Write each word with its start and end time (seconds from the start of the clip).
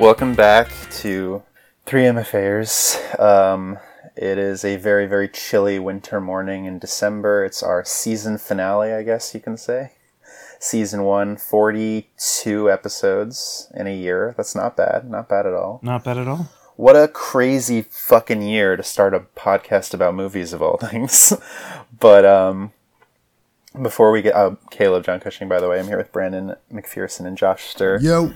Welcome 0.00 0.34
back 0.34 0.70
to 0.92 1.42
3M 1.84 2.18
Affairs. 2.18 2.96
Um, 3.18 3.78
it 4.16 4.38
is 4.38 4.64
a 4.64 4.76
very, 4.76 5.04
very 5.04 5.28
chilly 5.28 5.78
winter 5.78 6.22
morning 6.22 6.64
in 6.64 6.78
December. 6.78 7.44
It's 7.44 7.62
our 7.62 7.84
season 7.84 8.38
finale, 8.38 8.94
I 8.94 9.02
guess 9.02 9.34
you 9.34 9.40
can 9.40 9.58
say. 9.58 9.92
Season 10.58 11.02
one, 11.02 11.36
42 11.36 12.70
episodes 12.70 13.70
in 13.74 13.86
a 13.86 13.94
year. 13.94 14.32
That's 14.38 14.54
not 14.54 14.74
bad. 14.74 15.08
Not 15.10 15.28
bad 15.28 15.44
at 15.44 15.52
all. 15.52 15.80
Not 15.82 16.02
bad 16.02 16.16
at 16.16 16.26
all. 16.26 16.48
What 16.76 16.96
a 16.96 17.06
crazy 17.06 17.82
fucking 17.82 18.40
year 18.40 18.78
to 18.78 18.82
start 18.82 19.12
a 19.12 19.20
podcast 19.36 19.92
about 19.92 20.14
movies 20.14 20.54
of 20.54 20.62
all 20.62 20.76
things. 20.80 21.34
but 22.00 22.24
um, 22.24 22.72
before 23.80 24.10
we 24.12 24.22
get, 24.22 24.34
uh, 24.34 24.56
Caleb 24.70 25.04
John 25.04 25.20
Cushing, 25.20 25.46
by 25.46 25.60
the 25.60 25.68
way, 25.68 25.78
I'm 25.78 25.88
here 25.88 25.98
with 25.98 26.10
Brandon 26.10 26.56
McPherson 26.72 27.26
and 27.26 27.36
Josh 27.36 27.64
Stir. 27.64 27.98
Yo. 28.00 28.32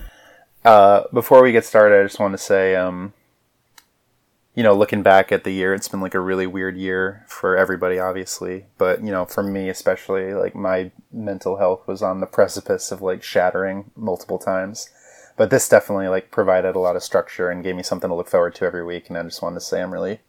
Uh, 0.65 1.03
before 1.13 1.43
we 1.43 1.51
get 1.51 1.63
started, 1.63 1.99
I 1.99 2.03
just 2.03 2.19
want 2.19 2.33
to 2.33 2.39
say, 2.39 2.75
um, 2.75 3.13
you 4.55 4.63
know, 4.63 4.73
looking 4.73 5.03
back 5.03 5.31
at 5.31 5.43
the 5.43 5.51
year, 5.51 5.75
it's 5.75 5.87
been 5.87 6.01
like 6.01 6.15
a 6.15 6.19
really 6.19 6.47
weird 6.47 6.75
year 6.75 7.23
for 7.27 7.55
everybody, 7.55 7.99
obviously. 7.99 8.65
But, 8.79 9.03
you 9.03 9.11
know, 9.11 9.25
for 9.25 9.43
me 9.43 9.69
especially, 9.69 10.33
like 10.33 10.55
my 10.55 10.91
mental 11.11 11.57
health 11.57 11.87
was 11.87 12.01
on 12.01 12.19
the 12.19 12.25
precipice 12.25 12.91
of 12.91 13.03
like 13.03 13.21
shattering 13.21 13.91
multiple 13.95 14.39
times. 14.39 14.89
But 15.37 15.51
this 15.51 15.69
definitely 15.69 16.07
like 16.07 16.31
provided 16.31 16.75
a 16.75 16.79
lot 16.79 16.95
of 16.95 17.03
structure 17.03 17.51
and 17.51 17.63
gave 17.63 17.75
me 17.75 17.83
something 17.83 18.09
to 18.09 18.15
look 18.15 18.29
forward 18.29 18.55
to 18.55 18.65
every 18.65 18.83
week. 18.83 19.07
And 19.07 19.17
I 19.17 19.23
just 19.23 19.43
wanted 19.43 19.55
to 19.55 19.61
say 19.61 19.83
I'm 19.83 19.93
really, 19.93 20.21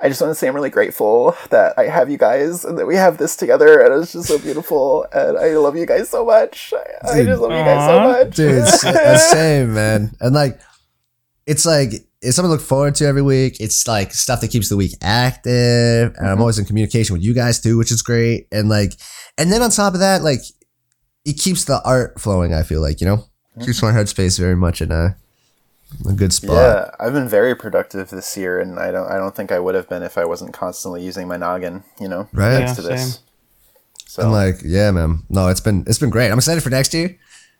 I 0.00 0.08
just 0.08 0.20
want 0.20 0.30
to 0.30 0.34
say 0.36 0.46
I'm 0.46 0.54
really 0.54 0.70
grateful 0.70 1.34
that 1.50 1.76
I 1.78 1.86
have 1.86 2.08
you 2.08 2.18
guys 2.18 2.64
and 2.64 2.78
that 2.78 2.86
we 2.86 2.94
have 2.94 3.18
this 3.18 3.34
together. 3.34 3.80
And 3.80 4.00
it's 4.02 4.12
just 4.12 4.28
so 4.28 4.38
beautiful. 4.38 5.06
And 5.12 5.36
I 5.36 5.56
love 5.56 5.76
you 5.76 5.86
guys 5.86 6.08
so 6.08 6.24
much. 6.24 6.72
I, 7.04 7.10
I 7.18 7.24
just 7.24 7.40
love 7.42 7.50
you 7.50 7.56
guys 7.58 7.88
so 7.88 8.00
much. 8.00 8.36
Dude, 8.36 8.62
s- 8.62 8.84
uh, 8.84 9.18
same, 9.32 9.74
man. 9.74 10.12
And 10.20 10.34
like, 10.34 10.60
it's 11.46 11.66
like, 11.66 11.90
it's 12.22 12.36
something 12.36 12.48
to 12.50 12.52
look 12.56 12.60
forward 12.60 12.94
to 12.96 13.06
every 13.06 13.22
week. 13.22 13.56
It's 13.60 13.88
like 13.88 14.12
stuff 14.12 14.40
that 14.42 14.50
keeps 14.52 14.68
the 14.68 14.76
week 14.76 14.92
active. 15.02 16.14
And 16.16 16.28
I'm 16.28 16.40
always 16.40 16.58
in 16.58 16.64
communication 16.64 17.14
with 17.14 17.22
you 17.24 17.34
guys 17.34 17.60
too, 17.60 17.76
which 17.76 17.90
is 17.90 18.02
great. 18.02 18.46
And 18.52 18.68
like, 18.68 18.92
and 19.36 19.50
then 19.52 19.62
on 19.62 19.70
top 19.70 19.94
of 19.94 20.00
that, 20.00 20.22
like, 20.22 20.40
it 21.24 21.34
keeps 21.34 21.64
the 21.64 21.80
art 21.84 22.20
flowing, 22.20 22.54
I 22.54 22.62
feel 22.62 22.80
like, 22.80 23.00
you 23.00 23.06
know? 23.06 23.24
Keeps 23.64 23.82
my 23.82 23.90
headspace 23.90 24.38
very 24.38 24.54
much 24.56 24.80
in 24.80 24.92
a, 24.92 25.16
a 26.08 26.12
good 26.12 26.32
spot. 26.32 26.50
Yeah, 26.54 26.90
I've 27.00 27.12
been 27.12 27.28
very 27.28 27.54
productive 27.54 28.10
this 28.10 28.36
year, 28.36 28.60
and 28.60 28.78
I 28.78 28.90
don't 28.90 29.10
I 29.10 29.16
don't 29.16 29.34
think 29.34 29.50
I 29.52 29.58
would 29.58 29.74
have 29.74 29.88
been 29.88 30.02
if 30.02 30.16
I 30.18 30.24
wasn't 30.24 30.52
constantly 30.54 31.02
using 31.04 31.26
my 31.28 31.36
noggin. 31.36 31.84
You 32.00 32.08
know, 32.08 32.28
Right. 32.32 32.54
thanks 32.56 32.70
Yeah, 32.70 32.74
to 32.74 32.82
this. 32.82 33.14
same. 33.14 33.22
So 34.06 34.22
And 34.22 34.32
like, 34.32 34.56
yeah, 34.64 34.90
man. 34.90 35.24
No, 35.28 35.48
it's 35.48 35.60
been 35.60 35.84
it's 35.86 35.98
been 35.98 36.10
great. 36.10 36.30
I'm 36.30 36.38
excited 36.38 36.62
for 36.62 36.70
next 36.70 36.94
year. 36.94 37.16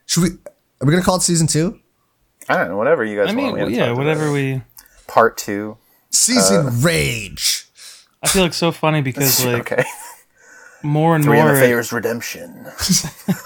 Should 0.06 0.22
we 0.22 0.28
are 0.80 0.86
we 0.86 0.90
gonna 0.92 1.02
call 1.04 1.16
it 1.16 1.22
season 1.22 1.46
two? 1.46 1.78
I 2.48 2.56
don't 2.56 2.68
know, 2.68 2.76
whatever 2.76 3.04
you 3.04 3.16
guys 3.16 3.30
I 3.32 3.36
want. 3.36 3.56
mean, 3.56 3.64
me 3.66 3.70
to 3.72 3.76
yeah, 3.76 3.86
talk 3.88 3.98
whatever 3.98 4.24
about. 4.24 4.32
we. 4.32 4.62
Part 5.06 5.36
two. 5.36 5.76
Season 6.10 6.66
uh, 6.66 6.70
rage. 6.80 7.66
I 8.22 8.28
feel 8.28 8.42
like 8.42 8.54
so 8.54 8.72
funny 8.72 9.00
because 9.02 9.44
like 9.44 9.70
okay, 9.72 9.84
more 10.82 11.14
and 11.14 11.24
Three 11.24 11.36
more. 11.38 11.54
Affairs 11.54 11.92
Redemption 11.92 12.66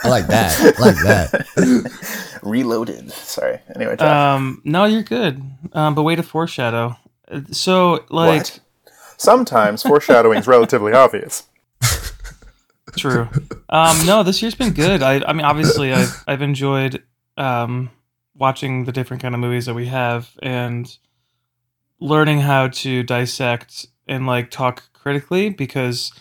I 0.03 0.09
like 0.09 0.27
that. 0.27 0.61
I 0.61 0.81
like 0.81 0.97
that. 0.97 2.39
Reloaded. 2.43 3.11
Sorry. 3.13 3.59
Anyway, 3.75 3.97
Josh. 3.97 4.37
Um, 4.37 4.61
no, 4.65 4.85
you're 4.85 5.03
good. 5.03 5.43
Um, 5.73 5.95
but 5.95 6.03
way 6.03 6.17
to 6.17 6.23
foreshadow. 6.23 6.97
So 7.51 8.05
like, 8.11 8.41
What? 8.41 8.61
Sometimes 9.17 9.83
foreshadowing 9.83 10.39
is 10.41 10.47
relatively 10.47 10.93
obvious. 10.93 11.45
True. 12.97 13.29
Um, 13.69 14.05
no, 14.05 14.23
this 14.23 14.43
year's 14.43 14.55
been 14.55 14.73
good. 14.73 15.03
I, 15.03 15.23
I 15.27 15.33
mean, 15.33 15.45
obviously, 15.47 15.93
I've 15.93 16.25
I've 16.27 16.43
enjoyed 16.43 17.03
um, 17.39 17.91
watching 18.35 18.85
the 18.85 18.93
different 18.93 19.23
kind 19.23 19.35
of 19.35 19.41
movies 19.41 19.67
that 19.67 19.75
we 19.75 19.87
have 19.87 20.31
and 20.43 20.95
learning 22.01 22.41
how 22.41 22.69
to 22.69 23.03
dissect 23.05 23.87
and 24.09 24.27
like 24.27 24.51
talk 24.51 24.83
critically 24.93 25.49
because 25.51 26.13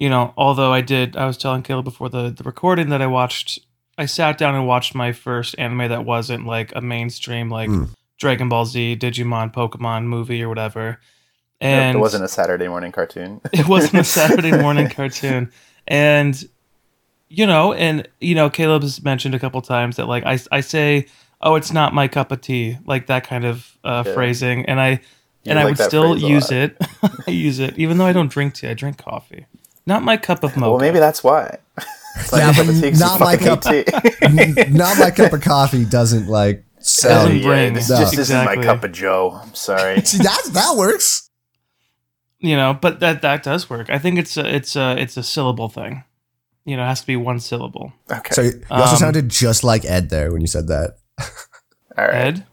you 0.00 0.08
know, 0.08 0.32
although 0.36 0.72
I 0.72 0.80
did, 0.80 1.16
I 1.16 1.26
was 1.26 1.36
telling 1.36 1.62
Caleb 1.62 1.84
before 1.84 2.08
the 2.08 2.30
the 2.30 2.42
recording 2.44 2.88
that 2.88 3.02
I 3.02 3.06
watched. 3.06 3.60
I 3.98 4.06
sat 4.06 4.38
down 4.38 4.54
and 4.54 4.66
watched 4.66 4.94
my 4.94 5.12
first 5.12 5.54
anime 5.58 5.88
that 5.90 6.06
wasn't 6.06 6.46
like 6.46 6.72
a 6.74 6.80
mainstream 6.80 7.50
like 7.50 7.68
Mm. 7.68 7.90
Dragon 8.18 8.48
Ball 8.48 8.64
Z, 8.64 8.96
Digimon, 8.98 9.52
Pokemon 9.52 10.04
movie 10.04 10.42
or 10.42 10.48
whatever. 10.48 10.98
And 11.60 11.96
it 11.98 12.00
wasn't 12.00 12.24
a 12.24 12.28
Saturday 12.28 12.66
morning 12.68 12.92
cartoon. 12.92 13.40
it 13.52 13.68
wasn't 13.68 13.98
a 14.00 14.04
Saturday 14.04 14.52
morning 14.52 14.88
cartoon. 14.88 15.52
And 15.86 16.42
you 17.28 17.46
know, 17.46 17.74
and 17.74 18.08
you 18.20 18.34
know, 18.34 18.48
Caleb's 18.48 19.02
mentioned 19.04 19.34
a 19.34 19.38
couple 19.38 19.60
times 19.60 19.96
that 19.96 20.06
like 20.06 20.24
I 20.24 20.38
I 20.50 20.60
say, 20.62 21.06
"Oh, 21.42 21.54
it's 21.56 21.72
not 21.72 21.92
my 21.92 22.08
cup 22.08 22.32
of 22.32 22.40
tea," 22.40 22.78
like 22.86 23.06
that 23.08 23.26
kind 23.26 23.44
of 23.44 23.76
uh, 23.84 24.02
Yeah. 24.06 24.14
phrasing, 24.14 24.64
and 24.66 24.80
I 24.80 24.90
You 25.44 25.50
and 25.50 25.58
I 25.58 25.64
would 25.66 25.78
still 25.78 26.16
use 26.16 26.50
it. 26.50 26.76
I 27.26 27.30
use 27.30 27.58
it 27.58 27.78
even 27.78 27.98
though 27.98 28.06
I 28.06 28.12
don't 28.14 28.30
drink 28.32 28.54
tea. 28.54 28.68
I 28.68 28.74
drink 28.74 28.96
coffee. 28.96 29.44
Not 29.86 30.02
my 30.02 30.16
cup 30.16 30.44
of 30.44 30.56
mocha. 30.56 30.70
Well, 30.70 30.80
maybe 30.80 30.98
that's 30.98 31.22
why. 31.24 31.58
It's 32.16 32.32
like 32.32 32.42
Yeah, 32.42 32.52
but 32.52 32.56
cup 32.56 32.68
of 32.68 32.80
tea 32.80 32.90
'cause 32.90 33.00
you 33.00 33.06
not 33.06 33.20
my 33.20 33.36
cup- 33.36 33.62
tea. 33.62 33.84
Not 34.76 34.98
my 34.98 35.10
cup 35.10 35.32
of 35.32 35.40
coffee 35.40 35.84
doesn't 35.84 36.28
like 36.28 36.64
Doesn't 36.76 36.84
sound. 36.84 37.40
yeah, 37.40 37.46
bring- 37.46 37.74
this 37.74 37.88
No. 37.90 37.96
just 37.98 38.18
isn't 38.18 38.44
my 38.44 38.56
cup 38.56 38.84
of 38.84 38.92
Joe. 38.92 39.40
I'm 39.42 39.54
sorry. 39.54 40.00
See 40.04 40.18
that 40.18 40.42
that 40.52 40.76
works. 40.76 41.30
you 42.38 42.56
know, 42.56 42.74
but 42.74 43.00
that 43.00 43.22
that 43.22 43.42
does 43.42 43.68
work. 43.70 43.90
I 43.90 43.98
think 43.98 44.18
it's 44.18 44.36
a 44.36 44.54
it's 44.54 44.76
a 44.76 44.96
it's 44.98 45.16
a 45.16 45.22
syllable 45.22 45.68
thing. 45.68 46.04
You 46.66 46.76
know, 46.76 46.82
it 46.84 46.86
has 46.88 47.00
to 47.00 47.06
be 47.06 47.16
one 47.16 47.40
syllable. 47.40 47.92
Okay. 48.10 48.32
So 48.34 48.42
you 48.42 48.62
also 48.70 48.92
Um, 48.92 48.98
sounded 48.98 49.28
just 49.28 49.64
like 49.64 49.84
Ed 49.84 50.10
there 50.10 50.30
when 50.30 50.40
you 50.42 50.46
said 50.46 50.68
that. 50.68 50.98
All 51.98 52.06
right. 52.06 52.14
Ed. 52.38 52.46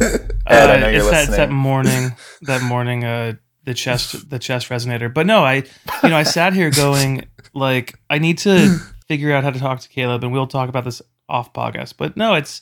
Ed, 0.00 0.30
I 0.46 0.74
Uh, 0.74 0.76
know 0.78 0.88
you're 0.88 1.00
it's 1.02 1.10
that, 1.10 1.28
it's 1.28 1.36
that 1.36 1.50
morning, 1.50 2.14
that 2.42 2.62
morning, 2.62 3.04
uh, 3.04 3.34
the 3.64 3.74
chest, 3.74 4.28
the 4.30 4.38
chest 4.38 4.68
resonator. 4.68 5.12
But 5.12 5.26
no, 5.26 5.44
I, 5.44 5.64
you 6.02 6.08
know, 6.08 6.16
I 6.16 6.22
sat 6.24 6.52
here 6.54 6.70
going 6.70 7.26
like, 7.54 7.98
I 8.10 8.18
need 8.18 8.38
to 8.38 8.76
figure 9.08 9.32
out 9.32 9.44
how 9.44 9.50
to 9.50 9.58
talk 9.58 9.80
to 9.80 9.88
Caleb, 9.88 10.24
and 10.24 10.32
we'll 10.32 10.46
talk 10.46 10.68
about 10.68 10.84
this 10.84 11.02
off 11.28 11.52
podcast. 11.52 11.94
But 11.96 12.16
no, 12.16 12.34
it's, 12.34 12.60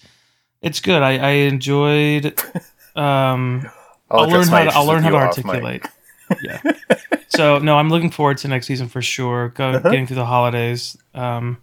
it's 0.63 0.81
good. 0.81 1.03
I, 1.03 1.17
I 1.19 1.31
enjoyed. 1.31 2.39
Um, 2.97 3.69
I'll, 4.11 4.29
learn 4.29 4.49
how 4.49 4.65
to. 4.65 4.71
I'll 4.75 4.85
learn 4.87 5.03
how 5.03 5.11
to 5.11 5.17
articulate. 5.17 5.87
yeah. 6.43 6.61
So 7.29 7.59
no, 7.59 7.77
I'm 7.79 7.89
looking 7.89 8.11
forward 8.11 8.39
to 8.39 8.49
next 8.49 8.67
season 8.67 8.89
for 8.89 9.01
sure. 9.01 9.49
Go, 9.51 9.71
Uh-huh. 9.71 9.89
getting 9.91 10.07
through 10.07 10.17
the 10.17 10.27
holidays 10.27 10.97
um, 11.15 11.59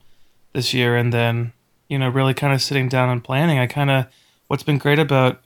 this 0.53 0.73
year, 0.73 0.95
and 0.95 1.13
then 1.13 1.53
you 1.89 1.99
know, 1.99 2.09
really 2.09 2.33
kind 2.33 2.53
of 2.53 2.61
sitting 2.61 2.89
down 2.89 3.09
and 3.09 3.23
planning. 3.23 3.59
I 3.59 3.67
kind 3.67 3.89
of 3.91 4.07
what's 4.47 4.63
been 4.63 4.77
great 4.77 4.99
about 4.99 5.41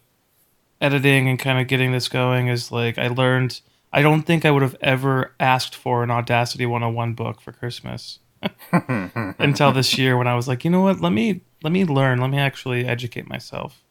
editing 0.79 1.27
and 1.27 1.37
kind 1.37 1.59
of 1.59 1.67
getting 1.67 1.91
this 1.91 2.07
going 2.07 2.47
is 2.47 2.71
like 2.71 2.97
I 2.97 3.07
learned. 3.07 3.59
I 3.93 4.01
don't 4.01 4.23
think 4.23 4.45
I 4.45 4.51
would 4.51 4.61
have 4.61 4.77
ever 4.81 5.33
asked 5.39 5.75
for 5.75 6.03
an 6.03 6.11
Audacity 6.11 6.65
101 6.65 7.13
book 7.13 7.41
for 7.41 7.51
Christmas 7.51 8.19
until 8.71 9.71
this 9.71 9.97
year 9.97 10.17
when 10.17 10.27
I 10.27 10.35
was 10.35 10.47
like, 10.47 10.63
you 10.63 10.71
know 10.71 10.81
what? 10.81 11.01
Let 11.01 11.11
me 11.11 11.41
let 11.63 11.71
me 11.73 11.85
learn. 11.85 12.19
Let 12.19 12.29
me 12.29 12.39
actually 12.39 12.85
educate 12.85 13.27
myself 13.27 13.83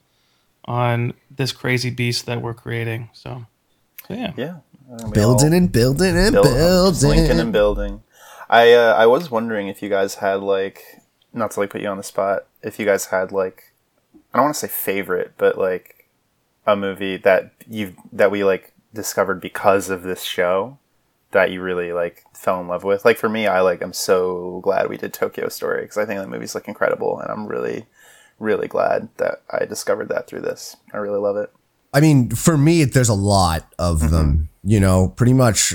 on 0.64 1.14
this 1.30 1.52
crazy 1.52 1.90
beast 1.90 2.26
that 2.26 2.42
we're 2.42 2.54
creating. 2.54 3.10
So, 3.12 3.46
so 4.08 4.14
yeah. 4.14 4.32
Yeah. 4.36 4.56
Building 5.12 5.54
and 5.54 5.70
building 5.70 6.16
and 6.16 6.32
build- 6.32 6.46
just 6.46 7.04
linking 7.04 7.26
building. 7.26 7.40
and 7.40 7.52
building. 7.52 8.02
I 8.48 8.72
uh, 8.72 8.94
I 8.94 9.06
was 9.06 9.30
wondering 9.30 9.68
if 9.68 9.82
you 9.82 9.88
guys 9.88 10.16
had 10.16 10.40
like 10.40 10.82
not 11.32 11.52
to 11.52 11.60
like 11.60 11.70
put 11.70 11.80
you 11.80 11.88
on 11.88 11.96
the 11.96 12.02
spot 12.02 12.46
if 12.62 12.80
you 12.80 12.84
guys 12.84 13.06
had 13.06 13.30
like 13.30 13.72
I 14.34 14.38
don't 14.38 14.46
want 14.46 14.56
to 14.56 14.60
say 14.60 14.68
favorite 14.68 15.34
but 15.38 15.56
like 15.56 16.08
a 16.66 16.74
movie 16.74 17.16
that 17.18 17.52
you 17.68 17.94
that 18.12 18.32
we 18.32 18.42
like 18.42 18.72
discovered 18.92 19.40
because 19.40 19.90
of 19.90 20.02
this 20.02 20.22
show 20.22 20.78
that 21.32 21.50
you 21.52 21.62
really 21.62 21.92
like 21.92 22.24
fell 22.34 22.60
in 22.60 22.68
love 22.68 22.82
with. 22.84 23.04
Like 23.04 23.16
for 23.16 23.28
me, 23.28 23.46
I 23.46 23.60
like 23.60 23.82
I'm 23.82 23.92
so 23.92 24.60
glad 24.62 24.88
we 24.88 24.96
did 24.96 25.12
Tokyo 25.12 25.48
Story 25.48 25.82
because 25.82 25.96
I 25.98 26.04
think 26.04 26.18
that 26.20 26.28
movie's 26.28 26.54
like 26.54 26.66
incredible 26.68 27.20
and 27.20 27.30
I'm 27.30 27.46
really 27.46 27.86
really 28.38 28.66
glad 28.68 29.08
that 29.18 29.42
I 29.50 29.64
discovered 29.66 30.08
that 30.08 30.26
through 30.26 30.40
this. 30.40 30.76
I 30.92 30.96
really 30.96 31.18
love 31.20 31.36
it. 31.36 31.52
I 31.92 32.00
mean, 32.00 32.30
for 32.30 32.56
me, 32.56 32.84
there's 32.84 33.08
a 33.08 33.14
lot 33.14 33.72
of 33.78 34.00
Mm-hmm. 34.00 34.14
them. 34.14 34.48
You 34.62 34.80
know, 34.80 35.08
pretty 35.08 35.32
much 35.34 35.74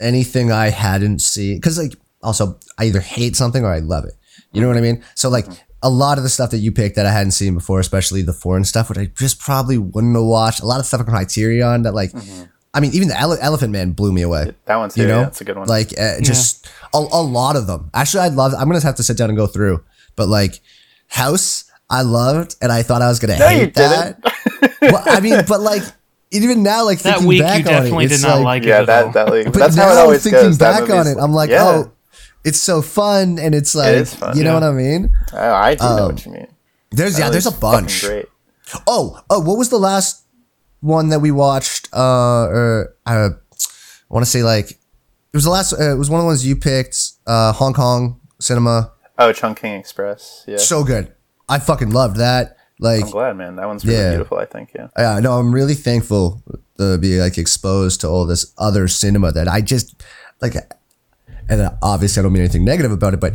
anything 0.00 0.50
I 0.52 0.70
hadn't 0.70 1.20
seen. 1.20 1.56
Because, 1.56 1.78
like, 1.78 1.92
also, 2.22 2.58
I 2.78 2.84
either 2.84 3.00
hate 3.00 3.36
something 3.36 3.64
or 3.64 3.70
I 3.72 3.78
love 3.80 4.04
it. 4.04 4.14
You 4.52 4.60
know 4.62 4.68
what 4.68 4.76
I 4.76 4.80
mean? 4.80 5.04
So, 5.14 5.28
like, 5.28 5.46
a 5.82 5.90
lot 5.90 6.18
of 6.18 6.24
the 6.24 6.30
stuff 6.30 6.50
that 6.50 6.58
you 6.58 6.72
picked 6.72 6.96
that 6.96 7.06
I 7.06 7.12
hadn't 7.12 7.32
seen 7.32 7.54
before, 7.54 7.80
especially 7.80 8.22
the 8.22 8.32
foreign 8.32 8.64
stuff, 8.64 8.88
which 8.88 8.98
I 8.98 9.06
just 9.16 9.38
probably 9.38 9.78
wouldn't 9.78 10.14
have 10.16 10.24
watched. 10.24 10.60
A 10.60 10.66
lot 10.66 10.80
of 10.80 10.86
stuff 10.86 11.00
on 11.00 11.06
Criterion 11.06 11.82
that, 11.82 11.94
like, 11.94 12.12
I 12.74 12.80
mean, 12.80 12.92
even 12.94 13.08
the 13.08 13.18
Ele- 13.18 13.38
Elephant 13.40 13.72
Man 13.72 13.92
blew 13.92 14.12
me 14.12 14.22
away. 14.22 14.54
That 14.64 14.76
one's 14.76 14.94
too. 14.94 15.02
You 15.02 15.08
know, 15.08 15.18
yeah, 15.18 15.24
that's 15.24 15.40
a 15.40 15.44
good 15.44 15.56
one. 15.56 15.68
Like, 15.68 15.92
uh, 15.98 16.20
just 16.20 16.66
a, 16.94 16.98
a 16.98 17.22
lot 17.22 17.56
of 17.56 17.66
them. 17.66 17.90
Actually, 17.94 18.24
I'd 18.24 18.34
love. 18.34 18.52
I'm 18.54 18.66
gonna 18.68 18.80
have 18.80 18.96
to 18.96 19.02
sit 19.02 19.16
down 19.16 19.28
and 19.30 19.36
go 19.36 19.46
through. 19.46 19.84
But 20.16 20.28
like, 20.28 20.60
House, 21.08 21.70
I 21.88 22.02
loved, 22.02 22.56
and 22.60 22.72
I 22.72 22.82
thought 22.82 23.02
I 23.02 23.08
was 23.08 23.18
gonna 23.18 23.38
No, 23.38 23.48
you 23.48 23.58
hate 23.58 23.74
that. 23.74 24.18
well, 24.82 25.02
I 25.06 25.20
mean, 25.20 25.42
but 25.48 25.60
like, 25.60 25.82
even 26.32 26.62
now, 26.62 26.84
like 26.84 26.98
That 27.00 27.14
thinking 27.14 27.28
week, 27.28 27.38
you 27.38 27.44
back 27.44 27.64
definitely 27.64 27.90
on 27.92 28.02
it, 28.02 28.08
did 28.08 28.14
it's 28.14 28.22
not 28.22 28.36
like, 28.36 28.44
like, 28.44 28.64
yeah, 28.64 28.82
it. 28.82 28.86
that 28.86 29.06
at 29.06 29.12
that 29.14 29.28
like, 29.28 29.44
But 29.44 29.54
that's 29.54 29.76
now 29.76 29.84
how 29.84 29.92
it 29.92 29.98
always 29.98 30.22
thinking 30.22 30.42
goes. 30.42 30.58
That 30.58 30.80
back 30.80 30.90
on 30.90 31.06
it, 31.06 31.16
I'm 31.20 31.32
like, 31.32 31.50
yeah. 31.50 31.64
oh, 31.64 31.92
it's 32.46 32.60
so 32.60 32.80
fun, 32.80 33.38
and 33.38 33.54
it's 33.54 33.74
like, 33.74 34.06
fun, 34.06 34.36
you 34.38 34.44
know 34.44 34.54
yeah. 34.56 34.60
what 34.60 34.62
I 34.62 34.72
mean? 34.72 35.10
I, 35.32 35.46
I 35.70 35.74
do 35.74 35.84
know 35.84 36.06
Um, 36.06 36.12
what 36.14 36.24
you 36.24 36.32
mean. 36.32 36.46
There's 36.90 37.18
yeah, 37.18 37.28
there's 37.30 37.46
a 37.46 37.50
bunch. 37.52 38.04
Great. 38.06 38.26
Oh, 38.86 39.20
oh, 39.28 39.40
what 39.40 39.58
was 39.58 39.68
the 39.68 39.78
last 39.78 40.24
one 40.80 41.08
that 41.10 41.20
we 41.20 41.30
watched? 41.30 41.88
Uh, 41.92 42.46
or 42.48 42.94
uh, 43.04 43.10
I 43.10 43.28
want 44.08 44.24
to 44.24 44.30
say 44.30 44.42
like 44.42 44.70
it 44.70 45.34
was 45.34 45.44
the 45.44 45.50
last. 45.50 45.72
Uh, 45.74 45.92
it 45.92 45.98
was 45.98 46.08
one 46.08 46.20
of 46.20 46.24
the 46.24 46.28
ones 46.28 46.46
you 46.46 46.56
picked. 46.56 46.96
Uh, 47.26 47.52
Hong 47.52 47.74
Kong 47.74 48.20
cinema. 48.40 48.92
Oh, 49.18 49.32
Chungking 49.32 49.74
Express. 49.74 50.44
Yeah. 50.46 50.58
So 50.58 50.84
good. 50.84 51.12
I 51.48 51.58
fucking 51.58 51.90
loved 51.90 52.16
that. 52.16 52.56
Like, 52.78 53.04
I'm 53.04 53.10
glad, 53.10 53.36
man. 53.36 53.56
That 53.56 53.66
one's 53.66 53.84
really 53.84 53.98
Yeah. 53.98 54.10
beautiful. 54.10 54.38
I 54.38 54.44
think. 54.44 54.70
Yeah. 54.74 54.88
yeah, 54.98 55.18
no, 55.20 55.38
I'm 55.38 55.52
really 55.54 55.74
thankful 55.74 56.42
to 56.78 56.98
be 56.98 57.18
like 57.20 57.38
exposed 57.38 58.00
to 58.02 58.08
all 58.08 58.26
this 58.26 58.52
other 58.58 58.88
cinema 58.88 59.32
that 59.32 59.48
I 59.48 59.60
just 59.60 60.02
like. 60.40 60.54
And 61.48 61.70
obviously, 61.82 62.20
I 62.20 62.22
don't 62.22 62.32
mean 62.32 62.42
anything 62.42 62.64
negative 62.64 62.92
about 62.92 63.14
it, 63.14 63.20
but 63.20 63.34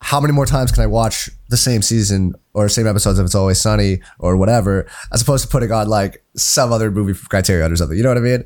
how 0.00 0.20
many 0.20 0.32
more 0.32 0.46
times 0.46 0.70
can 0.70 0.82
I 0.82 0.86
watch 0.86 1.30
the 1.48 1.56
same 1.56 1.82
season 1.82 2.34
or 2.52 2.68
same 2.68 2.86
episodes 2.86 3.18
of 3.18 3.26
It's 3.26 3.34
Always 3.34 3.60
Sunny 3.60 4.00
or 4.18 4.36
whatever, 4.36 4.86
as 5.12 5.22
opposed 5.22 5.44
to 5.44 5.50
putting 5.50 5.72
on 5.72 5.88
like 5.88 6.22
some 6.36 6.72
other 6.72 6.90
movie 6.90 7.12
from 7.12 7.26
Criterion 7.28 7.72
or 7.72 7.76
something? 7.76 7.96
You 7.96 8.04
know 8.04 8.10
what 8.10 8.18
I 8.18 8.20
mean? 8.20 8.44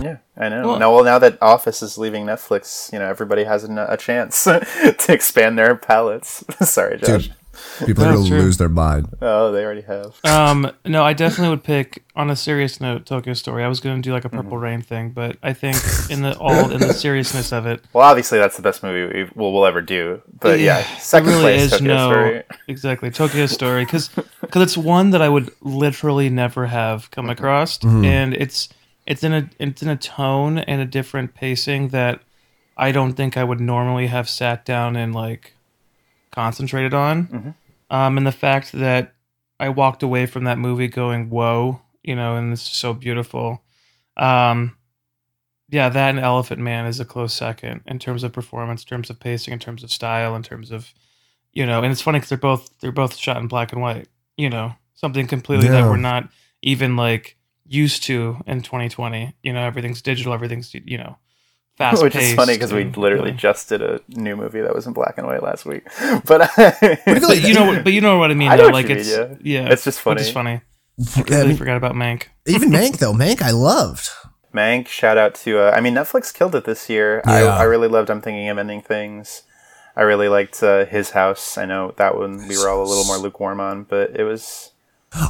Yeah, 0.00 0.18
I 0.36 0.48
know. 0.48 0.68
Well- 0.68 0.78
now, 0.78 0.94
well, 0.94 1.04
now 1.04 1.18
that 1.18 1.38
Office 1.42 1.82
is 1.82 1.98
leaving 1.98 2.26
Netflix, 2.26 2.92
you 2.92 2.98
know 2.98 3.08
everybody 3.08 3.44
has 3.44 3.64
a, 3.64 3.86
a 3.88 3.96
chance 3.96 4.44
to 4.44 5.06
expand 5.08 5.58
their 5.58 5.74
palettes. 5.74 6.44
Sorry, 6.70 6.98
Josh. 6.98 7.28
Dude. 7.28 7.34
People 7.86 8.04
are 8.04 8.14
gonna 8.14 8.28
true. 8.28 8.38
lose 8.38 8.58
their 8.58 8.68
mind. 8.68 9.08
Oh, 9.20 9.52
they 9.52 9.64
already 9.64 9.82
have. 9.82 10.18
Um, 10.24 10.70
no, 10.84 11.02
I 11.02 11.12
definitely 11.12 11.50
would 11.50 11.64
pick 11.64 12.04
on 12.16 12.30
a 12.30 12.36
serious 12.36 12.80
note 12.80 13.06
Tokyo 13.06 13.34
Story. 13.34 13.64
I 13.64 13.68
was 13.68 13.80
going 13.80 14.00
to 14.00 14.06
do 14.06 14.12
like 14.12 14.24
a 14.24 14.28
mm-hmm. 14.28 14.38
Purple 14.38 14.58
Rain 14.58 14.82
thing, 14.82 15.10
but 15.10 15.36
I 15.42 15.52
think 15.52 15.76
in 16.10 16.22
the 16.22 16.36
all 16.38 16.70
in 16.70 16.80
the 16.80 16.92
seriousness 17.06 17.52
of 17.52 17.66
it, 17.66 17.82
Well, 17.92 18.06
obviously 18.06 18.38
that's 18.38 18.56
the 18.56 18.62
best 18.62 18.82
movie 18.82 19.24
we 19.24 19.30
will 19.34 19.52
we'll 19.52 19.66
ever 19.66 19.80
do. 19.80 20.22
But 20.40 20.60
yeah, 20.60 20.80
it 20.80 21.00
second 21.00 21.28
really 21.28 21.42
place 21.42 21.62
is 21.62 21.70
Tokyo 21.72 21.86
no 21.86 22.10
Story. 22.10 22.42
exactly 22.68 23.10
Tokyo 23.10 23.46
Story 23.46 23.84
because 23.84 24.10
it's 24.54 24.76
one 24.76 25.10
that 25.10 25.22
I 25.22 25.28
would 25.28 25.50
literally 25.62 26.28
never 26.28 26.66
have 26.66 27.10
come 27.10 27.24
mm-hmm. 27.24 27.32
across, 27.32 27.78
mm-hmm. 27.78 28.04
and 28.04 28.34
it's 28.34 28.68
it's 29.06 29.24
in 29.24 29.32
a 29.32 29.50
it's 29.58 29.82
in 29.82 29.88
a 29.88 29.96
tone 29.96 30.58
and 30.58 30.80
a 30.80 30.86
different 30.86 31.34
pacing 31.34 31.88
that 31.88 32.20
I 32.76 32.92
don't 32.92 33.14
think 33.14 33.36
I 33.36 33.44
would 33.44 33.60
normally 33.60 34.06
have 34.06 34.28
sat 34.28 34.64
down 34.64 34.96
and 34.96 35.14
like 35.14 35.54
concentrated 36.32 36.94
on. 36.94 37.54
Um, 37.90 38.16
and 38.16 38.26
the 38.26 38.32
fact 38.32 38.72
that 38.72 39.14
I 39.58 39.68
walked 39.68 40.02
away 40.02 40.26
from 40.26 40.44
that 40.44 40.58
movie 40.58 40.88
going, 40.88 41.28
"Whoa," 41.30 41.82
you 42.02 42.14
know, 42.14 42.36
and 42.36 42.52
it's 42.52 42.62
so 42.62 42.94
beautiful. 42.94 43.62
Um, 44.16 44.76
yeah, 45.70 45.88
that 45.88 46.10
and 46.10 46.18
Elephant 46.18 46.60
Man 46.60 46.86
is 46.86 46.98
a 47.00 47.04
close 47.04 47.32
second 47.32 47.82
in 47.86 47.98
terms 47.98 48.24
of 48.24 48.32
performance, 48.32 48.82
in 48.82 48.88
terms 48.88 49.10
of 49.10 49.20
pacing, 49.20 49.52
in 49.52 49.58
terms 49.60 49.84
of 49.84 49.92
style, 49.92 50.34
in 50.34 50.42
terms 50.42 50.70
of, 50.72 50.92
you 51.52 51.64
know, 51.64 51.82
and 51.82 51.92
it's 51.92 52.00
funny 52.00 52.18
because 52.18 52.28
they're 52.28 52.38
both 52.38 52.70
they're 52.80 52.92
both 52.92 53.16
shot 53.16 53.36
in 53.36 53.48
black 53.48 53.72
and 53.72 53.80
white. 53.80 54.08
You 54.36 54.50
know, 54.50 54.74
something 54.94 55.26
completely 55.26 55.68
that 55.68 55.88
we're 55.88 55.96
not 55.96 56.28
even 56.62 56.96
like 56.96 57.36
used 57.66 58.02
to 58.04 58.38
in 58.46 58.62
2020. 58.62 59.34
You 59.42 59.52
know, 59.52 59.62
everything's 59.62 60.02
digital, 60.02 60.32
everything's 60.32 60.74
you 60.74 60.98
know, 60.98 61.18
fast. 61.80 62.02
Which 62.02 62.14
is 62.16 62.34
funny 62.34 62.54
because 62.54 62.72
we 62.72 62.84
literally 62.84 63.30
you 63.30 63.32
know. 63.32 63.38
just 63.38 63.68
did 63.68 63.82
a 63.82 64.00
new 64.08 64.36
movie 64.36 64.60
that 64.60 64.74
was 64.74 64.86
in 64.86 64.92
black 64.92 65.18
and 65.18 65.26
white 65.26 65.42
last 65.42 65.64
week. 65.66 65.82
But 66.24 66.50
But 66.56 67.42
you 67.42 67.54
know, 67.54 67.66
what- 67.66 67.82
but 67.84 67.92
you 67.92 68.00
know 68.00 68.18
what 68.18 68.30
I 68.30 68.34
mean. 68.34 68.48
I 68.48 68.56
know 68.56 68.62
though. 68.64 68.68
what 68.68 68.74
like 68.74 68.88
you 68.88 68.96
it's 68.96 69.16
mean, 69.16 69.38
yeah, 69.42 69.68
It's 69.72 69.84
just 69.84 70.04
Which 70.06 70.20
is 70.20 70.30
funny. 70.30 70.60
funny. 70.98 71.10
I 71.16 71.22
completely 71.22 71.56
forgot 71.56 71.76
about 71.76 71.94
Mank. 71.94 72.24
Even 72.46 72.70
Mank 72.70 72.98
though, 72.98 73.12
Mank 73.14 73.42
I 73.42 73.50
loved. 73.52 74.08
Mank, 74.54 74.88
shout 74.88 75.16
out 75.16 75.34
to. 75.46 75.60
Uh, 75.60 75.70
I 75.74 75.80
mean, 75.80 75.94
Netflix 75.94 76.32
killed 76.34 76.54
it 76.54 76.64
this 76.64 76.90
year. 76.90 77.22
I, 77.24 77.42
Yeah. 77.44 77.56
I 77.56 77.62
really 77.64 77.88
loved. 77.88 78.10
I'm 78.10 78.20
thinking 78.20 78.48
of 78.48 78.58
ending 78.58 78.82
things. 78.82 79.42
I 79.96 80.02
really 80.02 80.28
liked 80.28 80.62
uh, 80.62 80.84
his 80.86 81.10
house. 81.10 81.56
I 81.58 81.64
know 81.66 81.94
that 81.96 82.16
one 82.16 82.46
we 82.48 82.56
were 82.58 82.68
all 82.68 82.82
a 82.82 82.88
little 82.88 83.04
more 83.04 83.16
lukewarm 83.18 83.60
on, 83.60 83.84
but 83.84 84.10
it 84.18 84.24
was. 84.24 84.70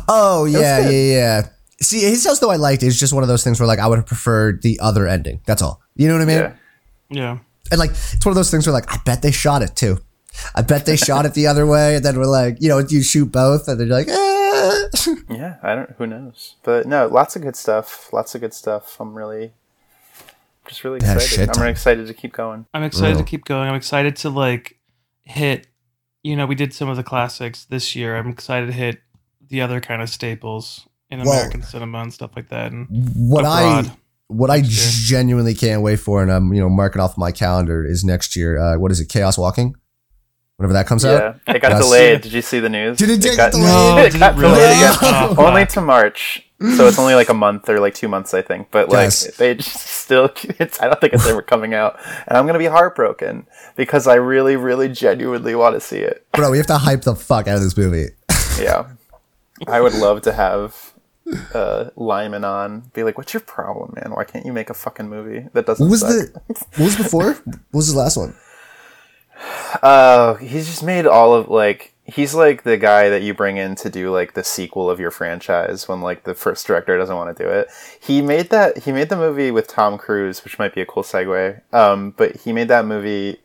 Oh 0.08 0.44
yeah, 0.44 0.80
yeah, 0.88 1.14
yeah. 1.16 1.48
See, 1.82 2.00
his 2.00 2.26
house 2.26 2.38
though 2.38 2.50
I 2.50 2.56
liked 2.56 2.82
is 2.82 3.00
just 3.00 3.12
one 3.12 3.22
of 3.22 3.28
those 3.28 3.42
things 3.42 3.58
where 3.58 3.66
like 3.66 3.78
I 3.78 3.86
would 3.86 3.98
have 3.98 4.06
preferred 4.06 4.62
the 4.62 4.78
other 4.80 5.06
ending. 5.06 5.40
That's 5.46 5.62
all. 5.62 5.80
You 5.96 6.08
know 6.08 6.14
what 6.14 6.22
I 6.22 6.26
mean? 6.26 6.38
Yeah. 6.38 6.54
Yeah. 7.10 7.38
And 7.70 7.78
like 7.78 7.90
it's 7.90 8.24
one 8.24 8.32
of 8.32 8.36
those 8.36 8.50
things 8.50 8.66
where 8.66 8.74
like 8.74 8.92
I 8.92 8.98
bet 9.04 9.22
they 9.22 9.30
shot 9.30 9.62
it 9.62 9.76
too. 9.76 9.98
I 10.54 10.62
bet 10.62 10.86
they 10.86 10.96
shot 10.96 11.26
it 11.26 11.34
the 11.34 11.46
other 11.46 11.66
way, 11.66 11.96
and 11.96 12.04
then 12.04 12.16
we're 12.16 12.26
like, 12.26 12.58
you 12.60 12.68
know, 12.68 12.78
you 12.78 13.02
shoot 13.02 13.32
both, 13.32 13.66
and 13.68 13.80
they're 13.80 13.86
like, 13.86 14.08
eh. 14.08 15.14
Yeah, 15.28 15.56
I 15.62 15.74
don't. 15.74 15.90
Who 15.98 16.06
knows? 16.06 16.56
But 16.62 16.86
no, 16.86 17.06
lots 17.08 17.36
of 17.36 17.42
good 17.42 17.56
stuff. 17.56 18.12
Lots 18.12 18.34
of 18.34 18.40
good 18.40 18.54
stuff. 18.54 18.98
I'm 19.00 19.14
really, 19.14 19.52
just 20.66 20.84
really 20.84 20.98
excited. 20.98 21.22
shit 21.22 21.48
I'm 21.48 21.60
really 21.60 21.72
excited 21.72 22.06
to 22.06 22.14
keep 22.14 22.32
going. 22.32 22.66
I'm 22.74 22.82
excited 22.82 23.16
Real. 23.16 23.18
to 23.18 23.24
keep 23.24 23.44
going. 23.44 23.68
I'm 23.68 23.74
excited 23.74 24.16
to 24.16 24.30
like 24.30 24.78
hit. 25.22 25.66
You 26.22 26.36
know, 26.36 26.46
we 26.46 26.54
did 26.54 26.74
some 26.74 26.88
of 26.88 26.96
the 26.96 27.02
classics 27.02 27.64
this 27.64 27.96
year. 27.96 28.16
I'm 28.16 28.28
excited 28.28 28.66
to 28.66 28.72
hit 28.72 29.00
the 29.48 29.62
other 29.62 29.80
kind 29.80 30.02
of 30.02 30.10
staples 30.10 30.86
in 31.10 31.20
Well- 31.20 31.32
American 31.32 31.62
cinema 31.62 31.98
and 32.00 32.12
stuff 32.12 32.30
like 32.36 32.48
that. 32.50 32.72
And 32.72 32.86
what 33.16 33.40
abroad. 33.40 33.86
I 33.88 33.96
what 34.28 34.48
I 34.48 34.62
genuinely 34.64 35.54
can't 35.54 35.82
wait 35.82 35.96
for, 35.98 36.22
and 36.22 36.30
I'm 36.30 36.52
you 36.52 36.60
know 36.60 36.68
marking 36.68 37.00
off 37.02 37.18
my 37.18 37.32
calendar 37.32 37.84
is 37.84 38.04
next 38.04 38.36
year. 38.36 38.58
Uh, 38.58 38.78
what 38.78 38.92
is 38.92 39.00
it? 39.00 39.08
Chaos 39.08 39.36
Walking. 39.36 39.74
Whenever 40.56 40.74
that 40.74 40.86
comes 40.86 41.04
out. 41.06 41.38
Yeah, 41.48 41.54
it 41.54 41.62
got 41.62 41.72
Yes. 41.72 41.82
delayed. 41.84 42.20
Did 42.20 42.32
you 42.34 42.42
see 42.42 42.60
the 42.60 42.68
news? 42.68 42.98
Did 42.98 43.08
it 43.10 43.22
get 43.22 43.36
got, 43.36 43.52
delayed? 43.52 43.64
No, 43.72 43.96
it 43.98 44.18
got 44.18 44.36
really? 44.36 44.54
delayed 44.54 44.76
again. 44.76 44.96
Oh, 45.02 45.34
Only 45.48 45.64
to 45.66 45.80
March, 45.80 46.46
so 46.76 46.86
it's 46.86 46.98
only 46.98 47.14
like 47.14 47.30
a 47.30 47.34
month 47.34 47.66
or 47.70 47.80
like 47.80 47.94
two 47.94 48.08
months, 48.08 48.34
I 48.34 48.42
think. 48.42 48.70
But 48.70 48.90
like 48.90 49.04
Yes. 49.06 49.34
they 49.38 49.54
just 49.54 49.74
still, 49.78 50.26
it's. 50.60 50.78
I 50.80 50.86
don't 50.86 51.00
think 51.00 51.14
it's 51.14 51.26
ever 51.26 51.40
coming 51.40 51.72
out, 51.72 51.98
and 52.28 52.36
I'm 52.36 52.46
gonna 52.46 52.58
be 52.58 52.66
heartbroken 52.66 53.46
because 53.74 54.06
I 54.06 54.16
really, 54.16 54.54
really, 54.56 54.90
genuinely 54.90 55.54
want 55.54 55.74
to 55.76 55.80
see 55.80 55.98
it. 56.00 56.26
Bro, 56.34 56.50
we 56.50 56.58
have 56.58 56.66
to 56.66 56.76
hype 56.78 57.02
the 57.02 57.16
fuck 57.16 57.48
out 57.48 57.56
of 57.56 57.62
this 57.62 57.76
movie. 57.76 58.08
Yeah, 58.60 58.84
I 59.66 59.80
would 59.80 59.94
love 59.94 60.20
to 60.22 60.32
have 60.32 60.89
uh, 61.54 61.90
Liman 61.96 62.44
on. 62.44 62.90
Be 62.94 63.02
like, 63.02 63.18
"What's 63.18 63.32
your 63.32 63.40
problem, 63.40 63.94
man? 63.96 64.12
Why 64.14 64.24
can't 64.24 64.46
you 64.46 64.52
make 64.52 64.70
a 64.70 64.74
fucking 64.74 65.08
movie 65.08 65.48
that 65.52 65.66
doesn't?" 65.66 65.84
What 65.84 65.90
was 65.90 66.00
suck? 66.00 66.10
the 66.10 66.40
what 66.76 66.84
was 66.84 66.96
before? 66.96 67.32
What 67.44 67.78
was 67.78 67.86
his 67.86 67.96
last 67.96 68.16
one? 68.16 68.34
Uh, 69.82 70.34
he's 70.34 70.66
just 70.66 70.82
made 70.82 71.06
all 71.06 71.34
of 71.34 71.48
like 71.48 71.94
he's 72.04 72.34
like 72.34 72.62
the 72.64 72.76
guy 72.76 73.08
that 73.08 73.22
you 73.22 73.32
bring 73.32 73.56
in 73.56 73.74
to 73.76 73.88
do 73.88 74.10
like 74.10 74.34
the 74.34 74.44
sequel 74.44 74.90
of 74.90 75.00
your 75.00 75.10
franchise 75.10 75.88
when 75.88 76.00
like 76.00 76.24
the 76.24 76.34
first 76.34 76.66
director 76.66 76.96
doesn't 76.98 77.16
want 77.16 77.36
to 77.36 77.42
do 77.42 77.48
it. 77.48 77.68
He 78.00 78.20
made 78.20 78.50
that 78.50 78.78
he 78.78 78.92
made 78.92 79.08
the 79.08 79.16
movie 79.16 79.50
with 79.50 79.68
Tom 79.68 79.98
Cruise, 79.98 80.44
which 80.44 80.58
might 80.58 80.74
be 80.74 80.80
a 80.80 80.86
cool 80.86 81.02
segue. 81.02 81.60
Um, 81.72 82.12
but 82.16 82.36
he 82.36 82.52
made 82.52 82.68
that 82.68 82.84
movie 82.84 83.40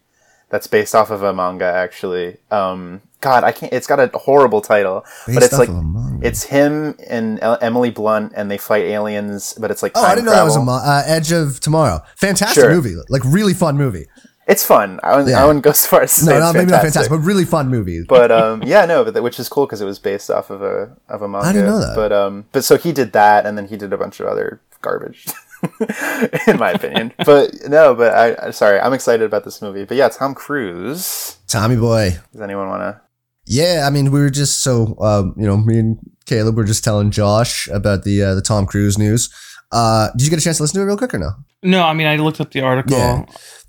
that's 0.55 0.67
based 0.67 0.95
off 0.95 1.09
of 1.11 1.21
a 1.21 1.33
manga 1.33 1.65
actually. 1.65 2.37
Um, 2.49 3.01
God, 3.19 3.43
I 3.43 3.51
can't. 3.51 3.73
It's 3.73 3.87
got 3.87 3.99
a 3.99 4.09
horrible 4.17 4.61
title, 4.61 5.03
but 5.27 5.43
it's 5.43 5.57
like 5.57 5.67
of 5.67 5.75
a 5.75 5.81
manga. 5.83 6.25
it's 6.25 6.43
him 6.43 6.95
and 7.09 7.39
El- 7.41 7.57
Emily 7.61 7.89
Blunt, 7.91 8.31
and 8.37 8.49
they 8.49 8.57
fight 8.57 8.85
aliens. 8.85 9.53
But 9.59 9.69
it's 9.71 9.83
like 9.83 9.91
Oh, 9.95 10.03
I 10.05 10.15
didn't 10.15 10.27
know 10.27 10.31
that 10.31 10.43
was 10.43 10.55
a 10.55 10.61
mo- 10.63 10.73
uh, 10.81 11.03
Edge 11.05 11.31
of 11.33 11.59
Tomorrow. 11.59 12.01
Fantastic 12.15 12.61
Sure. 12.63 12.69
movie, 12.73 12.95
like 13.09 13.23
really 13.25 13.53
fun 13.53 13.75
movie. 13.77 14.05
It's 14.47 14.63
fun. 14.63 14.99
I 15.03 15.09
wouldn't, 15.15 15.29
Yeah. 15.31 15.41
I 15.41 15.45
wouldn't 15.45 15.63
go 15.65 15.71
as 15.71 15.87
far 15.87 16.03
as 16.03 16.13
to 16.15 16.21
say 16.21 16.31
No, 16.31 16.37
it's 16.37 16.45
no, 16.45 16.53
maybe 16.53 16.71
not 16.71 16.81
fantastic. 16.83 17.09
fantastic, 17.09 17.11
but 17.19 17.25
really 17.27 17.45
fun 17.45 17.67
movie. 17.69 18.03
but 18.07 18.31
um, 18.41 18.61
yeah, 18.63 18.85
no, 18.85 19.03
but 19.03 19.15
that, 19.15 19.23
which 19.23 19.39
is 19.39 19.49
cool 19.49 19.65
because 19.65 19.81
it 19.81 19.85
was 19.85 19.97
based 19.97 20.29
off 20.29 20.49
of 20.51 20.61
a 20.61 20.95
of 21.09 21.21
a 21.23 21.27
manga. 21.27 21.47
I 21.47 21.51
didn't 21.51 21.67
know 21.67 21.79
that. 21.79 21.95
But 21.95 22.11
um, 22.13 22.45
but 22.53 22.63
so 22.63 22.77
he 22.77 22.91
did 22.93 23.11
that, 23.13 23.45
and 23.47 23.57
then 23.57 23.67
he 23.67 23.75
did 23.75 23.91
a 23.91 23.97
bunch 23.97 24.19
of 24.19 24.27
other 24.27 24.61
garbage, 24.83 25.25
in 26.47 26.57
my 26.57 26.71
opinion. 26.71 27.13
But 27.25 27.51
no, 27.67 27.95
but 27.95 28.13
I, 28.13 28.47
I 28.47 28.51
sorry, 28.51 28.79
I'm 28.79 28.93
excited 28.93 29.25
about 29.25 29.43
this 29.43 29.61
movie. 29.61 29.85
But 29.85 29.97
yeah, 29.97 30.09
Tom 30.09 30.33
Cruise. 30.33 31.37
Tommy 31.47 31.75
boy. 31.75 32.17
Does 32.31 32.41
anyone 32.41 32.67
want 32.69 32.81
to? 32.81 33.01
Yeah, 33.47 33.85
I 33.85 33.89
mean, 33.91 34.11
we 34.11 34.19
were 34.19 34.29
just 34.29 34.61
so 34.61 34.95
um, 34.99 35.35
you 35.37 35.45
know, 35.45 35.57
me 35.57 35.79
and 35.79 35.97
Caleb 36.25 36.55
were 36.57 36.63
just 36.63 36.83
telling 36.83 37.11
Josh 37.11 37.67
about 37.69 38.03
the 38.03 38.23
uh, 38.23 38.35
the 38.35 38.41
Tom 38.41 38.65
Cruise 38.65 38.97
news. 38.97 39.33
Uh, 39.71 40.09
did 40.11 40.23
you 40.23 40.29
get 40.29 40.39
a 40.39 40.41
chance 40.41 40.57
to 40.57 40.63
listen 40.63 40.75
to 40.79 40.83
it 40.83 40.85
real 40.85 40.97
quick 40.97 41.13
or 41.13 41.19
no? 41.19 41.31
no, 41.63 41.83
I 41.83 41.93
mean, 41.93 42.07
I 42.07 42.15
looked 42.17 42.39
up 42.39 42.51
the 42.51 42.61
article. 42.61 42.97
Yeah. 42.97 43.25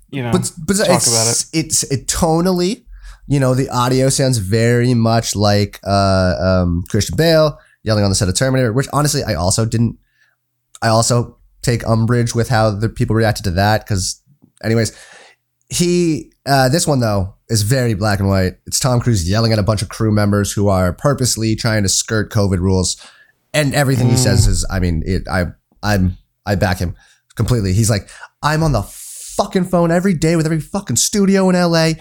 You 0.09 0.23
know, 0.23 0.31
But 0.31 0.51
but 0.65 0.77
talk 0.77 0.87
it's, 0.89 1.07
about 1.07 1.27
it. 1.27 1.65
it's 1.65 1.83
it 1.91 2.07
tonally, 2.07 2.85
you 3.27 3.39
know, 3.39 3.53
the 3.53 3.69
audio 3.69 4.07
sounds 4.09 4.37
very 4.37 4.93
much 4.93 5.35
like 5.35 5.79
uh, 5.85 6.35
um, 6.39 6.83
Christian 6.89 7.17
Bale 7.17 7.59
yelling 7.83 8.03
on 8.03 8.09
the 8.09 8.15
set 8.15 8.29
of 8.29 8.35
Terminator, 8.35 8.71
which 8.71 8.87
honestly 8.93 9.23
I 9.23 9.33
also 9.33 9.65
didn't. 9.65 9.97
I 10.81 10.87
also 10.87 11.36
take 11.71 11.87
umbrage 11.87 12.33
with 12.33 12.49
how 12.49 12.71
the 12.71 12.89
people 12.89 13.15
reacted 13.15 13.43
to 13.45 13.51
that 13.51 13.85
because, 13.85 14.21
anyways, 14.63 14.91
he 15.69 16.31
uh, 16.45 16.69
this 16.69 16.87
one 16.87 16.99
though 17.01 17.35
is 17.49 17.61
very 17.63 17.93
black 17.93 18.19
and 18.19 18.29
white. 18.29 18.53
It's 18.65 18.79
Tom 18.79 18.99
Cruise 18.99 19.29
yelling 19.29 19.51
at 19.53 19.59
a 19.59 19.63
bunch 19.63 19.81
of 19.81 19.89
crew 19.89 20.11
members 20.11 20.51
who 20.51 20.67
are 20.69 20.93
purposely 20.93 21.55
trying 21.55 21.83
to 21.83 21.89
skirt 21.89 22.31
COVID 22.31 22.59
rules, 22.59 22.95
and 23.53 23.73
everything 23.75 24.07
he 24.07 24.15
Mm. 24.15 24.23
says 24.23 24.47
is, 24.47 24.65
I 24.69 24.79
mean, 24.79 25.03
it. 25.05 25.27
I 25.27 25.47
I'm 25.83 26.17
I 26.45 26.55
back 26.55 26.79
him 26.79 26.95
completely. 27.35 27.73
He's 27.73 27.89
like, 27.89 28.09
I'm 28.41 28.63
on 28.63 28.71
the 28.71 28.83
fucking 28.83 29.65
phone 29.65 29.91
every 29.91 30.13
day 30.13 30.35
with 30.35 30.45
every 30.45 30.59
fucking 30.61 30.95
studio 30.95 31.49
in 31.49 31.55
LA. 31.55 31.91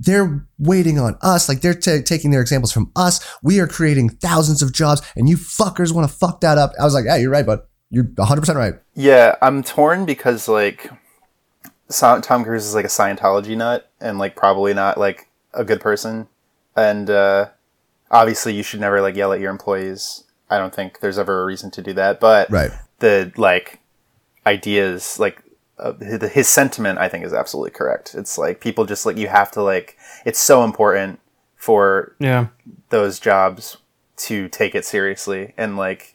They're 0.00 0.46
waiting 0.58 0.98
on 0.98 1.16
us. 1.22 1.48
Like 1.48 1.60
they're 1.60 1.74
ta 1.74 1.98
taking 2.04 2.30
their 2.30 2.40
examples 2.40 2.72
from 2.72 2.90
us. 2.94 3.20
We 3.42 3.58
are 3.60 3.66
creating 3.66 4.10
thousands 4.10 4.62
of 4.62 4.72
jobs, 4.72 5.02
and 5.16 5.28
you 5.28 5.36
fuckers 5.36 5.92
want 5.92 6.08
to 6.10 6.16
fuck 6.16 6.40
that 6.40 6.58
up. 6.58 6.72
I 6.80 6.84
was 6.84 6.94
like, 6.94 7.04
yeah, 7.06 7.16
you're 7.16 7.30
right, 7.30 7.46
bud. 7.46 7.60
You're 7.90 8.04
100 8.04 8.40
percent 8.40 8.58
right. 8.58 8.74
Yeah, 8.94 9.36
I'm 9.40 9.62
torn 9.62 10.04
because 10.04 10.48
like 10.48 10.90
Tom 11.90 12.44
Cruise 12.44 12.66
is 12.66 12.74
like 12.74 12.84
a 12.84 12.88
Scientology 12.88 13.56
nut 13.56 13.90
and 14.00 14.18
like 14.18 14.36
probably 14.36 14.74
not 14.74 14.98
like 14.98 15.28
a 15.54 15.64
good 15.64 15.80
person, 15.80 16.28
and 16.76 17.08
uh, 17.08 17.48
obviously 18.10 18.54
you 18.54 18.62
should 18.62 18.80
never 18.80 19.00
like 19.00 19.16
yell 19.16 19.32
at 19.32 19.40
your 19.40 19.50
employees 19.50 20.24
I 20.50 20.58
don't 20.58 20.74
think 20.74 21.00
there's 21.00 21.18
ever 21.18 21.42
a 21.42 21.44
reason 21.44 21.70
to 21.72 21.82
do 21.82 21.92
that. 21.94 22.20
But 22.20 22.50
Right. 22.50 22.70
the 23.00 23.32
like 23.36 23.80
ideas, 24.46 25.18
like 25.18 25.42
uh, 25.78 25.92
his, 25.94 26.22
his 26.32 26.48
sentiment, 26.48 26.98
I 26.98 27.08
think 27.08 27.24
is 27.24 27.32
absolutely 27.34 27.70
correct. 27.72 28.14
It's 28.14 28.38
like 28.38 28.60
people 28.60 28.84
just 28.86 29.04
like 29.06 29.16
you 29.16 29.28
have 29.28 29.50
to 29.52 29.62
like. 29.62 29.96
It's 30.24 30.38
so 30.38 30.64
important 30.64 31.20
for 31.56 32.14
Yeah. 32.18 32.46
those 32.90 33.18
jobs 33.18 33.76
to 34.18 34.48
take 34.48 34.74
it 34.74 34.84
seriously 34.84 35.54
and 35.56 35.76
like 35.76 36.14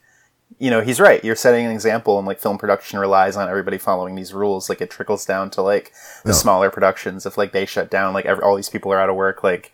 you 0.63 0.70
know 0.70 0.79
he's 0.82 1.00
right. 1.00 1.22
You're 1.25 1.36
setting 1.36 1.65
an 1.65 1.72
example 1.72 2.17
and 2.17 2.25
like 2.25 2.39
film 2.39 2.58
production 2.58 2.98
relies 2.98 3.36
on 3.36 3.50
everybody 3.50 3.77
following 3.77 4.15
these 4.15 4.34
rules. 4.34 4.70
Like 4.70 4.79
it 4.79 4.89
trickles 4.89 5.25
down 5.25 5.50
to 5.51 5.62
like 5.62 5.91
the 6.24 6.29
No. 6.29 6.36
smaller 6.36 6.70
productions. 6.70 7.25
If 7.25 7.38
like 7.38 7.51
they 7.51 7.65
shut 7.65 7.91
down 7.91 8.13
like 8.13 8.25
every, 8.25 8.43
all 8.43 8.55
these 8.55 8.70
people 8.70 8.91
are 8.93 9.00
out 9.00 9.10
of 9.10 9.15
work 9.17 9.43
like 9.43 9.72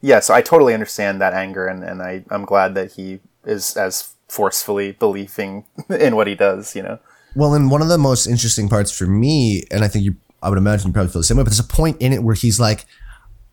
yeah 0.00 0.20
so 0.20 0.32
i 0.32 0.40
totally 0.40 0.74
understand 0.74 1.20
that 1.20 1.32
anger 1.34 1.66
and, 1.66 1.82
and 1.82 2.00
I, 2.00 2.24
i'm 2.30 2.44
glad 2.44 2.76
that 2.76 2.92
he 2.92 3.18
is 3.44 3.76
as 3.76 4.14
forcefully 4.28 4.92
believing 4.92 5.64
in 5.88 6.14
what 6.14 6.28
he 6.28 6.36
does 6.36 6.76
you 6.76 6.82
know? 6.82 7.00
Well, 7.34 7.54
and 7.54 7.68
one 7.68 7.82
of 7.82 7.88
the 7.88 7.98
most 7.98 8.26
interesting 8.28 8.68
parts 8.68 8.96
for 8.96 9.06
me, 9.06 9.64
and 9.72 9.84
I 9.84 9.88
think 9.88 10.04
you, 10.04 10.14
I 10.42 10.48
would 10.48 10.58
imagine 10.58 10.86
you 10.88 10.92
probably 10.92 11.10
feel 11.12 11.20
the 11.20 11.24
same 11.24 11.36
way, 11.36 11.42
but 11.42 11.50
there's 11.50 11.58
a 11.60 11.64
point 11.64 11.96
in 12.00 12.12
it 12.12 12.22
where 12.22 12.34
he's 12.36 12.58
like, 12.60 12.86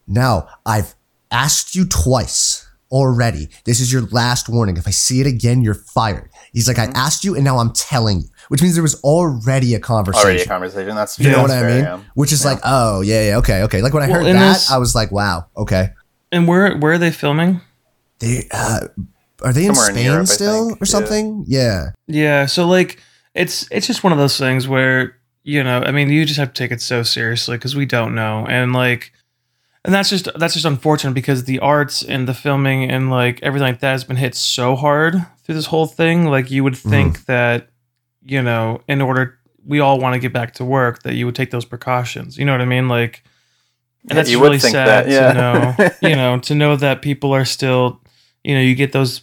now 0.08 0.48
I've 0.66 0.94
asked 1.32 1.76
you 1.76 1.86
twice 1.86 2.65
already. 2.92 3.50
This 3.66 3.80
is 3.80 3.92
your 3.92 4.04
last 4.12 4.48
warning. 4.50 4.78
If 4.78 4.88
I 4.88 4.92
see 4.92 5.22
it 5.22 5.28
again, 5.28 5.62
you're 5.62 5.74
fired. 5.74 6.30
He's 6.54 6.68
like, 6.68 6.78
I 6.80 6.86
asked 6.96 7.24
you 7.24 7.36
and 7.36 7.44
now 7.44 7.58
I'm 7.58 7.74
telling 7.74 8.22
you, 8.22 8.28
which 8.50 8.62
means 8.62 8.76
there 8.76 8.84
was 8.84 9.02
already 9.02 9.74
a 9.76 9.80
conversation. 9.80 10.26
already 10.28 10.42
a 10.44 10.46
conversation 10.48 10.96
that's 10.96 11.20
you 11.20 11.30
know 11.32 11.42
what 11.42 11.52
I 11.52 11.64
mean? 11.64 11.84
yeah. 11.84 12.02
Which 12.14 12.32
is 12.32 12.46
like, 12.46 12.60
oh, 12.64 13.02
yeah, 13.02 13.30
yeah, 13.30 13.38
okay, 13.38 13.64
okay. 13.64 13.82
Like 13.82 13.94
when 13.94 14.04
I 14.04 14.08
Well, 14.08 14.24
heard 14.24 14.36
that, 14.36 14.54
this- 14.54 14.72
I 14.72 14.78
was 14.78 14.96
like, 14.96 15.12
wow, 15.12 15.48
okay. 15.58 15.90
And 16.32 16.48
where 16.48 16.78
where 16.78 16.94
are 16.94 16.98
they 16.98 17.12
filming? 17.12 17.62
They, 18.20 18.48
uh, 18.52 18.88
are 19.44 19.54
they 19.54 19.66
in 19.66 19.76
Somewhere 19.76 19.90
in 19.90 19.96
Spain 19.96 20.06
Europe, 20.06 20.28
still 20.28 20.68
think. 20.70 20.82
or 20.82 20.86
Yeah. 20.86 20.90
something? 20.92 21.44
Yeah. 21.48 21.86
Yeah, 22.08 22.46
so 22.46 22.68
like 22.68 23.00
it's 23.34 23.68
it's 23.72 23.88
just 23.88 24.04
one 24.04 24.14
of 24.14 24.20
those 24.20 24.38
things 24.38 24.68
where 24.68 25.18
you 25.44 25.64
know, 25.64 25.82
I 25.84 25.92
mean, 25.92 26.10
you 26.10 26.26
just 26.26 26.40
have 26.40 26.54
to 26.54 26.58
take 26.64 26.72
it 26.72 26.82
so 26.82 27.04
seriously 27.04 27.56
because 27.58 27.76
we 27.76 27.86
don't 27.86 28.16
know, 28.16 28.46
and 28.50 28.74
like, 28.74 29.12
and 29.86 29.94
that's 29.94 30.10
just 30.10 30.28
that's 30.36 30.56
just 30.56 30.66
unfortunate 30.66 31.14
because 31.14 31.44
the 31.46 31.60
arts 31.60 32.04
and 32.04 32.28
the 32.28 32.34
filming 32.34 32.90
and 32.90 33.10
like 33.10 33.40
everything 33.42 33.68
like 33.68 33.80
that 33.80 33.92
has 33.92 34.04
been 34.04 34.18
hit 34.18 34.36
so 34.36 34.76
hard 34.76 35.16
through 35.44 35.56
this 35.56 35.68
whole 35.68 35.86
thing. 35.86 36.26
Like, 36.26 36.52
you 36.52 36.64
would 36.64 36.76
think 36.76 37.20
mm-hmm. 37.20 37.32
that 37.32 37.70
you 38.24 38.42
know, 38.42 38.82
in 38.88 39.02
order 39.02 39.40
we 39.64 39.80
all 39.80 40.00
want 40.00 40.14
to 40.14 40.20
get 40.20 40.34
back 40.34 40.56
to 40.56 40.66
work, 40.66 41.04
that 41.04 41.14
you 41.14 41.26
would 41.26 41.36
take 41.36 41.52
those 41.52 41.66
precautions. 41.66 42.38
You 42.38 42.46
know 42.46 42.52
what 42.52 42.62
I 42.62 42.66
mean? 42.66 42.88
Like, 42.88 43.24
and 44.10 44.18
that's 44.18 44.36
would 44.36 44.42
really 44.42 44.60
sad 44.60 44.88
that, 44.88 45.10
yeah. 45.10 45.34
to 45.34 45.34
know. 45.34 45.90
You 46.10 46.16
know, 46.16 46.40
to 46.40 46.56
know 46.56 46.76
that 46.76 47.02
people 47.02 47.34
are 47.34 47.46
still, 47.46 48.02
you 48.44 48.56
know, 48.56 48.62
you 48.62 48.76
get 48.76 48.92
those 48.92 49.22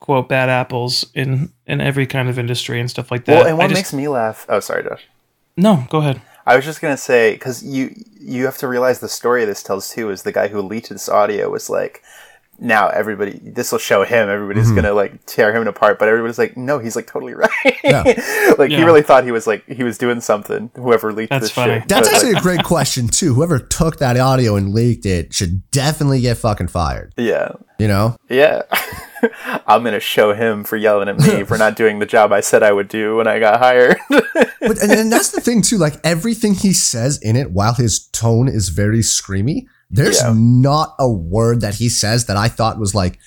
quote 0.00 0.28
bad 0.28 0.48
apples 0.50 1.06
in 1.14 1.52
in 1.66 1.80
every 1.80 2.06
kind 2.06 2.28
of 2.28 2.38
industry 2.38 2.78
and 2.78 2.90
stuff 2.90 3.10
like 3.10 3.24
that. 3.24 3.34
well 3.34 3.46
and 3.46 3.56
what 3.56 3.68
just- 3.68 3.78
makes 3.78 3.92
me 3.94 4.06
laugh 4.06 4.44
oh 4.50 4.60
sorry 4.60 4.82
josh 4.82 5.02
no, 5.56 5.86
go 5.88 5.98
ahead. 5.98 6.20
I 6.46 6.56
was 6.56 6.64
just 6.64 6.80
gonna 6.80 6.96
say 6.96 7.32
because 7.32 7.62
you 7.62 7.94
you 8.20 8.44
have 8.44 8.58
to 8.58 8.68
realize 8.68 9.00
the 9.00 9.08
story 9.08 9.44
this 9.44 9.62
tells 9.62 9.90
too 9.90 10.10
is 10.10 10.22
the 10.22 10.32
guy 10.32 10.48
who 10.48 10.60
leaked 10.60 10.88
this 10.90 11.08
audio 11.08 11.50
was 11.50 11.68
like, 11.70 12.02
now 12.58 12.88
everybody 12.88 13.40
this 13.42 13.72
will 13.72 13.78
show 13.78 14.04
him 14.04 14.28
everybody's 14.28 14.66
Mm-hmm. 14.66 14.76
gonna 14.76 14.92
like 14.92 15.24
tear 15.26 15.54
him 15.54 15.66
apart, 15.66 15.98
but 15.98 16.08
everybody's 16.08 16.38
like, 16.38 16.56
no, 16.56 16.78
he's 16.78 16.96
like 16.96 17.06
totally 17.06 17.34
right. 17.44 17.50
Yeah. 17.82 18.02
like 18.58 18.70
he 18.70 18.82
really 18.82 19.02
thought 19.02 19.24
he 19.24 19.32
was 19.32 19.46
like 19.46 19.64
he 19.66 19.82
was 19.82 19.98
doing 19.98 20.20
something. 20.20 20.70
Whoever 20.76 21.12
leaked 21.12 21.30
That's 21.30 21.44
this 21.46 21.50
funny. 21.50 21.80
shit, 21.80 21.88
That's 21.88 22.08
But, 22.08 22.12
like, 22.14 22.24
actually 22.24 22.38
a 22.38 22.42
great 22.42 22.64
question 22.64 23.08
too. 23.08 23.34
Whoever 23.34 23.58
took 23.58 23.98
that 23.98 24.16
audio 24.18 24.56
and 24.56 24.72
leaked 24.74 25.06
it 25.06 25.32
should 25.34 25.68
definitely 25.70 26.20
get 26.20 26.36
fucking 26.38 26.68
fired. 26.68 27.12
yeah, 27.16 27.52
You 27.78 27.88
know? 27.88 28.16
yeah. 28.28 28.62
I'm 29.66 29.82
gonna 29.84 30.00
show 30.00 30.32
him 30.34 30.64
for 30.64 30.76
yelling 30.76 31.08
at 31.08 31.18
me 31.18 31.44
for 31.48 31.56
not 31.58 31.76
doing 31.76 31.98
the 31.98 32.06
job 32.06 32.32
I 32.32 32.40
said 32.40 32.62
I 32.62 32.72
would 32.72 32.88
do 32.88 33.16
when 33.16 33.26
I 33.26 33.38
got 33.38 33.58
hired. 33.60 33.96
But 34.66 34.82
and, 34.82 34.90
and 34.92 35.12
that's 35.12 35.28
the 35.30 35.42
thing 35.42 35.60
too. 35.60 35.76
Like 35.76 35.96
everything 36.04 36.54
he 36.54 36.72
says 36.72 37.18
in 37.18 37.36
it, 37.36 37.50
while 37.50 37.74
his 37.74 38.06
tone 38.08 38.48
is 38.48 38.70
very 38.70 39.00
screamy, 39.00 39.66
there's 39.90 40.22
Yeah. 40.22 40.32
not 40.34 40.94
a 40.98 41.10
word 41.10 41.60
that 41.60 41.74
he 41.74 41.90
says 41.90 42.24
that 42.26 42.38
I 42.38 42.48
thought 42.48 42.78
was 42.78 42.94
like 42.94 43.18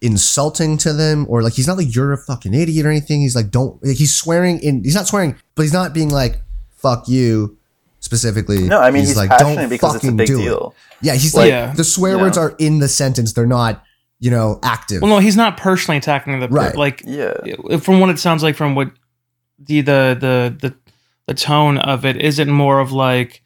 insulting 0.00 0.76
to 0.78 0.92
them 0.92 1.26
or 1.28 1.42
like 1.42 1.52
he's 1.54 1.66
not 1.66 1.76
like 1.76 1.94
you're 1.94 2.12
a 2.12 2.18
fucking 2.18 2.54
idiot 2.54 2.84
or 2.86 2.90
anything. 2.90 3.20
He's 3.20 3.36
like 3.36 3.50
don't 3.50 3.82
like, 3.84 3.96
he's 3.96 4.14
swearing 4.16 4.58
in 4.60 4.82
he's 4.84 4.94
not 4.94 5.06
swearing, 5.06 5.36
but 5.54 5.62
he's 5.62 5.72
not 5.72 5.92
being 5.92 6.08
like 6.10 6.40
fuck 6.76 7.08
you 7.08 7.56
specifically. 8.00 8.62
no, 8.62 8.80
I 8.80 8.90
mean 8.90 9.04
he's, 9.04 9.16
like 9.16 9.30
passionate 9.30 9.70
because 9.70 9.94
it's 9.96 10.04
a 10.04 10.06
fucking 10.06 10.16
big 10.16 10.26
do 10.26 10.38
it. 10.40 10.44
deal. 10.44 10.74
Yeah, 11.00 11.14
he's 11.14 11.34
like 11.34 11.48
Yeah. 11.48 11.72
the 11.72 11.84
swear 11.84 12.16
Yeah. 12.16 12.22
words 12.22 12.36
are 12.38 12.54
in 12.58 12.78
the 12.80 12.88
sentence. 12.88 13.32
They're 13.32 13.46
not, 13.46 13.82
you 14.24 14.30
know, 14.30 14.58
active. 14.62 15.02
Well, 15.02 15.10
no, 15.10 15.18
he's 15.18 15.36
not 15.36 15.58
personally 15.58 15.98
attacking 15.98 16.40
the 16.40 16.48
Right. 16.48 16.74
like 16.74 17.02
Yeah, 17.04 17.34
from 17.78 18.00
what 18.00 18.08
it 18.08 18.18
sounds 18.18 18.42
like 18.42 18.56
from 18.56 18.74
what 18.74 18.90
the 19.58 19.82
the 19.82 20.16
the 20.18 20.68
the 20.68 20.74
the 21.26 21.34
tone 21.34 21.76
of 21.76 22.06
it 22.06 22.16
isn't 22.16 22.48
more 22.48 22.80
of 22.80 22.90
like 22.90 23.42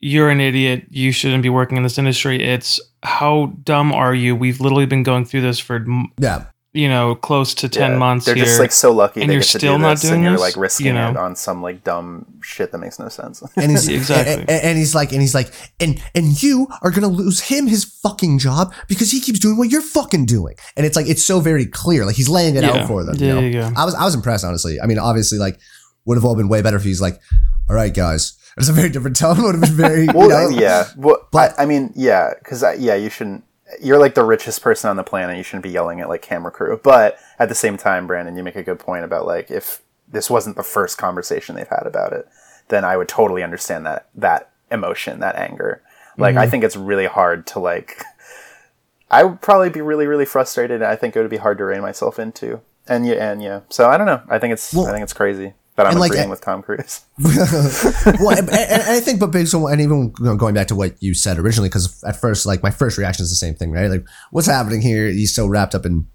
you're 0.00 0.28
an 0.28 0.38
idiot 0.40 0.84
you 0.90 1.12
shouldn't 1.12 1.42
be 1.42 1.48
working 1.48 1.76
in 1.76 1.82
this 1.82 1.96
industry 1.96 2.42
it's 2.42 2.80
how 3.02 3.52
dumb 3.62 3.92
are 3.92 4.14
you 4.14 4.36
we've 4.36 4.60
literally 4.60 4.86
been 4.86 5.02
going 5.02 5.24
through 5.24 5.40
this 5.40 5.58
for 5.58 5.84
yeah. 6.18 6.44
You 6.74 6.88
know 6.88 7.14
close 7.14 7.52
to 7.54 7.68
10 7.68 7.90
Yeah. 7.92 7.96
months 7.98 8.24
They're 8.24 8.34
here 8.34 8.44
just 8.46 8.58
like 8.58 8.72
so 8.72 8.92
lucky 8.92 9.20
and 9.20 9.28
they 9.28 9.34
you're 9.34 9.40
get 9.42 9.50
to 9.50 9.58
still 9.58 9.76
do 9.76 9.82
not 9.82 9.90
this, 9.90 10.02
doing 10.02 10.14
and 10.14 10.24
you're 10.24 10.38
like 10.38 10.56
risking 10.56 10.86
you 10.86 10.92
know? 10.94 11.10
it 11.10 11.16
on 11.18 11.36
some 11.36 11.60
like 11.62 11.84
dumb 11.84 12.24
shit 12.42 12.72
that 12.72 12.78
makes 12.78 12.98
no 12.98 13.08
sense. 13.10 13.42
and 13.56 13.70
he's 13.70 13.88
Exactly. 14.00 14.34
and, 14.34 14.48
and 14.50 14.78
he's 14.78 14.94
like 14.94 15.12
and 15.12 15.20
he's 15.20 15.34
like 15.34 15.52
and 15.80 16.02
and 16.14 16.42
you 16.42 16.66
are 16.82 16.90
gonna 16.90 17.08
lose 17.08 17.40
him 17.40 17.66
his 17.66 17.84
fucking 17.84 18.38
job 18.38 18.72
because 18.88 19.10
he 19.10 19.20
keeps 19.20 19.38
doing 19.38 19.58
what 19.58 19.70
you're 19.70 19.82
fucking 19.82 20.24
doing 20.24 20.54
and 20.76 20.86
it's 20.86 20.96
like 20.96 21.06
it's 21.06 21.22
so 21.24 21.40
very 21.40 21.66
clear 21.66 22.06
like 22.06 22.16
he's 22.16 22.28
laying 22.30 22.56
it 22.56 22.62
Yeah. 22.64 22.70
out 22.70 22.86
for 22.88 23.04
them 23.04 23.16
Yeah, 23.16 23.26
you 23.26 23.34
know? 23.34 23.40
yeah, 23.40 23.68
yeah. 23.68 23.72
i 23.76 23.84
was 23.84 23.94
i 23.94 24.04
was 24.04 24.14
impressed 24.14 24.44
honestly 24.44 24.80
i 24.80 24.86
mean 24.86 24.98
obviously 24.98 25.38
like 25.38 25.58
would 26.06 26.16
have 26.16 26.24
all 26.24 26.36
been 26.36 26.48
way 26.48 26.62
better 26.62 26.78
if 26.78 26.84
he's 26.84 27.02
like 27.02 27.20
all 27.68 27.76
right 27.76 27.92
guys 27.92 28.32
it's 28.56 28.68
a 28.68 28.72
very 28.72 28.88
different 28.90 29.16
tone 29.16 29.42
would 29.42 29.54
have 29.54 29.62
been 29.62 29.72
very 29.76 30.06
Well, 30.14 30.28
you 30.50 30.56
know? 30.56 30.60
yeah. 30.62 30.88
Well, 30.96 31.26
But- 31.32 31.58
I, 31.58 31.62
I 31.62 31.66
mean, 31.66 31.90
yeah, 31.96 32.34
because 32.38 32.62
yeah, 32.78 32.94
you 32.94 33.08
shouldn't. 33.08 33.44
You're 33.80 33.98
like 33.98 34.14
the 34.14 34.24
richest 34.24 34.62
person 34.62 34.90
on 34.90 34.96
the 34.96 35.04
planet. 35.04 35.36
You 35.36 35.42
shouldn't 35.42 35.62
be 35.62 35.70
yelling 35.70 36.00
at 36.00 36.08
like 36.08 36.22
camera 36.22 36.50
crew. 36.50 36.80
But 36.82 37.18
at 37.38 37.48
the 37.48 37.54
same 37.54 37.76
time, 37.76 38.06
Brandon, 38.06 38.36
you 38.36 38.42
make 38.42 38.56
a 38.56 38.62
good 38.62 38.78
point 38.78 39.04
about 39.04 39.26
like 39.26 39.50
if 39.50 39.82
this 40.08 40.28
wasn't 40.28 40.56
the 40.56 40.62
first 40.62 40.98
conversation 40.98 41.54
they've 41.54 41.66
had 41.68 41.86
about 41.86 42.12
it, 42.12 42.28
then 42.68 42.84
I 42.84 42.96
would 42.96 43.08
totally 43.08 43.42
understand 43.42 43.86
that 43.86 44.08
that 44.14 44.50
emotion, 44.70 45.20
that 45.20 45.36
anger. 45.36 45.82
Like, 46.18 46.36
I 46.36 46.42
mm-hmm. 46.42 46.50
think 46.50 46.64
it's 46.64 46.76
really 46.76 47.06
hard 47.06 47.46
to 47.48 47.58
like. 47.58 48.02
I 49.10 49.24
would 49.24 49.40
probably 49.42 49.68
be 49.70 49.82
really, 49.82 50.06
really 50.06 50.24
frustrated. 50.24 50.82
and 50.82 50.90
I 50.90 50.96
think 50.96 51.14
it 51.14 51.20
would 51.20 51.30
be 51.30 51.36
hard 51.36 51.58
to 51.58 51.64
rein 51.64 51.82
myself 51.82 52.18
into. 52.18 52.60
And 52.88 53.06
yeah, 53.06 53.30
and 53.30 53.42
yeah. 53.42 53.60
So 53.68 53.88
I 53.88 53.98
don't 53.98 54.06
know. 54.06 54.22
I 54.28 54.38
think 54.38 54.52
it's 54.52 54.72
Well, 54.74 54.86
I 54.86 54.92
think 54.92 55.02
it's 55.02 55.12
crazy 55.12 55.54
that 55.82 55.88
I'm 55.88 55.92
and, 55.92 56.00
like, 56.00 56.10
agreeing 56.10 56.28
uh, 56.28 56.30
with 56.30 56.40
Tom 56.40 56.62
Cruise. 56.62 57.00
well, 57.18 58.38
and, 58.38 58.48
and 58.50 58.82
I 58.82 59.00
think, 59.00 59.20
but 59.20 59.32
based 59.32 59.54
on, 59.54 59.70
and 59.70 59.80
even 59.80 60.12
going 60.12 60.54
back 60.54 60.68
to 60.68 60.74
what 60.74 61.00
you 61.02 61.14
said 61.14 61.38
originally, 61.38 61.68
because 61.68 62.02
at 62.04 62.20
first, 62.20 62.46
like 62.46 62.62
my 62.62 62.70
first 62.70 62.98
reaction 62.98 63.22
is 63.22 63.30
the 63.30 63.36
same 63.36 63.54
thing, 63.54 63.70
right? 63.70 63.90
Like, 63.90 64.06
what's 64.30 64.46
happening 64.46 64.80
here? 64.80 65.08
He's 65.08 65.34
so 65.34 65.46
wrapped 65.46 65.74
up 65.74 65.84
in 65.84 66.06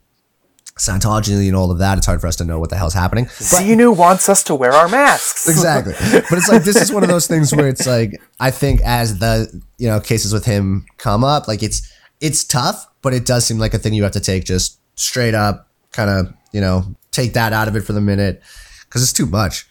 Scientology 0.77 1.47
and 1.47 1.55
all 1.55 1.71
of 1.71 1.79
that. 1.79 1.97
It's 1.97 2.07
hard 2.07 2.21
for 2.21 2.27
us 2.27 2.35
to 2.37 2.45
know 2.45 2.59
what 2.59 2.69
the 2.69 2.77
hell's 2.77 2.93
happening. 2.93 3.25
Xenu 3.25 3.95
wants 3.95 4.29
us 4.29 4.43
to 4.43 4.55
wear 4.55 4.71
our 4.71 4.87
masks. 4.87 5.49
exactly. 5.49 5.93
But 5.93 6.37
it's 6.37 6.49
like 6.49 6.63
this 6.63 6.75
is 6.75 6.91
one 6.91 7.03
of 7.03 7.09
those 7.09 7.27
things 7.27 7.53
where 7.53 7.67
it's 7.67 7.87
like 7.87 8.21
I 8.39 8.51
think 8.51 8.81
as 8.81 9.19
the 9.19 9.61
you 9.77 9.87
know 9.87 9.99
cases 9.99 10.31
with 10.31 10.45
him 10.45 10.85
come 10.97 11.23
up, 11.23 11.47
like 11.47 11.63
it's 11.63 11.91
it's 12.21 12.43
tough, 12.43 12.87
but 13.01 13.13
it 13.13 13.25
does 13.25 13.45
seem 13.45 13.57
like 13.57 13.73
a 13.73 13.79
thing 13.79 13.93
you 13.93 14.03
have 14.03 14.11
to 14.13 14.19
take 14.19 14.45
just 14.45 14.79
straight 14.95 15.33
up, 15.33 15.67
kind 15.91 16.09
of 16.09 16.33
you 16.51 16.61
know 16.61 16.95
take 17.11 17.33
that 17.33 17.53
out 17.53 17.67
of 17.67 17.75
it 17.75 17.81
for 17.81 17.93
the 17.93 18.01
minute 18.01 18.41
because 18.87 19.03
it's 19.03 19.13
too 19.13 19.25
much. 19.25 19.65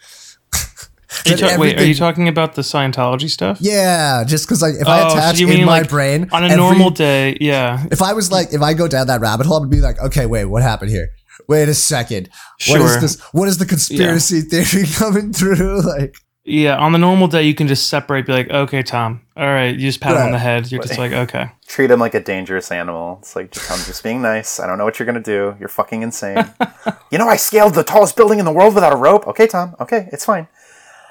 Are 0.55 1.31
you 1.31 1.37
ta- 1.37 1.57
wait, 1.59 1.79
are 1.79 1.85
you 1.85 1.95
talking 1.95 2.29
about 2.29 2.55
the 2.55 2.63
Scientology 2.63 3.31
stuff? 3.31 3.59
Yeah, 3.61 4.25
just 4.25 4.47
because 4.47 4.61
like 4.63 4.75
if 4.75 4.87
I 4.87 5.03
Oh, 5.03 5.09
so 5.11 5.17
attach 5.17 5.39
you 5.41 5.49
in 5.51 5.65
my 5.65 5.81
like, 5.81 5.89
brain 5.89 6.29
On 6.33 6.43
a 6.43 6.47
every- 6.47 6.57
normal 6.57 6.91
day, 6.91 7.37
yeah. 7.41 7.87
if 7.91 8.03
I 8.03 8.13
was 8.13 8.31
like 8.31 8.53
if 8.53 8.61
I 8.63 8.75
go 8.75 8.87
down 8.89 9.07
that 9.07 9.21
rabbit 9.21 9.47
hole, 9.47 9.63
I'd 9.65 9.71
be 9.71 9.81
like, 9.81 9.99
okay, 10.01 10.27
wait, 10.27 10.45
what 10.47 10.63
happened 10.63 10.91
here? 10.91 11.09
Wait 11.49 11.69
a 11.69 11.75
second. 11.75 12.29
sure. 12.59 12.81
What 12.81 12.91
is 12.91 13.01
this? 13.01 13.21
What 13.33 13.49
is 13.49 13.59
the 13.59 13.67
conspiracy 13.67 14.41
theory 14.43 14.87
coming 14.95 15.33
through? 15.33 15.83
Like, 15.87 16.17
Yeah, 16.49 16.77
on 16.77 16.93
the 16.93 16.99
normal 16.99 17.27
day, 17.27 17.43
you 17.43 17.57
can 17.57 17.67
just 17.67 17.89
separate, 17.89 18.25
be 18.25 18.33
like, 18.33 18.49
okay, 18.49 18.81
Tom, 18.81 19.21
all 19.37 19.47
right, 19.47 19.75
you 19.75 19.81
just 19.81 20.01
pat 20.01 20.13
him 20.17 20.23
on 20.23 20.31
the 20.31 20.39
head. 20.39 20.71
You're 20.71 20.81
just 20.81 20.97
like, 20.97 21.11
okay. 21.11 21.51
treat 21.67 21.91
him 21.91 21.99
like 21.99 22.15
a 22.15 22.21
dangerous 22.21 22.71
animal. 22.71 23.19
It's 23.21 23.35
like, 23.35 23.51
just, 23.51 23.69
I'm 23.69 23.85
just 23.85 24.05
being 24.05 24.23
nice. 24.23 24.61
I 24.61 24.69
don't 24.69 24.79
know 24.79 24.85
what 24.85 25.01
you're 25.01 25.07
gonna 25.07 25.19
do. 25.19 25.57
You're 25.59 25.69
fucking 25.69 26.03
insane. 26.03 26.49
you 27.11 27.19
know, 27.19 27.27
I 27.29 27.35
scaled 27.35 27.75
the 27.75 27.83
tallest 27.83 28.15
building 28.15 28.39
in 28.39 28.45
the 28.45 28.53
world 28.53 28.77
without 28.77 28.93
a 28.93 28.97
rope. 28.97 29.27
Okay, 29.27 29.49
Tom. 29.49 29.75
Okay, 29.81 30.09
it's 30.13 30.25
fine. 30.25 30.47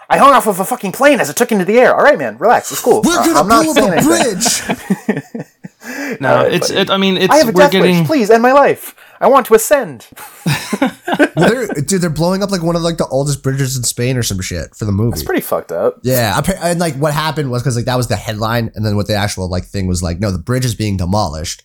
I 0.10 0.20
hung 0.20 0.34
off 0.34 0.48
of 0.48 0.62
a 0.62 0.66
fucking 0.66 0.94
plane 0.94 1.20
as 1.20 1.30
it 1.30 1.36
took 1.36 1.52
into 1.52 1.66
the 1.66 1.80
air. 1.80 1.94
All 1.94 2.04
right, 2.04 2.18
man, 2.18 2.38
relax. 2.38 2.72
It's 2.72 2.82
cool. 2.82 3.02
we're 3.04 3.16
gonna 3.18 3.40
I'm 3.40 3.48
not 3.50 3.66
blow 3.66 3.74
saying 3.74 3.92
up 3.92 4.00
a 4.00 4.04
bridge. 4.04 5.46
No, 6.20 6.30
All 6.30 6.44
right, 6.44 6.54
it's, 6.54 6.70
it, 6.72 6.90
I 6.90 6.98
mean, 6.98 7.18
it's, 7.18 7.32
I 7.32 7.38
have 7.38 7.50
a 7.50 7.52
death 7.52 7.72
getting, 7.72 8.00
wish. 8.00 8.08
Please 8.08 8.30
end 8.32 8.42
my 8.42 8.54
life. 8.54 8.96
I 9.26 9.28
want 9.28 9.48
to 9.48 9.56
ascend. 9.56 10.06
well, 11.36 11.50
they're, 11.50 11.68
dude, 11.68 12.00
they're 12.00 12.12
blowing 12.12 12.44
up 12.44 12.52
like 12.52 12.62
one 12.62 12.76
of 12.76 12.84
like 12.84 12.98
the 12.98 13.08
oldest 13.08 13.42
bridges 13.42 13.76
in 13.76 13.82
Spain 13.82 14.18
or 14.18 14.22
some 14.22 14.40
shit 14.40 14.76
for 14.76 14.86
the 14.86 14.92
movie. 14.92 15.16
It's 15.16 15.24
pretty 15.24 15.42
fucked 15.42 15.72
up. 15.72 15.98
yeah, 16.04 16.40
and 16.62 16.80
like 16.80 16.94
what 16.98 17.12
happened 17.12 17.50
was 17.50 17.64
because 17.64 17.76
like 17.76 17.86
that 17.86 17.96
was 17.96 18.08
the 18.08 18.18
headline, 18.18 18.72
and 18.76 18.86
then 18.86 18.96
what 18.96 19.08
the 19.08 19.16
actual 19.16 19.50
like 19.50 19.66
thing 19.66 19.88
was 19.88 20.04
like, 20.04 20.20
no, 20.20 20.30
the 20.30 20.38
bridge 20.38 20.64
is 20.64 20.76
being 20.76 20.96
demolished, 20.98 21.64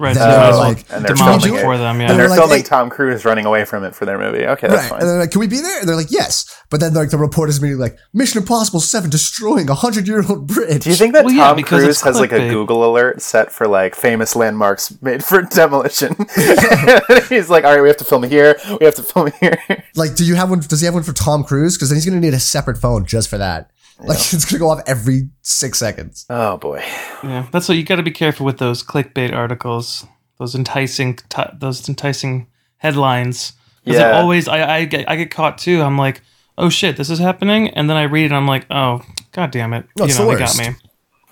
Right. 0.00 0.14
Then 0.14 0.22
So 0.24 0.30
they're 0.30 0.38
might 0.40 0.48
as 0.48 0.52
well 0.54 0.60
like, 0.68 0.84
and 0.90 1.04
they're 1.04 1.14
demolish 1.14 1.42
filming 1.42 1.58
it 1.58 1.60
it. 1.60 1.64
for 1.66 1.76
them. 1.76 1.90
and 1.90 2.00
Yeah. 2.00 2.08
they're 2.08 2.16
they're 2.16 2.28
like, 2.30 2.38
filming 2.40 2.56
"Hey." 2.56 2.62
Tom 2.62 2.88
Cruise 2.88 3.24
running 3.26 3.44
away 3.44 3.66
from 3.66 3.84
it 3.84 3.94
for 3.94 4.06
their 4.06 4.18
movie. 4.18 4.46
Okay, 4.46 4.66
that's 4.66 4.80
right. 4.80 4.88
fine. 4.90 5.00
And 5.00 5.08
they're 5.10 5.18
like, 5.18 5.30
can 5.30 5.40
we 5.40 5.46
be 5.46 5.60
there? 5.60 5.78
And 5.80 5.86
they're 5.86 5.94
like, 5.94 6.10
yes. 6.10 6.46
But 6.70 6.80
then 6.80 6.94
like 6.94 7.10
the 7.10 7.18
reporters 7.18 7.58
immediately 7.58 7.84
like, 7.90 7.98
Mission 8.14 8.40
Impossible 8.40 8.80
7 8.80 9.10
destroying 9.10 9.68
a 9.68 9.72
100 9.74 10.08
year 10.08 10.24
old 10.26 10.46
bridge. 10.46 10.84
Do 10.84 10.90
you 10.90 10.96
think 10.96 11.12
that 11.12 11.26
Well, 11.26 11.34
yeah, 11.34 11.48
Tom 11.48 11.56
because 11.56 11.82
Cruise 11.84 12.00
has 12.00 12.18
like 12.18 12.32
a 12.32 12.36
clickbait. 12.36 12.50
Google 12.50 12.82
alert 12.90 13.20
set 13.20 13.52
for 13.52 13.68
like 13.68 13.94
famous 13.94 14.34
landmarks 14.34 14.96
made 15.02 15.22
for 15.22 15.42
demolition? 15.58 16.16
He's 17.28 17.50
like, 17.50 17.64
all 17.64 17.72
right, 17.74 17.82
we 17.82 17.88
have 17.88 17.96
to 17.98 18.04
film 18.04 18.22
here. 18.22 18.56
We 18.80 18.86
have 18.86 18.94
to 18.94 19.02
film 19.02 19.30
here. 19.40 19.58
Like, 19.96 20.14
do 20.14 20.24
you 20.24 20.34
have 20.36 20.48
one? 20.48 20.60
Does 20.60 20.80
he 20.80 20.86
have 20.86 20.94
one 20.94 21.02
for 21.02 21.12
Tom 21.12 21.44
Cruise? 21.44 21.76
Because 21.76 21.90
then 21.90 21.96
he's 21.96 22.06
going 22.06 22.18
to 22.18 22.24
need 22.26 22.34
a 22.34 22.40
separate 22.40 22.78
phone 22.78 23.04
just 23.04 23.28
for 23.28 23.36
that. 23.38 23.70
Like, 24.06 24.18
it's 24.18 24.44
going 24.44 24.52
to 24.54 24.58
go 24.58 24.70
off 24.70 24.82
every 24.86 25.28
six 25.42 25.78
seconds. 25.78 26.26
Oh 26.30 26.56
boy. 26.56 26.82
Yeah. 27.22 27.46
That's 27.52 27.68
what 27.68 27.76
you 27.76 27.84
got 27.84 27.96
to 27.96 28.02
be 28.02 28.10
careful 28.10 28.46
with 28.46 28.58
those 28.58 28.82
clickbait 28.82 29.32
articles. 29.34 30.06
Those 30.38 30.54
enticing, 30.54 31.16
t- 31.28 31.42
those 31.58 31.86
enticing 31.88 32.46
headlines. 32.78 33.52
Because 33.84 34.00
Yeah. 34.00 34.18
always, 34.18 34.48
I, 34.48 34.76
I 34.78 34.84
get, 34.86 35.08
I 35.08 35.16
get 35.16 35.30
caught 35.30 35.58
too. 35.58 35.82
I'm 35.82 35.98
like, 35.98 36.22
oh 36.58 36.68
shit, 36.68 36.96
this 36.96 37.10
is 37.10 37.18
happening, 37.18 37.68
and 37.70 37.88
then 37.88 37.96
I 37.96 38.04
read 38.04 38.22
it. 38.24 38.26
and 38.26 38.36
I'm 38.36 38.46
like, 38.46 38.66
oh, 38.70 39.02
god 39.32 39.50
damn 39.50 39.72
it, 39.72 39.86
No, 39.96 40.04
you 40.04 40.10
it's 40.10 40.18
know, 40.18 40.26
the 40.26 40.32
they 40.34 40.38
got 40.38 40.58
me. 40.58 40.76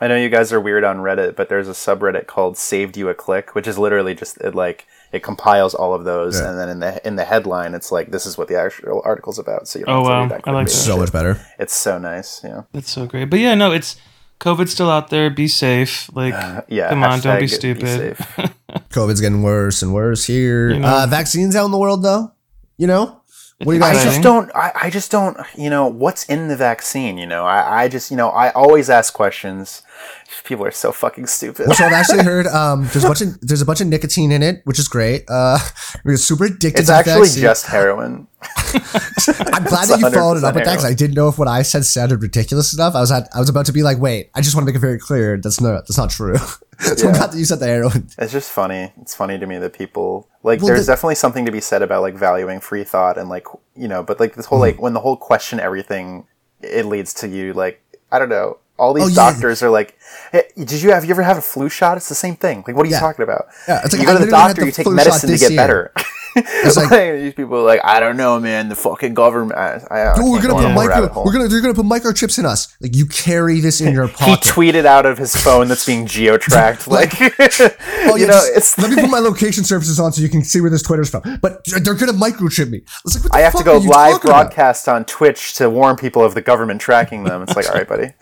I 0.00 0.06
know 0.08 0.16
you 0.16 0.28
guys 0.28 0.52
are 0.52 0.60
weird 0.60 0.84
on 0.84 0.98
Reddit, 0.98 1.34
but 1.36 1.48
there's 1.48 1.68
a 1.68 1.72
subreddit 1.72 2.26
called 2.28 2.56
"Saved 2.56 2.96
You 2.96 3.08
a 3.08 3.14
Click," 3.14 3.54
which 3.56 3.66
is 3.66 3.78
literally 3.78 4.14
just 4.14 4.38
it 4.38 4.54
like 4.54 4.86
it 5.12 5.22
compiles 5.22 5.74
all 5.74 5.94
of 5.94 6.04
those, 6.04 6.40
Yeah. 6.40 6.50
and 6.50 6.58
then 6.58 6.68
in 6.68 6.78
the 6.80 7.06
in 7.06 7.16
the 7.16 7.24
headline, 7.24 7.74
it's 7.74 7.90
like 7.90 8.10
this 8.10 8.26
is 8.26 8.36
what 8.38 8.48
the 8.48 8.56
actual 8.60 9.00
article's 9.04 9.38
about. 9.38 9.66
So 9.68 9.78
you 9.78 9.84
don't 9.86 9.94
Oh, 9.94 9.98
have 9.98 10.06
to 10.06 10.10
wow. 10.10 10.20
read 10.22 10.30
that 10.30 10.48
I 10.48 10.52
like 10.52 10.66
that. 10.66 10.72
So 10.72 10.96
much 10.98 11.12
better. 11.12 11.40
It's 11.58 11.74
so 11.74 11.98
nice. 11.98 12.40
Yeah. 12.44 12.62
That's 12.72 12.90
so 12.90 13.06
great. 13.06 13.30
But 13.30 13.38
yeah, 13.40 13.54
no, 13.54 13.72
it's 13.72 13.96
COVID's 14.40 14.72
still 14.72 14.90
out 14.90 15.10
there. 15.10 15.30
Be 15.30 15.48
safe. 15.48 16.08
Like, 16.14 16.34
Yeah. 16.68 16.90
come 16.90 17.02
on, 17.02 17.20
don't 17.20 17.40
be 17.40 17.48
stupid. 17.48 17.86
safe. 18.16 18.18
COVID's 18.90 19.20
getting 19.20 19.42
worse 19.42 19.82
and 19.82 19.92
worse 19.94 20.24
here. 20.26 20.70
You 20.70 20.80
know. 20.80 20.88
uh, 20.88 21.06
vaccines 21.06 21.56
out 21.56 21.64
in 21.64 21.70
the 21.72 21.78
world, 21.78 22.02
though. 22.02 22.32
You 22.76 22.86
know, 22.86 23.20
what 23.64 23.72
do 23.72 23.72
you 23.72 23.76
It's 23.78 23.80
guys 23.80 23.82
I 23.82 23.90
exciting. 23.90 24.12
think? 24.12 24.22
just 24.22 24.22
don't. 24.22 24.50
I, 24.56 24.72
I 24.82 24.90
just 24.90 25.10
don't. 25.10 25.36
You 25.56 25.70
know 25.70 25.86
what's 25.88 26.24
in 26.26 26.46
the 26.48 26.54
vaccine. 26.56 27.18
You 27.18 27.26
know, 27.26 27.44
I, 27.44 27.82
I 27.84 27.88
just 27.88 28.10
you 28.12 28.16
know 28.16 28.28
I 28.28 28.50
always 28.52 28.88
ask 28.88 29.12
questions. 29.12 29.82
People 30.44 30.64
are 30.66 30.70
so 30.70 30.92
fucking 30.92 31.26
stupid. 31.26 31.70
So 31.74 31.84
I've 31.84 31.92
actually 31.92 32.22
heard 32.24 32.46
um, 32.46 32.82
there's 32.92 33.04
a 33.04 33.06
bunch 33.08 33.20
of 33.20 33.40
there's 33.40 33.60
a 33.62 33.66
bunch 33.66 33.80
of 33.80 33.86
nicotine 33.88 34.32
in 34.32 34.42
it, 34.42 34.62
which 34.64 34.78
is 34.78 34.88
great. 34.88 35.24
Uh, 35.28 35.58
it's 36.04 36.24
super 36.24 36.46
addictive. 36.48 36.78
It's 36.78 36.86
to 36.88 36.94
actually 36.94 37.20
vaccine. 37.22 37.42
just 37.42 37.66
heroin. 37.66 38.28
I'm 38.74 39.64
glad 39.64 39.88
that 39.88 39.98
you 40.00 40.10
followed 40.10 40.38
it 40.38 40.44
up 40.44 40.54
100% 40.54 40.56
with 40.56 40.64
that 40.64 40.74
'cause 40.76 40.84
I 40.84 40.94
didn't 40.94 41.14
know 41.16 41.28
if 41.28 41.38
what 41.38 41.48
I 41.48 41.62
said 41.62 41.84
sounded 41.84 42.22
ridiculous 42.22 42.72
enough. 42.72 42.94
I 42.94 43.00
was 43.00 43.10
at, 43.10 43.28
I 43.34 43.40
was 43.40 43.48
about 43.48 43.66
to 43.66 43.72
be 43.72 43.82
like, 43.82 43.98
wait, 43.98 44.30
I 44.34 44.40
just 44.40 44.54
want 44.54 44.64
to 44.66 44.66
make 44.72 44.76
it 44.76 44.80
very 44.80 44.98
clear 44.98 45.36
that's 45.38 45.60
not 45.60 45.86
that's 45.86 45.98
not 45.98 46.10
true. 46.10 46.36
so 46.78 47.08
I'm 47.08 47.14
glad 47.14 47.32
that 47.32 47.38
you 47.38 47.44
said 47.44 47.58
the 47.60 47.66
heroin. 47.66 48.08
It's 48.18 48.32
just 48.32 48.50
funny. 48.50 48.92
It's 49.00 49.14
funny 49.14 49.38
to 49.38 49.46
me 49.46 49.58
that 49.58 49.72
people 49.72 50.28
like. 50.42 50.60
Well, 50.60 50.68
there's 50.68 50.86
the- 50.86 50.92
definitely 50.92 51.16
something 51.16 51.44
to 51.46 51.52
be 51.52 51.60
said 51.60 51.82
about 51.82 52.02
like 52.02 52.14
valuing 52.14 52.60
free 52.60 52.84
thought 52.84 53.18
and 53.18 53.28
like 53.28 53.46
you 53.74 53.88
know, 53.88 54.02
but 54.02 54.20
like 54.20 54.34
this 54.34 54.46
whole 54.46 54.58
like 54.60 54.80
when 54.80 54.92
the 54.94 55.00
whole 55.00 55.16
question 55.16 55.58
everything, 55.60 56.26
it 56.60 56.86
leads 56.86 57.12
to 57.14 57.28
you 57.28 57.52
like 57.54 57.82
I 58.12 58.18
don't 58.18 58.28
know. 58.30 58.58
All 58.78 58.94
these 58.94 59.04
Oh, 59.04 59.08
yeah. 59.08 59.14
doctors 59.32 59.62
are 59.62 59.70
like, 59.70 59.98
hey, 60.32 60.44
"Did 60.56 60.80
you 60.82 60.92
have 60.92 61.04
you 61.04 61.10
ever 61.10 61.22
have 61.22 61.36
a 61.38 61.42
flu 61.42 61.68
shot? 61.68 61.96
It's 61.96 62.08
the 62.08 62.14
same 62.14 62.36
thing. 62.36 62.62
Like, 62.66 62.76
what 62.76 62.84
are 62.86 62.88
you 62.88 62.94
Yeah. 62.94 63.00
talking 63.00 63.22
about? 63.24 63.46
Yeah, 63.66 63.80
it's 63.84 63.92
like, 63.92 64.00
you 64.00 64.06
go 64.06 64.16
to 64.18 64.24
the 64.24 64.30
doctor, 64.30 64.64
you 64.64 64.70
take 64.72 64.86
medicine 64.88 65.30
to 65.30 65.36
get 65.36 65.50
year. 65.50 65.56
better." 65.60 65.92
It's 66.46 66.76
like- 66.76 66.90
Like, 66.90 67.14
these 67.14 67.34
people 67.34 67.56
are 67.58 67.62
like, 67.62 67.80
I 67.84 68.00
don't 68.00 68.16
know, 68.16 68.38
man. 68.40 68.68
The 68.68 68.74
fucking 68.76 69.14
government. 69.14 69.58
I, 69.58 69.80
I, 69.90 70.14
Oh, 70.18 70.30
we're 70.32 70.40
gonna 70.42 70.48
go 70.48 70.54
put 70.56 70.62
down 70.62 70.74
that 70.74 70.86
rabbit 70.88 71.06
micro, 71.08 71.24
we're 71.24 71.32
gonna, 71.32 71.48
they're 71.48 71.60
gonna 71.60 71.74
put 71.74 71.86
microchips 71.86 72.38
in 72.38 72.46
us. 72.46 72.74
Like 72.80 72.94
you 72.96 73.06
carry 73.06 73.60
this 73.60 73.80
in 73.80 73.92
your 73.92 74.06
He 74.08 74.12
pocket. 74.14 74.44
tweeted 74.44 74.84
out 74.84 75.06
of 75.06 75.18
his 75.18 75.34
phone 75.36 75.68
that's 75.68 75.84
being 75.86 76.06
geo-tracked. 76.06 76.86
like, 76.88 77.14
Oh, 77.20 77.28
you 78.16 78.22
yeah, 78.22 78.26
know, 78.26 78.50
just 78.54 78.78
let 78.78 78.90
me 78.90 78.96
put 79.00 79.10
my 79.10 79.18
location 79.18 79.64
services 79.64 79.98
on 80.00 80.12
so 80.12 80.22
you 80.22 80.28
can 80.28 80.42
see 80.44 80.60
where 80.60 80.70
this 80.70 80.82
Twitter's 80.82 81.10
from. 81.10 81.22
But 81.42 81.64
they're 81.66 81.94
gonna 81.94 82.12
microchip 82.12 82.70
me. 82.70 82.82
Like, 83.04 83.34
I 83.34 83.40
have 83.40 83.54
to 83.56 83.64
go 83.64 83.78
live 83.78 84.12
talking 84.14 84.30
about? 84.30 84.44
broadcast 84.46 84.88
on 84.88 85.04
Twitch 85.04 85.54
to 85.54 85.68
warn 85.70 85.96
people 85.96 86.22
of 86.24 86.34
the 86.34 86.40
government 86.42 86.80
tracking 86.80 87.24
them. 87.24 87.42
It's 87.42 87.54
like, 87.56 87.68
all 87.68 87.74
right, 87.74 87.88
buddy. 87.88 88.12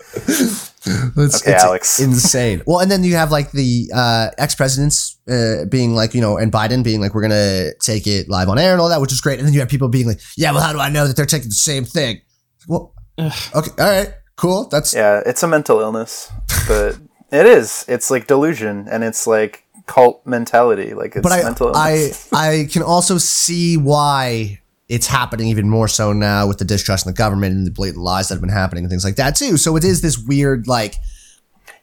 It's, 1.17 1.41
Okay, 1.41 1.53
it's 1.53 1.63
Alex. 1.63 1.99
insane. 2.07 2.61
Well, 2.65 2.79
and 2.79 2.91
then 2.91 3.03
you 3.03 3.15
have 3.15 3.31
like 3.31 3.51
the 3.51 3.89
uh, 3.93 4.29
ex 4.37 4.55
presidents 4.55 5.17
uh, 5.29 5.65
being 5.65 5.95
like, 5.95 6.13
you 6.13 6.21
know, 6.21 6.37
and 6.37 6.51
Biden 6.51 6.83
being 6.83 7.01
like, 7.01 7.13
we're 7.13 7.21
gonna 7.21 7.71
take 7.81 8.07
it 8.07 8.29
live 8.29 8.49
on 8.49 8.59
air 8.59 8.71
and 8.71 8.81
all 8.81 8.89
that, 8.89 9.01
which 9.01 9.11
is 9.11 9.21
great. 9.21 9.39
And 9.39 9.47
then 9.47 9.53
you 9.53 9.59
have 9.59 9.69
people 9.69 9.89
being 9.89 10.07
like, 10.07 10.19
yeah, 10.35 10.51
well, 10.51 10.61
how 10.61 10.73
do 10.73 10.79
I 10.79 10.89
know 10.89 11.07
that 11.07 11.15
they're 11.15 11.25
taking 11.25 11.49
the 11.49 11.55
same 11.55 11.85
thing? 11.85 12.21
Well, 12.67 12.93
okay, 13.19 13.71
all 13.79 13.89
right, 13.89 14.13
cool. 14.35 14.67
That's 14.69 14.93
Yeah, 14.93 15.21
it's 15.25 15.43
a 15.43 15.47
mental 15.47 15.79
illness, 15.79 16.31
but 16.67 16.97
it 17.31 17.45
is. 17.45 17.85
It's 17.87 18.09
like 18.09 18.27
delusion, 18.27 18.87
and 18.89 19.03
it's 19.03 19.27
like 19.27 19.63
cult 19.85 20.25
mentality. 20.25 20.93
Like 20.93 21.15
it's 21.15 21.23
but 21.23 21.31
I, 21.31 21.43
mental 21.43 21.75
I. 21.75 22.11
I 22.31 22.67
can 22.71 22.83
also 22.83 23.17
see 23.17 23.77
why 23.77 24.61
it's 24.89 25.07
happening 25.07 25.47
even 25.47 25.69
more 25.69 25.87
so 25.87 26.13
now 26.13 26.47
with 26.47 26.57
the 26.59 26.65
distrust 26.65 27.05
in 27.05 27.11
the 27.11 27.17
government 27.17 27.53
and 27.55 27.67
the 27.67 27.71
blatant 27.71 28.01
lies 28.03 28.29
that 28.29 28.35
have 28.35 28.41
been 28.41 28.49
happening 28.49 28.85
and 28.85 28.91
things 28.91 29.03
like 29.03 29.15
that 29.17 29.35
too. 29.35 29.57
So 29.57 29.75
it 29.75 29.83
is 29.83 30.01
this 30.01 30.17
weird, 30.17 30.67
like, 30.67 30.95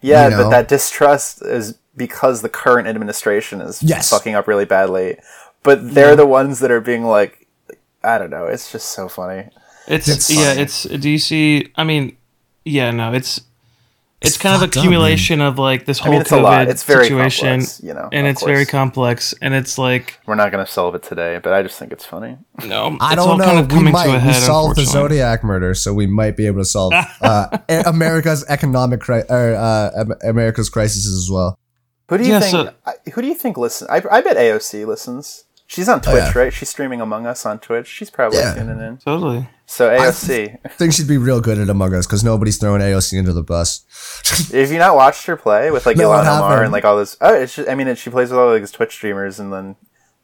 yeah, 0.01 0.25
you 0.25 0.31
know. 0.31 0.43
but 0.43 0.49
that 0.49 0.67
distrust 0.67 1.41
is 1.43 1.77
because 1.95 2.41
the 2.41 2.49
current 2.49 2.87
administration 2.87 3.61
is 3.61 3.81
Yes. 3.83 4.09
fucking 4.09 4.35
up 4.35 4.47
really 4.47 4.65
badly. 4.65 5.17
But 5.63 5.93
they're 5.93 6.15
the 6.15 6.25
ones 6.25 6.59
that 6.59 6.71
are 6.71 6.81
being 6.81 7.03
like, 7.03 7.47
I 8.03 8.17
don't 8.17 8.29
know. 8.29 8.45
It's 8.45 8.71
just 8.71 8.89
so 8.89 9.07
funny. 9.07 9.49
It's, 9.87 10.07
It's 10.07 10.29
yeah, 10.29 10.49
funny. 10.49 10.61
it's 10.61 10.83
do 10.83 11.09
you 11.09 11.19
see 11.19 11.71
I 11.75 11.83
mean 11.83 12.17
yeah, 12.63 12.89
no, 12.91 13.13
it's 13.13 13.41
it's, 14.25 14.35
It's 14.35 14.37
kind 14.37 14.55
of 14.55 14.61
fucked 14.61 14.77
up, 14.77 14.81
accumulation 14.83 15.41
of 15.41 15.57
like 15.59 15.85
this 15.85 15.99
I 16.01 16.03
whole 16.03 16.11
mean, 16.13 16.21
it's 16.21 16.31
COVID. 16.31 16.67
It's 16.69 16.83
very 16.83 17.05
situation 17.07 17.47
complex, 17.59 17.81
you 17.83 17.93
know. 17.93 18.09
and 18.11 18.27
of 18.27 18.31
it's 18.31 18.43
very 18.43 18.65
complex 18.65 19.33
and 19.41 19.53
it's 19.53 19.77
like 19.77 20.19
We're 20.25 20.35
not 20.35 20.51
going 20.51 20.65
to 20.65 20.71
solve 20.71 20.95
it 20.95 21.03
today, 21.03 21.39
but 21.41 21.53
I 21.53 21.63
just 21.63 21.77
think 21.79 21.91
it's 21.91 22.05
funny. 22.05 22.37
no, 22.65 22.97
I 22.99 23.15
don't 23.15 23.29
all 23.29 23.37
know. 23.37 23.45
kind 23.45 23.59
of 23.59 23.71
we 23.71 23.91
might. 23.91 24.03
to 24.05 24.09
a 24.09 24.13
we 24.13 24.19
head. 24.19 24.41
solved 24.43 24.77
the. 24.77 24.85
Zodiac 24.85 25.43
murder, 25.43 25.73
so 25.73 25.93
we 25.93 26.07
might 26.07 26.35
be 26.37 26.47
able 26.47 26.59
to 26.61 26.65
solve 26.65 26.93
uh, 27.21 27.57
America's 27.85 28.45
economic 28.49 28.99
cri- 29.01 29.23
or 29.29 29.55
uh, 29.55 30.05
America's 30.23 30.69
crises 30.69 31.07
as 31.07 31.29
well. 31.31 31.57
Who 32.09 32.17
do 32.19 32.23
you 32.23 32.31
Yeah, 32.33 32.39
think? 32.39 32.51
so- 32.51 32.93
who 33.13 33.21
do 33.21 33.27
you 33.27 33.35
think 33.35 33.57
listen? 33.57 33.87
I, 33.89 34.01
I 34.11 34.21
bet 34.21 34.37
AOC 34.37 34.85
listens. 34.85 35.45
She's 35.67 35.89
on 35.89 35.99
Twitch, 36.01 36.13
Oh, 36.15 36.17
yeah. 36.17 36.37
right? 36.37 36.53
She's 36.53 36.69
streaming 36.69 37.01
Among 37.01 37.25
Us 37.25 37.43
on 37.45 37.57
Twitch. 37.57 37.87
She's 37.87 38.11
probably 38.11 38.37
Yeah. 38.37 38.53
tuning 38.53 38.79
in. 38.79 38.97
Totally. 38.97 39.49
So 39.67 39.89
AOC, 39.89 40.59
I 40.63 40.67
think 40.69 40.93
she'd 40.93 41.07
be 41.07 41.17
real 41.17 41.41
good 41.41 41.57
at 41.57 41.69
Among 41.69 41.93
Us 41.95 42.05
because 42.05 42.23
nobody's 42.23 42.57
throwing 42.57 42.81
AOC 42.81 43.17
under 43.17 43.33
the 43.33 43.41
bus. 43.43 43.83
have 44.53 44.71
you 44.71 44.77
not 44.77 44.95
watched 44.95 45.25
her 45.25 45.35
play 45.35 45.71
with 45.71 45.85
like 45.87 45.97
No, 45.97 46.11
I 46.11 46.23
Ilhan 46.23 46.37
Omar 46.37 46.63
and 46.63 46.71
like 46.71 46.85
all 46.85 46.97
this? 46.97 47.17
Oh, 47.19 47.33
it's 47.33 47.55
just, 47.55 47.67
I 47.67 47.73
mean, 47.75 47.87
it, 47.87 47.97
she 47.97 48.09
plays 48.11 48.29
with 48.29 48.39
all 48.39 48.51
like 48.51 48.61
these 48.61 48.71
Twitch 48.71 48.93
streamers, 48.93 49.39
and 49.39 49.51
then 49.51 49.75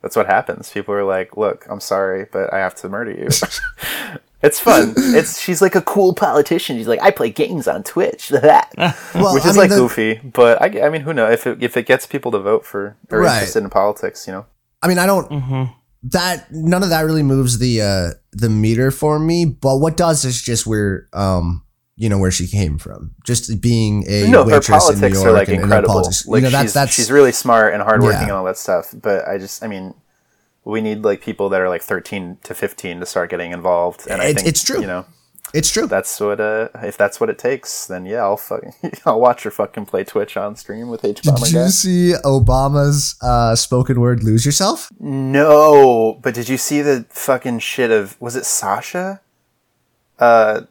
that's 0.01 0.15
what 0.15 0.27
happens. 0.27 0.69
People 0.71 0.93
are 0.93 1.03
like, 1.03 1.37
"Look, 1.37 1.65
I'm 1.69 1.79
sorry, 1.79 2.27
but 2.31 2.53
I 2.53 2.59
have 2.59 2.75
to 2.75 2.89
murder 2.89 3.11
you." 3.11 3.27
it's 4.43 4.59
fun. 4.59 4.93
It's 4.97 5.39
she's 5.41 5.61
like 5.61 5.75
a 5.75 5.81
cool 5.81 6.13
politician. 6.13 6.77
She's 6.77 6.87
like, 6.87 7.01
"I 7.01 7.09
play 7.11 7.29
games 7.31 7.67
on 7.67 7.81
Twitch," 7.83 8.29
which 8.31 8.41
Well, 8.43 9.35
is 9.37 9.45
I 9.45 9.47
mean, 9.49 9.55
like 9.57 9.69
the- 9.69 9.75
goofy. 9.75 10.21
But 10.23 10.61
I, 10.61 10.85
I 10.85 10.89
mean, 10.89 11.01
who 11.01 11.13
knows 11.13 11.33
if 11.33 11.47
it, 11.47 11.63
if 11.63 11.75
it 11.77 11.87
gets 11.87 12.05
people 12.05 12.31
to 12.31 12.39
vote 12.39 12.63
for 12.65 12.95
or 13.09 13.21
Right. 13.21 13.33
interested 13.37 13.63
in 13.63 13.69
politics, 13.71 14.27
you 14.27 14.33
know? 14.33 14.45
I 14.83 14.87
mean, 14.87 14.97
I 14.99 15.05
don't. 15.07 15.25
hmm 15.31 15.63
That 16.03 16.51
none 16.51 16.81
of 16.83 16.89
that 16.89 17.01
really 17.01 17.23
moves 17.23 17.59
the 17.59 17.81
uh, 17.81 18.09
the 18.31 18.49
meter 18.49 18.89
for 18.91 19.19
me. 19.19 19.45
But 19.45 19.77
what 19.77 19.97
does 19.97 20.25
is 20.25 20.41
just 20.41 20.65
where 20.65 21.07
um 21.13 21.63
you 21.95 22.09
know 22.09 22.17
where 22.17 22.31
she 22.31 22.47
came 22.47 22.79
from, 22.79 23.13
just 23.23 23.61
being 23.61 24.03
a 24.07 24.27
no, 24.27 24.43
her 24.43 24.51
waitress 24.53 24.89
in 24.89 24.95
New 24.95 25.01
politics 25.01 25.15
York 25.15 25.27
are 25.27 25.31
like 25.31 25.47
and, 25.49 25.55
and 25.57 25.63
incredible. 25.65 25.93
politics. 25.93 26.25
Like 26.25 26.37
you 26.37 26.41
know, 26.41 26.47
she's, 26.49 26.53
that's 26.53 26.73
that's 26.73 26.93
she's 26.93 27.11
really 27.11 27.31
smart 27.31 27.73
and 27.75 27.83
hardworking 27.83 28.17
Yeah. 28.21 28.23
and 28.23 28.31
all 28.31 28.45
that 28.45 28.57
stuff. 28.57 28.91
But 28.99 29.27
I 29.27 29.37
just, 29.37 29.63
I 29.63 29.67
mean, 29.67 29.93
we 30.65 30.81
need 30.81 31.03
like 31.03 31.21
people 31.21 31.49
that 31.49 31.61
are 31.61 31.69
like 31.69 31.83
thirteen 31.83 32.37
to 32.43 32.55
fifteen 32.55 32.99
to 32.99 33.05
start 33.05 33.29
getting 33.29 33.51
involved. 33.51 34.07
And 34.09 34.21
I 34.21 34.33
think 34.33 34.47
it's 34.47 34.63
true. 34.63 34.81
You 34.81 34.87
know, 34.87 35.05
it's 35.53 35.71
true. 35.71 35.87
that's 35.87 36.19
what. 36.19 36.39
Uh, 36.39 36.69
if 36.83 36.97
that's 36.97 37.19
what 37.19 37.29
it 37.29 37.37
takes, 37.37 37.87
then 37.87 38.05
yeah, 38.05 38.21
I'll 38.23 38.37
fucking, 38.37 38.73
I'll 39.05 39.19
watch 39.19 39.43
her 39.43 39.51
fucking 39.51 39.85
play 39.85 40.03
Twitch 40.03 40.37
on 40.37 40.55
stream 40.55 40.89
with 40.89 41.03
H 41.05 41.23
Bomber 41.23 41.45
Did 41.45 41.53
guy. 41.53 41.63
you 41.65 41.69
see 41.69 42.13
Obama's 42.23 43.15
uh, 43.21 43.55
spoken 43.55 43.99
word 43.99 44.23
"Lose 44.23 44.45
Yourself"? 44.45 44.89
No, 44.99 46.19
but 46.21 46.33
did 46.33 46.49
you 46.49 46.57
see 46.57 46.81
the 46.81 47.05
fucking 47.09 47.59
shit 47.59 47.91
of 47.91 48.19
was 48.21 48.35
it 48.35 48.45
Sasha? 48.45 49.21
Uh, 50.19 50.61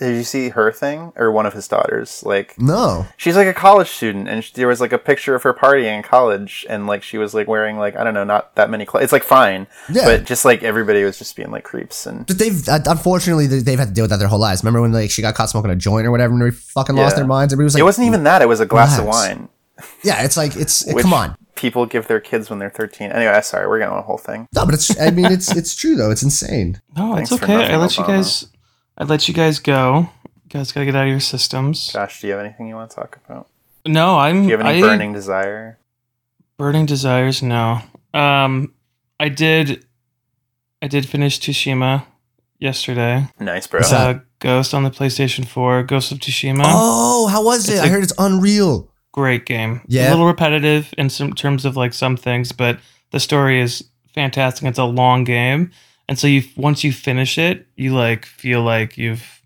did 0.00 0.16
you 0.16 0.24
see 0.24 0.48
her 0.48 0.72
thing 0.72 1.12
or 1.14 1.30
one 1.30 1.46
of 1.46 1.52
his 1.52 1.68
daughters? 1.68 2.22
Like, 2.24 2.58
No. 2.58 3.06
she's 3.16 3.36
like 3.36 3.46
a 3.46 3.54
college 3.54 3.88
student 3.88 4.28
and 4.28 4.42
sh 4.42 4.50
there 4.52 4.66
was 4.66 4.80
like 4.80 4.92
a 4.92 4.98
picture 4.98 5.34
of 5.36 5.42
her 5.44 5.54
partying 5.54 5.96
in 5.98 6.02
college 6.02 6.66
and 6.68 6.86
like 6.88 7.02
she 7.04 7.18
was 7.18 7.34
like 7.34 7.46
wearing 7.46 7.76
like 7.78 7.94
i 7.96 8.02
don't 8.02 8.14
know 8.14 8.24
not 8.24 8.54
that 8.56 8.68
many 8.70 8.84
clothes 8.86 9.04
it's 9.04 9.12
like 9.12 9.22
fine 9.22 9.66
Yeah. 9.88 10.04
but 10.06 10.24
just 10.24 10.44
like 10.44 10.62
everybody 10.64 11.04
was 11.04 11.18
just 11.18 11.36
being 11.36 11.50
like 11.52 11.62
creeps 11.64 12.06
and 12.06 12.26
But 12.26 12.38
they've 12.38 12.68
uh, 12.68 12.80
unfortunately 12.86 13.46
they- 13.46 13.60
they've 13.60 13.78
had 13.78 13.88
to 13.88 13.94
deal 13.94 14.04
with 14.04 14.10
that 14.10 14.18
their 14.18 14.28
whole 14.28 14.40
lives. 14.40 14.62
Remember 14.64 14.80
when 14.80 14.92
like 14.92 15.10
she 15.10 15.22
got 15.22 15.34
caught 15.34 15.50
smoking 15.50 15.70
a 15.70 15.76
joint 15.76 16.06
or 16.06 16.10
whatever, 16.10 16.32
and 16.32 16.42
they 16.42 16.50
fucking 16.50 16.96
lost 16.96 17.12
Yeah. 17.12 17.20
their 17.20 17.26
minds. 17.26 17.52
Everybody 17.52 17.66
was 17.66 17.74
like, 17.74 17.80
it 17.80 17.84
wasn't 17.84 18.06
even 18.08 18.24
that 18.24 18.42
it 18.42 18.48
was 18.48 18.60
a 18.60 18.66
glass 18.66 18.98
of 18.98 19.04
wine 19.06 19.48
Yeah, 20.02 20.24
it's 20.24 20.36
like 20.36 20.56
it's 20.56 20.84
which 20.92 21.02
come 21.04 21.12
on. 21.12 21.36
people 21.56 21.84
give 21.86 22.06
their 22.08 22.20
kids 22.20 22.48
when 22.50 22.58
they're 22.58 22.70
13 22.70 23.12
anyway 23.12 23.40
sorry 23.42 23.66
we're 23.68 23.78
going 23.78 23.90
on 23.90 23.98
a 23.98 24.02
whole 24.02 24.18
thing 24.18 24.46
No, 24.54 24.64
but 24.64 24.74
it's. 24.74 24.98
I 24.98 25.10
mean, 25.10 25.26
it's 25.26 25.54
it's 25.54 25.74
true 25.74 25.94
though. 25.96 26.10
It's 26.10 26.22
insane. 26.22 26.80
No, 26.96 27.14
Thanks 27.14 27.30
it's 27.32 27.38
for 27.38 27.44
okay. 27.44 27.54
I 27.54 27.76
nothing, 27.76 27.80
let 27.80 27.98
you 27.98 28.04
guys 28.06 28.46
I 29.00 29.04
let 29.04 29.26
you 29.26 29.34
guys 29.34 29.58
go. 29.58 30.10
You 30.44 30.50
guys 30.50 30.70
gotta 30.72 30.84
get 30.86 30.94
out 30.94 31.04
of 31.04 31.08
your 31.10 31.20
systems. 31.20 31.92
josh 31.92 32.20
do 32.20 32.26
you 32.26 32.34
have 32.34 32.44
anything 32.44 32.68
you 32.68 32.74
want 32.76 32.90
to 32.90 32.96
talk 32.96 33.18
about 33.24 33.48
No, 33.86 34.18
I'm 34.18 34.42
do 34.42 34.48
you 34.50 34.56
have 34.58 34.66
any 34.66 34.78
I, 34.78 34.80
burning 34.86 35.12
desire 35.12 35.78
Burning 36.58 36.84
Desires, 36.84 37.42
no. 37.42 37.80
Um, 38.12 38.74
I 39.18 39.30
did, 39.30 39.86
I 40.82 40.88
did 40.88 41.06
finish 41.08 41.40
Tsushima 41.40 42.04
yesterday. 42.58 43.28
Nice, 43.40 43.66
bro. 43.66 43.78
What's 43.80 43.90
that? 43.92 44.16
Uh, 44.16 44.18
Ghost 44.40 44.74
on 44.74 44.82
the 44.84 44.90
PlayStation 44.90 45.46
4, 45.48 45.84
Ghost 45.84 46.12
of 46.12 46.18
Tsushima. 46.18 46.64
Oh, 46.66 47.28
how 47.28 47.42
was 47.42 47.66
it? 47.66 47.72
It's 47.76 47.80
I 47.82 47.86
a- 47.86 47.88
heard 47.88 48.02
it's 48.02 48.12
unreal. 48.18 48.90
Great 49.12 49.46
game. 49.46 49.80
Yeah. 49.86 50.10
A 50.10 50.10
little 50.10 50.26
repetitive 50.26 50.92
in 50.98 51.08
some 51.08 51.32
terms 51.32 51.64
of 51.64 51.78
like 51.78 51.94
some 51.94 52.14
things, 52.18 52.52
but 52.52 52.78
the 53.10 53.20
story 53.20 53.58
is 53.58 53.82
fantastic. 54.14 54.66
It's 54.68 54.78
a 54.78 54.84
long 54.84 55.24
game. 55.24 55.70
And 56.10 56.18
so 56.18 56.26
you 56.26 56.42
once 56.56 56.82
you 56.82 56.92
finish 56.92 57.38
it, 57.38 57.68
you 57.76 57.94
like 57.94 58.26
feel 58.26 58.62
like 58.62 58.98
you've 58.98 59.42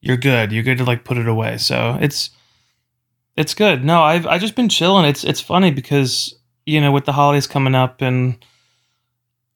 you're 0.00 0.16
good. 0.16 0.50
You're 0.50 0.64
good 0.64 0.78
to 0.78 0.84
like 0.84 1.04
put 1.04 1.16
it 1.16 1.28
away. 1.28 1.58
So 1.58 1.96
it's 2.00 2.30
it's 3.36 3.54
good. 3.54 3.84
No, 3.84 4.02
I've 4.02 4.26
I 4.26 4.38
just 4.38 4.56
been 4.56 4.68
chilling. 4.68 5.04
It's 5.04 5.22
it's 5.22 5.40
funny 5.40 5.70
because, 5.70 6.34
you 6.66 6.80
know, 6.80 6.90
with 6.90 7.04
the 7.04 7.12
holidays 7.12 7.46
coming 7.46 7.76
up 7.76 8.02
and 8.02 8.44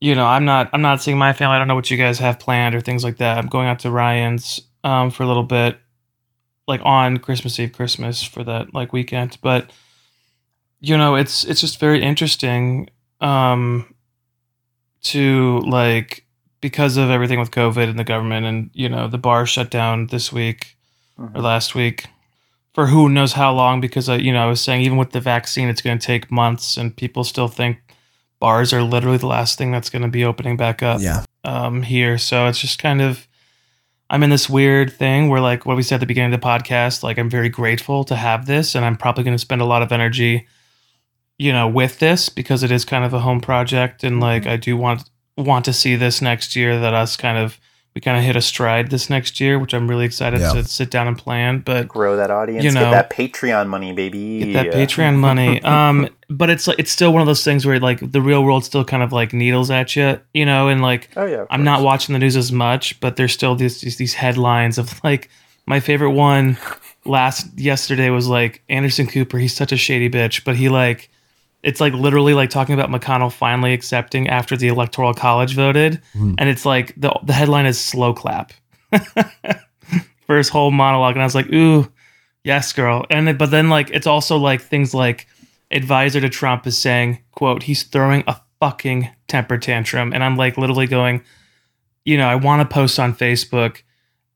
you 0.00 0.14
know, 0.14 0.24
I'm 0.24 0.44
not 0.44 0.70
I'm 0.72 0.82
not 0.82 1.02
seeing 1.02 1.18
my 1.18 1.32
family. 1.32 1.56
I 1.56 1.58
don't 1.58 1.66
know 1.66 1.74
what 1.74 1.90
you 1.90 1.96
guys 1.96 2.20
have 2.20 2.38
planned 2.38 2.76
or 2.76 2.80
things 2.80 3.02
like 3.02 3.16
that. 3.16 3.38
I'm 3.38 3.48
going 3.48 3.66
out 3.66 3.80
to 3.80 3.90
Ryan's 3.90 4.60
um 4.84 5.10
for 5.10 5.24
a 5.24 5.26
little 5.26 5.42
bit 5.42 5.80
like 6.68 6.80
on 6.84 7.16
Christmas 7.16 7.58
Eve, 7.58 7.72
Christmas 7.72 8.22
for 8.22 8.44
that 8.44 8.72
like 8.72 8.92
weekend. 8.92 9.36
But 9.42 9.72
you 10.78 10.96
know, 10.96 11.16
it's 11.16 11.42
it's 11.42 11.60
just 11.60 11.80
very 11.80 12.00
interesting 12.00 12.88
um 13.20 13.92
to 15.02 15.58
like 15.66 16.25
because 16.68 16.96
of 16.96 17.10
everything 17.10 17.38
with 17.38 17.50
COVID 17.52 17.88
and 17.90 17.98
the 17.98 18.04
government 18.14 18.44
and 18.50 18.70
you 18.82 18.88
know 18.88 19.06
the 19.08 19.18
bar 19.28 19.46
shut 19.46 19.70
down 19.70 20.06
this 20.08 20.32
week 20.32 20.76
or 21.18 21.28
Mhm. 21.28 21.42
last 21.50 21.74
week 21.74 21.98
for 22.74 22.86
who 22.92 23.08
knows 23.08 23.32
how 23.34 23.50
long 23.52 23.80
because 23.80 24.06
I, 24.08 24.16
you 24.26 24.32
know 24.32 24.42
I 24.46 24.50
was 24.54 24.60
saying 24.66 24.80
even 24.82 24.98
with 24.98 25.12
the 25.12 25.20
vaccine 25.34 25.68
it's 25.68 25.82
going 25.86 25.98
to 25.98 26.06
take 26.12 26.30
months 26.42 26.76
and 26.76 26.96
people 27.04 27.22
still 27.24 27.48
think 27.48 27.74
bars 28.40 28.72
are 28.72 28.82
literally 28.82 29.18
the 29.18 29.26
last 29.38 29.56
thing 29.58 29.70
that's 29.72 29.90
going 29.90 30.02
to 30.02 30.08
be 30.18 30.24
opening 30.24 30.56
back 30.56 30.82
up 30.82 31.00
Yeah. 31.00 31.22
um, 31.44 31.82
here. 31.82 32.18
So 32.18 32.46
it's 32.48 32.60
just 32.60 32.78
kind 32.78 33.00
of, 33.00 33.26
I'm 34.10 34.22
in 34.22 34.30
this 34.30 34.48
weird 34.50 34.92
thing 34.92 35.28
where, 35.30 35.40
like, 35.40 35.64
what 35.66 35.76
we 35.76 35.82
said 35.82 35.96
at 35.96 36.00
the 36.00 36.06
beginning 36.12 36.34
of 36.34 36.40
the 36.40 36.46
podcast, 36.46 37.02
like, 37.02 37.16
I'm 37.18 37.30
very 37.30 37.48
grateful 37.48 38.04
to 38.04 38.14
have 38.16 38.44
this, 38.46 38.74
and 38.74 38.84
I'm 38.84 38.96
probably 38.96 39.24
going 39.24 39.34
to 39.40 39.46
spend 39.48 39.62
a 39.62 39.70
lot 39.72 39.80
of 39.82 39.90
energy, 39.90 40.46
you 41.38 41.50
know, 41.52 41.66
with 41.66 41.98
this 41.98 42.28
because 42.28 42.62
it 42.62 42.70
is 42.70 42.84
kind 42.84 43.04
of 43.06 43.14
a 43.14 43.20
home 43.20 43.40
project, 43.40 44.04
and 44.04 44.20
like, 44.20 44.46
I 44.46 44.56
do 44.58 44.76
want 44.76 45.08
want 45.36 45.64
to 45.66 45.72
see 45.72 45.96
this 45.96 46.20
next 46.22 46.56
year 46.56 46.78
that 46.80 46.94
us 46.94 47.16
kind 47.16 47.38
of 47.38 47.58
we 47.94 48.00
kind 48.02 48.18
of 48.18 48.24
hit 48.24 48.36
a 48.36 48.42
stride 48.42 48.90
this 48.90 49.08
next 49.08 49.40
year, 49.40 49.58
which 49.58 49.72
I'm 49.72 49.88
really 49.88 50.04
excited 50.04 50.40
Yeah. 50.40 50.52
to 50.52 50.64
sit 50.64 50.90
down 50.90 51.08
and 51.08 51.16
plan. 51.16 51.60
But 51.60 51.88
Grow 51.88 52.14
that 52.18 52.30
audience. 52.30 52.62
You 52.62 52.70
know- 52.70 52.90
get 52.90 52.90
that 52.90 53.10
Patreon 53.10 53.68
money, 53.68 53.94
baby. 53.94 54.52
get 54.52 54.70
that 54.70 54.74
Patreon 54.74 55.16
money. 55.16 55.62
Um, 55.64 56.08
but 56.28 56.50
it's 56.50 56.66
like 56.66 56.78
it's 56.78 56.90
still 56.90 57.10
one 57.12 57.22
of 57.22 57.26
those 57.26 57.42
things 57.44 57.64
where 57.64 57.78
like 57.80 58.00
the 58.12 58.20
real 58.20 58.44
world 58.44 58.64
still 58.66 58.84
kind 58.84 59.02
of 59.02 59.12
like 59.12 59.32
needles 59.32 59.70
at 59.70 59.96
you, 59.96 60.20
you 60.34 60.44
know, 60.44 60.68
and 60.68 60.82
like 60.82 61.08
Oh 61.16 61.24
yeah. 61.24 61.44
I'm 61.50 61.64
not 61.64 61.82
watching 61.82 62.12
the 62.12 62.18
news 62.18 62.36
as 62.36 62.52
much, 62.52 62.98
but 63.00 63.16
there's 63.16 63.32
still 63.32 63.54
these 63.54 63.80
these, 63.80 63.96
these 63.96 64.14
headlines 64.14 64.76
of 64.76 65.02
like 65.02 65.30
my 65.66 65.80
favorite 65.80 66.10
one 66.10 66.58
last 67.06 67.58
yesterday 67.58 68.10
was 68.10 68.28
like 68.28 68.62
Anderson 68.68 69.06
Cooper. 69.06 69.38
He's 69.38 69.54
such 69.54 69.72
a 69.72 69.76
shady 69.76 70.10
bitch, 70.10 70.44
but 70.44 70.56
he 70.56 70.68
like 70.68 71.08
it's 71.66 71.80
like 71.80 71.92
literally 71.92 72.32
like 72.32 72.48
talking 72.48 72.74
about 72.78 72.88
McConnell 72.90 73.30
finally 73.32 73.74
accepting 73.74 74.28
after 74.28 74.56
the 74.56 74.68
electoral 74.68 75.12
college 75.12 75.54
voted, 75.54 76.00
Mhm. 76.14 76.34
and 76.38 76.48
it's 76.48 76.64
like 76.64 76.94
the 76.96 77.10
the 77.24 77.32
headline 77.34 77.66
is 77.66 77.78
slow 77.78 78.14
clap 78.14 78.52
for 80.26 80.36
his 80.36 80.48
whole 80.48 80.70
monologue, 80.70 81.14
and 81.14 81.22
I 81.22 81.26
was 81.26 81.34
like, 81.34 81.52
ooh, 81.52 81.90
yes, 82.44 82.72
girl. 82.72 83.04
And 83.10 83.26
then- 83.28 83.36
but 83.36 83.50
then 83.50 83.68
like 83.68 83.90
it's 83.90 84.06
also 84.06 84.36
like 84.36 84.60
things 84.60 84.94
like 84.94 85.26
advisor 85.70 86.20
to 86.20 86.28
Trump 86.28 86.66
is 86.66 86.78
saying, 86.78 87.18
quote, 87.32 87.62
he's 87.64 87.82
throwing 87.82 88.24
a 88.26 88.36
fucking 88.60 89.08
temper 89.28 89.58
tantrum. 89.58 90.12
And 90.12 90.22
I'm 90.24 90.36
like 90.36 90.56
literally 90.56 90.86
going, 90.86 91.22
you 92.04 92.16
know, 92.16 92.28
I 92.28 92.36
want 92.36 92.62
to 92.68 92.72
post 92.72 92.98
on 92.98 93.14
Facebook 93.14 93.82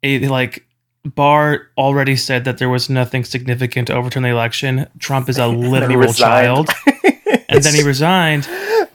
a 0.03 0.19
like 0.29 0.67
Barr 1.05 1.69
already 1.79 2.15
said 2.17 2.45
that 2.45 2.59
there 2.59 2.69
was 2.69 2.91
nothing 2.91 3.25
significant 3.25 3.87
to 3.89 3.95
overturn 3.95 4.23
the 4.23 4.29
election. 4.29 4.87
Trump 4.99 5.29
is 5.29 5.39
a 5.39 5.45
And 5.49 5.55
then 5.55 5.63
he 5.63 5.69
literal 5.71 5.99
resigned. 5.99 6.69
child. 6.69 6.71
and 7.49 7.63
then 7.63 7.75
he 7.75 7.83
resigned. 7.83 8.47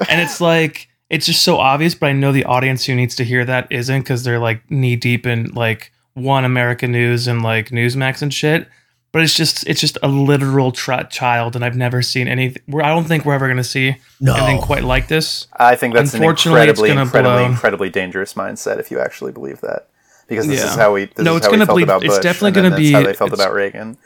And 0.10 0.22
it's 0.22 0.39
like 0.39 0.88
it's 1.10 1.26
just 1.26 1.41
so 1.44 1.58
obvious, 1.58 1.96
but 1.96 2.08
I 2.08 2.13
know 2.13 2.32
the 2.32 2.46
audience 2.46 2.86
who 2.86 2.96
needs 2.96 3.15
to 3.15 3.24
hear 3.24 3.46
that 3.46 3.68
isn't 3.72 4.02
because 4.02 4.24
they're 4.24 4.39
like 4.39 4.70
knee 4.70 4.96
deep 4.96 5.26
in 5.26 5.46
like 5.54 5.91
one 6.13 6.46
American 6.46 6.91
News 6.91 7.28
and 7.28 7.41
like 7.41 7.70
Newsmax 7.70 8.22
and 8.22 8.34
shit. 8.34 8.68
But 9.12 9.24
it's 9.24 9.34
just 9.34 9.65
it's 9.65 9.80
just 9.80 9.98
a 10.04 10.10
literal 10.10 10.74
tra- 10.74 11.08
child, 11.10 11.56
and 11.56 11.63
I've 11.63 11.78
never 11.78 12.02
seen 12.02 12.28
anything. 12.28 12.62
I 12.84 12.89
don't 12.89 13.06
think 13.06 13.24
we're 13.26 13.34
ever 13.36 13.48
gonna 13.48 13.63
see 13.63 13.96
No. 14.20 14.36
anything 14.36 14.62
quite 14.62 14.84
like 14.84 15.08
this. 15.08 15.48
I 15.58 15.76
think 15.78 15.94
that's 15.94 16.13
an 16.13 16.18
Unfortunately, 16.22 16.62
it's 16.70 16.80
incredibly, 16.80 16.89
gonna 16.89 17.02
incredibly, 17.04 17.38
blow. 17.38 17.46
incredibly 17.46 17.89
dangerous 17.89 18.34
mindset 18.34 18.78
if 18.80 18.91
you 18.91 19.00
actually 19.00 19.32
believe 19.32 19.62
that. 19.62 19.88
Because 20.28 20.48
this 20.48 20.60
Yeah. 20.62 20.70
is 20.70 20.76
how 20.76 20.94
we. 20.94 21.06
This 21.06 21.24
No, 21.24 21.32
is 21.34 21.38
it's 21.38 21.46
how 21.46 21.52
gonna 21.52 21.66
felt 21.66 21.76
bleed- 21.76 21.84
about 21.84 22.04
it's 22.04 22.20
definitely 22.20 22.52
gonna 22.52 22.70
that's 22.72 22.80
be- 22.80 22.92
how 22.92 23.04
they 23.04 23.14
felt 23.14 23.34
about 23.34 23.54
Reagan. 23.54 23.98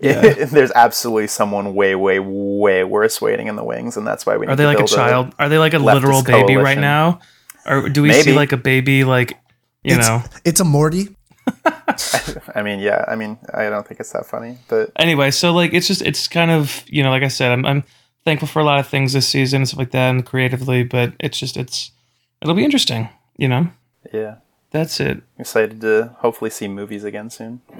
Yeah. 0.00 0.20
There's 0.44 0.72
absolutely 0.74 1.26
someone 1.26 1.74
way, 1.74 1.94
way, 1.94 2.18
way 2.18 2.84
worse 2.84 3.20
waiting 3.20 3.46
in 3.48 3.56
the 3.56 3.64
wings, 3.64 3.96
and 3.96 4.06
that's 4.06 4.24
why 4.26 4.36
we. 4.36 4.46
Need 4.46 4.52
Are 4.52 4.56
they 4.56 4.64
to 4.64 4.68
like 4.68 4.76
a 4.76 4.80
build 4.80 4.90
child? 4.90 5.34
Are 5.38 5.48
they 5.48 5.58
like 5.58 5.74
a 5.74 5.78
literal 5.78 6.22
baby 6.22 6.56
right 6.56 6.78
now? 6.78 7.20
Or 7.66 7.88
do 7.88 8.02
we 8.02 8.12
see 8.12 8.32
like 8.32 8.52
a 8.52 8.56
baby 8.56 9.04
like 9.04 9.32
you 9.84 9.96
it's, 9.96 10.06
know? 10.08 10.22
it's 10.44 10.60
a 10.60 10.64
Morty. 10.64 11.14
I 12.54 12.62
mean, 12.62 12.80
yeah. 12.80 13.04
I 13.08 13.16
mean, 13.16 13.38
I 13.54 13.68
don't 13.68 13.86
think 13.86 14.00
it's 14.00 14.12
that 14.12 14.26
funny, 14.26 14.58
but 14.68 14.90
Anyway, 14.96 15.30
so 15.30 15.52
like 15.52 15.72
it's 15.74 15.86
just 15.86 16.02
it's 16.02 16.26
kind 16.28 16.50
of 16.50 16.82
you 16.86 17.02
know 17.02 17.10
like 17.10 17.22
I 17.22 17.28
said, 17.28 17.52
I'm 17.52 17.64
I'm 17.66 17.84
thankful 18.24 18.48
for 18.48 18.60
a 18.60 18.64
lot 18.64 18.78
of 18.80 18.86
things 18.88 19.12
this 19.12 19.28
season 19.28 19.62
and 19.62 19.68
stuff 19.68 19.78
like 19.78 19.90
that, 19.92 20.10
and 20.10 20.24
creatively, 20.24 20.82
but 20.84 21.12
it's 21.20 21.38
just 21.38 21.56
it's 21.56 21.90
it'll 22.42 22.54
be 22.54 22.64
interesting. 22.64 23.08
You 23.38 23.48
know, 23.48 23.68
yeah. 24.12 24.36
That's 24.78 25.00
it. 25.00 25.22
Excited 25.38 25.80
to 25.82 26.14
hopefully 26.18 26.50
see 26.50 26.68
movies 26.68 27.04
again 27.04 27.30
soon. 27.30 27.60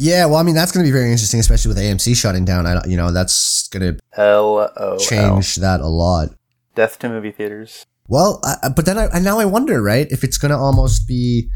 Yeah, 0.00 0.26
well, 0.26 0.36
I 0.36 0.42
mean 0.44 0.54
that's 0.54 0.70
going 0.70 0.84
to 0.84 0.88
be 0.88 0.92
very 0.96 1.10
interesting, 1.10 1.40
especially 1.40 1.70
with 1.70 1.78
AMC 1.78 2.14
shutting 2.16 2.44
down. 2.44 2.66
I, 2.66 2.80
you 2.86 2.96
know, 2.96 3.10
that's 3.10 3.66
going 3.68 3.94
to 3.96 4.00
L 4.16 4.58
O 4.58 4.92
L. 4.92 4.98
change 4.98 5.56
that 5.56 5.80
a 5.80 5.88
lot. 5.88 6.28
Death 6.76 6.98
to 7.00 7.08
movie 7.08 7.32
theaters. 7.32 7.84
Well, 8.06 8.40
I, 8.44 8.54
I- 8.64 8.68
but 8.68 8.86
then 8.86 8.96
I, 8.98 9.08
I 9.08 9.18
now 9.18 9.38
I 9.40 9.44
wonder, 9.44 9.82
right, 9.82 10.06
if 10.10 10.22
it's 10.24 10.38
going 10.38 10.50
to 10.52 10.56
almost 10.56 11.06
be 11.08 11.48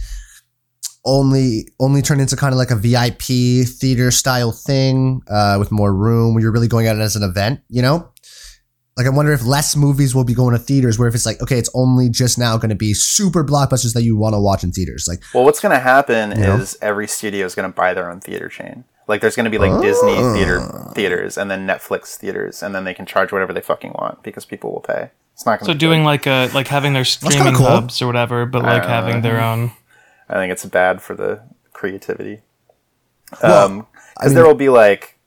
only 1.05 1.67
only 1.81 2.03
turn 2.03 2.21
into 2.21 2.37
kind 2.37 2.53
of 2.53 2.59
like 2.59 2.71
a 2.71 2.77
VIP 2.77 3.67
theater 3.67 4.11
style 4.11 4.53
thing 4.53 5.21
uh, 5.29 5.57
with 5.59 5.71
more 5.73 5.93
room, 5.95 6.35
where 6.35 6.43
you're 6.43 6.53
really 6.53 6.69
going 6.69 6.87
at 6.87 6.97
it 6.97 7.01
as 7.01 7.17
an 7.17 7.23
event. 7.23 7.61
You 7.69 7.83
know, 7.83 8.11
like 8.97 9.07
I 9.07 9.11
wonder 9.11 9.33
if 9.33 9.45
less 9.45 9.75
movies 9.77 10.15
will 10.15 10.25
be 10.25 10.35
going 10.35 10.53
to 10.53 10.59
theaters, 10.59 10.99
where 10.99 11.09
if 11.09 11.15
it's 11.15 11.25
like 11.27 11.41
okay, 11.43 11.59
it's 11.59 11.71
only 11.75 12.09
just 12.11 12.39
now 12.39 12.57
going 12.57 12.69
to 12.71 12.75
be 12.77 12.93
super 12.95 13.45
blockbusters 13.45 13.95
that 13.95 14.03
you 14.03 14.17
want 14.17 14.35
to 14.35 14.41
watch 14.41 14.63
in 14.65 14.73
theaters. 14.73 15.07
Like, 15.09 15.23
Well, 15.35 15.45
what's 15.45 15.61
going 15.61 15.75
to 15.75 15.81
happen 15.81 16.31
You 16.33 16.37
know? 16.39 16.57
is 16.57 16.77
every 16.83 17.07
studio 17.09 17.47
is 17.47 17.55
going 17.55 17.71
to 17.71 17.75
buy 17.75 17.95
their 17.95 18.11
own 18.11 18.21
theater 18.21 18.49
chain. 18.49 18.85
Like, 19.09 19.21
there's 19.21 19.35
going 19.35 19.45
to 19.45 19.51
be 19.51 19.59
like 19.59 19.83
Disney 19.83 20.15
Oh. 20.17 20.33
theater 20.35 20.61
theaters, 20.95 21.37
and 21.37 21.51
then 21.51 21.67
Netflix 21.67 22.17
theaters, 22.17 22.63
and 22.63 22.75
then 22.75 22.85
they 22.85 22.95
can 22.95 23.05
charge 23.07 23.33
whatever 23.33 23.53
they 23.53 23.61
fucking 23.61 23.93
want 23.99 24.23
because 24.23 24.45
people 24.45 24.73
will 24.73 24.81
pay. 24.81 25.11
It's 25.35 25.45
not 25.47 25.59
going 25.59 25.67
So 25.67 25.73
to 25.73 25.79
doing 25.79 26.05
like 26.05 26.27
a 26.27 26.51
like 26.55 26.69
having 26.69 26.93
their 26.93 27.05
streaming 27.05 27.55
cool. 27.55 27.67
hubs 27.67 28.01
or 28.03 28.07
whatever, 28.07 28.47
but 28.47 28.63
like 28.63 28.85
having 28.85 29.23
their 29.23 29.41
own. 29.41 29.73
I 30.29 30.35
think 30.35 30.53
it's 30.53 30.65
bad 30.67 31.03
for 31.03 31.15
the 31.17 31.41
creativity. 31.73 32.43
Well, 33.43 33.67
Um, 33.67 33.87
I 33.91 34.01
because 34.25 34.27
mean- 34.31 34.35
there 34.37 34.47
will 34.47 34.55
be 34.55 34.69
like 34.69 35.19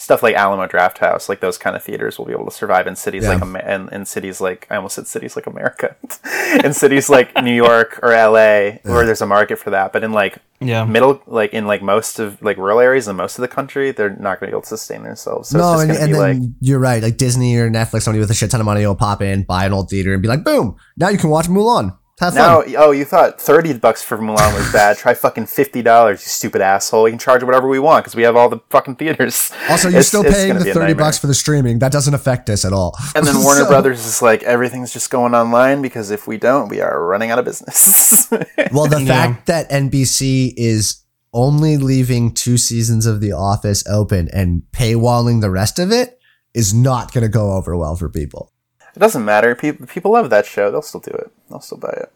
stuff 0.00 0.22
like 0.22 0.36
Alamo 0.36 0.64
Drafthouse, 0.68 1.28
like 1.28 1.40
those 1.40 1.58
kind 1.58 1.74
of 1.74 1.82
theaters 1.82 2.18
will 2.18 2.24
be 2.24 2.32
able 2.32 2.44
to 2.44 2.52
survive 2.52 2.86
in 2.86 2.94
cities 2.94 3.24
Yeah. 3.24 3.34
like 3.34 3.64
in, 3.64 3.88
in 3.90 4.04
cities 4.04 4.40
like 4.40 4.66
I 4.70 4.76
almost 4.76 4.94
said 4.94 5.08
cities 5.08 5.34
like 5.34 5.46
America, 5.48 5.96
in 6.64 6.72
cities 6.72 7.10
like 7.10 7.34
New 7.42 7.52
York 7.52 7.98
or 8.02 8.10
LA, 8.10 8.78
where 8.84 9.04
there's 9.04 9.20
a 9.22 9.26
market 9.26 9.58
for 9.58 9.70
that. 9.70 9.92
But 9.92 10.04
in 10.04 10.12
like 10.12 10.38
Yeah. 10.60 10.84
middle, 10.84 11.20
like 11.26 11.52
in 11.52 11.66
like 11.66 11.82
most 11.82 12.20
of 12.20 12.40
like 12.42 12.56
rural 12.58 12.78
areas 12.78 13.08
and 13.08 13.18
most 13.18 13.38
of 13.38 13.42
the 13.42 13.48
country, 13.48 13.90
they're 13.90 14.10
not 14.10 14.38
going 14.38 14.46
to 14.46 14.46
be 14.46 14.52
able 14.52 14.62
to 14.62 14.68
sustain 14.68 15.02
themselves. 15.02 15.48
So 15.48 15.58
no, 15.58 15.80
and, 15.80 15.90
and 15.90 16.14
then 16.14 16.20
like. 16.42 16.50
you're 16.60 16.78
right. 16.78 17.02
Like 17.02 17.16
Disney 17.16 17.56
or 17.56 17.68
Netflix, 17.68 18.02
somebody 18.02 18.20
with 18.20 18.30
a 18.30 18.34
shit 18.34 18.52
ton 18.52 18.60
of 18.60 18.66
money 18.66 18.86
will 18.86 18.94
pop 18.94 19.20
in, 19.20 19.42
buy 19.42 19.66
an 19.66 19.72
old 19.72 19.90
theater, 19.90 20.12
and 20.12 20.22
be 20.22 20.28
like, 20.28 20.44
boom, 20.44 20.76
now 20.96 21.08
you 21.08 21.18
can 21.18 21.28
watch 21.30 21.48
Mulan. 21.48 21.98
Have 22.20 22.34
Now, 22.34 22.62
fun. 22.62 22.74
oh, 22.78 22.90
you 22.90 23.04
thought 23.04 23.40
thirty 23.40 23.72
bucks 23.74 24.02
for 24.02 24.18
Mulan 24.18 24.52
was 24.56 24.72
bad? 24.72 24.96
Try 24.98 25.14
fucking 25.14 25.46
fifty 25.46 25.82
dollars, 25.82 26.20
you 26.22 26.28
stupid 26.28 26.60
asshole. 26.60 27.06
You 27.08 27.12
can 27.12 27.18
charge 27.18 27.44
whatever 27.44 27.68
we 27.68 27.78
want 27.78 28.04
because 28.04 28.16
we 28.16 28.24
have 28.24 28.34
all 28.34 28.48
the 28.48 28.58
fucking 28.70 28.96
theaters. 28.96 29.52
Also, 29.70 29.88
you're 29.88 29.98
It's- 29.98 30.08
still 30.08 30.24
it's 30.24 30.34
paying 30.34 30.54
the 30.58 30.72
30 30.72 30.94
bucks 30.94 31.18
for 31.18 31.28
the 31.28 31.34
streaming. 31.34 31.78
That 31.78 31.92
doesn't 31.92 32.14
affect 32.14 32.50
us 32.50 32.64
at 32.64 32.72
all. 32.72 32.96
And 33.14 33.24
then 33.26 33.38
Warner 33.44 33.60
So- 33.62 33.68
Brothers 33.68 34.04
is 34.04 34.20
like, 34.20 34.42
everything's 34.42 34.92
just 34.92 35.10
going 35.10 35.34
online 35.34 35.80
because 35.82 36.10
if 36.10 36.26
we 36.26 36.36
don't, 36.38 36.68
we 36.68 36.80
are 36.80 37.04
running 37.06 37.30
out 37.30 37.38
of 37.38 37.44
business. 37.44 38.28
Well, 38.72 38.86
the 38.86 39.00
Yeah. 39.02 39.06
fact 39.32 39.46
that 39.46 39.70
NBC 39.70 40.52
is 40.56 41.02
only 41.32 41.76
leaving 41.76 42.32
two 42.34 42.56
seasons 42.58 43.06
of 43.06 43.20
The 43.20 43.32
Office 43.32 43.84
open 43.86 44.28
and 44.32 44.62
paywalling 44.72 45.40
the 45.40 45.50
rest 45.50 45.78
of 45.78 45.92
it 45.92 46.18
is 46.54 46.74
not 46.74 47.12
going 47.12 47.22
to 47.22 47.28
go 47.28 47.52
over 47.52 47.76
well 47.76 47.94
for 47.96 48.08
people. 48.08 48.52
It 48.98 49.00
doesn't 49.00 49.24
matter. 49.24 49.54
People 49.54 49.86
people 49.86 50.10
love 50.10 50.28
that 50.30 50.44
show. 50.44 50.72
They'll 50.72 50.82
still 50.82 50.98
do 51.00 51.12
it. 51.12 51.30
They'll 51.48 51.60
still 51.60 51.78
buy 51.78 51.94
it. 51.96 52.12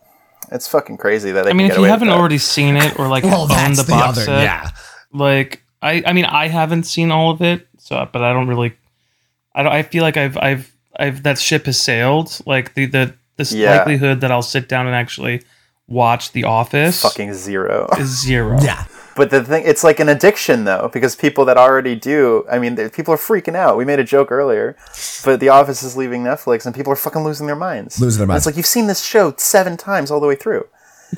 It's 0.50 0.66
fucking 0.66 0.96
crazy 0.96 1.30
that 1.30 1.44
they 1.44 1.50
I 1.50 1.52
mean, 1.52 1.68
can 1.68 1.76
if 1.76 1.78
you 1.78 1.84
haven't 1.84 2.08
already 2.08 2.38
seen 2.38 2.76
it 2.76 2.98
or 2.98 3.06
like 3.06 3.22
Well, 3.30 3.42
owned 3.52 3.76
the 3.76 3.84
the 3.84 3.90
box 3.90 4.18
other, 4.18 4.24
set, 4.24 4.42
yeah. 4.42 4.70
like 5.12 5.62
I, 5.80 6.02
I 6.04 6.12
mean, 6.12 6.24
I 6.24 6.48
haven't 6.48 6.82
seen 6.84 7.12
all 7.12 7.30
of 7.30 7.40
it, 7.40 7.68
so 7.78 8.08
but 8.12 8.22
I 8.24 8.32
don't 8.32 8.48
really, 8.48 8.72
I 9.54 9.62
don't. 9.62 9.72
I 9.72 9.82
feel 9.84 10.02
like 10.02 10.16
I've 10.16 10.36
I've 10.38 10.72
I've 10.98 11.22
that 11.22 11.38
ship 11.38 11.66
has 11.66 11.80
sailed. 11.80 12.40
Like 12.46 12.74
the 12.74 12.86
the 12.86 13.14
this 13.36 13.52
Yeah. 13.52 13.76
likelihood 13.76 14.20
that 14.22 14.32
I'll 14.32 14.42
sit 14.42 14.68
down 14.68 14.86
and 14.88 14.96
actually 14.96 15.42
watch 15.86 16.32
The 16.32 16.44
Office 16.44 17.00
Fucking 17.02 17.32
zero. 17.34 17.88
is 17.98 18.20
zero. 18.20 18.58
Yeah. 18.62 18.84
But 19.14 19.30
the 19.30 19.44
thing, 19.44 19.64
it's 19.66 19.84
like 19.84 20.00
an 20.00 20.08
addiction 20.08 20.64
though, 20.64 20.90
because 20.92 21.14
people 21.16 21.44
that 21.46 21.56
already 21.56 21.94
do, 21.94 22.46
I 22.50 22.58
mean, 22.58 22.76
people 22.90 23.12
are 23.14 23.18
freaking 23.18 23.54
out. 23.54 23.76
We 23.76 23.84
made 23.84 23.98
a 23.98 24.04
joke 24.04 24.32
earlier, 24.32 24.76
but 25.24 25.38
The 25.40 25.48
Office 25.50 25.82
is 25.82 25.96
leaving 25.96 26.22
Netflix, 26.24 26.64
and 26.66 26.74
people 26.74 26.92
are 26.92 26.96
fucking 26.96 27.22
losing 27.22 27.46
their 27.46 27.56
minds. 27.56 28.00
Losing 28.00 28.18
their 28.20 28.24
And 28.24 28.28
minds. 28.28 28.40
It's 28.42 28.46
like 28.46 28.56
you've 28.56 28.66
seen 28.66 28.86
this 28.86 29.04
show 29.04 29.34
seven 29.36 29.76
times 29.76 30.10
all 30.10 30.20
the 30.20 30.26
way 30.26 30.34
through. 30.36 30.66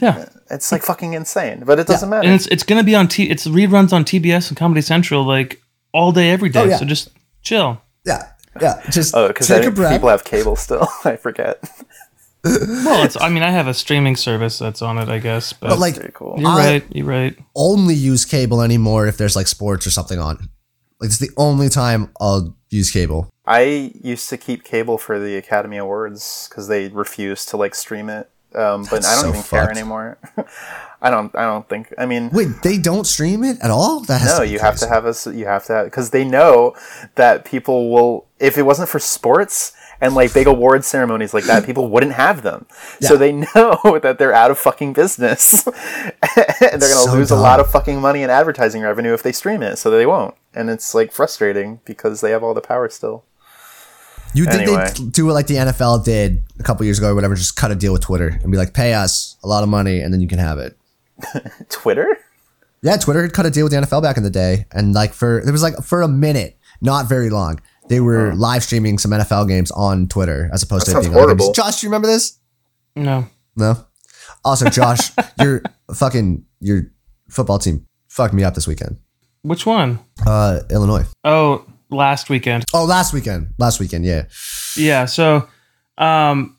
yeah. 0.01 0.19
Uh, 0.19 0.27
it's 0.51 0.73
like 0.73 0.83
fucking 0.83 1.13
insane, 1.15 1.63
but 1.65 1.79
it 1.79 1.87
doesn't 1.87 2.09
matter. 2.11 2.27
And 2.27 2.35
it's 2.35 2.47
it's 2.49 2.65
gonna 2.65 2.83
be 2.85 2.95
on 2.97 3.07
T. 3.09 3.31
It's 3.31 3.47
reruns 3.47 3.93
on 3.93 4.05
TBS 4.05 4.49
and 4.49 4.57
Comedy 4.57 4.81
Central 4.83 5.25
like 5.25 5.61
all 5.93 6.11
day 6.13 6.31
every 6.33 6.49
day. 6.49 6.61
Oh, 6.63 6.65
yeah. 6.65 6.77
So 6.79 6.85
just 6.85 7.11
chill. 7.43 7.81
Yeah. 8.05 8.31
Yeah. 8.61 8.83
Just 8.91 9.15
Oh, 9.17 9.29
because 9.29 9.47
take 9.49 9.65
a 9.65 9.71
breath. 9.71 9.93
people 9.93 10.09
have 10.09 10.25
cable 10.25 10.57
still. 10.57 10.89
I 11.05 11.17
forget. 11.17 11.63
Well, 12.45 13.05
it's. 13.05 13.21
I 13.21 13.29
mean, 13.31 13.43
I 13.43 13.51
have 13.51 13.67
a 13.67 13.75
streaming 13.75 14.17
service 14.17 14.59
that's 14.59 14.83
on 14.83 14.99
it. 14.99 15.09
I 15.09 15.19
guess, 15.19 15.53
but, 15.53 15.71
but 15.71 15.79
like, 15.79 15.97
Very 15.97 16.13
cool. 16.13 16.37
you're 16.39 16.49
I- 16.49 16.57
right. 16.67 16.85
You're 16.91 17.07
right. 17.07 17.37
only 17.57 17.95
use 17.95 18.25
cable 18.25 18.61
anymore 18.61 19.07
if 19.07 19.17
there's 19.17 19.35
like 19.37 19.47
sports 19.47 19.87
or 19.87 19.91
something 19.91 20.19
on. 20.19 20.37
Like 21.01 21.09
it's 21.09 21.19
the 21.19 21.31
only 21.37 21.69
time 21.69 22.11
I'll 22.21 22.57
use 22.71 22.91
cable. 22.91 23.31
I 23.47 23.93
used 24.03 24.29
to 24.31 24.37
keep 24.37 24.65
cable 24.65 24.97
for 24.99 25.19
the 25.19 25.37
Academy 25.37 25.77
Awards 25.77 26.47
because 26.49 26.69
they 26.69 26.89
refused 26.89 27.49
to 27.51 27.57
like 27.57 27.75
stream 27.75 28.09
it. 28.09 28.31
Um, 28.55 28.83
but 28.85 29.03
That's 29.03 29.09
I 29.09 29.15
don't 29.23 29.33
so 29.33 29.39
even 29.39 29.43
care 29.43 29.71
anymore. 29.71 30.19
I 31.03 31.11
don't. 31.11 31.35
I 31.35 31.43
don't 31.43 31.69
think. 31.69 31.93
I 31.99 32.07
mean, 32.07 32.31
Wait, 32.31 32.49
they 32.63 32.79
don't 32.79 33.05
stream 33.07 33.43
it 33.43 33.59
at 33.61 33.71
all? 33.71 34.01
That 34.01 34.21
has 34.21 34.39
no. 34.39 34.39
to 34.41 34.47
be 34.47 34.53
You 34.53 34.59
have 34.61 34.77
to 34.77 34.89
have 34.89 35.05
us. 35.07 35.27
You 35.27 35.45
have 35.47 35.65
to 35.67 35.73
have 35.73 35.87
because 35.87 36.11
they 36.11 36.25
know 36.25 36.75
that 37.17 37.45
people 37.45 37.91
will. 37.91 38.27
If 38.39 38.57
it 38.57 38.63
wasn't 38.63 38.89
for 38.89 38.99
sports 39.01 39.73
and 40.05 40.15
like 40.15 40.33
big 40.35 40.47
award 40.47 40.85
ceremonies 40.85 41.33
like 41.35 41.45
that, 41.45 41.65
people 41.65 41.89
wouldn't 41.89 42.13
have 42.13 42.43
them. 42.43 42.67
So 43.01 43.17
they 43.17 43.33
know 43.55 43.99
that 44.03 44.17
they're 44.19 44.33
out 44.35 44.51
of 44.51 44.59
fucking 44.59 44.93
business, 44.93 45.67
and 45.67 45.75
they're 46.61 46.79
gonna 46.79 46.95
So 46.95 47.15
lose 47.15 47.31
a 47.31 47.37
lot 47.37 47.59
of 47.59 47.71
fucking 47.71 48.01
money 48.01 48.23
in 48.23 48.31
advertising 48.31 48.83
revenue 48.83 49.15
if 49.15 49.23
they 49.23 49.33
stream 49.33 49.63
it. 49.63 49.77
So 49.77 49.91
they 49.91 50.07
won't, 50.07 50.35
and 50.55 50.71
it's 50.71 50.95
like 50.95 51.11
frustrating 51.13 51.81
because 51.85 52.21
they 52.21 52.31
have 52.31 52.43
all 52.45 52.55
the 52.55 52.61
power 52.61 52.89
still. 52.89 53.25
You 54.35 54.47
think 54.47 54.63
Anyway. 54.63 54.91
they'd 54.97 55.13
do 55.13 55.31
it 55.31 55.33
like 55.33 55.47
the 55.47 55.55
NFL 55.55 56.05
did 56.05 56.43
a 56.59 56.65
couple 56.65 56.85
years 56.85 56.99
ago 56.99 57.11
or 57.11 57.15
whatever, 57.15 57.37
just 57.37 57.55
cut 57.55 57.71
a 57.71 57.77
deal 57.77 57.93
with 57.93 58.03
Twitter 58.03 58.29
and 58.43 58.51
be 58.51 58.59
like, 58.59 58.75
pay 58.75 58.93
us 58.93 59.37
a 59.45 59.47
lot 59.47 59.63
of 59.63 59.69
money 59.69 60.01
and 60.01 60.13
then 60.13 60.21
you 60.21 60.27
can 60.27 60.41
have 60.41 60.59
it. 60.59 60.77
Twitter. 61.69 62.19
Yeah, 62.83 62.97
Twitter 62.97 63.23
had 63.23 63.33
cut 63.33 63.47
a 63.47 63.51
deal 63.51 63.65
with 63.65 63.73
the 63.73 63.79
NFL 63.79 64.03
back 64.03 64.17
in 64.17 64.25
the 64.25 64.31
day. 64.31 64.67
And 64.73 64.93
like 64.93 65.13
for, 65.13 65.39
it 65.39 65.53
was 65.53 65.63
like 65.63 65.77
for 65.85 66.03
a 66.03 66.09
minute, 66.09 66.59
not 66.81 67.09
very 67.09 67.31
long. 67.31 67.61
They 67.89 68.01
were 68.01 68.35
live 68.35 68.63
streaming 68.63 68.99
some 68.99 69.11
NFL 69.11 69.47
games 69.49 69.71
on 69.71 70.09
Twitter 70.09 70.49
as 70.53 70.63
opposed 70.63 70.87
That 70.87 70.95
to 70.95 71.01
being 71.01 71.13
on 71.13 71.19
horrible. 71.21 71.53
Josh, 71.53 71.81
do 71.81 71.87
you 71.87 71.91
remember 71.91 72.09
this? 72.09 72.39
No. 72.97 73.27
No. 73.57 73.77
Also, 74.45 74.69
Josh, 74.71 75.11
your 75.41 75.63
fucking, 75.95 76.45
your 76.61 76.91
football 77.29 77.59
team 77.59 77.87
fucked 78.09 78.35
me 78.35 78.43
up 78.45 78.55
this 78.55 78.67
weekend. 78.67 78.99
Which 79.43 79.67
one? 79.67 79.99
Uh, 80.27 80.61
Illinois. 80.71 81.05
Oh, 81.25 81.67
last 81.91 82.31
weekend. 82.31 82.65
Oh, 82.73 82.85
last 82.85 83.13
weekend. 83.13 83.49
Last 83.59 83.81
weekend, 83.81 84.05
yeah. 84.07 84.25
Yeah. 84.77 85.05
So, 85.05 85.47
um, 85.99 86.57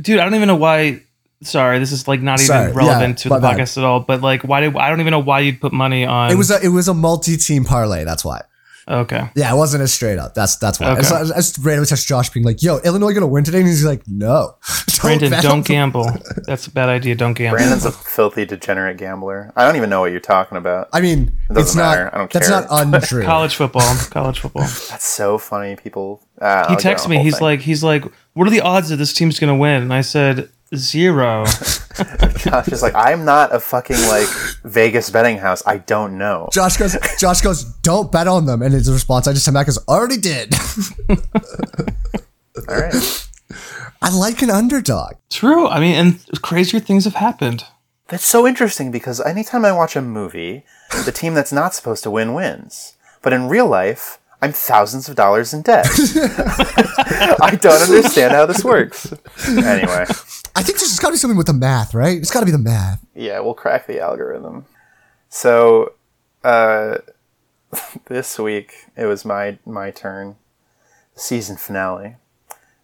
dude, 0.00 0.20
I 0.20 0.24
don't 0.24 0.34
even 0.34 0.48
know 0.48 0.56
why. 0.56 1.02
Sorry, 1.42 1.78
this 1.78 1.92
is 1.92 2.08
like 2.08 2.22
not 2.22 2.38
even 2.40 2.46
Sorry, 2.46 2.72
relevant 2.72 3.18
yeah, 3.18 3.22
to 3.24 3.28
the 3.28 3.34
my 3.34 3.40
bad. 3.40 3.58
podcast 3.58 3.76
at 3.76 3.84
all. 3.84 4.00
But 4.00 4.22
like, 4.22 4.42
why 4.44 4.60
did 4.60 4.74
I 4.76 4.88
don't 4.88 5.00
even 5.00 5.10
know 5.10 5.18
why 5.18 5.40
you'd 5.40 5.60
put 5.60 5.72
money 5.74 6.06
on? 6.06 6.30
It 6.30 6.36
was 6.36 6.50
a 6.50 6.62
it 6.62 6.68
was 6.68 6.88
a 6.88 6.94
multi 6.94 7.36
team 7.36 7.64
parlay. 7.64 8.04
That's 8.04 8.24
why. 8.24 8.42
Okay. 8.88 9.30
Yeah, 9.34 9.52
it 9.52 9.56
wasn't 9.56 9.82
as 9.82 9.92
straight 9.92 10.18
up. 10.18 10.34
That's 10.34 10.56
that's 10.56 10.80
why. 10.80 10.90
Okay. 10.92 11.00
It's, 11.00 11.12
I 11.12 11.24
just 11.36 11.58
randomly 11.58 11.86
text 11.86 12.06
Josh 12.06 12.30
being 12.30 12.44
like, 12.44 12.62
"Yo, 12.62 12.78
Illinois 12.78 13.12
gonna 13.12 13.26
win 13.26 13.44
today?" 13.44 13.58
And 13.58 13.66
he's 13.66 13.84
like, 13.84 14.02
"No, 14.06 14.56
don't 14.86 15.00
Brandon, 15.00 15.30
bet 15.30 15.42
don't 15.42 15.66
gamble. 15.66 16.10
That's 16.46 16.66
a 16.66 16.70
bad 16.70 16.88
idea. 16.88 17.14
Don't 17.14 17.34
gamble. 17.34 17.56
Brandon's 17.56 17.84
a 17.84 17.92
filthy 17.92 18.44
degenerate 18.44 18.96
gambler. 18.96 19.52
I 19.56 19.64
don't 19.66 19.76
even 19.76 19.90
know 19.90 20.00
what 20.00 20.10
you're 20.10 20.20
talking 20.20 20.58
about. 20.58 20.88
I 20.92 21.00
mean, 21.00 21.36
doesn't 21.48 21.62
it's 21.62 21.74
not. 21.74 21.96
matter. 21.96 22.10
I 22.14 22.18
don't 22.18 22.32
that's 22.32 22.48
care. 22.48 22.60
That's 22.60 22.70
not 22.70 22.94
untrue. 22.94 23.22
College 23.24 23.54
football. 23.56 23.96
College 24.10 24.40
football. 24.40 24.62
That's 24.90 25.04
so 25.04 25.38
funny. 25.38 25.76
People. 25.76 26.22
Uh, 26.40 26.68
He 26.68 26.76
texted 26.76 27.08
me. 27.08 27.22
He's 27.22 27.40
like, 27.40 27.60
he's 27.60 27.82
like, 27.82 28.04
what 28.34 28.46
are 28.46 28.50
the 28.50 28.60
odds 28.60 28.88
that 28.90 28.96
this 28.96 29.12
team's 29.12 29.38
gonna 29.38 29.56
win? 29.56 29.82
And 29.82 29.92
I 29.94 30.00
said 30.00 30.48
zero. 30.74 31.44
Josh 32.36 32.68
is 32.68 32.82
like, 32.82 32.94
I'm 32.94 33.24
not 33.24 33.54
a 33.54 33.60
fucking 33.60 34.00
like 34.08 34.28
Vegas 34.64 35.10
betting 35.10 35.38
house. 35.38 35.62
I 35.66 35.78
don't 35.78 36.18
know. 36.18 36.48
Josh 36.52 36.76
goes. 36.76 36.96
Josh 37.18 37.40
goes. 37.40 37.64
Don't 37.82 38.10
bet 38.10 38.28
on 38.28 38.46
them. 38.46 38.62
And 38.62 38.72
his 38.74 38.90
response, 38.90 39.26
I 39.28 39.32
just 39.32 39.44
sent 39.44 39.54
back 39.54 39.68
is 39.68 39.78
already 39.88 40.16
did. 40.16 40.54
All 41.08 41.16
right. 42.68 43.28
I 44.02 44.10
like 44.14 44.42
an 44.42 44.50
underdog. 44.50 45.14
True. 45.30 45.66
I 45.66 45.80
mean, 45.80 45.94
and 45.94 46.42
crazier 46.42 46.80
things 46.80 47.04
have 47.04 47.14
happened. 47.14 47.64
That's 48.08 48.26
so 48.26 48.46
interesting 48.46 48.90
because 48.90 49.20
anytime 49.20 49.64
I 49.64 49.72
watch 49.72 49.96
a 49.96 50.02
movie, 50.02 50.64
the 51.04 51.12
team 51.12 51.34
that's 51.34 51.52
not 51.52 51.74
supposed 51.74 52.02
to 52.02 52.10
win 52.10 52.34
wins. 52.34 52.96
But 53.22 53.32
in 53.32 53.48
real 53.48 53.66
life, 53.66 54.18
I'm 54.44 54.52
thousands 54.52 55.08
of 55.08 55.16
dollars 55.16 55.54
in 55.54 55.62
debt. 55.62 55.86
I 57.40 57.58
don't 57.58 57.80
understand 57.80 58.32
how 58.34 58.44
this 58.44 58.62
works. 58.62 59.10
Anyway, 59.48 60.04
I 60.54 60.62
think 60.62 60.78
there's 60.78 60.98
got 60.98 61.08
to 61.08 61.12
be 61.12 61.16
something 61.16 61.38
with 61.38 61.46
the 61.46 61.54
math, 61.54 61.94
right? 61.94 62.18
It's 62.18 62.30
got 62.30 62.40
to 62.40 62.46
be 62.46 62.52
the 62.52 62.58
math. 62.58 63.02
yeah, 63.14 63.40
we'll 63.40 63.54
crack 63.54 63.86
the 63.86 64.00
algorithm. 64.00 64.66
So, 65.30 65.94
uh, 66.42 66.98
this 68.08 68.38
week 68.38 68.74
it 68.98 69.06
was 69.06 69.24
my 69.24 69.58
my 69.64 69.90
turn. 69.90 70.36
Season 71.14 71.56
finale. 71.56 72.16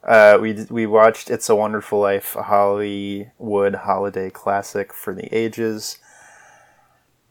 Uh, 0.03 0.39
we 0.41 0.65
we 0.71 0.87
watched 0.87 1.29
"It's 1.29 1.51
a 1.51 1.55
Wonderful 1.55 2.01
Life," 2.01 2.37
a 2.37 2.45
Hollywood 2.45 3.75
holiday 3.75 4.31
classic 4.31 4.95
for 4.95 5.13
the 5.15 5.27
ages. 5.37 5.99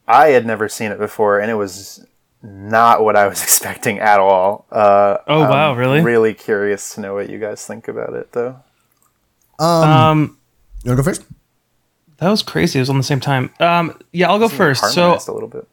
I 0.06 0.28
had 0.28 0.46
never 0.46 0.68
seen 0.68 0.92
it 0.92 0.98
before, 1.00 1.40
and 1.40 1.50
it 1.50 1.54
was 1.54 2.06
not 2.42 3.02
what 3.04 3.16
I 3.16 3.26
was 3.26 3.42
expecting 3.48 3.98
at 3.98 4.20
all. 4.20 4.66
Uh, 4.70 5.18
Oh, 5.26 5.42
I'm 5.42 5.50
wow, 5.50 5.74
really? 5.74 6.00
Really 6.00 6.34
curious 6.34 6.94
to 6.94 7.00
know 7.00 7.14
what 7.14 7.28
you 7.30 7.38
guys 7.38 7.64
think 7.66 7.88
about 7.88 8.14
it, 8.14 8.32
though. 8.32 8.56
Um, 9.58 9.84
Um, 9.90 10.38
you 10.84 10.90
wanna 10.90 10.96
go 11.02 11.04
first? 11.04 11.22
that 12.18 12.28
was 12.30 12.42
crazy. 12.42 12.78
It 12.78 12.82
was 12.82 12.90
on 12.90 12.96
the 12.98 13.02
same 13.02 13.20
time. 13.20 13.50
Um, 13.60 13.98
yeah, 14.12 14.28
I'll 14.30 14.38
go 14.38 14.48
first. 14.48 14.92
So, 14.92 15.14
a 15.14 15.32
little 15.32 15.48
bit. 15.48 15.66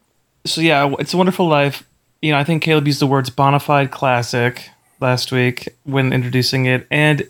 so 0.44 0.60
yeah, 0.60 0.94
it's 0.98 1.14
a 1.14 1.16
wonderful 1.16 1.46
life. 1.48 1.84
You 2.22 2.32
know, 2.32 2.38
I 2.38 2.44
think 2.44 2.62
Caleb 2.62 2.86
used 2.86 3.00
the 3.00 3.06
words 3.06 3.30
bona 3.30 3.60
fide 3.60 3.90
classic 3.90 4.70
last 5.00 5.30
week 5.32 5.68
when 5.84 6.12
introducing 6.12 6.66
it, 6.66 6.86
and 6.90 7.28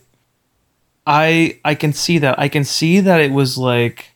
I 1.07 1.59
I 1.64 1.74
can 1.74 1.92
see 1.92 2.18
that. 2.18 2.38
I 2.38 2.48
can 2.48 2.64
see 2.64 3.01
that 3.01 3.20
it 3.20 3.31
was 3.33 3.59
like 3.59 4.12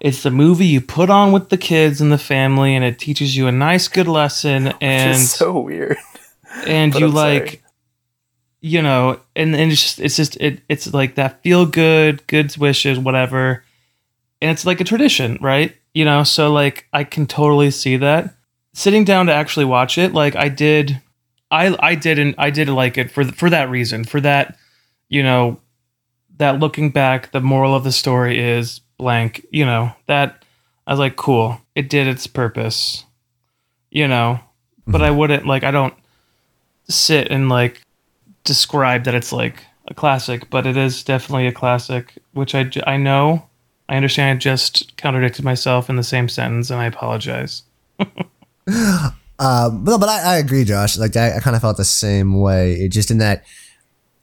it's 0.00 0.22
the 0.22 0.30
movie 0.30 0.66
you 0.66 0.80
put 0.80 1.10
on 1.10 1.32
with 1.32 1.48
the 1.48 1.56
kids 1.56 2.00
and 2.00 2.12
the 2.12 2.18
family, 2.18 2.74
and 2.74 2.84
it 2.84 2.98
teaches 2.98 3.36
you 3.36 3.46
a 3.46 3.52
nice, 3.52 3.88
good 3.88 4.08
lesson, 4.08 4.68
and 4.80 5.18
so 5.18 5.58
weird. 5.58 5.96
and 6.66 6.94
you 6.94 7.06
I'm 7.06 7.12
sorry. 7.12 7.40
like 7.40 7.62
you 8.60 8.82
know 8.82 9.20
and, 9.34 9.54
and 9.54 9.70
it's 9.70 9.82
just 9.82 10.00
it's 10.00 10.16
just 10.16 10.36
it, 10.36 10.60
it's 10.68 10.92
like 10.92 11.14
that 11.16 11.42
feel 11.42 11.66
good 11.66 12.26
good 12.26 12.56
wishes 12.56 12.98
whatever 12.98 13.62
and 14.40 14.50
it's 14.50 14.66
like 14.66 14.80
a 14.80 14.84
tradition 14.84 15.38
right 15.40 15.76
you 15.94 16.04
know 16.04 16.24
so 16.24 16.52
like 16.52 16.86
i 16.92 17.04
can 17.04 17.26
totally 17.26 17.70
see 17.70 17.96
that 17.96 18.34
sitting 18.74 19.04
down 19.04 19.26
to 19.26 19.32
actually 19.32 19.64
watch 19.64 19.98
it 19.98 20.12
like 20.12 20.34
i 20.36 20.48
did 20.48 21.00
i 21.50 21.76
i 21.80 21.94
didn't 21.94 22.34
i 22.38 22.50
did 22.50 22.68
like 22.68 22.96
it 22.98 23.10
for 23.10 23.24
for 23.24 23.50
that 23.50 23.70
reason 23.70 24.04
for 24.04 24.20
that 24.20 24.56
you 25.08 25.22
know 25.22 25.60
that 26.38 26.58
looking 26.58 26.90
back 26.90 27.30
the 27.32 27.40
moral 27.40 27.74
of 27.74 27.84
the 27.84 27.92
story 27.92 28.40
is 28.40 28.80
blank 28.98 29.46
you 29.50 29.64
know 29.64 29.92
that 30.06 30.44
i 30.86 30.92
was 30.92 31.00
like 31.00 31.16
cool 31.16 31.60
it 31.74 31.88
did 31.88 32.06
its 32.06 32.26
purpose 32.26 33.04
you 33.90 34.08
know 34.08 34.40
but 34.86 35.02
i 35.02 35.10
wouldn't 35.10 35.46
like 35.46 35.64
i 35.64 35.70
don't 35.70 35.94
sit 36.88 37.28
and 37.30 37.48
like 37.48 37.82
describe 38.44 39.04
that 39.04 39.14
it's 39.14 39.32
like 39.32 39.64
a 39.88 39.94
classic, 39.94 40.48
but 40.50 40.66
it 40.66 40.76
is 40.76 41.04
definitely 41.04 41.46
a 41.46 41.52
classic, 41.52 42.14
which 42.32 42.54
I, 42.54 42.70
I 42.86 42.96
know. 42.96 43.46
I 43.88 43.96
understand 43.96 44.36
I 44.36 44.38
just 44.38 44.96
contradicted 44.96 45.44
myself 45.44 45.88
in 45.88 45.96
the 45.96 46.02
same 46.02 46.28
sentence, 46.28 46.70
and 46.70 46.80
I 46.80 46.86
apologize. 46.86 47.62
Um, 49.38 49.84
no, 49.84 49.98
but 49.98 50.08
I, 50.08 50.36
I 50.36 50.36
agree, 50.38 50.64
Josh. 50.64 50.96
Like 50.96 51.14
I, 51.14 51.36
I 51.36 51.40
kind 51.40 51.54
of 51.54 51.60
felt 51.60 51.76
the 51.76 51.84
same 51.84 52.40
way. 52.40 52.72
It 52.72 52.88
just 52.88 53.10
in 53.10 53.18
that 53.18 53.44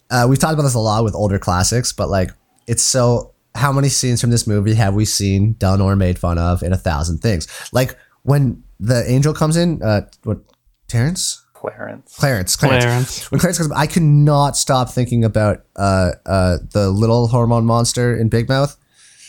uh, 0.09 0.25
we've 0.27 0.39
talked 0.39 0.53
about 0.53 0.63
this 0.63 0.73
a 0.73 0.79
lot 0.79 1.03
with 1.03 1.13
older 1.13 1.37
classics, 1.37 1.93
but 1.93 2.09
like 2.09 2.31
it's 2.65 2.81
so. 2.81 3.32
How 3.55 3.71
many 3.71 3.89
scenes 3.89 4.19
from 4.21 4.29
this 4.31 4.47
movie 4.47 4.73
have 4.75 4.93
we 4.95 5.05
seen, 5.05 5.53
done, 5.59 5.79
or 5.81 5.95
made 5.95 6.17
fun 6.17 6.37
of 6.37 6.63
in 6.63 6.73
a 6.73 6.77
thousand 6.77 7.19
things? 7.19 7.47
Like 7.71 7.95
when 8.23 8.63
the 8.79 9.03
angel 9.09 9.33
comes 9.33 9.57
in, 9.57 9.81
uh, 9.83 10.01
what 10.23 10.39
Terrence, 10.87 11.43
Clarence. 11.53 12.15
Clarence, 12.17 12.55
Clarence. 12.55 12.83
Clarence. 12.85 13.31
When 13.31 13.39
Clarence 13.39 13.57
comes, 13.59 13.71
I 13.71 13.87
could 13.87 14.03
not 14.03 14.57
stop 14.57 14.89
thinking 14.91 15.23
about 15.23 15.63
uh, 15.75 16.11
uh, 16.25 16.57
the 16.71 16.89
little 16.89 17.27
hormone 17.27 17.65
monster 17.65 18.15
in 18.17 18.27
Big 18.29 18.49
Mouth. 18.49 18.75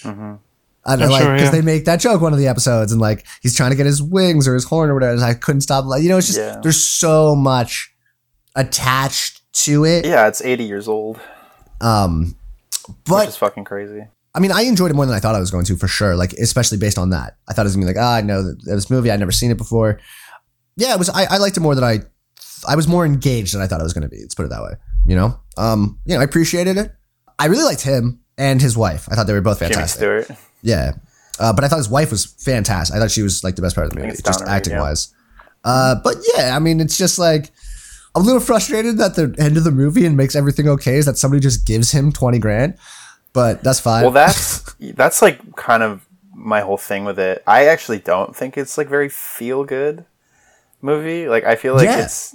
I 0.05 0.09
don't 0.09 0.41
Oh, 0.87 0.97
know, 0.97 1.09
like 1.09 1.23
sure, 1.23 1.33
because 1.33 1.47
yeah. 1.47 1.51
they 1.51 1.63
make 1.63 1.87
that 1.87 1.99
joke 2.01 2.21
one 2.21 2.33
of 2.35 2.39
the 2.39 2.47
episodes, 2.49 2.93
and 2.93 3.01
like 3.01 3.27
he's 3.41 3.57
trying 3.57 3.71
to 3.71 3.77
get 3.77 3.87
his 3.87 4.03
wings 4.03 4.47
or 4.47 4.53
his 4.55 4.65
horn 4.65 4.91
or 4.91 4.95
whatever. 4.95 5.13
And 5.15 5.23
I 5.25 5.33
couldn't 5.33 5.63
stop. 5.63 5.87
Like 5.87 6.03
you 6.03 6.09
know, 6.11 6.19
it's 6.19 6.27
just 6.27 6.39
Yeah. 6.39 6.61
there's 6.63 6.83
so 6.83 7.35
much 7.35 7.91
attached 8.55 9.41
to 9.65 9.85
it. 9.85 10.05
Yeah, 10.05 10.29
it's 10.29 10.43
80 10.43 10.65
years 10.65 10.89
old, 10.89 11.19
Um, 11.81 12.35
which 12.87 12.97
but 13.07 13.29
is 13.29 13.37
fucking 13.37 13.65
crazy. 13.65 14.09
I 14.35 14.41
mean, 14.41 14.51
I 14.51 14.63
enjoyed 14.63 14.91
it 14.91 14.95
more 14.95 15.07
than 15.07 15.15
I 15.15 15.21
thought 15.21 15.35
I 15.35 15.41
was 15.41 15.51
going 15.51 15.65
to 15.67 15.77
for 15.77 15.87
sure. 15.87 16.17
Like, 16.17 16.33
especially 16.35 16.79
based 16.79 16.99
on 16.99 17.11
that, 17.11 17.37
I 17.49 17.53
thought 17.53 17.63
it 17.63 17.69
was 17.69 17.77
gonna 17.77 17.87
be 17.87 17.95
like, 17.95 18.05
ah, 18.05 18.17
I 18.17 18.21
know 18.21 18.55
this 18.65 18.91
movie. 18.91 19.11
I'd 19.11 19.21
never 19.21 19.33
seen 19.33 19.51
it 19.51 19.57
before. 19.57 20.01
Yeah, 20.77 20.93
it 20.95 20.99
was. 20.99 21.09
I, 21.09 21.27
I 21.31 21.39
liked 21.39 21.57
it 21.57 21.61
more 21.61 21.75
than 21.75 21.85
I. 21.85 22.01
I 22.67 22.77
was 22.77 22.89
more 22.89 23.05
engaged 23.07 23.55
than 23.55 23.63
I 23.63 23.67
thought 23.67 23.81
I 23.81 23.85
was 23.85 23.93
gonna 23.93 24.09
be. 24.09 24.21
Let's 24.21 24.35
put 24.35 24.47
it 24.47 24.51
that 24.51 24.63
way. 24.63 24.73
You 25.07 25.17
know, 25.17 25.39
um, 25.57 26.01
you 26.05 26.15
know, 26.15 26.21
I 26.21 26.25
appreciated 26.25 26.79
it. 26.79 26.93
I 27.39 27.47
really 27.47 27.65
liked 27.65 27.83
him 27.83 28.21
and 28.39 28.61
his 28.61 28.77
wife. 28.77 29.09
I 29.11 29.15
thought 29.15 29.27
they 29.27 29.33
were 29.33 29.41
both 29.41 29.59
Jimmy 29.59 29.75
fantastic. 29.75 29.99
Stewart. 29.99 30.31
Yeah. 30.63 30.93
Uh, 31.39 31.53
but 31.53 31.65
I 31.65 31.69
thought 31.69 31.79
his 31.79 31.89
wife 31.89 32.11
was 32.11 32.27
fantastic. 32.27 32.97
I 32.97 33.01
thought 33.01 33.11
she 33.11 33.23
was 33.23 33.43
like 33.43 33.57
the 33.57 33.63
best 33.63 33.75
part 33.75 33.87
of 33.87 33.93
the 33.93 34.01
movie, 34.01 34.17
just 34.25 34.43
acting 34.47 34.75
yeah. 34.75 34.81
wise. 34.81 35.13
Uh, 35.65 35.97
but 36.03 36.17
yeah, 36.37 36.55
I 36.55 36.59
mean, 36.59 36.81
it's 36.81 36.97
just 36.97 37.19
like 37.19 37.51
I'm 38.15 38.23
a 38.23 38.25
little 38.25 38.41
frustrated 38.41 38.99
that 38.99 39.17
the 39.17 39.35
end 39.39 39.57
of 39.57 39.65
the 39.65 39.73
movie 39.73 40.07
and 40.07 40.17
makes 40.17 40.37
everything 40.37 40.69
okay 40.69 40.97
is 40.97 41.07
that 41.07 41.19
somebody 41.19 41.41
just 41.41 41.67
gives 41.67 41.91
him 41.91 42.13
twenty 42.13 42.39
grand, 42.39 42.79
but 43.35 43.63
that's 43.63 43.81
fine. 43.81 44.03
Well, 44.03 44.13
that's 44.13 44.75
that's 44.81 45.21
like 45.21 45.55
kind 45.57 45.83
of 45.83 46.07
my 46.35 46.61
whole 46.61 46.79
thing 46.79 47.05
with 47.05 47.19
it. 47.19 47.43
I 47.47 47.67
actually 47.67 47.99
don't 47.99 48.35
think 48.35 48.57
it's 48.57 48.79
like 48.79 48.89
very 48.89 49.11
feel 49.11 49.65
good 49.65 50.07
movie. 50.81 51.29
Like 51.29 51.45
I 51.45 51.57
feel 51.57 51.75
like 51.75 51.85
Yeah. 51.85 52.03
it's 52.05 52.35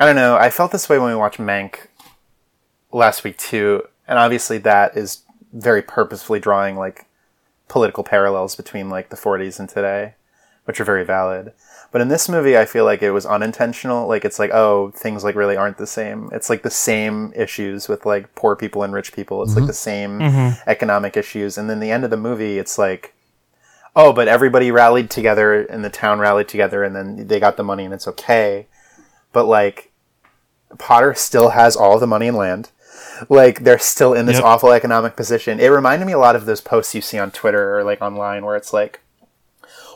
I 0.00 0.06
don't 0.06 0.16
know. 0.16 0.34
I 0.36 0.50
felt 0.50 0.72
this 0.72 0.88
way 0.88 0.98
when 0.98 1.08
we 1.10 1.14
watched 1.16 1.38
Mank 1.38 1.86
last 2.90 3.22
week 3.22 3.36
too, 3.38 3.82
and 4.08 4.18
obviously 4.18 4.58
that 4.58 4.96
is 4.96 5.22
very 5.52 5.82
purposefully 5.82 6.40
drawing 6.40 6.76
like 6.76 7.06
political 7.68 8.02
parallels 8.02 8.56
between 8.56 8.88
like 8.88 9.10
the 9.10 9.16
40s 9.16 9.60
and 9.60 9.68
today, 9.68 10.14
which 10.64 10.80
are 10.80 10.84
very 10.84 11.04
valid. 11.04 11.52
But 11.92 12.00
in 12.00 12.08
this 12.08 12.28
movie, 12.28 12.56
I 12.56 12.66
feel 12.66 12.84
like 12.84 13.02
it 13.02 13.10
was 13.10 13.26
unintentional. 13.26 14.06
Like 14.06 14.24
it's 14.24 14.38
like, 14.38 14.52
oh, 14.52 14.92
things 14.92 15.24
like 15.24 15.34
really 15.34 15.56
aren't 15.56 15.78
the 15.78 15.86
same. 15.86 16.28
It's 16.32 16.48
like 16.48 16.62
the 16.62 16.70
same 16.70 17.32
issues 17.34 17.88
with 17.88 18.06
like 18.06 18.34
poor 18.36 18.54
people 18.54 18.84
and 18.84 18.92
rich 18.92 19.12
people. 19.12 19.42
It's 19.42 19.54
like 19.54 19.62
mm-hmm. 19.62 19.66
the 19.66 19.72
same 19.72 20.18
mm-hmm. 20.20 20.70
economic 20.70 21.16
issues. 21.16 21.58
And 21.58 21.68
then 21.68 21.80
the 21.80 21.90
end 21.90 22.04
of 22.04 22.10
the 22.10 22.16
movie, 22.16 22.58
it's 22.58 22.78
like, 22.78 23.14
oh, 23.96 24.12
but 24.12 24.28
everybody 24.28 24.70
rallied 24.70 25.10
together 25.10 25.64
and 25.64 25.84
the 25.84 25.90
town 25.90 26.20
rallied 26.20 26.48
together 26.48 26.84
and 26.84 26.94
then 26.94 27.26
they 27.26 27.40
got 27.40 27.56
the 27.56 27.64
money 27.64 27.84
and 27.84 27.94
it's 27.94 28.06
okay. 28.06 28.66
But 29.32 29.46
like, 29.46 29.90
Potter 30.78 31.14
still 31.14 31.50
has 31.50 31.74
all 31.74 31.98
the 31.98 32.06
money 32.06 32.28
and 32.28 32.36
land. 32.36 32.70
Like 33.28 33.64
they're 33.64 33.80
still 33.80 34.14
in 34.14 34.26
this 34.26 34.36
Yep. 34.36 34.44
awful 34.44 34.72
economic 34.72 35.16
position. 35.16 35.58
It 35.58 35.68
reminded 35.68 36.06
me 36.06 36.12
a 36.12 36.18
lot 36.18 36.36
of 36.36 36.46
those 36.46 36.60
posts 36.60 36.94
you 36.94 37.00
see 37.00 37.18
on 37.18 37.32
Twitter 37.32 37.76
or 37.76 37.82
like 37.82 38.00
online 38.00 38.44
where 38.44 38.54
it's 38.54 38.72
like, 38.72 39.00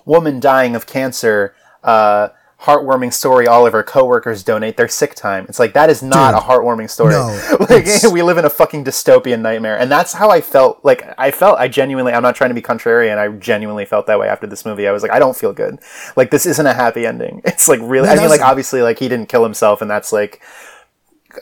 woman 0.04 0.40
dying 0.40 0.76
of 0.76 0.86
cancer, 0.86 1.54
uh, 1.84 2.28
heartwarming 2.62 3.12
story. 3.12 3.46
All 3.46 3.66
of 3.66 3.72
her 3.74 3.82
coworkers 3.82 4.42
donate 4.42 4.76
their 4.78 4.88
sick 4.88 5.14
time. 5.14 5.44
It's 5.48 5.58
like 5.58 5.74
that 5.74 5.90
is 5.90 6.02
not 6.02 6.32
Dude, 6.32 6.42
a 6.42 6.44
heartwarming 6.46 6.88
story. 6.88 7.10
no, 7.12 7.26
like 7.60 7.82
it's- 7.86 8.10
we 8.12 8.22
live 8.22 8.38
in 8.38 8.44
a 8.44 8.50
fucking 8.50 8.84
dystopian 8.84 9.40
nightmare, 9.42 9.78
and 9.78 9.90
that's 9.90 10.14
how 10.14 10.30
I 10.30 10.40
felt. 10.40 10.82
Like 10.84 11.04
I 11.18 11.30
felt, 11.30 11.58
I 11.58 11.68
genuinely, 11.68 12.12
I'm 12.12 12.22
not 12.22 12.34
trying 12.36 12.50
to 12.50 12.54
be 12.54 12.62
contrarian. 12.62 13.18
I 13.18 13.28
genuinely 13.36 13.84
felt 13.84 14.06
that 14.06 14.18
way 14.18 14.28
after 14.28 14.46
this 14.46 14.64
movie. 14.64 14.88
I 14.88 14.92
was 14.92 15.02
like, 15.02 15.12
I 15.12 15.18
don't 15.18 15.36
feel 15.36 15.52
good. 15.52 15.78
Like 16.16 16.30
this 16.30 16.46
isn't 16.46 16.66
a 16.66 16.74
happy 16.74 17.06
ending. 17.06 17.42
It's 17.54 17.68
like 17.68 17.80
really. 17.82 18.06
No, 18.08 18.14
I 18.14 18.16
mean, 18.16 18.28
like 18.30 18.40
obviously, 18.40 18.80
like 18.82 18.98
he 18.98 19.08
didn't 19.08 19.28
kill 19.28 19.44
himself, 19.44 19.82
and 19.82 19.90
that's 19.90 20.12
like 20.12 20.40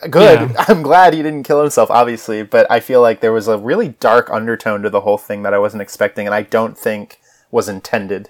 good. 0.09 0.49
Yeah. 0.51 0.65
I'm 0.67 0.83
glad 0.83 1.13
he 1.13 1.21
didn't 1.23 1.43
kill 1.43 1.61
himself, 1.61 1.89
obviously, 1.89 2.43
but 2.43 2.69
I 2.69 2.79
feel 2.79 3.01
like 3.01 3.21
there 3.21 3.31
was 3.33 3.47
a 3.47 3.57
really 3.57 3.89
dark 3.89 4.29
undertone 4.29 4.81
to 4.83 4.89
the 4.89 5.01
whole 5.01 5.17
thing 5.17 5.43
that 5.43 5.53
I 5.53 5.59
wasn't 5.59 5.81
expecting, 5.81 6.25
and 6.25 6.35
I 6.35 6.41
don't 6.43 6.77
think 6.77 7.19
was 7.51 7.69
intended 7.69 8.29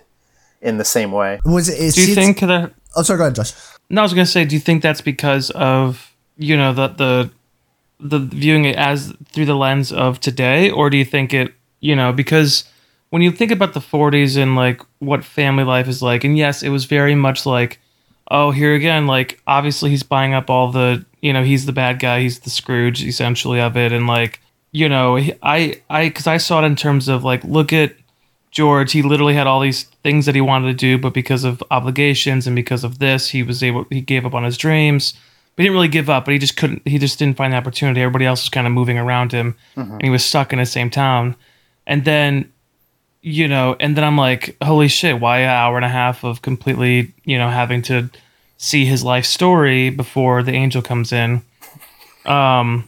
in 0.64 0.78
the 0.78 0.86
same 0.86 1.12
way. 1.12 1.40
was 1.46 1.70
it? 1.70 1.74
it 1.76 1.94
Do 1.94 2.02
you 2.02 2.08
seems- 2.08 2.16
think 2.16 2.40
that? 2.40 2.74
Oh, 2.96 3.04
sorry. 3.04 3.18
Go 3.18 3.24
ahead, 3.26 3.36
Josh. 3.36 3.54
No, 3.90 4.02
I 4.02 4.04
was 4.04 4.14
gonna 4.14 4.26
say, 4.26 4.46
do 4.46 4.56
you 4.56 4.60
think 4.62 4.82
that's 4.82 5.02
because 5.02 5.50
of 5.52 6.14
you 6.38 6.58
know 6.58 6.74
the 6.74 6.88
the 6.88 7.32
the 8.00 8.20
viewing 8.20 8.66
it 8.66 8.76
as 8.76 9.14
through 9.32 9.46
the 9.46 9.56
lens 9.56 9.92
of 9.92 10.20
today, 10.20 10.70
or 10.72 10.90
do 10.90 10.98
you 10.98 11.06
think 11.06 11.34
it 11.34 11.54
you 11.80 11.96
know 11.96 12.12
because 12.12 12.64
when 13.10 13.22
you 13.22 13.32
think 13.32 13.52
about 13.52 13.74
the 13.74 13.80
40s 13.80 14.42
and 14.42 14.56
like 14.56 14.82
what 15.00 15.24
family 15.24 15.64
life 15.64 15.88
is 15.88 16.02
like, 16.02 16.24
and 16.24 16.36
yes, 16.38 16.64
it 16.64 16.70
was 16.70 16.86
very 16.86 17.14
much 17.14 17.46
like, 17.46 17.80
oh, 18.32 18.50
here 18.50 18.74
again, 18.74 19.06
like 19.06 19.40
obviously 19.46 19.92
he's 19.92 20.02
buying 20.02 20.34
up 20.34 20.50
all 20.50 20.72
the 20.72 21.06
you 21.22 21.32
know 21.34 21.44
he's 21.44 21.66
the 21.66 21.72
bad 21.74 22.00
guy, 22.00 22.22
he's 22.22 22.40
the 22.40 22.50
Scrooge 22.50 23.04
essentially 23.04 23.60
of 23.60 23.78
it, 23.78 23.92
and 23.92 24.08
like 24.08 24.40
you 24.72 24.90
know 24.90 25.18
I 25.44 25.82
I 25.90 26.08
because 26.08 26.26
I 26.28 26.38
saw 26.38 26.62
it 26.64 26.66
in 26.66 26.76
terms 26.76 27.08
of 27.08 27.24
like 27.24 27.44
look 27.44 27.72
at 27.74 27.94
George, 28.54 28.92
he 28.92 29.02
literally 29.02 29.34
had 29.34 29.48
all 29.48 29.60
these 29.60 29.86
things 30.04 30.28
that 30.28 30.36
he 30.36 30.42
wanted 30.42 30.68
to 30.68 30.74
do, 30.76 31.00
but 31.00 31.12
because 31.12 31.44
of 31.44 31.64
obligations 31.72 32.46
and 32.46 32.56
because 32.56 32.84
of 32.84 33.00
this, 33.00 33.30
he 33.30 33.42
was 33.42 33.64
able 33.64 33.88
he 33.90 34.00
gave 34.00 34.28
up 34.28 34.36
on 34.36 34.44
his 34.44 34.60
dreams. 34.60 35.14
But 35.56 35.64
he 35.64 35.68
didn't 35.68 35.76
really 35.76 35.88
give 35.88 36.08
up, 36.08 36.26
but 36.26 36.34
he 36.34 36.38
just 36.38 36.56
couldn't 36.56 36.88
he 36.88 37.00
just 37.00 37.18
didn't 37.18 37.36
find 37.36 37.52
the 37.52 37.58
opportunity. 37.58 38.00
Everybody 38.00 38.26
else 38.28 38.44
was 38.44 38.50
kind 38.50 38.68
of 38.68 38.74
moving 38.74 39.00
around 39.00 39.32
him 39.32 39.56
and 39.94 40.04
he 40.04 40.12
was 40.12 40.24
stuck 40.24 40.54
in 40.54 40.60
the 40.60 40.68
same 40.68 40.92
town. 40.92 41.36
And 41.88 42.06
then 42.06 42.52
you 43.24 43.48
know, 43.48 43.76
and 43.80 43.98
then 43.98 44.04
I'm 44.04 44.18
like, 44.18 44.56
holy 44.62 44.88
shit, 44.88 45.20
why 45.20 45.40
an 45.40 45.50
hour 45.50 45.76
and 45.76 45.86
a 45.86 45.90
half 45.90 46.24
of 46.24 46.44
completely, 46.44 47.12
you 47.26 47.40
know, 47.40 47.50
having 47.50 47.82
to 47.84 48.10
see 48.58 48.86
his 48.86 49.04
life 49.04 49.26
story 49.26 49.90
before 49.90 50.44
the 50.44 50.52
angel 50.52 50.84
comes 50.84 51.12
in. 51.12 51.42
Um 52.28 52.88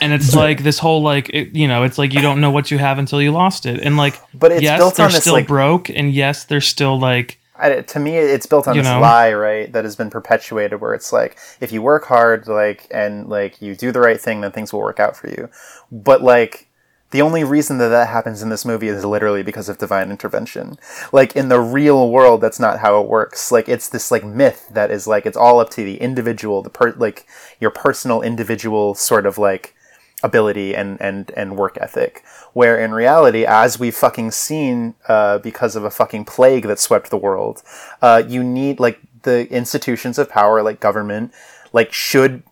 and 0.00 0.12
it's 0.12 0.34
like 0.34 0.62
this 0.62 0.78
whole 0.78 1.02
like 1.02 1.28
it, 1.30 1.54
you 1.54 1.66
know 1.68 1.82
it's 1.82 1.98
like 1.98 2.12
you 2.12 2.20
don't 2.20 2.40
know 2.40 2.50
what 2.50 2.70
you 2.70 2.78
have 2.78 2.98
until 2.98 3.20
you 3.20 3.32
lost 3.32 3.66
it 3.66 3.80
and 3.80 3.96
like 3.96 4.20
But 4.34 4.52
it's 4.52 4.62
yes 4.62 4.78
built 4.78 4.96
they're 4.96 5.06
on 5.06 5.12
this, 5.12 5.22
still 5.22 5.34
like- 5.34 5.46
broke 5.46 5.88
and 5.90 6.12
yes 6.12 6.44
they're 6.44 6.60
still 6.60 6.98
like 6.98 7.38
I, 7.54 7.80
to 7.80 7.98
me 8.00 8.16
it's 8.16 8.46
built 8.46 8.66
on 8.66 8.76
this 8.76 8.84
know? 8.84 9.00
lie 9.00 9.32
right 9.32 9.72
that 9.72 9.84
has 9.84 9.94
been 9.94 10.10
perpetuated 10.10 10.80
where 10.80 10.94
it's 10.94 11.12
like 11.12 11.36
if 11.60 11.70
you 11.70 11.80
work 11.82 12.04
hard 12.04 12.48
like 12.48 12.88
and 12.90 13.28
like 13.28 13.62
you 13.62 13.76
do 13.76 13.92
the 13.92 14.00
right 14.00 14.20
thing 14.20 14.40
then 14.40 14.50
things 14.52 14.72
will 14.72 14.80
work 14.80 14.98
out 14.98 15.16
for 15.16 15.28
you 15.28 15.48
but 15.92 16.22
like 16.22 16.68
the 17.12 17.22
only 17.22 17.44
reason 17.44 17.78
that 17.78 17.88
that 17.88 18.08
happens 18.08 18.42
in 18.42 18.48
this 18.48 18.64
movie 18.64 18.88
is 18.88 19.04
literally 19.04 19.42
because 19.42 19.68
of 19.68 19.78
divine 19.78 20.10
intervention. 20.10 20.78
Like 21.12 21.36
in 21.36 21.48
the 21.48 21.60
real 21.60 22.10
world 22.10 22.40
that's 22.40 22.58
not 22.58 22.80
how 22.80 23.00
it 23.00 23.08
works. 23.08 23.52
Like 23.52 23.68
it's 23.68 23.88
this 23.88 24.10
like 24.10 24.24
myth 24.24 24.66
that 24.70 24.90
is 24.90 25.06
like 25.06 25.26
it's 25.26 25.36
all 25.36 25.60
up 25.60 25.70
to 25.70 25.84
the 25.84 25.98
individual 25.98 26.62
the 26.62 26.70
per 26.70 26.92
like 26.92 27.26
your 27.60 27.70
personal 27.70 28.22
individual 28.22 28.94
sort 28.94 29.26
of 29.26 29.38
like 29.38 29.74
ability 30.22 30.74
and 30.74 31.00
and 31.00 31.30
and 31.36 31.56
work 31.56 31.76
ethic. 31.80 32.24
Where 32.54 32.78
in 32.78 32.92
reality 32.92 33.44
as 33.44 33.78
we've 33.78 33.94
fucking 33.94 34.30
seen 34.30 34.94
uh, 35.06 35.38
because 35.38 35.76
of 35.76 35.84
a 35.84 35.90
fucking 35.90 36.24
plague 36.24 36.66
that 36.66 36.78
swept 36.78 37.10
the 37.10 37.16
world 37.18 37.62
uh, 38.00 38.22
you 38.26 38.42
need 38.42 38.80
like 38.80 38.98
the 39.22 39.48
institutions 39.52 40.18
of 40.18 40.28
power 40.28 40.62
like 40.62 40.80
government 40.80 41.32
like 41.72 41.92
should 41.92 42.42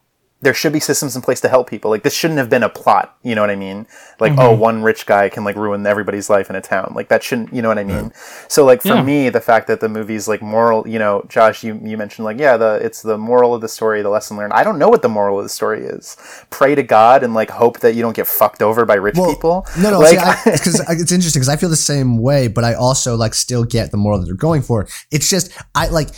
there 0.43 0.55
should 0.55 0.73
be 0.73 0.81
systems 0.81 1.15
in 1.15 1.23
place 1.23 1.41
to 1.43 1.49
help 1.49 1.69
people. 1.69 1.91
Like 1.91 2.03
this 2.03 2.15
shouldn't 2.15 2.39
have 2.39 2.49
been 2.49 2.63
a 2.63 2.69
plot 2.69 3.17
you 3.23 3.35
know 3.35 3.43
what 3.43 3.51
i 3.51 3.57
mean? 3.57 3.87
Like 4.19 4.33
oh 4.33 4.53
mm-hmm. 4.53 4.61
one 4.61 4.83
rich 4.83 5.05
guy 5.05 5.29
can 5.29 5.45
like 5.45 5.57
ruin 5.57 5.87
everybody's 5.87 6.31
life 6.31 6.49
in 6.49 6.57
a 6.57 6.61
town. 6.61 6.93
Like 6.95 7.09
that 7.09 7.23
shouldn't 7.23 7.53
you 7.53 7.61
know 7.61 7.69
what 7.69 7.79
i 7.79 7.85
mean? 7.85 8.13
So 8.49 8.65
like 8.65 8.83
for 8.83 8.89
Yeah. 8.89 9.03
me 9.03 9.29
the 9.29 9.41
fact 9.41 9.67
that 9.67 9.81
the 9.81 9.89
movie's 9.89 10.27
like 10.27 10.41
moral 10.43 10.87
you 10.89 10.99
know 10.99 11.25
josh 11.29 11.63
you, 11.63 11.79
you 11.85 11.97
mentioned 11.99 12.25
like 12.25 12.39
yeah 12.39 12.57
the 12.57 12.81
it's 12.83 13.03
the 13.03 13.19
moral 13.19 13.55
of 13.55 13.61
the 13.61 13.69
story 13.69 14.03
the 14.03 14.09
lesson 14.09 14.37
learned. 14.37 14.53
I 14.55 14.65
don't 14.65 14.79
know 14.79 14.89
what 14.89 15.03
the 15.03 15.09
moral 15.09 15.39
of 15.39 15.45
the 15.45 15.51
story 15.51 15.85
is. 15.85 16.17
Pray 16.51 16.75
to 16.75 16.83
god 16.83 17.23
and 17.23 17.35
like 17.35 17.51
hope 17.51 17.81
that 17.81 17.95
you 17.95 18.03
don't 18.03 18.17
get 18.17 18.27
fucked 18.27 18.63
over 18.63 18.87
by 18.87 18.95
rich 18.95 19.17
Well, 19.17 19.31
people. 19.35 19.67
No, 19.79 19.91
no, 19.91 19.99
like 19.99 20.19
because 20.45 20.81
it's 20.89 21.13
interesting 21.13 21.41
because 21.41 21.49
I 21.49 21.57
feel 21.57 21.69
the 21.69 21.77
same 21.77 22.19
way, 22.19 22.49
but 22.49 22.65
I 22.65 22.75
also 22.75 23.17
like 23.17 23.35
still 23.35 23.65
get 23.65 23.91
the 23.91 23.97
moral 23.97 24.19
that 24.21 24.27
they're 24.27 24.35
going 24.35 24.63
for. 24.63 24.89
It's 25.11 25.29
just 25.29 25.53
I 25.75 25.89
like 25.89 26.09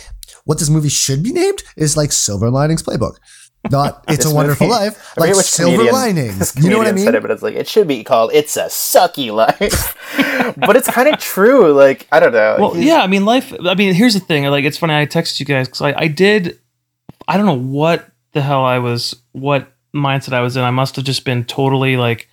what 0.45 0.59
this 0.59 0.69
movie 0.69 0.89
should 0.89 1.23
be 1.23 1.31
named 1.31 1.63
is 1.77 1.95
like 1.95 2.11
Silver 2.11 2.49
Linings 2.49 2.83
Playbook, 2.83 3.17
not 3.71 4.03
It's 4.07 4.25
a 4.25 4.33
Wonderful 4.33 4.67
movie- 4.67 4.79
Life, 4.79 5.17
like 5.17 5.33
Silver 5.35 5.91
Linings. 5.91 6.53
You 6.61 6.69
know 6.69 6.77
what 6.77 6.87
I 6.87 6.91
mean? 6.91 7.05
Said 7.05 7.15
it, 7.15 7.21
but 7.21 7.31
it's 7.31 7.41
like 7.41 7.55
it 7.55 7.67
should 7.67 7.87
be 7.87 8.03
called 8.03 8.31
"It's 8.33 8.57
a 8.57 8.65
Sucky 8.65 9.33
Life," 9.33 9.95
but 10.57 10.75
it's 10.75 10.89
kind 10.89 11.07
of 11.07 11.19
true. 11.19 11.71
Like 11.73 12.07
I 12.11 12.19
don't 12.19 12.33
know. 12.33 12.57
well 12.59 12.77
yeah 12.77 13.01
i 13.01 13.07
mean 13.07 13.25
life 13.25 13.53
i 13.65 13.73
mean 13.75 13.93
here's 13.93 14.13
the 14.13 14.19
thing 14.19 14.45
like 14.45 14.65
it's 14.65 14.77
funny 14.77 14.93
i 14.93 15.05
texted 15.05 15.39
you 15.39 15.45
guys 15.45 15.67
because 15.67 15.81
I, 15.81 15.93
I 15.97 16.07
did 16.07 16.59
i 17.27 17.37
don't 17.37 17.45
know 17.45 17.57
what 17.57 18.09
the 18.33 18.41
hell 18.41 18.63
i 18.65 18.79
was 18.79 19.15
what 19.31 19.71
mindset 19.95 20.33
i 20.33 20.41
was 20.41 20.55
in 20.57 20.63
i 20.63 20.71
must 20.71 20.95
have 20.97 21.05
just 21.05 21.23
been 21.25 21.45
totally 21.45 21.97
like 21.97 22.27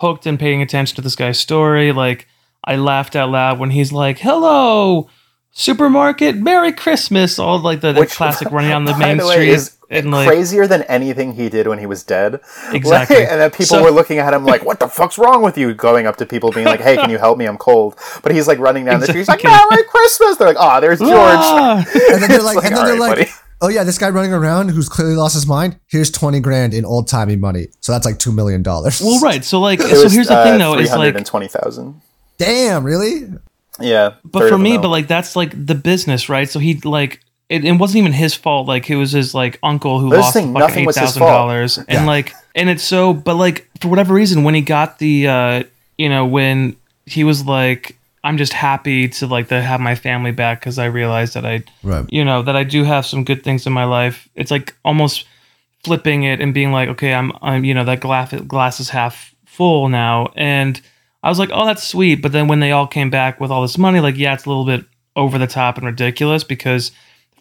hooked 0.00 0.26
and 0.26 0.38
paying 0.38 0.62
attention 0.62 0.96
to 0.96 1.02
this 1.02 1.16
guy's 1.16 1.38
story 1.38 1.92
like 1.92 2.26
i 2.64 2.76
laughed 2.76 3.16
out 3.16 3.30
loud 3.30 3.58
when 3.58 3.70
he's 3.70 3.92
like 3.92 4.18
hello 4.18 5.08
supermarket 5.52 6.36
merry 6.36 6.72
christmas 6.72 7.38
all 7.38 7.58
like 7.58 7.80
the, 7.80 7.92
the 7.92 8.00
Which, 8.00 8.10
classic 8.12 8.50
running 8.52 8.72
on 8.72 8.84
the 8.84 8.92
by 8.92 8.98
main 8.98 9.16
the 9.18 9.26
way, 9.26 9.32
street 9.34 9.48
is 9.50 9.76
and 9.90 10.12
like 10.12 10.28
crazier 10.28 10.68
than 10.68 10.82
anything 10.84 11.32
he 11.34 11.48
did 11.48 11.66
when 11.66 11.80
he 11.80 11.86
was 11.86 12.04
dead. 12.04 12.40
Exactly. 12.72 13.16
Like, 13.16 13.28
and 13.28 13.40
then 13.40 13.50
people 13.50 13.66
So- 13.66 13.82
were 13.82 13.90
looking 13.90 14.18
at 14.18 14.32
him 14.32 14.44
like, 14.44 14.64
"What 14.64 14.78
the 14.78 14.86
fuck's 14.86 15.18
wrong 15.18 15.42
with 15.42 15.58
you?" 15.58 15.74
Going 15.74 16.06
up 16.06 16.14
to 16.18 16.26
people, 16.26 16.52
being 16.52 16.66
like, 16.66 16.80
"Hey, 16.80 16.94
can 16.94 17.10
you 17.10 17.18
help 17.18 17.36
me? 17.36 17.46
I'm 17.46 17.58
cold." 17.58 17.96
But 18.22 18.30
he's 18.30 18.46
like 18.46 18.60
running 18.60 18.84
down 18.84 19.00
the 19.00 19.06
street. 19.06 19.18
He's 19.22 19.28
like, 19.28 19.42
"Merry 19.70 19.82
Christmas!" 19.88 20.36
They're 20.36 20.46
like, 20.46 20.56
"Oh, 20.60 20.80
there's 20.80 21.00
George." 21.00 21.10
"Ah!" 21.10 21.84
And 22.12 22.22
then 22.22 22.30
they're 22.30 22.40
like, 22.40 22.54
like, 22.54 22.66
and 22.66 22.76
then 22.76 22.84
they're 22.84 22.92
"All 22.94 23.00
right, 23.00 23.18
like, 23.18 23.18
buddy." 23.18 23.30
oh 23.62 23.68
yeah, 23.68 23.82
this 23.82 23.98
guy 23.98 24.10
running 24.10 24.32
around 24.32 24.68
who's 24.68 24.88
clearly 24.88 25.16
lost 25.16 25.34
his 25.34 25.48
mind. 25.48 25.80
Here's 25.88 26.12
twenty 26.12 26.38
grand 26.38 26.72
in 26.72 26.84
old 26.84 27.08
timey 27.08 27.34
money, 27.34 27.66
so 27.80 27.90
that's 27.90 28.06
like 28.06 28.20
two 28.20 28.30
million 28.30 28.62
dollars. 28.62 29.00
well 29.00 29.18
right 29.20 29.44
so 29.44 29.58
like 29.58 29.80
It 29.80 29.88
so 29.96 30.04
was, 30.04 30.12
here's 30.12 30.28
the 30.28 30.36
uh, 30.38 30.44
thing 30.44 30.58
though 30.60 30.74
it's 30.78 30.90
like 30.90 31.12
320,000. 31.14 32.00
Damn, 32.38 32.84
really? 32.84 33.26
Yeah, 33.80 34.14
but 34.24 34.48
for 34.48 34.58
me 34.58 34.72
mil. 34.72 34.82
but 34.82 34.88
like 34.88 35.06
that's 35.08 35.36
like 35.36 35.52
the 35.66 35.74
business 35.74 36.28
right 36.28 36.48
so 36.48 36.58
he 36.58 36.74
like 36.84 37.20
it, 37.48 37.64
it 37.64 37.72
wasn't 37.72 37.98
even 37.98 38.12
his 38.12 38.32
fault. 38.34 38.68
Like 38.68 38.88
it 38.90 38.96
was 38.96 39.10
his 39.12 39.34
like 39.34 39.58
uncle 39.62 39.98
who 39.98 40.10
this 40.10 40.20
lost 40.20 40.34
thing, 40.34 40.52
fucking 40.52 40.60
nothing 40.60 40.82
eight 40.82 40.86
was 40.86 40.96
his 40.96 41.06
thousand 41.08 41.20
fault. 41.20 41.32
dollars, 41.32 41.78
and 41.78 41.88
Yeah. 41.88 42.04
like, 42.06 42.32
and 42.54 42.68
it's 42.70 42.84
so. 42.84 43.12
But 43.12 43.34
like 43.34 43.68
for 43.80 43.88
whatever 43.88 44.14
reason, 44.14 44.44
when 44.44 44.54
he 44.54 44.60
got 44.60 44.98
the, 45.00 45.26
uh 45.26 45.62
you 45.98 46.08
know, 46.08 46.24
when 46.26 46.76
he 47.06 47.24
was 47.24 47.44
like, 47.44 47.96
I'm 48.22 48.36
just 48.36 48.52
happy 48.52 49.08
to 49.08 49.26
like 49.26 49.48
to 49.48 49.60
have 49.60 49.80
my 49.80 49.96
family 49.96 50.30
back 50.30 50.60
because 50.60 50.78
I 50.78 50.84
realized 50.86 51.34
that 51.34 51.44
I, 51.44 51.64
Right. 51.82 52.04
you 52.08 52.24
know, 52.24 52.42
that 52.42 52.54
I 52.54 52.62
do 52.62 52.84
have 52.84 53.04
some 53.04 53.24
good 53.24 53.42
things 53.42 53.66
in 53.66 53.72
my 53.72 53.84
life. 53.84 54.28
It's 54.36 54.52
like 54.52 54.76
almost 54.84 55.24
flipping 55.82 56.22
it 56.22 56.40
and 56.40 56.54
being 56.54 56.70
like, 56.72 56.88
okay, 56.90 57.14
I'm, 57.14 57.32
I'm, 57.42 57.64
you 57.64 57.74
know, 57.74 57.84
that 57.84 57.98
glass 58.00 58.32
glass 58.46 58.78
is 58.80 58.90
half 58.90 59.34
full 59.46 59.88
now, 59.88 60.30
and 60.36 60.80
I 61.22 61.28
was 61.28 61.38
like, 61.38 61.50
oh, 61.52 61.66
that's 61.66 61.86
sweet. 61.86 62.16
But 62.22 62.32
then 62.32 62.48
when 62.48 62.60
they 62.60 62.72
all 62.72 62.86
came 62.86 63.10
back 63.10 63.40
with 63.40 63.50
all 63.50 63.62
this 63.62 63.76
money, 63.78 64.00
like, 64.00 64.16
yeah, 64.16 64.34
it's 64.34 64.46
a 64.46 64.48
little 64.48 64.64
bit 64.64 64.84
over 65.16 65.38
the 65.38 65.46
top 65.46 65.76
and 65.76 65.86
ridiculous 65.86 66.44
because 66.44 66.92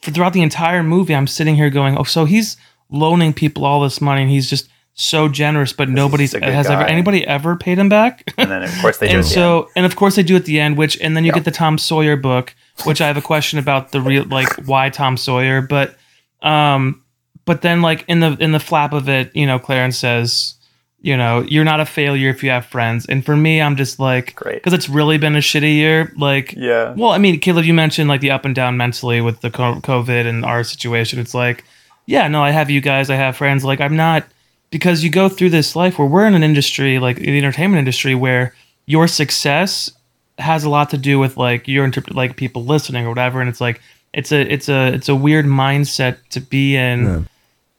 for 0.01 0.11
throughout 0.11 0.33
the 0.33 0.41
entire 0.41 0.83
movie, 0.83 1.15
I'm 1.15 1.27
sitting 1.27 1.55
here 1.55 1.69
going, 1.69 1.97
oh, 1.97 2.03
so 2.03 2.25
he's 2.25 2.57
loaning 2.89 3.33
people 3.33 3.65
all 3.65 3.81
this 3.81 4.01
money 4.01 4.23
and 4.23 4.31
he's 4.31 4.49
just 4.49 4.69
so 4.95 5.29
generous, 5.29 5.71
but 5.71 5.87
nobody's 5.87 6.33
has 6.33 6.67
ever 6.69 6.83
anybody 6.83 7.25
ever 7.25 7.55
paid 7.55 7.77
him 7.77 7.87
back? 7.87 8.33
And 8.37 8.51
then 8.51 8.63
of 8.63 8.71
course 8.81 8.97
they 8.97 9.07
do. 9.09 9.15
and 9.17 9.25
so 9.25 9.61
end. 9.61 9.71
and 9.77 9.85
of 9.85 9.95
course 9.95 10.15
they 10.17 10.23
do 10.23 10.35
at 10.35 10.43
the 10.43 10.59
end 10.59 10.77
which 10.77 10.99
and 10.99 11.15
then 11.15 11.23
you 11.23 11.29
Yeah. 11.29 11.35
get 11.35 11.45
the 11.45 11.51
tom 11.51 11.77
sawyer 11.77 12.17
book 12.17 12.53
which 12.83 12.99
i 12.99 13.07
have 13.07 13.15
a 13.15 13.21
question 13.21 13.59
about 13.59 13.93
the 13.93 14.01
real 14.01 14.25
like 14.25 14.49
why 14.67 14.89
tom 14.89 15.15
sawyer 15.15 15.61
but 15.61 15.95
um 16.41 17.01
but 17.45 17.61
then 17.61 17.81
like 17.81 18.03
in 18.09 18.19
the 18.19 18.35
in 18.41 18.51
the 18.51 18.59
flap 18.59 18.91
of 18.91 19.07
it 19.07 19.33
you 19.33 19.45
know 19.47 19.57
clarence 19.57 19.97
says 19.97 20.55
you 21.01 21.15
know 21.15 21.41
you're 21.47 21.63
not 21.63 21.79
a 21.79 21.85
failure 21.85 22.29
if 22.29 22.43
you 22.43 22.49
have 22.49 22.65
friends 22.65 23.05
and 23.05 23.25
for 23.25 23.37
me 23.37 23.61
i'm 23.61 23.77
just 23.77 23.99
like 23.99 24.35
Great. 24.35 24.55
because 24.55 24.73
it's 24.73 24.89
really 24.89 25.17
been 25.17 25.35
a 25.35 25.39
shitty 25.39 25.73
year 25.75 26.11
like 26.17 26.53
yeah, 26.57 26.93
well, 26.97 27.11
I 27.11 27.17
mean, 27.17 27.39
Caleb, 27.39 27.65
you 27.65 27.73
mentioned 27.73 28.09
like 28.09 28.19
the 28.21 28.31
up 28.31 28.43
and 28.45 28.53
down 28.53 28.75
mentally 28.75 29.21
with 29.21 29.39
the 29.41 29.49
COVID 29.49 30.25
and 30.25 30.43
our 30.43 30.63
situation. 30.63 31.19
It's 31.19 31.33
like, 31.33 31.63
yeah, 32.05 32.27
no, 32.27 32.43
I 32.43 32.51
have 32.51 32.69
you 32.69 32.81
guys, 32.81 33.09
I 33.09 33.15
have 33.15 33.37
friends. 33.37 33.63
Like, 33.63 33.79
I'm 33.79 33.95
not 33.95 34.25
because 34.71 35.03
you 35.03 35.09
go 35.09 35.29
through 35.29 35.51
this 35.51 35.75
life 35.75 35.97
where 35.97 36.07
we're 36.07 36.27
in 36.27 36.33
an 36.35 36.43
industry 36.43 36.99
like 36.99 37.17
the 37.17 37.37
entertainment 37.37 37.79
industry 37.79 38.13
where 38.13 38.53
your 38.87 39.07
success 39.07 39.89
has 40.37 40.63
a 40.65 40.69
lot 40.69 40.89
to 40.89 40.97
do 40.97 41.17
with 41.19 41.37
like 41.37 41.67
your 41.67 41.85
interpret 41.85 42.15
like 42.15 42.35
people 42.35 42.65
listening 42.65 43.05
or 43.05 43.09
whatever, 43.09 43.39
and 43.39 43.49
it's 43.49 43.61
like 43.61 43.79
it's 44.13 44.31
a 44.33 44.41
it's 44.41 44.67
a 44.67 44.93
it's 44.93 45.07
a 45.07 45.15
weird 45.15 45.45
mindset 45.45 46.17
to 46.31 46.41
be 46.41 46.75
in 46.75 47.05
Yeah. 47.05 47.21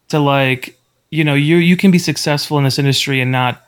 to 0.09 0.19
like 0.21 0.79
you 1.11 1.25
know 1.25 1.35
you 1.35 1.57
you 1.57 1.77
can 1.77 1.91
be 1.91 1.99
successful 1.99 2.59
in 2.59 2.65
this 2.65 2.79
industry 2.79 3.21
and 3.21 3.33
not 3.33 3.63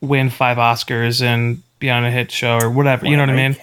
win 0.00 0.30
five 0.30 0.56
Oscars 0.56 1.22
and 1.22 1.62
be 1.78 1.90
on 1.90 2.04
a 2.04 2.10
hit 2.10 2.30
show 2.30 2.58
or 2.60 2.70
whatever. 2.70 3.06
You 3.06 3.16
know 3.16 3.22
what 3.22 3.30
I 3.30 3.36
mean? 3.48 3.56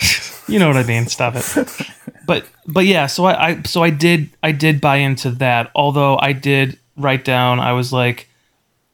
you 0.48 0.58
know 0.58 0.68
what 0.68 0.76
I 0.76 0.82
mean. 0.84 1.06
Stop 1.06 1.34
it. 1.36 1.86
But 2.26 2.44
but 2.66 2.84
yeah, 2.86 3.06
so 3.06 3.24
I, 3.24 3.48
I 3.48 3.62
so 3.62 3.82
I 3.82 3.90
did 3.90 4.30
I 4.42 4.52
did 4.52 4.80
buy 4.80 4.96
into 4.96 5.30
that. 5.32 5.70
Although 5.74 6.18
I 6.20 6.32
did 6.32 6.78
write 6.96 7.24
down, 7.24 7.60
I 7.60 7.72
was 7.72 7.92
like, 7.92 8.28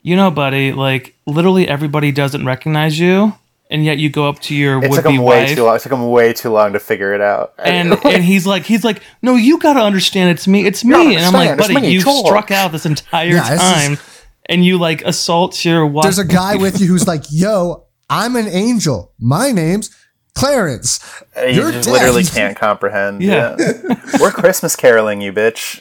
you 0.02 0.16
know, 0.16 0.30
buddy, 0.30 0.72
like 0.72 1.14
literally 1.26 1.68
everybody 1.68 2.12
doesn't 2.12 2.44
recognize 2.44 2.98
you, 2.98 3.34
and 3.74 3.84
yet 3.84 3.98
you 3.98 4.08
go 4.08 4.28
up 4.28 4.38
to 4.38 4.54
your 4.54 4.82
It 4.82 4.88
would 4.90 4.96
took 5.02 5.06
be 5.06 5.16
him 5.16 5.22
way 5.22 5.44
wife. 5.46 5.54
too 5.56 5.64
long. 5.64 5.76
It 5.76 5.82
took 5.82 5.92
him 5.92 6.08
way 6.10 6.32
too 6.32 6.50
long 6.50 6.72
to 6.74 6.78
figure 6.78 7.12
it 7.12 7.20
out. 7.20 7.54
And 7.58 7.92
and 8.06 8.22
he's 8.22 8.46
like 8.46 8.62
he's 8.64 8.84
like 8.84 9.02
no 9.20 9.34
you 9.34 9.58
gotta 9.58 9.80
understand 9.80 10.30
it's 10.30 10.46
me 10.46 10.64
it's 10.66 10.84
me 10.84 11.16
and 11.16 11.24
I'm 11.26 11.32
like 11.32 11.50
understand, 11.50 11.74
buddy 11.82 11.88
you 11.92 12.00
talk." 12.02 12.24
struck 12.26 12.50
out 12.50 12.72
this 12.72 12.86
entire 12.86 13.28
Yeah, 13.30 13.50
this 13.50 13.60
is- 13.60 13.98
time 13.98 13.98
and 14.46 14.64
you 14.64 14.78
like 14.78 15.02
assault 15.02 15.64
your 15.64 15.84
wife 15.86 16.04
There's 16.04 16.18
a 16.18 16.24
guy 16.24 16.56
with 16.56 16.80
you 16.80 16.86
who's 16.86 17.06
like, 17.08 17.24
"Yo, 17.30 17.84
I'm 18.10 18.36
an 18.36 18.46
angel. 18.46 19.12
My 19.18 19.50
name's 19.52 19.88
Clarence." 20.34 21.00
you 21.36 21.54
You're 21.54 21.72
just 21.72 21.86
dead. 21.86 21.92
literally 21.94 22.24
can't 22.38 22.56
comprehend. 22.56 23.22
Yeah. 23.22 23.56
Yeah, 23.58 23.82
we're 24.20 24.30
Christmas 24.30 24.76
caroling, 24.76 25.20
you 25.22 25.32
bitch. 25.32 25.80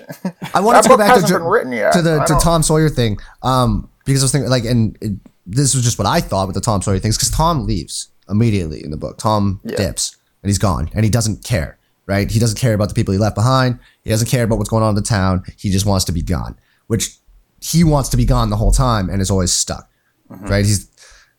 I 0.56 0.60
wanted 0.62 0.78
That 0.78 0.84
to 0.84 0.89
go 0.89 0.98
back 0.98 1.14
to, 1.16 1.22
hasn't 1.22 1.39
been 1.41 1.48
written 1.48 1.72
yet. 1.74 1.94
to 1.94 2.02
the 2.02 2.24
to 2.24 2.36
Tom 2.41 2.64
Sawyer 2.64 2.89
thing, 2.89 3.18
um, 3.41 3.89
because 4.06 4.22
I 4.22 4.26
was 4.26 4.32
thinking 4.32 4.50
like, 4.50 4.64
and 4.66 4.98
it, 5.02 5.12
this 5.46 5.76
was 5.76 5.84
just 5.84 5.98
what 5.98 6.08
I 6.08 6.20
thought 6.22 6.48
with 6.48 6.56
the 6.56 6.62
Tom 6.62 6.82
Sawyer 6.82 7.00
things, 7.00 7.18
because 7.18 7.30
Tom 7.32 7.66
leaves 7.66 8.10
immediately 8.30 8.84
in 8.84 8.91
the 8.91 8.98
book. 8.98 9.18
Tom 9.18 9.60
Yeah. 9.64 9.76
dips 9.78 10.16
and 10.41 10.50
he's 10.50 10.58
gone, 10.58 10.89
and 10.94 11.04
he 11.04 11.10
doesn't 11.10 11.44
care. 11.44 11.78
Right? 12.06 12.30
He 12.30 12.38
doesn't 12.39 12.58
care 12.60 12.74
about 12.74 12.89
the 12.89 12.96
people 12.96 13.14
he 13.14 13.18
left 13.18 13.34
behind. 13.36 13.80
He 14.04 14.10
doesn't 14.10 14.28
care 14.28 14.44
about 14.44 14.58
what's 14.58 14.70
going 14.70 14.84
on 14.84 14.89
in 14.89 14.96
the 14.96 15.02
town. 15.02 15.44
He 15.58 15.70
just 15.70 15.86
wants 15.86 16.04
to 16.06 16.12
be 16.12 16.22
gone, 16.22 16.58
which 16.88 17.16
he 17.62 17.86
wants 17.86 18.10
to 18.10 18.18
be 18.18 18.26
gone 18.26 18.50
the 18.50 18.58
whole 18.58 18.74
time 18.74 19.10
and 19.10 19.22
is 19.22 19.32
always 19.32 19.54
stuck. 19.54 19.89
Mm-hmm. 20.30 20.46
Right? 20.48 20.66
He's 20.66 20.89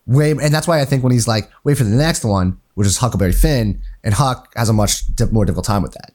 way, 0.07 0.31
and 0.31 0.55
that's 0.55 0.67
why 0.67 0.81
I 0.81 0.87
think 0.87 1.03
when 1.03 1.13
he's 1.13 1.29
like, 1.29 1.51
wait 1.65 1.77
for 1.77 1.85
the 1.85 1.91
next 1.95 2.25
one, 2.25 2.59
which 2.75 2.87
is 2.87 2.97
Huckleberry 2.97 3.33
Finn, 3.33 3.83
and 4.03 4.15
Huck 4.15 4.53
has 4.57 4.71
a 4.71 4.73
much 4.73 5.15
di- 5.15 5.27
more 5.27 5.45
difficult 5.45 5.67
time 5.67 5.83
with 5.83 5.93
that. 5.93 6.13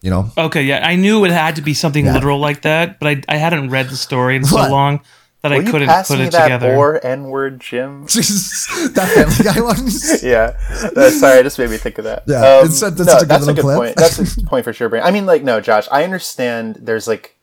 You 0.00 0.10
know, 0.10 0.30
okay 0.36 0.62
yeah 0.62 0.86
I 0.86 0.96
knew 0.96 1.24
it 1.24 1.30
had 1.30 1.56
to 1.56 1.62
be 1.62 1.72
something 1.72 2.04
Yeah. 2.04 2.12
literal 2.14 2.38
like 2.38 2.60
that 2.62 3.00
but 3.00 3.08
I 3.08 3.22
I 3.34 3.36
hadn't 3.38 3.70
read 3.70 3.88
the 3.88 3.96
story 3.96 4.36
in 4.36 4.44
so 4.44 4.56
What? 4.56 4.70
long 4.70 5.00
that 5.44 5.50
Will 5.50 5.58
I 5.58 5.60
you 5.60 5.70
couldn't 5.70 5.88
pass 5.88 6.08
put 6.08 6.18
me 6.18 6.24
it 6.24 6.32
that 6.32 6.42
together. 6.44 6.74
or 6.74 7.06
N 7.06 7.24
word, 7.28 7.60
Jim? 7.60 8.02
that 8.06 9.10
Family 9.14 9.44
Guy 9.44 9.60
one. 9.60 9.76
yeah. 10.22 10.56
Uh, 10.96 11.10
sorry, 11.10 11.38
it 11.40 11.42
just 11.42 11.58
made 11.58 11.68
me 11.70 11.76
think 11.76 11.98
of 11.98 12.04
that. 12.04 12.24
Yeah, 12.26 12.36
Um, 12.38 12.64
it's- 12.64 12.80
that's 12.80 12.98
no, 12.98 13.16
a 13.16 13.20
good 13.20 13.28
that's 13.28 13.46
a 13.46 13.52
good 13.54 13.60
clip. 13.62 13.76
point. 13.76 13.96
That's 13.96 14.36
a 14.38 14.42
point 14.46 14.64
for 14.64 14.72
sure. 14.72 14.88
Brain. 14.88 15.02
I 15.02 15.10
mean, 15.10 15.26
like, 15.26 15.42
no, 15.42 15.60
Josh, 15.60 15.86
I 15.92 16.02
understand. 16.02 16.76
There's 16.80 17.06
like, 17.06 17.36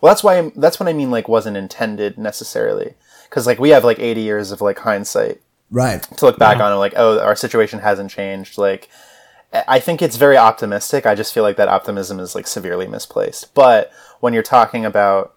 well, 0.00 0.10
that's 0.10 0.24
why 0.24 0.38
I'm, 0.38 0.52
that's 0.56 0.80
what 0.80 0.88
I 0.88 0.94
mean. 0.94 1.10
Like, 1.10 1.28
wasn't 1.28 1.56
intended 1.58 2.16
necessarily 2.18 2.94
because 3.28 3.46
like 3.46 3.58
we 3.60 3.70
have 3.70 3.84
like 3.84 3.98
80 3.98 4.22
years 4.22 4.50
of 4.50 4.60
like 4.62 4.78
hindsight 4.78 5.40
Right. 5.70 6.02
to 6.02 6.24
look 6.24 6.38
back 6.38 6.58
on 6.60 6.70
and 6.70 6.78
like, 6.80 6.94
oh, 6.96 7.20
our 7.20 7.36
situation 7.36 7.80
hasn't 7.80 8.10
changed. 8.10 8.56
Like, 8.58 8.88
I 9.52 9.64
I 9.68 9.80
think 9.80 10.00
it's 10.02 10.16
very 10.16 10.36
optimistic. 10.38 11.04
I 11.04 11.14
just 11.14 11.34
feel 11.34 11.42
like 11.42 11.56
that 11.58 11.68
optimism 11.68 12.18
is 12.20 12.34
like 12.34 12.46
severely 12.46 12.86
misplaced. 12.88 13.52
But 13.54 13.92
when 14.20 14.32
you're 14.32 14.42
talking 14.42 14.84
about 14.86 15.33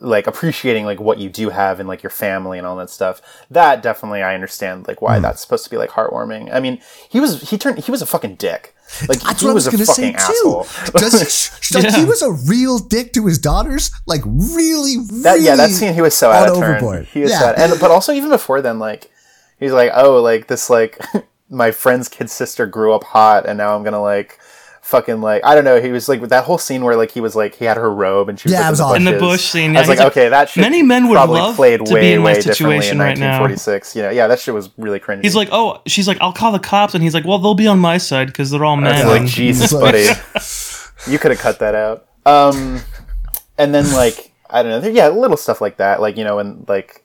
like 0.00 0.26
appreciating 0.26 0.84
like 0.86 0.98
what 1.00 1.18
you 1.18 1.28
do 1.28 1.50
have 1.50 1.78
and 1.78 1.88
like 1.88 2.02
your 2.02 2.10
family 2.10 2.58
and 2.58 2.66
all 2.66 2.76
that 2.76 2.90
stuff, 2.90 3.20
that 3.50 3.82
definitely 3.82 4.22
I 4.22 4.34
understand 4.34 4.88
like 4.88 5.02
why 5.02 5.16
hmm. 5.16 5.22
that's 5.22 5.40
supposed 5.40 5.64
to 5.64 5.70
be 5.70 5.76
like 5.76 5.90
heartwarming. 5.90 6.52
I 6.52 6.60
mean, 6.60 6.80
he 7.08 7.20
was 7.20 7.48
he 7.50 7.58
turned 7.58 7.78
he 7.78 7.90
was 7.90 8.02
a 8.02 8.06
fucking 8.06 8.36
dick. 8.36 8.74
Like 9.08 9.20
That's 9.20 9.40
he 9.40 9.46
what 9.46 9.52
I 9.52 9.54
was 9.54 9.66
was, 9.66 9.72
gonna 9.74 9.82
a 9.82 9.86
say 9.86 10.12
fucking 10.12 10.34
too. 10.34 10.64
asshole. 10.64 11.00
Does 11.00 11.20
he? 11.20 11.26
sh- 11.60 11.74
Like 11.74 11.94
he 11.94 12.04
was 12.04 12.22
a 12.22 12.32
real 12.32 12.78
dick 12.80 13.12
to 13.12 13.26
his 13.26 13.38
daughters. 13.38 13.92
Like 14.04 14.22
really, 14.26 14.96
That 15.22 15.40
yeah, 15.40 15.54
that 15.54 15.64
really 15.64 15.72
scene 15.74 15.94
he 15.94 16.00
was 16.00 16.14
so 16.14 16.32
out 16.32 16.48
of 16.48 16.56
turn. 16.56 16.70
overboard. 16.76 17.04
He 17.06 17.20
was 17.20 17.30
Yeah. 17.30 17.38
so 17.38 17.46
out- 17.46 17.58
and 17.60 17.80
but 17.80 17.92
also 17.92 18.12
even 18.12 18.30
before 18.30 18.60
then, 18.60 18.80
like 18.80 19.08
he's 19.60 19.72
like, 19.72 19.92
oh, 19.94 20.20
like 20.20 20.48
this 20.48 20.68
like 20.68 20.98
my 21.50 21.70
friend's 21.70 22.08
kid 22.08 22.30
sister 22.30 22.66
grew 22.66 22.92
up 22.92 23.04
hot, 23.04 23.46
and 23.46 23.58
now 23.58 23.76
I'm 23.76 23.84
gonna 23.84 24.02
like 24.02 24.39
fucking 24.90 25.20
like 25.20 25.44
I 25.44 25.54
don't 25.54 25.64
know. 25.64 25.80
He 25.80 25.92
was 25.92 26.08
like 26.08 26.20
with 26.20 26.30
that 26.30 26.44
whole 26.44 26.58
scene 26.58 26.84
where 26.84 26.96
like 26.96 27.12
he 27.12 27.20
was 27.20 27.34
like 27.36 27.54
he 27.54 27.64
had 27.64 27.76
her 27.76 27.90
robe 27.92 28.28
and 28.28 28.38
she 28.38 28.48
was 28.48 28.52
Yeah, 28.52 28.60
like, 28.60 28.66
it 28.66 28.70
was 28.70 28.80
in, 28.80 28.84
the 28.84 28.90
awesome. 28.90 29.06
In 29.06 29.14
the 29.14 29.20
bush 29.20 29.44
scene, 29.44 29.70
I 29.70 29.74
yeah, 29.74 29.78
was 29.80 29.88
like, 29.88 29.98
like, 29.98 30.08
okay, 30.08 30.28
that 30.28 30.48
shit 30.50 30.60
many 30.60 30.82
men 30.82 31.08
would 31.08 31.14
probably 31.14 31.40
love 31.40 31.56
played 31.56 31.78
to 31.78 31.84
be 31.84 31.94
way 31.94 32.12
in 32.14 32.18
my 32.20 32.24
way 32.26 32.34
differently 32.34 32.76
in 32.76 32.82
situation 32.82 32.98
right 32.98 33.16
now. 33.16 33.40
1946. 33.40 33.96
You 33.96 34.02
know, 34.02 34.10
yeah, 34.10 34.26
that 34.26 34.40
shit 34.40 34.52
was 34.52 34.70
really 34.76 35.00
cringy. 35.00 35.22
He's 35.22 35.36
like, 35.36 35.48
oh, 35.52 35.80
she's 35.86 36.08
like, 36.08 36.18
I'll 36.20 36.32
call 36.32 36.52
the 36.52 36.58
cops, 36.58 36.94
and 36.94 37.02
he's 37.02 37.14
like, 37.14 37.24
well, 37.24 37.38
they'll 37.38 37.54
be 37.54 37.68
on 37.68 37.78
my 37.78 37.98
side 37.98 38.26
because 38.26 38.50
they're 38.50 38.64
all 38.64 38.76
I 38.76 38.80
men. 38.80 39.06
was 39.06 39.20
like, 39.20 39.28
Jesus, 39.30 39.72
buddy, 39.72 40.06
you 41.10 41.18
could 41.18 41.30
have 41.30 41.40
cut 41.40 41.60
that 41.60 41.74
out. 41.74 42.06
Um, 42.26 42.80
and 43.56 43.72
then 43.74 43.90
like 43.92 44.32
I 44.48 44.62
don't 44.62 44.82
know, 44.82 44.90
yeah, 44.90 45.08
little 45.08 45.36
stuff 45.36 45.60
like 45.60 45.76
that, 45.76 46.00
like 46.00 46.16
you 46.16 46.24
know, 46.24 46.38
and 46.38 46.68
like 46.68 47.04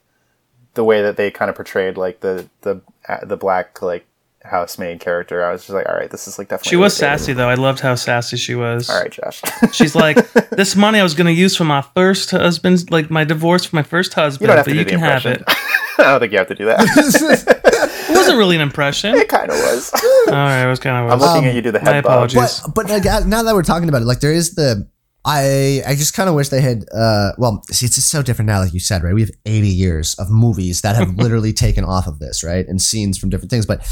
the 0.73 0.83
way 0.83 1.01
that 1.01 1.17
they 1.17 1.31
kind 1.31 1.49
of 1.49 1.55
portrayed 1.55 1.97
like 1.97 2.19
the 2.21 2.49
the 2.61 2.81
the 3.23 3.38
black 3.38 3.81
like 3.81 4.05
housemaid 4.45 4.99
character. 4.99 5.43
I 5.43 5.51
was 5.51 5.61
just 5.61 5.71
like, 5.71 5.87
all 5.89 5.95
right, 5.95 6.09
this 6.09 6.27
is 6.27 6.37
like 6.37 6.47
definitely. 6.49 6.69
she 6.69 6.75
was 6.75 6.95
sassy 6.95 7.33
though. 7.33 7.49
I 7.49 7.55
loved 7.55 7.79
how 7.79 7.95
sassy 7.95 8.37
she 8.37 8.55
was. 8.55 8.89
All 8.89 8.99
right, 8.99 9.11
Josh. 9.11 9.41
She's 9.73 9.95
like, 10.05 10.17
this 10.51 10.75
money 10.75 10.99
I 10.99 11.03
was 11.03 11.13
gonna 11.13 11.31
use 11.31 11.55
for 11.55 11.63
my 11.65 11.81
first 11.81 12.31
husband's, 12.31 12.89
like 12.89 13.09
my 13.09 13.23
divorce 13.23 13.65
for 13.65 13.75
my 13.75 13.83
first 13.83 14.13
husband, 14.13 14.41
you 14.41 14.47
don't 14.47 14.57
have 14.57 14.65
but 14.65 14.71
to 14.71 14.77
you 14.77 14.83
do 14.83 14.91
the 14.91 14.91
can 14.91 14.99
have 14.99 15.25
impression. 15.25 15.43
it. 15.47 15.57
I 15.99 16.03
don't 16.11 16.19
think 16.19 16.31
you 16.31 16.37
have 16.37 16.47
to 16.47 16.55
do 16.55 16.65
that. 16.65 17.61
It 18.07 18.15
wasn't 18.15 18.37
really 18.37 18.55
an 18.55 18.61
impression. 18.61 19.15
it 19.15 19.27
kind 19.27 19.49
of 19.49 19.57
was. 19.57 19.91
All 20.27 20.33
right, 20.33 20.63
it 20.63 20.67
was 20.69 20.79
kind 20.79 21.05
of. 21.05 21.11
I'm 21.11 21.19
looking 21.19 21.45
at 21.49 21.55
you 21.55 21.61
do 21.61 21.71
the 21.71 21.79
my 21.81 21.91
head 21.91 22.03
bob. 22.03 22.29
apologies. 22.29 22.61
But 22.61 22.75
but 22.75 22.89
like 22.89 23.05
uh, 23.05 23.21
now 23.25 23.43
that 23.43 23.53
we're 23.55 23.63
talking 23.63 23.89
about 23.89 24.03
it, 24.03 24.05
like 24.05 24.19
there 24.19 24.31
is 24.33 24.53
the 24.55 24.87
I 25.25 25.81
I 25.87 25.95
just 25.95 26.13
kind 26.13 26.29
of 26.29 26.35
wish 26.35 26.49
they 26.49 26.61
had 26.61 26.85
uh 26.93 27.31
well 27.37 27.63
see 27.71 27.85
it's 27.87 27.95
just 27.95 28.09
so 28.09 28.21
different 28.21 28.47
now 28.47 28.59
like 28.59 28.73
you 28.73 28.79
said 28.79 29.03
right 29.03 29.13
we 29.13 29.21
have 29.21 29.31
80 29.45 29.67
years 29.67 30.13
of 30.19 30.29
movies 30.29 30.81
that 30.81 30.95
have 30.95 31.15
literally 31.15 31.51
taken 31.51 31.83
off 31.83 32.05
of 32.07 32.19
this 32.19 32.43
right 32.43 32.65
and 32.67 32.79
scenes 32.81 33.17
from 33.17 33.29
different 33.31 33.49
things 33.49 33.65
but 33.65 33.83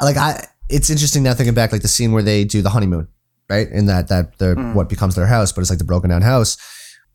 like 0.00 0.16
I 0.16 0.46
it's 0.68 0.90
interesting 0.90 1.22
now 1.22 1.34
thinking 1.34 1.54
back 1.54 1.72
like 1.72 1.82
the 1.82 1.88
scene 1.88 2.12
where 2.12 2.22
they 2.22 2.44
do 2.44 2.62
the 2.62 2.70
honeymoon 2.70 3.08
right 3.48 3.68
in 3.68 3.86
that 3.86 4.08
that 4.08 4.38
the 4.38 4.54
Mm. 4.54 4.74
what 4.74 4.88
becomes 4.88 5.14
their 5.14 5.26
house 5.26 5.52
but 5.52 5.60
it's 5.62 5.70
like 5.70 5.78
the 5.78 5.84
broken 5.84 6.10
down 6.10 6.22
house 6.22 6.56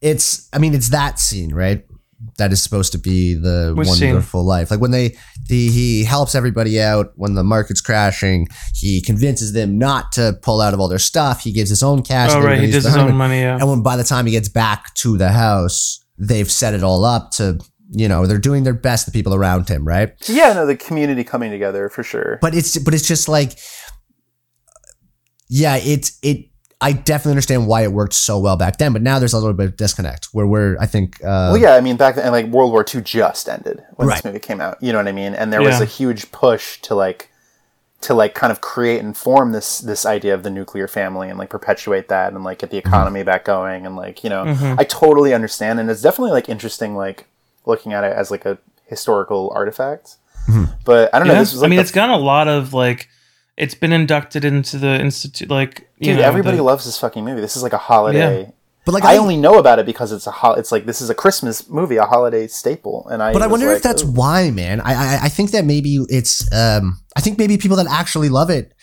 it's 0.02 0.50
I 0.54 0.58
mean 0.60 0.74
it's 0.74 0.90
that 0.90 1.20
scene 1.20 1.54
right 1.54 1.86
that 2.38 2.52
is 2.54 2.62
supposed 2.64 2.94
to 2.94 2.98
be 2.98 3.34
the 3.34 3.74
Which 3.76 3.88
scene? 3.90 4.10
wonderful 4.10 4.44
life 4.46 4.72
like 4.72 4.80
when 4.80 4.92
they 4.92 5.16
the 5.50 5.70
he 5.70 6.04
helps 6.06 6.36
everybody 6.36 6.82
out 6.82 7.12
when 7.16 7.34
the 7.36 7.44
market's 7.44 7.82
crashing 7.82 8.48
he 8.74 9.02
convinces 9.02 9.52
them 9.54 9.78
not 9.78 10.12
to 10.14 10.38
pull 10.42 10.62
out 10.62 10.74
of 10.74 10.80
all 10.80 10.88
their 10.88 11.00
stuff 11.00 11.42
he 11.42 11.52
gives 11.52 11.70
his 11.70 11.84
own 11.84 12.02
cash 12.02 12.32
oh 12.32 12.38
and 12.38 12.46
right, 12.46 12.62
he 12.62 12.72
does 12.72 12.86
his 12.86 12.96
own 12.96 13.16
money. 13.16 13.42
Yeah. 13.42 13.58
and 13.58 13.70
when 13.70 13.84
by 13.84 13.98
the 13.98 14.04
time 14.06 14.26
he 14.26 14.32
gets 14.32 14.48
back 14.50 14.94
to 14.96 15.18
the 15.18 15.32
house 15.32 16.00
they've 16.18 16.50
set 16.52 16.74
it 16.74 16.82
all 16.84 17.04
up 17.04 17.32
to 17.32 17.60
you 17.96 18.08
know 18.08 18.26
they're 18.28 18.38
doing 18.39 18.64
their 18.64 18.74
best 18.74 19.06
the 19.06 19.12
people 19.12 19.34
around 19.36 19.70
him 19.70 19.88
right 19.88 20.14
Yeah, 20.28 20.54
no, 20.54 20.66
the 20.66 20.76
community 20.76 21.24
coming 21.24 21.52
together 21.52 21.89
for 21.89 22.04
sure. 22.04 22.39
but 22.41 22.54
it's 22.56 22.78
but 22.80 22.94
it's 22.94 23.08
just 23.08 23.28
like 23.30 23.58
yeah 25.50 25.78
it's 25.78 26.18
it 26.22 26.48
I 26.82 26.91
definitely 26.91 27.32
understand 27.32 27.68
why 27.68 27.84
it 27.84 27.94
worked 27.94 28.14
so 28.14 28.38
well 28.39 28.58
back 28.58 28.78
then, 28.78 28.91
but 28.91 29.02
now 29.02 29.18
there's 29.18 29.32
a 29.32 29.38
little 29.39 29.54
bit 29.54 29.68
of 29.68 29.78
disconnect 29.78 30.26
where 30.34 30.46
we're, 30.46 30.76
I 30.82 30.86
think, 30.86 31.16
uh, 31.24 31.56
Well, 31.56 31.58
yeah, 31.58 31.76
I 31.76 31.80
mean, 31.80 31.96
back 31.96 32.16
then, 32.16 32.30
like 32.34 32.48
World 32.48 32.74
War 32.74 32.84
II 32.94 33.00
just 33.02 33.48
ended 33.48 33.82
when 33.96 34.10
Right. 34.10 34.16
this 34.16 34.26
movie 34.26 34.39
came 34.39 34.60
out. 34.60 34.84
You 34.84 34.91
know 34.91 34.98
what 34.98 35.08
I 35.08 35.14
mean? 35.14 35.34
And 35.34 35.54
there 35.54 35.62
was 35.62 35.80
a 35.80 35.86
huge 35.86 36.30
push 36.34 36.82
to 36.82 36.94
like, 36.94 37.30
to 38.02 38.14
like 38.14 38.36
kind 38.36 38.52
of 38.52 38.60
create 38.60 39.00
and 39.02 39.16
form 39.16 39.54
this 39.54 39.80
this 39.80 40.06
idea 40.06 40.34
of 40.34 40.44
the 40.44 40.50
nuclear 40.50 40.89
family 40.89 41.30
and 41.30 41.39
like 41.39 41.50
perpetuate 41.50 42.10
that 42.10 42.34
and 42.34 42.44
like 42.44 42.60
get 42.60 42.70
the 42.70 42.78
economy 42.78 43.24
back 43.24 43.46
going 43.46 43.86
and 43.86 43.96
like 43.96 44.22
you 44.26 44.30
know, 44.30 44.44
I 44.78 44.84
totally 44.84 45.34
understand 45.34 45.80
and 45.80 45.89
it's 45.89 46.02
definitely 46.02 46.32
like 46.34 46.50
interesting 46.50 46.98
like 46.98 47.28
looking 47.66 47.93
at 47.93 48.03
it 48.03 48.14
as 48.14 48.32
like 48.32 48.45
a 48.45 48.57
historical 48.86 49.51
artifact. 49.55 50.18
But 50.86 51.14
I 51.16 51.20
don't 51.20 51.28
know. 51.28 51.36
This 51.36 51.53
was 51.53 51.61
like 51.61 51.68
I 51.68 51.70
mean, 51.70 51.78
the 51.78 51.82
it's 51.84 51.91
gotten 51.91 52.14
a 52.14 52.18
lot 52.18 52.47
of 52.47 52.74
like, 52.74 53.07
it's 53.55 53.76
been 53.76 53.93
inducted 53.93 54.43
into 54.43 54.78
the 54.78 54.99
institute. 54.99 55.49
Like, 55.49 55.89
you 55.97 56.07
Dude, 56.11 56.18
know, 56.20 56.24
everybody 56.26 56.57
the- 56.57 56.64
loves 56.64 56.86
this 56.86 56.97
fucking 56.97 57.24
movie. 57.24 57.39
This 57.41 57.55
is 57.55 57.64
like 57.64 57.72
a 57.74 57.78
holiday. 57.78 58.51
but 58.86 58.91
like 58.93 59.05
I 59.05 59.16
only 59.18 59.38
know 59.38 59.57
about 59.59 59.80
it 59.80 59.86
because 59.86 60.11
it's 60.11 60.28
a 60.28 60.32
ho- 60.32 60.53
it's 60.53 60.72
like 60.72 60.86
this 60.86 60.99
is 61.01 61.09
a 61.09 61.16
Christmas 61.16 61.70
movie, 61.70 61.95
a 61.95 62.03
holiday 62.03 62.47
staple, 62.47 63.07
and 63.09 63.24
I. 63.24 63.32
But 63.32 63.41
I 63.41 63.47
was 63.47 63.51
wonder 63.59 63.72
if 63.72 63.82
that's 63.84 64.03
"Ooh." 64.03 64.11
why, 64.11 64.51
man. 64.51 64.82
I, 64.82 64.93
I 64.93 65.20
I 65.24 65.30
think 65.30 65.51
that 65.51 65.64
maybe 65.64 65.99
it's 66.09 66.51
um 66.53 66.99
I 67.16 67.22
think 67.22 67.38
maybe 67.38 67.57
people 67.57 67.78
that 67.78 67.88
actually 67.89 68.28
love 68.30 68.49
it 68.49 68.74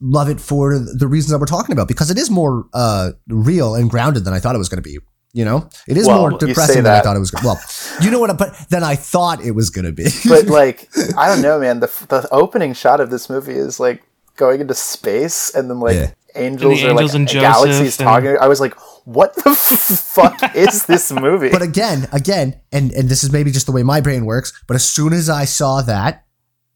love 0.00 0.30
it 0.30 0.40
for 0.40 0.78
the 0.78 1.06
reasons 1.06 1.30
that 1.32 1.38
we're 1.38 1.44
talking 1.44 1.74
about 1.74 1.86
because 1.86 2.10
it 2.10 2.16
is 2.16 2.30
more 2.30 2.64
uh 2.72 3.10
real 3.28 3.74
and 3.74 3.90
grounded 3.90 4.24
than 4.24 4.32
I 4.32 4.38
thought 4.40 4.54
it 4.54 4.58
was 4.58 4.70
going 4.70 4.82
to 4.82 4.88
be. 4.88 4.98
You 5.32 5.44
know, 5.44 5.68
it 5.86 5.96
is 5.96 6.06
Well, 6.08 6.28
more 6.28 6.38
depressing 6.38 6.82
than 6.82 6.92
I 6.92 7.00
thought 7.02 7.14
it 7.14 7.20
was. 7.20 7.30
Gonna, 7.30 7.46
well, 7.46 7.60
you 8.02 8.10
know 8.10 8.18
what? 8.18 8.36
But 8.36 8.52
than 8.68 8.82
I 8.82 8.96
thought 8.96 9.40
it 9.44 9.52
was 9.52 9.70
going 9.70 9.84
to 9.84 9.92
be. 9.92 10.06
But 10.28 10.46
like, 10.46 10.88
I 11.16 11.28
don't 11.28 11.40
know, 11.40 11.60
man. 11.60 11.78
The 11.80 11.86
the 12.08 12.28
opening 12.32 12.74
shot 12.74 13.00
of 13.00 13.10
this 13.10 13.30
movie 13.30 13.54
is 13.54 13.78
like 13.78 14.02
going 14.36 14.60
into 14.60 14.74
space, 14.74 15.54
and 15.54 15.70
then 15.70 15.78
like 15.78 15.94
Yeah. 15.94 16.10
angels 16.34 16.80
And 16.82 16.88
the 16.88 16.90
or 16.90 16.94
like 17.04 17.14
and 17.14 17.28
galaxies 17.28 17.78
Joseph 17.78 18.00
and- 18.00 18.06
talking. 18.08 18.36
I 18.40 18.48
was 18.48 18.60
like, 18.60 18.74
what 19.04 19.34
the 19.36 19.54
fuck 19.54 20.56
is 20.56 20.86
this 20.86 21.12
movie? 21.12 21.50
but 21.50 21.62
again, 21.62 22.08
again, 22.12 22.60
and 22.72 22.90
and 22.92 23.08
this 23.08 23.22
is 23.22 23.30
maybe 23.32 23.50
just 23.52 23.66
the 23.66 23.72
way 23.72 23.82
my 23.84 24.00
brain 24.00 24.24
works. 24.26 24.52
But 24.66 24.74
as 24.74 24.84
soon 24.84 25.12
as 25.12 25.28
I 25.30 25.44
saw 25.44 25.80
that, 25.82 26.24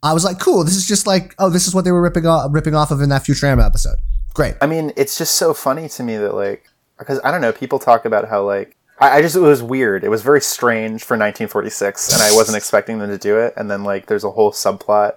I 0.02 0.12
was 0.12 0.24
like, 0.24 0.38
cool. 0.38 0.62
This 0.64 0.76
is 0.76 0.86
just 0.86 1.07
like, 1.09 1.34
oh, 1.40 1.50
this 1.50 1.66
is 1.66 1.74
what 1.74 1.84
they 1.84 1.92
were 1.92 2.02
ripping 2.02 2.26
off, 2.26 2.50
ripping 2.52 2.74
off 2.76 2.90
of 2.92 3.00
in 3.00 3.09
that 3.09 3.22
Futurama 3.24 3.64
episode. 3.66 3.96
Great. 4.32 4.55
I 4.61 4.66
mean, 4.66 4.92
it's 4.96 5.18
just 5.18 5.34
so 5.34 5.55
funny 5.55 5.88
to 5.88 6.02
me 6.05 6.16
that 6.18 6.34
like 6.34 6.68
because 6.99 7.20
I 7.24 7.30
don't 7.30 7.40
know, 7.40 7.53
people 7.53 7.78
talk 7.78 8.05
about 8.05 8.28
how 8.28 8.45
like 8.45 8.76
I, 9.01 9.18
I 9.18 9.22
just 9.22 9.36
it 9.36 9.40
was 9.40 9.62
weird. 9.62 10.05
It 10.05 10.09
was 10.09 10.22
very 10.22 10.40
strange 10.40 11.03
for 11.03 11.14
1946, 11.14 12.12
and 12.12 12.22
I 12.22 12.34
wasn't 12.34 12.57
expecting 12.57 12.99
them 12.99 13.11
to 13.11 13.18
do 13.18 13.38
it. 13.38 13.55
And 13.57 13.70
then 13.70 13.84
like 13.84 14.07
there's 14.07 14.24
a 14.24 14.30
whole 14.30 14.53
subplot. 14.53 15.14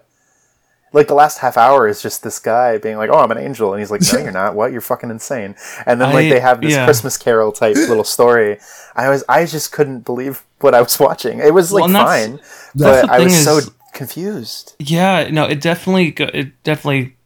Like 0.93 1.07
the 1.09 1.13
last 1.15 1.39
half 1.39 1.57
hour 1.57 1.85
is 1.87 2.01
just 2.01 2.23
this 2.23 2.39
guy 2.39 2.77
being 2.77 2.95
like, 2.97 3.09
"Oh, 3.11 3.19
I'm 3.19 3.29
an 3.29 3.37
angel," 3.37 3.73
and 3.73 3.79
he's 3.81 3.91
like, 3.91 4.01
"No, 4.13 4.19
you're 4.23 4.31
not. 4.31 4.55
What? 4.55 4.71
You're 4.71 4.79
fucking 4.81 5.09
insane." 5.11 5.55
And 5.85 5.99
then 5.99 6.13
like 6.13 6.27
I- 6.27 6.29
they 6.29 6.39
have 6.39 6.61
this 6.61 6.71
yeah. 6.73 6.85
Christmas 6.85 7.17
Carol 7.17 7.51
type 7.51 7.75
little 7.75 8.05
story. 8.05 8.57
I 8.95 9.09
was 9.09 9.23
I 9.27 9.45
just 9.45 9.71
couldn't 9.73 10.05
believe 10.05 10.43
what 10.61 10.73
I 10.73 10.81
was 10.81 10.97
watching. 10.99 11.39
It 11.39 11.53
was 11.53 11.73
like 11.73 11.83
Well, 11.83 11.91
that's- 11.93 12.25
fine, 12.27 12.35
that's 12.73 13.07
but 13.07 13.09
I 13.09 13.19
was 13.19 13.33
thing 13.33 13.43
so 13.43 13.59
confused. 13.93 14.75
Yeah, 14.79 15.27
no, 15.29 15.43
it 15.45 15.59
definitely, 15.59 16.11
go- 16.11 16.29
it 16.33 16.63
definitely, 16.63 17.16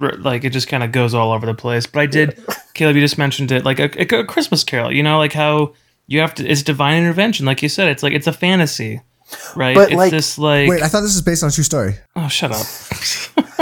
like, 0.00 0.44
it 0.44 0.50
just 0.50 0.68
kind 0.68 0.82
of 0.82 0.92
goes 0.92 1.14
all 1.14 1.32
over 1.32 1.46
the 1.46 1.54
place. 1.54 1.86
But 1.86 2.00
I 2.00 2.06
did, 2.06 2.42
Caleb, 2.74 2.96
you 2.96 3.02
just 3.02 3.18
mentioned 3.18 3.52
it, 3.52 3.64
like 3.64 3.78
a, 3.78 3.84
a 4.18 4.24
Christmas 4.24 4.64
Carol. 4.64 4.92
You 4.92 5.02
know, 5.02 5.18
like 5.18 5.32
how 5.32 5.74
you 6.06 6.20
have 6.20 6.34
to. 6.36 6.46
It's 6.46 6.62
divine 6.62 6.98
intervention, 7.02 7.46
like 7.46 7.62
you 7.62 7.68
said. 7.68 7.88
It's 7.88 8.02
like 8.02 8.12
it's 8.12 8.26
a 8.26 8.32
fantasy, 8.32 9.02
right? 9.54 9.74
But, 9.74 9.90
it's 9.90 9.96
like- 9.96 10.10
this 10.10 10.38
like. 10.38 10.68
Wait, 10.68 10.82
I 10.82 10.88
thought 10.88 11.02
this 11.02 11.14
was 11.14 11.22
based 11.22 11.42
on 11.42 11.50
a 11.50 11.52
true 11.52 11.64
story. 11.64 11.96
oh, 12.16 12.28
shut 12.28 12.50
up. 12.52 12.66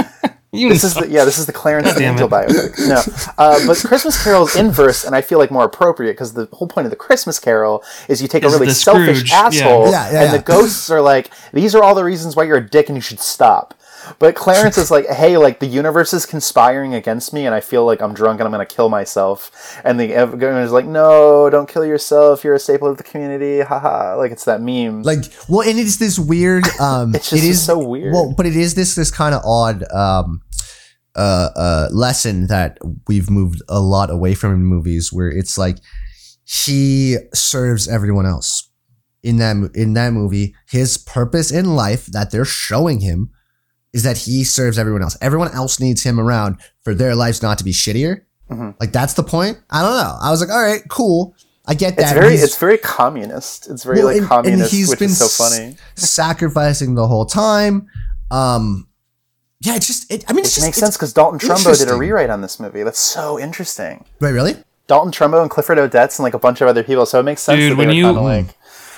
you 0.53 0.71
This 0.71 0.83
is 0.83 0.95
the, 0.95 1.07
yeah, 1.09 1.25
this 1.25 1.39
is 1.39 1.45
the 1.47 1.53
Clarence 1.53 1.93
damn 1.95 2.13
Angel 2.13 2.27
it. 2.27 2.31
biopic. 2.31 2.89
No, 2.89 3.03
uh, 3.39 3.67
but 3.67 3.77
Christmas 3.79 4.23
Carol 4.23 4.47
is 4.47 4.57
inverse, 4.57 5.05
and 5.05 5.15
I 5.15 5.21
feel 5.21 5.39
like 5.39 5.51
more 5.51 5.65
appropriate 5.65 6.13
because 6.13 6.33
the 6.33 6.47
whole 6.53 6.69
point 6.69 6.87
of 6.87 6.91
the 6.91 6.97
Christmas 6.97 7.39
Carol 7.39 7.85
is 8.09 8.23
you 8.23 8.29
take 8.29 8.45
Is 8.45 8.55
a 8.55 8.59
really 8.59 8.73
selfish 8.73 9.19
Scrooge, 9.19 9.31
yeah. 9.31 9.41
asshole, 9.41 9.91
Yeah, 9.91 10.11
yeah, 10.13 10.23
and 10.25 10.33
the 10.33 10.43
ghosts 10.43 10.89
are 10.91 11.03
like, 11.03 11.31
"These 11.53 11.75
are 11.75 11.83
all 11.83 11.95
the 11.95 12.05
reasons 12.05 12.35
why 12.35 12.45
you're 12.45 12.57
a 12.57 12.67
dick 12.67 12.89
and 12.89 12.97
you 12.97 13.03
should 13.03 13.21
stop." 13.21 13.75
But 14.19 14.35
Clarence 14.35 14.79
is 14.79 14.91
like, 14.91 15.07
"Hey, 15.07 15.37
like 15.37 15.61
the 15.61 15.67
universe 15.67 16.13
is 16.13 16.27
conspiring 16.27 16.95
against 16.95 17.33
me, 17.33 17.47
and 17.47 17.55
I 17.55 17.61
feel 17.61 17.85
like 17.85 18.01
I'm 18.01 18.15
drunk 18.15 18.41
and 18.41 18.47
I'm 18.47 18.53
gonna 18.53 18.67
kill 18.67 18.89
myself." 18.89 19.81
And 19.85 19.99
the 19.99 20.09
government 20.09 20.67
is 20.67 20.73
like, 20.73 20.87
"No, 20.87 21.49
don't 21.51 21.69
kill 21.69 21.85
yourself. 21.85 22.45
You're 22.45 22.55
a 22.55 22.59
staple 22.61 22.89
of 22.89 22.97
the 22.97 23.03
community." 23.03 23.61
Haha! 23.61 24.17
Like 24.17 24.33
it's 24.33 24.45
that 24.45 24.61
meme. 24.61 25.03
Like, 25.03 25.25
well, 25.49 25.69
and 25.69 25.79
it's 25.79 25.97
this 25.97 26.19
weird. 26.19 26.65
Um, 26.81 27.15
It's 27.19 27.31
just 27.31 27.43
it 27.43 27.49
is 27.49 27.65
so 27.65 27.79
weird. 27.79 28.13
Well, 28.13 28.35
but 28.37 28.47
it 28.47 28.57
is 28.57 28.75
this 28.75 28.95
this 28.95 29.11
kind 29.11 29.35
of 29.35 29.43
odd 29.45 29.83
um, 29.93 30.43
uh, 31.15 31.51
uh, 31.57 31.89
lesson 31.91 32.47
that 32.47 32.79
we've 33.09 33.29
moved 33.31 33.63
a 33.69 33.81
lot 33.81 34.11
away 34.11 34.35
from 34.35 34.53
in 34.55 34.65
movies, 34.65 35.13
where 35.13 35.29
it's 35.29 35.59
like 35.59 35.79
he 36.45 37.17
serves 37.35 37.89
everyone 37.89 38.25
else 38.27 38.71
in 39.23 39.37
that 39.39 39.71
in 39.75 39.95
that 39.95 40.13
movie. 40.13 40.55
His 40.69 40.97
purpose 40.97 41.51
in 41.51 41.75
life 41.75 42.07
that 42.07 42.31
they're 42.31 42.45
showing 42.45 43.01
him 43.01 43.31
is 43.99 44.05
that 44.05 44.17
he 44.17 44.45
serves 44.45 44.79
everyone 44.79 45.03
else. 45.03 45.17
Everyone 45.21 45.51
else 45.53 45.81
needs 45.81 46.03
him 46.05 46.19
around 46.21 46.57
for 46.85 46.95
their 46.95 47.15
lives 47.15 47.43
not 47.43 47.59
to 47.59 47.65
be 47.65 47.73
shittier. 47.73 48.23
Mhm. 48.51 48.75
Like 48.81 48.93
that's 48.93 49.15
the 49.15 49.23
point. 49.23 49.59
I 49.71 49.83
don't 49.83 49.97
know. 50.03 50.17
I 50.21 50.31
was 50.31 50.41
like, 50.41 50.51
all 50.51 50.63
right, 50.63 50.83
cool. 50.89 51.35
I 51.67 51.75
get 51.75 51.97
that. 51.97 52.03
it's 52.05 52.13
very, 52.13 52.35
it's 52.37 52.57
very 52.57 52.79
communist. 52.79 53.69
It's 53.69 53.85
very 53.85 53.99
well, 53.99 54.07
like 54.07 54.15
and- 54.17 54.23
and 54.23 54.29
communist, 54.31 54.71
he's 54.73 54.89
which 54.89 55.01
been 55.01 55.11
is 55.11 55.19
so 55.19 55.27
s- 55.27 55.37
funny. 55.37 55.77
sacrificing 55.97 56.95
the 56.95 57.07
whole 57.07 57.27
time. 57.27 57.87
Um, 58.31 58.89
yeah, 59.61 59.75
it 59.77 59.83
just, 59.83 60.11
it, 60.11 60.25
I 60.29 60.33
mean, 60.33 60.45
It 60.45 60.49
just, 60.49 60.63
makes 60.63 60.79
sense 60.79 60.97
because 60.97 61.13
Dalton 61.13 61.39
Trumbo 61.41 61.77
did 61.77 61.91
a 61.91 61.95
rewrite 61.97 62.31
on 62.31 62.41
this 62.41 62.59
movie. 62.61 62.83
That's 62.85 62.99
so 62.99 63.39
interesting. 63.39 64.05
Wait, 64.21 64.33
really? 64.33 64.57
Dalton 64.87 65.13
Trumbo 65.13 65.43
and 65.43 65.51
Clifford 65.51 65.77
Odets 65.79 66.19
and 66.19 66.25
like 66.25 66.33
a 66.35 66.39
bunch 66.39 66.61
of 66.63 66.69
other 66.69 66.83
people. 66.83 67.05
So 67.07 67.21
it 67.21 67.25
makes 67.25 67.43
sense 67.43 67.59
Dude, 67.59 67.73
that 67.73 67.75
they 67.75 67.79
when 67.79 67.89
were 67.89 67.95
you- 67.95 68.05
kind 68.05 68.17
of 68.19 68.25
like 68.25 68.47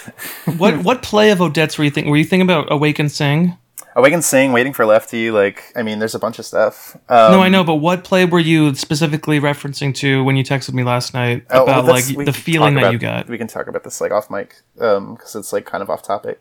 what 0.58 0.78
what 0.84 1.02
play 1.02 1.30
of 1.30 1.38
Odets 1.38 1.76
were 1.78 1.84
you 1.84 1.90
think? 1.90 2.06
Were 2.06 2.16
you 2.16 2.24
thinking 2.24 2.46
about 2.46 2.70
Awake 2.70 2.98
and 3.00 3.10
Sing? 3.10 3.56
Awake 3.96 4.12
and 4.12 4.24
Sing, 4.24 4.52
Waiting 4.52 4.72
for 4.72 4.86
Lefty. 4.86 5.30
Like, 5.30 5.72
I 5.76 5.82
mean, 5.82 5.98
there's 5.98 6.14
a 6.14 6.18
bunch 6.18 6.38
of 6.38 6.46
stuff. 6.46 6.96
Um, 7.08 7.32
no, 7.32 7.40
I 7.42 7.48
know, 7.48 7.64
but 7.64 7.76
what 7.76 8.04
play 8.04 8.24
were 8.24 8.38
you 8.38 8.74
specifically 8.74 9.40
referencing 9.40 9.94
to 9.96 10.22
when 10.24 10.36
you 10.36 10.44
texted 10.44 10.74
me 10.74 10.84
last 10.84 11.12
night 11.14 11.44
oh, 11.50 11.64
well, 11.64 11.80
about 11.80 11.90
like 11.92 12.04
the 12.06 12.32
feeling 12.32 12.74
that 12.74 12.80
about- 12.84 12.92
you 12.92 12.98
got? 12.98 13.28
We 13.28 13.38
can 13.38 13.46
talk 13.48 13.66
about 13.66 13.84
this 13.84 14.00
like 14.00 14.12
off 14.12 14.30
mic 14.30 14.56
because 14.74 15.34
it's 15.34 15.52
like 15.52 15.66
kind 15.66 15.82
of 15.82 15.90
off 15.90 16.02
topic. 16.02 16.40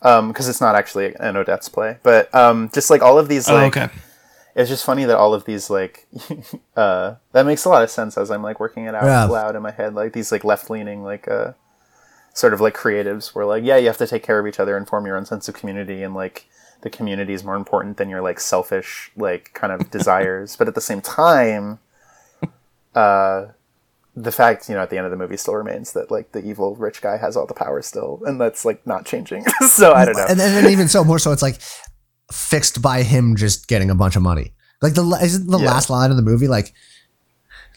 Because 0.00 0.48
it's 0.48 0.60
not 0.60 0.74
actually 0.74 1.14
an 1.20 1.34
Odets 1.36 1.72
play, 1.72 1.98
but 2.02 2.34
um, 2.34 2.70
just 2.74 2.90
like 2.90 3.02
all 3.02 3.18
of 3.20 3.28
these, 3.28 3.48
Oh, 3.48 3.54
like, 3.54 3.76
okay. 3.76 3.94
it's 4.56 4.68
just 4.68 4.84
funny 4.84 5.04
that 5.04 5.16
all 5.16 5.32
of 5.32 5.44
these 5.44 5.70
like 5.70 6.08
uh 6.76 7.14
that 7.32 7.46
makes 7.46 7.64
a 7.64 7.68
lot 7.68 7.82
of 7.82 7.88
sense 7.90 8.18
as 8.18 8.30
i'm 8.30 8.42
like 8.42 8.60
working 8.60 8.84
it 8.84 8.94
out 8.94 9.04
Yeah. 9.04 9.24
loud 9.24 9.56
in 9.56 9.62
my 9.62 9.70
head 9.70 9.94
like 9.94 10.12
these 10.12 10.30
like 10.30 10.44
left 10.44 10.68
leaning 10.68 11.02
like 11.02 11.26
uh 11.28 11.52
sort 12.34 12.52
of 12.52 12.60
like 12.60 12.74
creatives 12.76 13.34
where 13.34 13.46
like 13.46 13.64
yeah 13.64 13.76
you 13.78 13.86
have 13.86 13.96
to 13.98 14.06
take 14.06 14.22
care 14.22 14.38
of 14.38 14.46
each 14.46 14.60
other 14.60 14.76
and 14.76 14.86
form 14.88 15.06
your 15.06 15.16
own 15.16 15.24
sense 15.24 15.48
of 15.48 15.54
community 15.54 16.02
and 16.02 16.14
like 16.14 16.46
the 16.82 16.90
community 16.90 17.32
is 17.32 17.42
more 17.44 17.56
important 17.56 17.96
than 17.96 18.08
your 18.08 18.20
like 18.20 18.38
selfish 18.40 19.10
like 19.16 19.52
kind 19.54 19.72
of 19.72 19.90
desires 19.98 20.56
but 20.56 20.68
at 20.68 20.74
the 20.74 20.80
same 20.80 21.00
time 21.00 21.78
uh 22.94 23.46
the 24.14 24.30
fact 24.32 24.68
you 24.68 24.74
know 24.74 24.82
at 24.82 24.90
the 24.90 24.96
end 24.98 25.06
of 25.06 25.10
the 25.10 25.16
movie 25.16 25.36
still 25.36 25.54
remains 25.54 25.92
that 25.94 26.10
like 26.10 26.32
the 26.32 26.44
evil 26.44 26.74
rich 26.76 27.00
guy 27.00 27.16
has 27.16 27.36
all 27.36 27.46
the 27.46 27.54
power 27.54 27.80
still 27.80 28.20
and 28.26 28.40
that's 28.40 28.64
like 28.64 28.86
not 28.86 29.06
changing 29.06 29.44
so 29.68 29.92
i 29.94 30.04
don't 30.04 30.16
know 30.16 30.26
And 30.28 30.38
then 30.38 30.70
even 30.70 30.88
so, 30.88 31.02
more 31.02 31.18
so, 31.18 31.32
it's 31.32 31.40
like 31.42 31.58
fixed 32.30 32.82
by 32.82 33.02
him 33.02 33.36
just 33.36 33.68
getting 33.68 33.90
a 33.90 33.94
bunch 33.94 34.16
of 34.16 34.22
money. 34.22 34.52
Like 34.80 34.94
the 34.94 35.02
isn't 35.22 35.50
the 35.50 35.58
Yeah. 35.58 35.66
last 35.66 35.90
line 35.90 36.10
of 36.10 36.16
the 36.16 36.22
movie 36.22 36.48
like, 36.48 36.72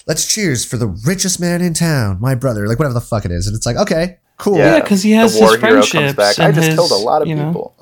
"Let's 0.08 0.26
cheers 0.26 0.64
for 0.66 0.78
the 0.78 0.88
richest 0.88 1.40
man 1.40 1.62
in 1.62 1.74
town, 1.74 2.20
my 2.22 2.36
brother." 2.36 2.68
Like 2.68 2.80
whatever 2.80 2.94
the 2.94 3.02
fuck 3.02 3.26
it 3.26 3.32
is, 3.32 3.48
and 3.48 3.56
it's 3.56 3.66
like, 3.66 3.76
okay, 3.76 4.18
cool. 4.38 4.58
Yeah, 4.58 4.80
'cause 4.82 5.04
he 5.04 5.12
has 5.12 5.34
the 5.36 5.42
war 5.42 5.52
his 5.54 5.62
hero 5.62 5.74
comes 5.76 5.90
friendships 5.92 6.16
back. 6.16 6.40
I 6.40 6.46
and 6.48 6.56
just 6.56 6.68
his, 6.68 6.76
killed 6.76 6.92
a 6.92 6.96
lot 6.96 7.22
of 7.22 7.28
you 7.28 7.36
know. 7.36 7.48
people. 7.48 7.76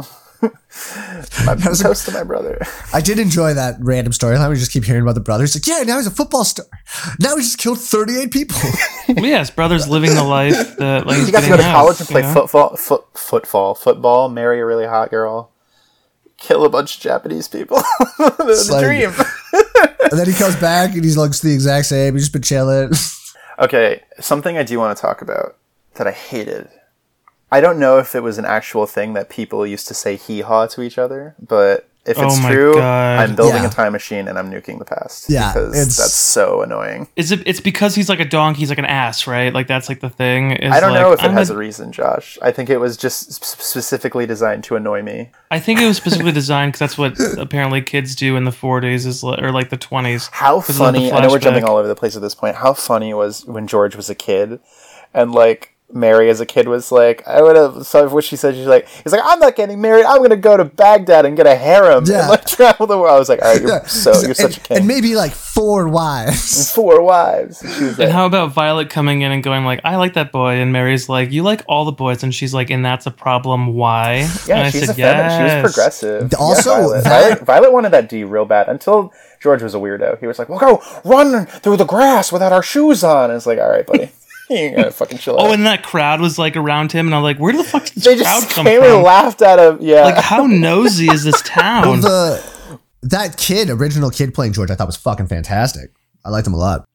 My 1.46 1.56
was 1.68 1.80
a- 1.82 1.84
toast 1.84 2.06
to 2.08 2.12
my 2.12 2.24
brother. 2.24 2.60
I 2.94 3.02
did 3.02 3.20
enjoy 3.20 3.54
that 3.54 3.76
random 3.80 4.12
storyline. 4.14 4.50
We 4.50 4.56
just 4.56 4.72
keep 4.72 4.84
hearing 4.84 5.02
about 5.04 5.16
the 5.16 5.22
brothers. 5.22 5.56
Like, 5.56 5.66
yeah, 5.68 5.84
now 5.84 5.98
he's 5.98 6.08
a 6.08 6.12
football 6.12 6.44
star. 6.44 6.66
Now 7.20 7.36
he 7.36 7.42
just 7.44 7.58
killed 7.58 7.80
thirty-eight 7.80 8.32
people. 8.32 8.58
Well, 9.10 9.26
yeah, 9.26 9.40
his 9.40 9.52
brother's 9.52 9.88
living 9.90 10.16
the 10.16 10.24
life 10.24 10.78
that 10.78 11.06
like 11.06 11.18
he's 11.18 11.26
He 11.26 11.32
got 11.34 11.42
to 11.44 11.50
go 11.50 11.58
to 11.58 11.64
out, 11.64 11.74
college 11.76 12.00
and 12.00 12.10
you 12.10 12.14
play 12.14 12.22
know? 12.22 12.34
football, 12.34 12.76
foot, 12.78 13.04
football, 13.14 13.76
football, 13.76 14.30
marry 14.30 14.62
a 14.62 14.66
really 14.66 14.86
hot 14.86 15.10
girl, 15.10 15.52
kill 16.38 16.64
a 16.64 16.70
bunch 16.70 16.96
of 16.96 17.02
Japanese 17.02 17.50
people. 17.50 17.78
the 18.18 18.68
like- 18.72 18.84
dream. 18.86 19.12
and 20.10 20.18
then 20.18 20.26
he 20.26 20.34
comes 20.34 20.56
back 20.56 20.94
and 20.96 21.04
he 21.04 21.12
looks 21.16 21.42
the 21.42 21.54
exact 21.54 21.88
same. 21.88 22.14
He's 22.14 22.24
just 22.24 22.34
been 22.34 22.42
chilling. 22.44 22.92
Okay, 23.60 24.02
something 24.22 24.58
I 24.58 24.64
do 24.64 24.80
want 24.80 24.98
to 24.98 25.02
talk 25.02 25.22
about 25.22 25.58
that 25.96 26.08
I 26.08 26.12
hated. 26.12 26.70
I 27.54 27.62
don't 27.62 27.80
know 27.80 28.00
if 28.00 28.16
it 28.16 28.24
was 28.24 28.38
an 28.38 28.46
actual 28.46 28.86
thing 28.88 29.14
that 29.14 29.30
people 29.30 29.66
used 29.66 29.88
to 29.90 29.94
say 29.94 30.16
hee 30.16 30.42
haw 30.42 30.66
to 30.68 30.82
each 30.82 30.98
other, 30.98 31.36
but 31.40 31.88
If 32.06 32.20
Oh 32.20 32.26
it's 32.26 32.42
my 32.44 32.52
true, 32.52 32.74
God. 32.74 33.20
I'm 33.22 33.34
building 33.34 33.64
Yeah. 33.64 33.70
a 33.70 33.72
time 33.72 33.94
machine 33.94 34.28
and 34.28 34.38
I'm 34.38 34.52
nuking 34.52 34.78
the 34.78 34.84
past. 34.84 35.30
Yeah, 35.30 35.54
because 35.54 35.70
it's- 35.74 35.96
that's 35.98 36.14
so 36.14 36.62
annoying. 36.62 37.08
Is 37.16 37.32
it? 37.32 37.40
It's 37.46 37.62
because 37.62 37.96
he's 37.96 38.10
like 38.10 38.20
a 38.20 38.26
donkey. 38.26 38.60
He's 38.60 38.68
like 38.68 38.78
an 38.78 38.92
ass, 39.04 39.26
right? 39.26 39.54
Like 39.54 39.68
that's 39.68 39.88
like 39.88 40.02
the 40.02 40.10
thing. 40.10 40.52
is, 40.52 40.70
I 40.70 40.82
don't 40.82 40.92
like, 40.92 41.00
know 41.02 41.14
if 41.14 41.20
it 41.24 41.28
I'm 41.28 41.32
has 41.34 41.50
a- 41.50 41.54
a 41.54 41.58
reason, 41.58 41.94
Josh. 41.94 42.38
I 42.42 42.52
think 42.52 42.70
it 42.70 42.80
was 42.80 42.98
just 42.98 43.32
sp- 43.40 43.56
specifically 43.70 44.26
designed 44.26 44.66
to 44.66 44.76
annoy 44.76 45.02
me. 45.02 45.30
I 45.50 45.60
think 45.62 45.80
it 45.80 45.88
was 45.88 45.96
specifically 45.96 46.34
designed 46.34 46.74
because 46.74 46.80
that's 46.80 46.98
what 46.98 47.14
apparently 47.40 47.82
kids 47.82 48.16
do 48.18 48.36
in 48.36 48.44
the 48.44 48.52
40s, 48.52 49.06
is 49.06 49.24
or 49.24 49.54
like 49.54 49.70
the 49.70 49.78
20s. 49.78 50.28
How 50.34 50.58
Because 50.60 50.72
of 50.72 50.80
the 50.80 50.84
funny! 50.84 51.12
I 51.14 51.22
know 51.22 51.30
we're 51.30 51.40
jumping 51.40 51.64
all 51.64 51.78
over 51.78 51.88
the 51.88 51.96
place 51.96 52.18
at 52.18 52.22
this 52.22 52.36
point. 52.36 52.58
How 52.58 52.74
funny 52.74 53.14
was 53.14 53.46
when 53.46 53.66
George 53.66 53.96
was 53.96 54.10
a 54.10 54.16
kid, 54.16 54.60
and 55.14 55.32
like 55.32 55.73
Mary 55.94 56.30
as 56.30 56.42
a 56.42 56.46
kid 56.46 56.68
was 56.68 56.92
like, 56.92 57.28
I 57.28 57.42
would 57.42 57.56
have. 57.56 57.86
So 57.86 58.08
what 58.10 58.24
she 58.24 58.36
said, 58.36 58.56
she's 58.56 58.66
like, 58.66 58.88
he's 58.88 59.12
like, 59.12 59.22
I'm 59.24 59.40
not 59.40 59.56
getting 59.56 59.80
married. 59.80 60.06
I'm 60.06 60.22
gonna 60.22 60.36
go 60.36 60.58
to 60.58 60.66
Baghdad 60.66 61.26
and 61.26 61.38
get 61.38 61.46
a 61.46 61.56
harem 61.56 62.06
Yeah. 62.08 62.22
and 62.22 62.30
like 62.30 62.46
travel 62.46 62.88
the 62.88 62.98
world. 62.98 63.16
I 63.16 63.20
was 63.20 63.30
like, 63.30 63.42
all 63.42 63.54
right, 63.54 63.62
you're 63.62 63.84
so 63.88 64.12
you're 64.22 64.30
and, 64.30 64.38
such 64.38 64.58
a 64.58 64.60
king. 64.62 64.78
and 64.78 64.88
maybe 64.88 65.16
like 65.16 65.32
four 65.32 65.88
wives. 65.88 66.72
Four 66.74 67.04
wives. 67.04 67.62
And 67.62 67.72
she 67.74 67.84
was 67.84 68.00
like, 68.00 68.06
And 68.08 68.14
how 68.14 68.26
about 68.26 68.54
Violet 68.54 68.90
coming 68.90 69.22
in 69.22 69.32
and 69.32 69.44
going 69.44 69.64
like, 69.66 69.82
"I 69.84 69.98
like 69.98 70.14
that 70.16 70.32
boy," 70.32 70.54
and 70.56 70.74
Mary's 70.74 71.08
like, 71.10 71.32
"You 71.32 71.44
like 71.44 71.62
all 71.68 71.86
the 71.86 71.92
boys," 71.92 72.24
and 72.24 72.34
she's 72.34 72.54
like, 72.54 72.70
"And 72.72 72.84
that's 72.84 73.06
a 73.06 73.12
problem. 73.12 73.76
Why?" 73.76 74.28
yeah, 74.48 74.56
and 74.58 74.68
I 74.68 74.70
she's 74.72 74.88
said, 74.88 74.90
a 74.90 74.94
feminist. 74.94 75.38
She 75.38 75.44
was 75.64 75.74
progressive. 75.74 76.34
Also, 76.40 76.72
Yeah, 76.72 76.76
Violet. 76.78 77.04
that- 77.04 77.10
Violet, 77.24 77.46
Violet 77.46 77.74
wanted 77.74 77.90
that 77.92 78.10
D 78.10 78.24
real 78.24 78.46
bad 78.46 78.68
until 78.68 79.14
George 79.40 79.62
was 79.62 79.76
a 79.76 79.78
weirdo. 79.78 80.20
He 80.20 80.26
was 80.26 80.40
like, 80.40 80.50
"We'll 80.50 80.60
go 80.60 80.82
run 81.06 81.46
through 81.46 81.78
the 81.78 81.86
grass 81.86 82.32
without 82.32 82.52
our 82.52 82.64
shoes 82.64 83.04
on." 83.04 83.30
And 83.30 83.38
it's 83.38 83.46
like, 83.46 83.60
all 83.60 83.70
right, 83.70 83.86
buddy, 83.86 84.10
you 84.50 84.76
gotta 84.76 84.92
fucking 84.92 85.18
chill 85.18 85.40
out. 85.40 85.48
Oh, 85.48 85.54
and 85.54 85.66
that 85.66 85.84
crowd 85.84 86.22
was 86.22 86.38
like 86.38 86.56
around 86.58 86.92
him, 86.92 87.08
and 87.08 87.16
I'm 87.16 87.24
like, 87.24 87.38
"Where 87.38 87.54
the 87.54 87.64
fuck 87.64 87.86
did 87.86 87.96
this 87.96 88.04
they 88.04 88.18
crowd 88.24 88.44
come 88.50 88.66
came 88.66 88.82
from?" 88.82 88.92
and 88.92 89.04
laughed 89.04 89.42
at 89.42 89.60
him. 89.60 89.78
Yeah, 89.82 90.04
Like, 90.06 90.16
how 90.24 90.46
nosy 90.46 91.08
is 91.10 91.24
this 91.24 91.36
Well, 91.36 91.44
town? 91.46 92.02
the 92.02 92.80
that 93.02 93.38
kid, 93.38 93.70
original 93.70 94.10
kid 94.10 94.34
playing 94.34 94.54
George, 94.54 94.72
I 94.72 94.76
thought 94.76 94.88
was 94.88 94.98
fucking 94.98 95.28
fantastic. 95.28 95.92
I 96.26 96.30
liked 96.30 96.48
him 96.48 96.54
a 96.54 96.58
lot. 96.58 96.86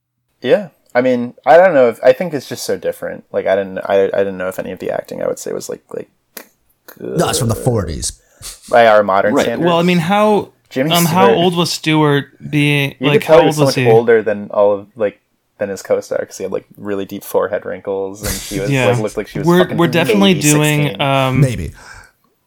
Yeah, 0.41 0.69
I 0.95 1.01
mean, 1.03 1.35
I 1.47 1.57
don't 1.59 1.75
know 1.75 1.89
if 1.89 2.03
I 2.03 2.13
think 2.13 2.33
it's 2.35 2.49
just 2.49 2.65
so 2.65 2.77
different. 2.79 3.25
Like, 3.33 3.47
I 3.47 3.57
didn't, 3.57 3.79
I, 3.79 4.05
I 4.05 4.19
didn't 4.19 4.39
know 4.39 4.49
if 4.49 4.59
any 4.59 4.71
of 4.73 4.79
the 4.79 4.91
acting 4.91 5.23
I 5.23 5.27
would 5.27 5.39
say 5.39 5.53
was 5.53 5.69
like 5.69 5.83
like 5.95 6.09
No, 6.99 7.29
it's 7.29 7.39
from 7.39 7.49
the 7.49 7.55
forties. 7.55 8.21
by 8.71 8.87
our 8.87 9.03
modern 9.03 9.35
Right. 9.35 9.45
standards. 9.45 9.67
well, 9.67 9.79
I 9.79 9.83
mean, 9.83 9.99
how 9.99 10.53
Jimmy 10.71 10.93
um 10.93 11.05
how 11.07 11.31
old 11.33 11.57
was 11.57 11.73
Stewart 11.73 12.27
being? 12.51 12.95
You 13.01 13.09
like, 13.09 13.21
could 13.21 13.27
tell 13.27 13.37
how 13.39 13.41
old 13.43 13.47
was 13.49 13.57
so 13.57 13.65
was 13.65 13.77
much 13.77 13.85
he? 13.85 13.91
older 13.91 14.23
than 14.23 14.51
all 14.51 14.73
of 14.73 14.87
like 14.97 15.21
than 15.59 15.69
his 15.69 15.83
co-star 15.83 16.19
because 16.21 16.37
he 16.39 16.45
had 16.45 16.53
like 16.53 16.67
really 16.77 17.05
deep 17.05 17.23
forehead 17.25 17.65
wrinkles 17.65 18.23
and 18.23 18.33
she 18.33 18.61
was 18.61 18.71
Yeah, 18.71 18.87
like 18.87 18.99
looked 19.01 19.17
like 19.17 19.29
she 19.29 19.39
was. 19.41 19.47
we're 19.49 19.59
fucking 19.61 19.77
we're 19.77 19.89
definitely 19.89 20.35
maybe 20.35 20.41
doing 20.41 21.01
um 21.01 21.41
Maybe. 21.41 21.73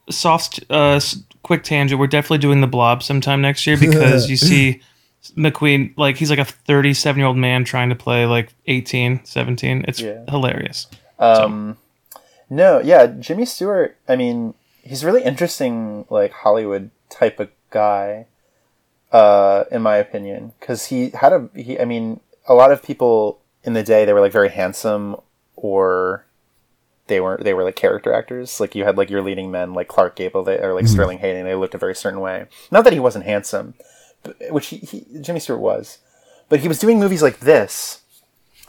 soft 0.10 0.64
uh 0.70 1.00
quick 1.44 1.64
tangent. 1.64 2.00
We're 2.00 2.08
definitely 2.08 2.38
doing 2.40 2.62
the 2.62 2.68
Blob 2.68 3.04
sometime 3.04 3.42
next 3.42 3.66
year 3.68 3.78
because 3.78 4.30
you 4.30 4.38
see 4.38 4.82
McQueen 5.38 5.94
like 5.98 6.18
he's 6.18 6.30
like 6.30 6.40
a 6.40 6.46
37 6.46 7.20
year 7.20 7.28
old 7.28 7.38
man 7.38 7.64
trying 7.64 7.90
to 7.90 7.96
play 7.96 8.26
like 8.26 8.54
18, 8.68 9.26
17. 9.26 9.86
It's 9.88 10.00
Yeah. 10.02 10.24
hilarious. 10.30 10.88
Um, 11.20 11.78
no, 12.50 12.80
yeah, 12.80 13.06
Jimmy 13.08 13.46
Stewart. 13.46 13.98
I 14.08 14.16
mean, 14.16 14.56
he's 14.84 15.06
really 15.06 15.24
interesting, 15.24 16.06
like 16.10 16.32
Hollywood 16.32 16.90
type 17.10 17.40
of 17.40 17.50
guy, 17.70 18.26
uh, 19.12 19.66
in 19.72 19.82
my 19.84 19.98
opinion, 19.98 20.54
because 20.60 20.88
he 20.88 21.12
had 21.12 21.34
a. 21.34 21.50
He, 21.56 21.80
I 21.80 21.86
mean, 21.86 22.20
a 22.52 22.54
lot 22.54 22.72
of 22.72 22.84
people 22.84 23.42
in 23.64 23.74
the 23.74 23.84
day 23.84 24.06
they 24.06 24.14
were 24.14 24.20
like 24.20 24.32
very 24.32 24.50
handsome, 24.50 25.16
or 25.56 26.26
they 27.08 27.22
weren't. 27.22 27.44
They 27.44 27.54
were 27.54 27.64
like 27.64 27.76
character 27.76 28.14
actors. 28.14 28.60
Like 28.60 28.76
you 28.76 28.84
had 28.84 28.98
like 28.98 29.10
your 29.10 29.22
leading 29.22 29.52
men, 29.52 29.74
like 29.74 29.88
Clark 29.88 30.16
Gable, 30.16 30.44
they, 30.44 30.60
or 30.60 30.74
like 30.74 30.86
mm-hmm. 30.86 30.94
Sterling 30.94 31.18
Hayden. 31.20 31.46
They 31.46 31.56
looked 31.56 31.76
a 31.76 31.80
very 31.80 31.96
certain 31.96 32.20
way. 32.20 32.48
Not 32.70 32.84
that 32.84 32.94
he 32.94 33.00
wasn't 33.00 33.26
handsome, 33.26 33.76
but, 34.24 34.36
which 34.52 34.68
he, 34.68 34.78
he 34.78 35.06
Jimmy 35.22 35.40
Stewart 35.40 35.62
was, 35.62 36.00
but 36.50 36.60
he 36.60 36.68
was 36.68 36.80
doing 36.80 37.00
movies 37.00 37.22
like 37.22 37.40
this 37.40 38.01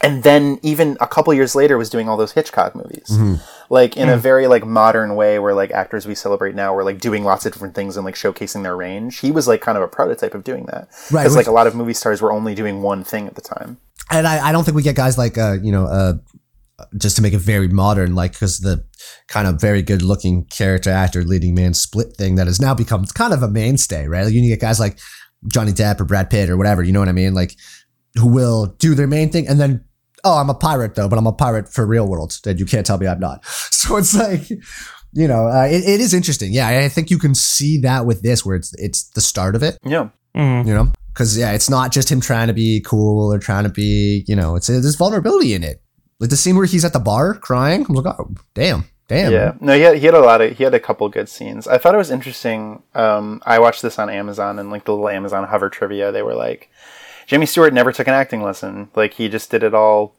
and 0.02 0.22
then 0.22 0.58
even 0.62 0.96
a 1.00 1.06
couple 1.06 1.32
years 1.32 1.54
later 1.54 1.78
was 1.78 1.88
doing 1.88 2.08
all 2.08 2.16
those 2.16 2.32
Hitchcock 2.32 2.74
movies, 2.74 3.16
like 3.70 3.96
in 3.96 4.08
a 4.08 4.16
very 4.16 4.46
like 4.46 4.66
modern 4.66 5.14
way, 5.14 5.38
where 5.38 5.54
like 5.54 5.70
actors 5.70 6.06
we 6.06 6.14
celebrate 6.14 6.54
now 6.54 6.74
were 6.74 6.84
like 6.84 6.98
doing 6.98 7.22
lots 7.24 7.46
of 7.46 7.52
different 7.52 7.74
things 7.74 7.96
and 7.96 8.04
like 8.04 8.14
showcasing 8.16 8.62
their 8.64 8.76
range. 8.76 9.20
He 9.20 9.30
was 9.30 9.46
like 9.48 9.60
kind 9.60 9.78
of 9.78 9.84
a 9.84 9.88
prototype 9.88 10.34
of 10.34 10.44
doing 10.44 10.66
that, 10.66 10.88
Right, 11.10 11.22
Because 11.22 11.32
which- 11.36 11.46
like 11.46 11.46
a 11.46 11.52
lot 11.52 11.66
of 11.66 11.74
movie 11.74 11.94
stars 11.94 12.20
were 12.20 12.32
only 12.32 12.54
doing 12.54 12.82
one 12.82 13.04
thing 13.04 13.26
at 13.26 13.34
the 13.36 13.40
time. 13.42 13.78
and 14.10 14.26
I, 14.26 14.48
I 14.48 14.52
don't 14.52 14.64
think 14.64 14.74
we 14.76 14.82
get 14.82 14.96
guys 14.96 15.16
like 15.16 15.38
uh 15.38 15.56
you 15.62 15.70
know 15.72 15.86
uh 15.86 16.14
just 16.98 17.14
to 17.16 17.22
make 17.22 17.32
it 17.32 17.38
very 17.38 17.68
modern 17.68 18.14
like 18.16 18.32
because 18.32 18.58
the 18.58 18.84
kind 19.28 19.46
of 19.46 19.60
very 19.60 19.82
good 19.82 20.02
looking 20.02 20.44
character 20.46 20.90
actor 20.90 21.22
leading 21.22 21.54
man 21.54 21.74
split 21.74 22.16
thing 22.16 22.34
that 22.34 22.48
has 22.48 22.60
now 22.60 22.74
become 22.74 23.04
kind 23.14 23.32
of 23.32 23.42
a 23.42 23.48
mainstay 23.48 24.08
right? 24.08 24.24
Like 24.24 24.34
you 24.34 24.42
get 24.48 24.58
guys 24.60 24.80
like 24.80 24.98
johnny 25.46 25.70
depp 25.72 26.00
or 26.00 26.04
brad 26.04 26.28
pitt 26.30 26.50
or 26.50 26.56
whatever 26.56 26.82
you 26.82 26.90
know 26.92 26.98
what 27.00 27.08
i 27.08 27.12
mean? 27.12 27.34
Like 27.34 27.54
who 28.16 28.26
will 28.26 28.66
do 28.78 28.94
their 28.96 29.06
main 29.06 29.30
thing 29.30 29.46
and 29.48 29.60
then 29.60 29.84
oh 30.24 30.38
i'm 30.38 30.50
a 30.50 30.54
pirate 30.54 30.94
though 30.94 31.08
but 31.08 31.18
i'm 31.18 31.26
a 31.26 31.32
pirate 31.32 31.68
for 31.72 31.86
real 31.86 32.08
world 32.08 32.38
and 32.46 32.58
you 32.60 32.66
can't 32.66 32.86
tell 32.86 32.98
me 32.98 33.06
i'm 33.06 33.20
not 33.20 33.44
so 33.46 33.96
it's 33.96 34.14
like 34.14 34.48
you 35.12 35.28
know 35.28 35.46
uh, 35.48 35.66
it, 35.70 35.84
it 35.84 36.00
is 36.00 36.14
interesting 36.14 36.52
yeah 36.52 36.68
i 36.68 36.88
think 36.88 37.10
you 37.10 37.18
can 37.18 37.34
see 37.34 37.78
that 37.80 38.06
with 38.06 38.22
this 38.22 38.44
where 38.44 38.56
it's 38.56 38.72
it's 38.78 39.04
the 39.10 39.20
start 39.20 39.54
of 39.54 39.62
it 39.62 39.76
Yeah, 39.84 40.08
Mhm. 40.36 40.66
you 40.66 40.74
know 40.74 40.88
because 41.12 41.36
yeah 41.36 41.52
it's 41.52 41.68
not 41.68 41.92
just 41.92 42.10
him 42.10 42.20
trying 42.20 42.46
to 42.48 42.54
be 42.54 42.80
cool 42.86 43.32
or 43.32 43.38
trying 43.38 43.64
to 43.64 43.70
be 43.70 44.24
you 44.26 44.34
know 44.36 44.56
it's 44.56 44.66
there's 44.68 44.94
vulnerability 44.96 45.52
in 45.54 45.62
it 45.62 45.82
like 46.20 46.30
the 46.30 46.36
scene 46.36 46.56
where 46.56 46.66
he's 46.66 46.84
at 46.84 46.92
the 46.92 47.00
bar 47.00 47.34
crying 47.34 47.84
i'm 47.88 47.94
like 47.94 48.06
oh 48.18 48.30
damn 48.54 48.84
damn 49.08 49.32
yeah. 49.32 49.52
No, 49.60 49.74
he 49.74 49.82
had, 49.82 49.96
he 49.98 50.06
had 50.06 50.14
a 50.14 50.20
lot 50.20 50.40
of 50.40 50.56
he 50.56 50.64
had 50.64 50.72
a 50.72 50.80
couple 50.80 51.06
good 51.10 51.28
scenes. 51.28 51.66
I 51.68 51.76
thought 51.76 51.94
it 51.94 51.98
was 51.98 52.10
interesting. 52.10 52.82
Um, 52.94 53.42
I 53.44 53.58
watched 53.58 53.82
this 53.82 53.98
on 53.98 54.08
Amazon 54.08 54.58
and 54.58 54.70
like 54.70 54.84
the 54.86 54.92
little 54.92 55.08
Amazon 55.10 55.44
hover 55.46 55.68
trivia. 55.68 56.12
They 56.12 56.22
were 56.22 56.34
like, 56.34 56.70
Jimmy 57.32 57.46
Stewart 57.46 57.72
never 57.72 57.92
took 57.92 58.06
an 58.08 58.12
acting 58.12 58.42
lesson. 58.42 58.90
Like 58.94 59.14
he 59.14 59.30
just 59.30 59.50
did 59.50 59.62
it 59.62 59.72
all 59.72 60.14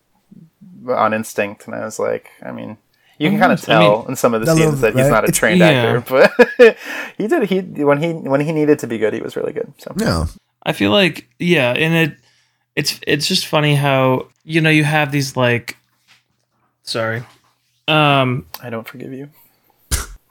on 0.89 1.14
instinct. 1.14 1.68
And 1.68 1.76
I 1.76 1.86
was 1.86 1.99
like, 1.99 2.32
I 2.41 2.51
mean. 2.51 2.78
You 3.20 3.30
can 3.30 3.38
kind 3.38 3.51
of 3.51 3.70
I 3.70 3.74
mean, 3.78 3.80
tell 3.91 4.05
in 4.07 4.16
some 4.16 4.34
of 4.34 4.41
the 4.41 4.47
scenes 4.47 4.59
little 4.59 4.76
that 4.78 4.95
bit, 4.95 5.03
he's 5.03 5.03
right? 5.03 5.11
not 5.11 5.24
a 5.26 5.28
It's- 5.28 5.38
trained 5.38 5.59
yeah. 5.59 5.68
actor, 5.70 6.03
but 6.57 6.78
he 7.16 7.28
did. 7.28 7.43
He 7.43 7.84
when 7.84 8.01
he 8.01 8.11
when 8.14 8.41
he 8.41 8.51
needed 8.51 8.80
to 8.80 8.88
be 8.88 8.97
good, 8.97 9.14
he 9.14 9.22
was 9.22 9.36
really 9.36 9.53
good. 9.53 9.72
So 9.78 9.93
no 9.95 10.26
I 10.64 10.74
feel 10.74 10.89
like 10.89 11.30
yeah, 11.38 11.74
and 11.74 11.93
it 11.93 12.18
it's 12.76 12.99
it's 13.05 13.28
just 13.28 13.45
funny 13.45 13.76
how 13.76 14.30
you 14.43 14.59
know 14.61 14.72
you 14.72 14.84
have 14.84 15.11
these 15.11 15.38
like 15.38 15.78
sorry. 16.82 17.24
Um 17.88 18.47
I 18.64 18.72
don't 18.72 18.88
forgive 18.88 19.14
you. 19.14 19.30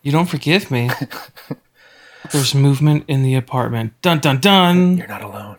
you 0.02 0.10
don't 0.10 0.26
forgive 0.28 0.68
me. 0.72 0.90
There's 2.32 2.52
movement 2.54 3.04
in 3.06 3.22
the 3.22 3.36
apartment. 3.36 3.92
Dun 4.02 4.18
dun 4.18 4.38
dun. 4.40 4.96
You're 4.98 5.06
not 5.06 5.22
alone. 5.22 5.51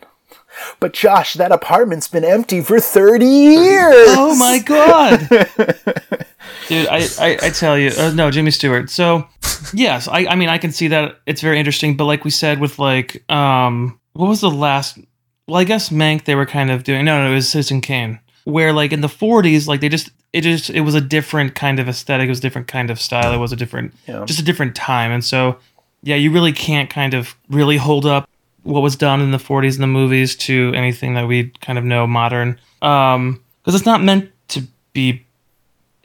But 0.80 0.92
Josh, 0.92 1.34
that 1.34 1.52
apartment's 1.52 2.08
been 2.08 2.24
empty 2.24 2.60
for 2.60 2.78
thirty 2.80 3.24
years. 3.26 3.94
Oh 4.10 4.34
my 4.36 4.58
god. 4.58 5.28
Dude, 6.68 6.86
I, 6.88 7.06
I, 7.20 7.38
I 7.42 7.50
tell 7.50 7.78
you, 7.78 7.90
uh, 7.98 8.10
no, 8.14 8.30
Jimmy 8.30 8.50
Stewart. 8.50 8.88
So, 8.90 9.26
yes, 9.74 10.08
I, 10.08 10.26
I 10.26 10.34
mean, 10.34 10.48
I 10.48 10.56
can 10.58 10.72
see 10.72 10.88
that 10.88 11.20
it's 11.26 11.40
very 11.42 11.58
interesting, 11.58 11.96
but 11.96 12.04
like 12.06 12.24
we 12.24 12.30
said, 12.30 12.58
with 12.58 12.78
like, 12.78 13.28
um, 13.30 13.98
what 14.14 14.28
was 14.28 14.40
the 14.40 14.50
last? 14.50 14.98
Well, 15.46 15.58
I 15.60 15.64
guess 15.64 15.90
Mank 15.90 16.24
they 16.24 16.34
were 16.34 16.46
kind 16.46 16.70
of 16.70 16.84
doing. 16.84 17.04
No, 17.04 17.22
no, 17.22 17.30
it 17.32 17.34
was 17.34 17.48
Citizen 17.50 17.80
Kane, 17.80 18.18
where 18.44 18.72
like 18.72 18.92
in 18.92 19.00
the 19.02 19.08
'40s, 19.08 19.66
like 19.66 19.80
they 19.80 19.88
just, 19.90 20.10
it 20.32 20.40
just, 20.40 20.70
it 20.70 20.80
was 20.80 20.94
a 20.94 21.00
different 21.02 21.54
kind 21.54 21.78
of 21.78 21.88
aesthetic, 21.88 22.26
it 22.26 22.30
was 22.30 22.38
a 22.38 22.42
different 22.42 22.66
kind 22.68 22.90
of 22.90 23.00
style, 23.00 23.32
it 23.32 23.38
was 23.38 23.52
a 23.52 23.56
different, 23.56 23.92
Yeah. 24.08 24.24
just 24.24 24.40
a 24.40 24.44
different 24.44 24.74
time, 24.74 25.12
and 25.12 25.22
so, 25.24 25.58
yeah, 26.02 26.16
you 26.16 26.30
really 26.32 26.52
can't 26.52 26.88
kind 26.88 27.12
of 27.14 27.34
really 27.50 27.76
hold 27.76 28.06
up 28.06 28.28
what 28.64 28.80
was 28.82 28.96
done 28.96 29.20
in 29.20 29.30
the 29.30 29.38
40s 29.38 29.76
in 29.76 29.80
the 29.80 29.86
movies 29.86 30.34
to 30.36 30.72
anything 30.74 31.14
that 31.14 31.26
we 31.28 31.50
kind 31.60 31.78
of 31.78 31.84
know 31.84 32.06
modern, 32.06 32.58
um, 32.82 33.42
because 33.62 33.74
it's 33.74 33.86
not 33.86 34.02
meant 34.02 34.30
to 34.48 34.62
be 34.92 35.24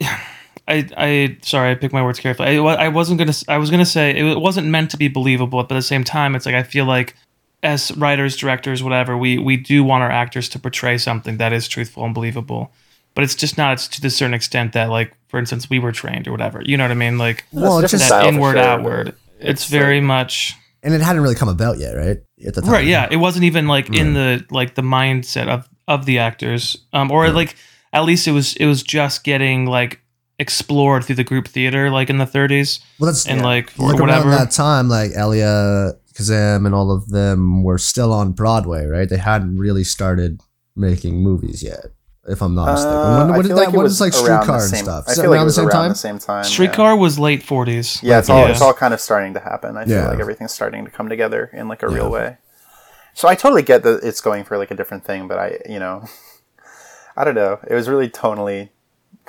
I, 0.68 0.86
I 0.96 1.36
sorry 1.42 1.72
I 1.72 1.74
picked 1.74 1.92
my 1.92 2.02
words 2.02 2.20
carefully. 2.20 2.58
I, 2.58 2.86
I 2.86 2.88
wasn't 2.88 3.18
gonna 3.18 3.32
I 3.48 3.58
was 3.58 3.70
gonna 3.70 3.84
say 3.86 4.10
it 4.16 4.38
wasn't 4.38 4.68
meant 4.68 4.90
to 4.92 4.96
be 4.96 5.08
believable, 5.08 5.62
but 5.64 5.74
at 5.74 5.78
the 5.78 5.82
same 5.82 6.04
time, 6.04 6.36
it's 6.36 6.46
like 6.46 6.54
I 6.54 6.62
feel 6.62 6.84
like 6.84 7.16
as 7.62 7.94
writers, 7.96 8.36
directors, 8.36 8.82
whatever, 8.82 9.16
we 9.18 9.36
we 9.36 9.56
do 9.56 9.82
want 9.82 10.02
our 10.02 10.10
actors 10.10 10.48
to 10.50 10.58
portray 10.58 10.96
something 10.96 11.38
that 11.38 11.52
is 11.52 11.66
truthful 11.68 12.04
and 12.04 12.14
believable. 12.14 12.70
But 13.14 13.24
it's 13.24 13.34
just 13.34 13.58
not. 13.58 13.72
It's 13.72 13.88
to 13.88 14.00
the 14.00 14.08
certain 14.08 14.34
extent 14.34 14.72
that, 14.74 14.88
like, 14.88 15.12
for 15.26 15.40
instance, 15.40 15.68
we 15.68 15.80
were 15.80 15.90
trained 15.90 16.28
or 16.28 16.30
whatever. 16.30 16.62
You 16.64 16.76
know 16.76 16.84
what 16.84 16.92
I 16.92 16.94
mean? 16.94 17.18
Like 17.18 17.44
Well, 17.50 17.80
it's 17.80 17.90
just- 17.90 18.08
that 18.08 18.24
inward, 18.26 18.52
sure, 18.54 18.62
outward. 18.62 19.06
but 19.06 19.48
It's, 19.48 19.64
very 19.66 20.00
much 20.00 20.54
and 20.82 20.94
it 20.94 21.00
hadn't 21.00 21.22
really 21.22 21.34
come 21.34 21.48
about 21.48 21.78
yet 21.78 21.94
right? 21.94 22.18
At 22.46 22.54
the 22.54 22.62
time 22.62 22.72
right. 22.72 22.86
Yeah, 22.86 23.08
it 23.10 23.16
wasn't 23.16 23.44
even 23.44 23.68
like 23.68 23.94
in 23.94 24.14
the 24.14 24.44
like 24.50 24.74
the 24.74 24.82
mindset 24.82 25.48
of 25.48 25.68
of 25.88 26.06
the 26.06 26.18
actors, 26.18 26.76
um, 26.92 27.10
or 27.10 27.30
like 27.30 27.56
at 27.92 28.04
least 28.04 28.28
it 28.28 28.32
was 28.32 28.56
it 28.56 28.66
was 28.66 28.82
just 28.82 29.24
getting 29.24 29.66
like 29.66 30.00
explored 30.38 31.04
through 31.04 31.16
the 31.16 31.24
group 31.24 31.48
theater, 31.48 31.90
like 31.90 32.08
in 32.08 32.16
the 32.18 32.24
30s. 32.24 32.80
well 32.98 33.06
that's 33.10 33.26
and 33.26 33.42
like 33.42 33.72
or 33.78 33.88
look 33.88 34.00
whatever. 34.00 34.28
around 34.30 34.38
that 34.38 34.50
time 34.50 34.88
like 34.88 35.10
elia 35.14 35.92
kazan 36.14 36.64
and 36.64 36.74
all 36.74 36.90
of 36.90 37.08
them 37.10 37.62
were 37.62 37.76
still 37.78 38.12
on 38.12 38.32
broadway 38.32 38.86
right? 38.86 39.08
They 39.08 39.18
hadn't 39.18 39.58
really 39.58 39.84
started 39.84 40.40
making 40.74 41.22
movies 41.22 41.62
yet 41.62 41.86
if 42.30 42.42
I'm 42.42 42.54
not 42.54 42.72
mistaken. 42.72 42.96
Uh, 42.96 43.18
when, 43.18 43.28
I 43.28 43.30
when 43.32 43.40
did 43.42 43.46
feel 43.48 43.56
that? 43.56 43.64
like 43.66 43.74
it 43.74 43.78
was 43.78 44.00
like 44.00 44.12
streetcar 44.12 44.46
the 44.46 44.52
and 44.52 44.76
stuff? 44.76 45.04
I 45.08 45.14
feel 45.14 45.24
like 45.24 45.36
it 45.36 45.36
around 45.38 45.46
the 45.46 45.52
same 45.52 45.66
around 45.68 45.72
time? 45.82 45.88
the 45.90 45.94
same 45.96 46.18
time. 46.18 46.44
yeah. 46.44 46.48
Streetcar 46.50 46.96
was 46.96 47.18
late 47.18 47.42
40s. 47.42 48.02
Yeah, 48.02 48.18
it's 48.18 48.28
all 48.30 48.40
Yeah. 48.46 48.50
it's 48.52 48.60
all 48.60 48.72
kind 48.74 48.94
of 48.94 49.00
starting 49.00 49.34
to 49.34 49.40
happen. 49.40 49.76
I 49.76 49.84
feel 49.84 49.96
Yeah. 49.96 50.08
like 50.08 50.20
everything's 50.20 50.52
starting 50.52 50.84
to 50.84 50.90
come 50.90 51.08
together 51.08 51.50
in 51.52 51.68
like 51.68 51.82
a 51.82 51.88
Yeah. 51.88 51.94
real 51.96 52.10
way. 52.10 52.38
So 53.14 53.28
I 53.28 53.34
totally 53.34 53.62
get 53.62 53.82
that 53.82 54.02
it's 54.04 54.20
going 54.20 54.44
for 54.44 54.56
like 54.56 54.70
a 54.70 54.74
different 54.74 55.04
thing, 55.04 55.26
but 55.28 55.38
I, 55.38 55.58
you 55.68 55.78
know, 55.80 56.04
I 57.16 57.24
don't 57.24 57.34
know. 57.34 57.58
It 57.66 57.74
was 57.74 57.88
really 57.88 58.08
tonally 58.08 58.68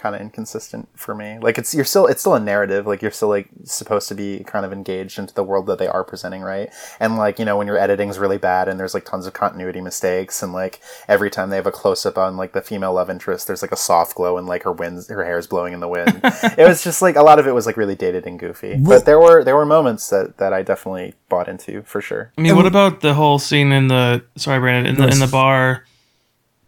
kind 0.01 0.15
of 0.15 0.21
inconsistent 0.21 0.89
for 0.95 1.13
me. 1.13 1.37
Like 1.39 1.57
it's 1.59 1.75
you're 1.75 1.85
still 1.85 2.07
it's 2.07 2.21
still 2.21 2.33
a 2.33 2.39
narrative. 2.39 2.87
Like 2.87 3.01
you're 3.01 3.11
still 3.11 3.29
like 3.29 3.49
supposed 3.65 4.07
to 4.07 4.15
be 4.15 4.43
kind 4.45 4.65
of 4.65 4.73
engaged 4.73 5.19
into 5.19 5.33
the 5.33 5.43
world 5.43 5.67
that 5.67 5.77
they 5.77 5.87
are 5.87 6.03
presenting, 6.03 6.41
right? 6.41 6.69
And 6.99 7.17
like 7.17 7.37
you 7.37 7.45
know 7.45 7.55
when 7.55 7.67
your 7.67 7.77
editing's 7.77 8.17
really 8.17 8.39
bad 8.39 8.67
and 8.67 8.79
there's 8.79 8.93
like 8.95 9.05
tons 9.05 9.27
of 9.27 9.33
continuity 9.33 9.79
mistakes 9.79 10.41
and 10.41 10.53
like 10.53 10.81
every 11.07 11.29
time 11.29 11.51
they 11.51 11.55
have 11.55 11.67
a 11.67 11.71
close 11.71 12.05
up 12.05 12.17
on 12.17 12.35
like 12.35 12.53
the 12.53 12.61
female 12.61 12.93
love 12.93 13.09
interest, 13.09 13.45
there's 13.45 13.61
like 13.61 13.71
a 13.71 13.77
soft 13.77 14.15
glow 14.15 14.37
and 14.37 14.47
like 14.47 14.63
her 14.63 14.71
winds 14.71 15.07
her 15.09 15.23
hair's 15.23 15.45
blowing 15.45 15.73
in 15.73 15.79
the 15.79 15.87
wind. 15.87 16.19
it 16.23 16.67
was 16.67 16.83
just 16.83 17.01
like 17.01 17.15
a 17.15 17.23
lot 17.23 17.37
of 17.37 17.45
it 17.45 17.53
was 17.53 17.67
like 17.67 17.77
really 17.77 17.95
dated 17.95 18.25
and 18.25 18.39
goofy. 18.39 18.77
Well- 18.79 18.99
but 18.99 19.05
there 19.05 19.19
were 19.19 19.43
there 19.43 19.55
were 19.55 19.65
moments 19.65 20.09
that 20.09 20.37
that 20.37 20.51
I 20.51 20.63
definitely 20.63 21.13
bought 21.29 21.47
into 21.47 21.83
for 21.83 22.01
sure. 22.01 22.31
I 22.37 22.41
mean, 22.41 22.55
what 22.55 22.65
about 22.65 23.01
the 23.01 23.13
whole 23.13 23.37
scene 23.37 23.71
in 23.71 23.87
the 23.87 24.23
sorry, 24.35 24.59
Brandon, 24.59 24.95
in 24.95 25.01
the 25.01 25.07
in 25.07 25.19
the 25.19 25.27
bar, 25.27 25.85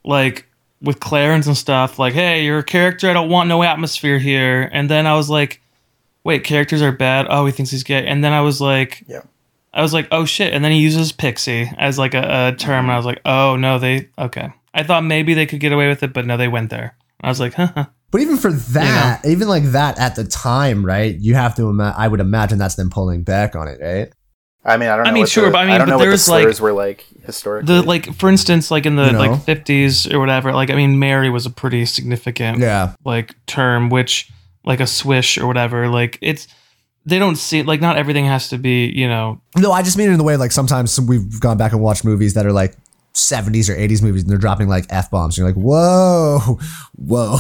like 0.04 0.48
with 0.84 1.00
Clarence 1.00 1.48
and 1.48 1.58
stuff? 1.58 1.98
Like, 1.98 2.14
hey, 2.14 2.44
you're 2.44 2.60
a 2.60 2.64
character. 2.64 3.10
I 3.10 3.14
don't 3.14 3.30
want 3.30 3.50
no 3.50 3.64
atmosphere 3.64 4.20
here. 4.20 4.70
And 4.72 4.90
then 4.90 5.08
I 5.08 5.16
was 5.16 5.30
like, 5.30 5.62
wait, 6.24 6.44
characters 6.44 6.82
are 6.82 6.92
bad. 6.92 7.26
Oh, 7.30 7.46
he 7.46 7.52
thinks 7.52 7.72
he's 7.72 7.84
gay. 7.84 8.06
And 8.06 8.24
then 8.24 8.34
I 8.34 8.42
was 8.42 8.62
like, 8.62 9.04
Yeah. 9.08 9.22
I 9.74 9.82
was 9.82 9.94
like, 9.94 10.08
oh 10.12 10.26
shit. 10.26 10.54
And 10.54 10.64
then 10.64 10.72
he 10.72 10.78
uses 10.80 11.12
pixie 11.12 11.72
as 11.80 11.98
like 11.98 12.14
a, 12.14 12.50
a 12.54 12.56
term. 12.56 12.86
And 12.86 12.92
I 12.92 12.98
was 12.98 13.06
like, 13.06 13.22
oh 13.26 13.56
no, 13.56 13.80
they 13.80 14.10
okay. 14.20 14.54
I 14.74 14.84
thought 14.84 15.04
maybe 15.04 15.34
they 15.34 15.46
could 15.46 15.60
get 15.60 15.72
away 15.72 15.88
with 15.88 16.04
it, 16.04 16.14
but 16.14 16.26
no, 16.26 16.38
they 16.38 16.48
went 16.48 16.70
there. 16.70 16.96
I 17.22 17.30
was 17.30 17.40
like, 17.40 17.54
huh. 17.54 17.86
But 18.12 18.22
even 18.22 18.38
for 18.38 18.52
that, 18.52 19.26
even 19.26 19.48
like 19.48 19.64
that 19.72 19.98
at 19.98 20.16
the 20.16 20.24
time, 20.24 20.86
right? 20.86 21.16
You 21.16 21.34
have 21.34 21.56
to. 21.56 21.70
Ima- 21.70 21.96
I 21.98 22.08
would 22.08 22.20
imagine 22.20 22.60
that's 22.60 22.76
them 22.76 22.92
pulling 22.92 23.24
back 23.24 23.56
on 23.56 23.68
it, 23.68 23.80
right? 23.82 24.14
I 24.66 24.78
mean, 24.78 24.90
I 24.90 24.96
don't 24.96 25.04
know. 25.06 25.12
I 25.12 25.14
mean, 25.14 25.26
sure, 25.26 25.46
the, 25.48 25.52
but 25.52 25.58
I 25.60 25.66
mean, 25.66 25.78
don't 25.80 25.88
but 25.88 25.92
know 25.92 25.98
what 25.98 26.04
the 26.06 26.10
there's, 26.12 26.30
like, 26.30 26.44
slurs 26.44 26.62
were 26.62 26.72
like 26.74 27.06
historically. 27.26 27.76
The 27.76 27.82
like, 27.84 28.14
for 28.16 28.30
instance, 28.30 28.72
like 28.72 28.86
in 28.86 28.96
the 28.96 29.06
You 29.08 29.12
know? 29.14 29.20
like 29.20 29.44
fifties 29.44 30.08
or 30.12 30.20
whatever. 30.20 30.54
Like, 30.54 30.70
I 30.70 30.76
mean, 30.76 31.00
Mary 31.00 31.30
was 31.30 31.46
a 31.46 31.50
pretty 31.50 31.86
significant 31.86 32.60
Yeah. 32.60 32.94
like 33.04 33.36
term 33.46 33.90
which 33.90 34.30
like 34.66 34.80
a 34.80 34.88
swish 34.88 35.38
or 35.38 35.46
whatever 35.48 35.90
like 35.90 36.18
it's 36.22 36.48
they 37.06 37.20
don't 37.20 37.36
see 37.36 37.64
like 37.64 37.82
not 37.82 37.98
everything 37.98 38.24
has 38.26 38.48
to 38.48 38.58
be 38.58 38.86
you 38.96 39.10
know 39.10 39.42
No, 39.58 39.74
I 39.74 39.82
just 39.84 39.98
mean 39.98 40.08
it 40.08 40.14
in 40.14 40.18
the 40.18 40.24
way 40.24 40.38
like 40.38 40.54
sometimes 40.54 40.98
we've 41.02 41.38
gone 41.42 41.58
back 41.58 41.74
and 41.74 41.82
watched 41.82 42.06
movies 42.06 42.34
that 42.36 42.46
are 42.46 42.54
like 42.54 42.78
70s 43.14 43.70
or 43.70 43.76
80s 43.76 44.02
movies 44.02 44.22
and 44.24 44.32
they're 44.32 44.38
dropping 44.38 44.70
like 44.70 44.86
f 44.90 45.12
bombs. 45.12 45.38
And 45.38 45.44
you're 45.44 45.48
like, 45.54 45.62
whoa, 45.62 46.40
whoa, 46.96 47.38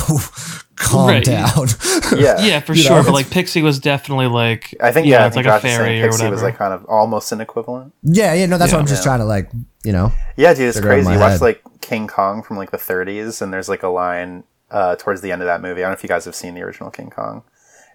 calm 0.83 1.07
Right. 1.07 1.23
down. 1.23 1.67
yeah, 2.17 2.39
yeah 2.41 2.59
for 2.59 2.73
You 2.73 2.81
sure 2.83 2.97
know, 2.97 3.03
but 3.03 3.13
like 3.13 3.29
pixie 3.29 3.61
was 3.61 3.79
definitely 3.79 4.27
like 4.27 4.73
I 4.81 4.91
think 4.91 5.05
you 5.07 5.11
yeah, 5.13 5.19
know, 5.19 5.23
I 5.23 5.27
it's 5.27 5.35
think 5.35 5.45
like 5.47 5.59
a 5.59 5.61
Josh 5.61 5.71
is 5.71 5.77
fairy 5.77 6.01
or 6.01 6.05
Pixie 6.05 6.17
whatever 6.23 6.31
was 6.35 6.43
like 6.43 6.57
kind 6.57 6.73
of 6.73 6.85
almost 6.85 7.31
an 7.31 7.41
equivalent. 7.41 7.93
yeah, 8.03 8.33
yeah, 8.33 8.45
no, 8.45 8.57
that's 8.57 8.71
Yeah. 8.71 8.77
what 8.77 8.81
I'm 8.81 8.87
just 8.87 9.01
Yeah. 9.03 9.09
trying 9.09 9.19
to 9.19 9.25
like, 9.25 9.49
you 9.83 9.91
know. 9.91 10.11
Yeah, 10.35 10.53
dude, 10.53 10.67
it's 10.69 10.77
Figure 10.77 10.91
out 10.91 10.97
in 10.99 11.03
crazy. 11.05 11.13
You 11.15 11.19
watch 11.21 11.41
like 11.41 11.61
King 11.81 12.07
Kong 12.07 12.43
from 12.43 12.57
like 12.57 12.71
the 12.71 12.77
30s, 12.77 13.41
and 13.41 13.51
there's 13.53 13.69
like 13.69 13.83
a 13.83 13.87
line 13.89 14.43
uh, 14.71 14.95
towards 14.95 15.21
the 15.21 15.31
end 15.31 15.41
of 15.41 15.45
that 15.47 15.61
movie. 15.61 15.81
I 15.81 15.85
don't 15.85 15.91
know 15.91 15.93
if 15.97 16.03
you 16.03 16.09
guys 16.09 16.25
have 16.25 16.35
seen 16.35 16.55
the 16.55 16.61
original 16.63 16.89
King 16.89 17.09
Kong. 17.09 17.43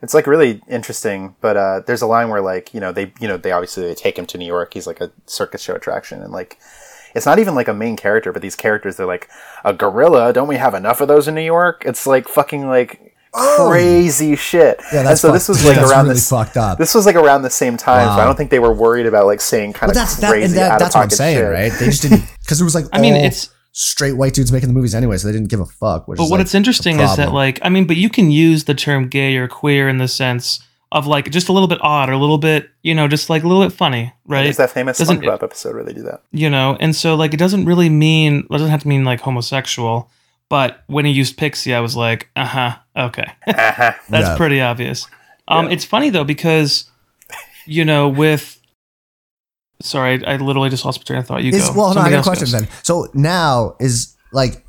It's 0.00 0.14
like 0.14 0.28
really 0.28 0.62
interesting, 0.68 1.34
but 1.40 1.56
uh, 1.56 1.80
there's 1.86 2.02
a 2.02 2.06
line 2.06 2.28
where 2.28 2.40
like 2.40 2.72
you 2.72 2.78
know 2.78 2.92
they 2.92 3.12
you 3.20 3.26
know 3.26 3.36
they 3.36 3.50
obviously 3.50 3.82
they 3.84 3.94
take 3.96 4.16
him 4.16 4.26
to 4.26 4.38
New 4.38 4.46
York. 4.46 4.72
He's 4.74 4.86
like 4.86 5.00
a 5.00 5.10
circus 5.26 5.60
show 5.60 5.74
attraction, 5.74 6.22
and 6.22 6.32
like 6.32 6.56
it's 7.18 7.26
not 7.26 7.38
even 7.38 7.54
like 7.54 7.68
a 7.68 7.74
main 7.74 7.96
character, 7.96 8.32
but 8.32 8.40
these 8.40 8.56
characters 8.56 8.96
they're 8.96 9.06
like 9.06 9.28
a 9.64 9.74
gorilla. 9.74 10.32
Don't 10.32 10.48
we 10.48 10.56
have 10.56 10.72
enough 10.72 11.02
of 11.02 11.08
those 11.08 11.28
in 11.28 11.34
New 11.34 11.42
York? 11.42 11.82
It's 11.84 12.06
like 12.06 12.26
fucking 12.28 12.66
like 12.66 13.14
oh! 13.34 13.66
crazy 13.68 14.36
shit. 14.36 14.78
Oh! 14.80 14.88
Yeah, 14.92 14.98
and 15.00 15.08
that's 15.08 15.20
so 15.20 15.28
fucked- 15.28 15.34
this 15.34 15.48
was 15.48 15.64
like 15.66 15.76
that's 15.76 15.90
around 15.90 16.04
really 16.04 16.14
this 16.14 16.30
fucked 16.30 16.56
up. 16.56 16.78
This 16.78 16.94
was 16.94 17.04
like 17.04 17.16
around 17.16 17.42
the 17.42 17.50
same 17.50 17.76
time, 17.76 18.06
so 18.06 18.22
I 18.22 18.24
don't 18.24 18.36
think 18.36 18.50
they 18.50 18.58
were 18.58 18.72
worried 18.72 19.06
about 19.06 19.26
like 19.26 19.40
saying 19.40 19.74
kind 19.74 19.90
But 19.90 19.90
of 19.90 19.94
that's 19.96 20.16
that, 20.16 20.30
crazy 20.30 20.44
and 20.46 20.54
that, 20.56 20.78
that's 20.78 20.94
what 20.94 21.02
I'm 21.02 21.10
saying, 21.10 21.36
shit. 21.36 21.50
right? 21.50 21.72
They 21.72 21.86
just 21.86 22.02
didn't 22.02 22.22
because 22.42 22.60
it 22.60 22.64
was 22.64 22.74
like 22.74 22.86
i 22.92 23.00
mean 23.00 23.14
it's 23.14 23.50
straight 23.72 24.14
white 24.14 24.32
dudes 24.32 24.50
making 24.50 24.68
the 24.68 24.74
movies 24.74 24.94
anyway, 24.94 25.16
so 25.18 25.28
they 25.28 25.32
didn't 25.32 25.50
give 25.50 25.60
a 25.60 25.66
fuck. 25.66 26.08
Which 26.08 26.16
but 26.16 26.24
is, 26.24 26.30
what 26.30 26.38
like, 26.38 26.46
it's 26.46 26.54
interesting 26.54 27.00
is 27.00 27.10
that 27.16 27.16
problem. 27.16 27.34
like 27.34 27.58
i 27.62 27.68
mean 27.68 27.86
but 27.86 27.96
you 27.96 28.08
can 28.08 28.30
use 28.30 28.64
the 28.64 28.74
term 28.74 29.08
gay 29.08 29.36
or 29.36 29.46
queer 29.48 29.88
in 29.88 29.98
the 29.98 30.08
sense 30.08 30.60
of 30.92 31.06
like 31.06 31.30
just 31.30 31.48
a 31.48 31.52
little 31.52 31.68
bit 31.68 31.78
odd 31.82 32.08
or 32.08 32.12
a 32.12 32.18
little 32.18 32.38
bit 32.38 32.70
you 32.82 32.94
know 32.94 33.06
just 33.08 33.28
like 33.28 33.42
a 33.42 33.46
little 33.48 33.62
bit 33.62 33.72
funny 33.72 34.12
right 34.26 34.44
There's 34.44 34.56
that 34.56 34.70
famous 34.70 34.96
Doesn't- 34.98 35.20
SpongeBob 35.20 35.42
episode 35.42 35.74
where 35.74 35.84
they 35.84 35.92
do 35.92 36.02
that. 36.02 36.22
you 36.32 36.48
know 36.48 36.76
and 36.80 36.96
so 36.96 37.14
like 37.14 37.34
it 37.34 37.36
doesn't 37.38 37.66
really 37.66 37.88
mean 37.90 38.38
it 38.40 38.48
doesn't 38.50 38.70
have 38.70 38.82
to 38.82 38.88
mean 38.88 39.04
like 39.04 39.20
homosexual 39.20 40.10
but 40.48 40.82
when 40.86 41.04
he 41.04 41.12
used 41.12 41.36
pixie 41.36 41.74
i 41.74 41.80
was 41.80 41.94
like 41.94 42.30
uh-huh 42.36 42.76
okay 42.96 43.26
Uh-huh. 43.46 43.92
That's 44.08 44.28
Yeah. 44.28 44.36
pretty 44.36 44.60
obvious. 44.60 45.06
Um, 45.46 45.66
Yeah. 45.66 45.72
It's 45.72 45.84
funny 45.84 46.10
though 46.10 46.24
because, 46.24 46.90
you 47.66 47.84
know, 47.84 48.08
with. 48.08 48.54
Sorry, 49.80 50.24
I, 50.26 50.32
I 50.34 50.36
literally 50.36 50.70
just 50.70 50.84
lost 50.84 50.98
my 51.00 51.04
train 51.04 51.20
of 51.20 51.26
thought. 51.26 51.42
You 51.44 51.52
Is 51.52 51.68
go. 51.70 51.74
well, 51.76 51.94
no, 51.94 52.00
I 52.00 52.04
got 52.10 52.12
a 52.12 52.16
else 52.16 52.26
question 52.26 52.46
goes. 52.46 52.52
then. 52.52 52.68
So 52.82 53.08
now 53.14 53.76
is 53.78 54.16
like, 54.32 54.64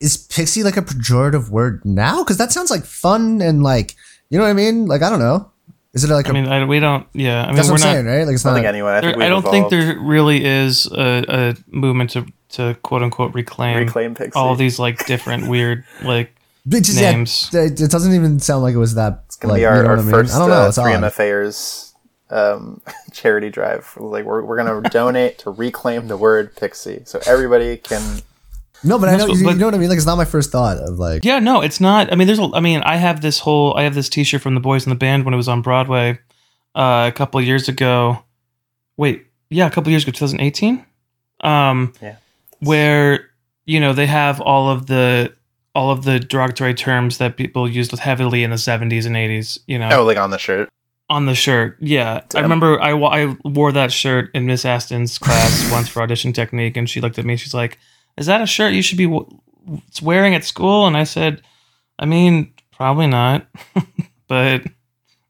is 0.00 0.16
pixie 0.16 0.64
like 0.64 0.76
a 0.76 0.82
pejorative 0.82 1.48
word 1.48 1.84
now? 1.84 2.24
Because 2.24 2.38
that 2.38 2.50
sounds 2.52 2.70
like 2.70 2.84
fun 2.84 3.40
and 3.40 3.62
like, 3.62 3.94
you 4.32 4.38
know 4.38 4.44
what 4.44 4.50
I 4.50 4.54
mean? 4.54 4.86
Like 4.86 5.02
I 5.02 5.10
don't 5.10 5.18
know. 5.20 5.50
Is 5.92 6.04
it 6.04 6.10
like 6.10 6.26
I 6.26 6.30
a? 6.30 6.32
mean, 6.32 6.48
I, 6.48 6.64
we 6.64 6.80
don't. 6.80 7.06
Yeah, 7.12 7.42
I 7.42 7.48
mean, 7.48 7.56
that's 7.56 7.68
we're 7.68 7.74
what 7.74 7.82
I'm 7.82 7.88
not. 7.88 7.94
saying, 7.94 8.06
right? 8.06 8.24
Like 8.26 8.34
it's 8.34 8.44
not. 8.44 8.52
don't 8.52 8.62
think 8.62 8.66
anyone. 8.66 8.94
I, 8.94 9.00
think 9.02 9.12
there, 9.12 9.18
we've 9.18 9.26
I 9.26 9.28
don't 9.28 9.42
think 9.42 9.70
there 9.70 9.98
really 10.00 10.42
is 10.44 10.86
a, 10.86 11.24
a 11.28 11.54
movement 11.68 12.10
to 12.10 12.26
to 12.52 12.74
quote 12.82 13.02
unquote 13.02 13.34
reclaim, 13.34 13.76
reclaim 13.76 14.14
Pixie. 14.14 14.32
all 14.34 14.54
these 14.56 14.78
like 14.78 15.04
different 15.06 15.48
weird 15.48 15.84
like 16.02 16.34
It 16.70 16.80
just, 16.80 16.98
names. 16.98 17.50
it, 17.54 17.78
it 17.78 17.90
doesn't 17.90 18.14
even 18.14 18.40
sound 18.40 18.62
like 18.62 18.74
it 18.74 18.78
was 18.78 18.94
that. 18.94 19.24
It's 19.26 19.36
gonna 19.36 19.52
like, 19.52 19.60
be 19.60 19.66
our, 19.66 19.76
you 19.76 19.82
know 19.82 19.88
our 19.90 19.98
I 19.98 20.02
mean? 20.02 20.10
first 20.10 20.34
I 20.34 20.38
don't 20.38 20.48
know. 20.48 20.62
uh, 20.62 20.68
It's 20.68 20.76
3 20.78 20.94
odd. 20.94 21.02
MFAers 21.02 21.92
um, 22.30 22.80
charity 23.12 23.50
drive. 23.50 23.92
Like 24.00 24.24
we're, 24.24 24.42
we're 24.42 24.56
gonna 24.56 24.80
donate 24.88 25.38
to 25.40 25.50
reclaim 25.50 26.08
the 26.08 26.16
word 26.16 26.56
pixie, 26.56 27.02
so 27.04 27.20
everybody 27.26 27.76
can. 27.76 28.20
No, 28.84 28.98
but 28.98 29.08
I 29.08 29.16
know 29.16 29.26
what- 29.28 29.38
you, 29.38 29.44
but- 29.44 29.52
you 29.54 29.58
know 29.58 29.66
what 29.66 29.74
I 29.74 29.78
mean. 29.78 29.88
Like 29.88 29.96
it's 29.98 30.06
not 30.06 30.16
my 30.16 30.24
first 30.24 30.50
thought 30.50 30.78
of 30.78 30.98
like. 30.98 31.24
Yeah, 31.24 31.38
no, 31.38 31.60
it's 31.60 31.80
not. 31.80 32.12
I 32.12 32.16
mean, 32.16 32.26
there's. 32.26 32.38
A, 32.38 32.50
I 32.54 32.60
mean, 32.60 32.80
I 32.82 32.96
have 32.96 33.20
this 33.20 33.38
whole. 33.40 33.74
I 33.76 33.82
have 33.84 33.94
this 33.94 34.08
T-shirt 34.08 34.40
from 34.42 34.54
the 34.54 34.60
Boys 34.60 34.84
in 34.86 34.90
the 34.90 34.96
Band 34.96 35.24
when 35.24 35.32
it 35.34 35.36
was 35.36 35.48
on 35.48 35.62
Broadway, 35.62 36.18
uh, 36.74 37.10
a 37.12 37.16
couple 37.16 37.38
of 37.40 37.46
years 37.46 37.68
ago. 37.68 38.24
Wait, 38.96 39.26
yeah, 39.50 39.66
a 39.66 39.70
couple 39.70 39.88
of 39.88 39.92
years 39.92 40.02
ago, 40.02 40.12
2018. 40.12 40.84
Um, 41.42 41.92
Yeah. 42.00 42.16
where 42.60 43.28
you 43.64 43.80
know 43.80 43.92
they 43.92 44.06
have 44.06 44.40
all 44.40 44.70
of 44.70 44.86
the 44.86 45.32
all 45.74 45.90
of 45.90 46.04
the 46.04 46.18
derogatory 46.20 46.74
terms 46.74 47.18
that 47.18 47.36
people 47.36 47.68
used 47.68 47.96
heavily 47.98 48.44
in 48.44 48.50
the 48.50 48.56
70s 48.58 49.06
and 49.06 49.16
80s. 49.16 49.58
You 49.66 49.78
know, 49.78 49.88
Oh, 49.92 50.04
like 50.04 50.18
on 50.18 50.30
the 50.30 50.38
shirt. 50.38 50.68
on 51.08 51.26
the 51.26 51.34
shirt. 51.34 51.76
Yeah, 51.80 52.20
I 52.34 52.40
remember 52.40 52.80
I, 52.80 52.90
I 52.92 53.36
wore 53.44 53.72
that 53.72 53.90
shirt 53.92 54.30
in 54.34 54.46
Miss 54.46 54.64
Aston's 54.64 55.18
class 55.18 55.70
once 55.72 55.88
for 55.88 56.02
audition 56.02 56.32
technique, 56.32 56.76
and 56.76 56.88
she 56.90 57.00
looked 57.00 57.18
at 57.18 57.24
me. 57.24 57.36
She's 57.36 57.54
like, 57.54 57.78
"Is 58.16 58.26
that 58.26 58.42
a 58.42 58.46
shirt 58.46 58.74
you 58.74 58.82
should 58.82 58.98
be 58.98 59.06
w- 59.06 59.40
wearing 60.02 60.34
at 60.34 60.44
school?" 60.44 60.86
And 60.86 60.96
I 60.96 61.04
said, 61.04 61.42
"I 61.98 62.06
mean, 62.06 62.52
probably 62.72 63.06
not, 63.06 63.46
but 64.28 64.62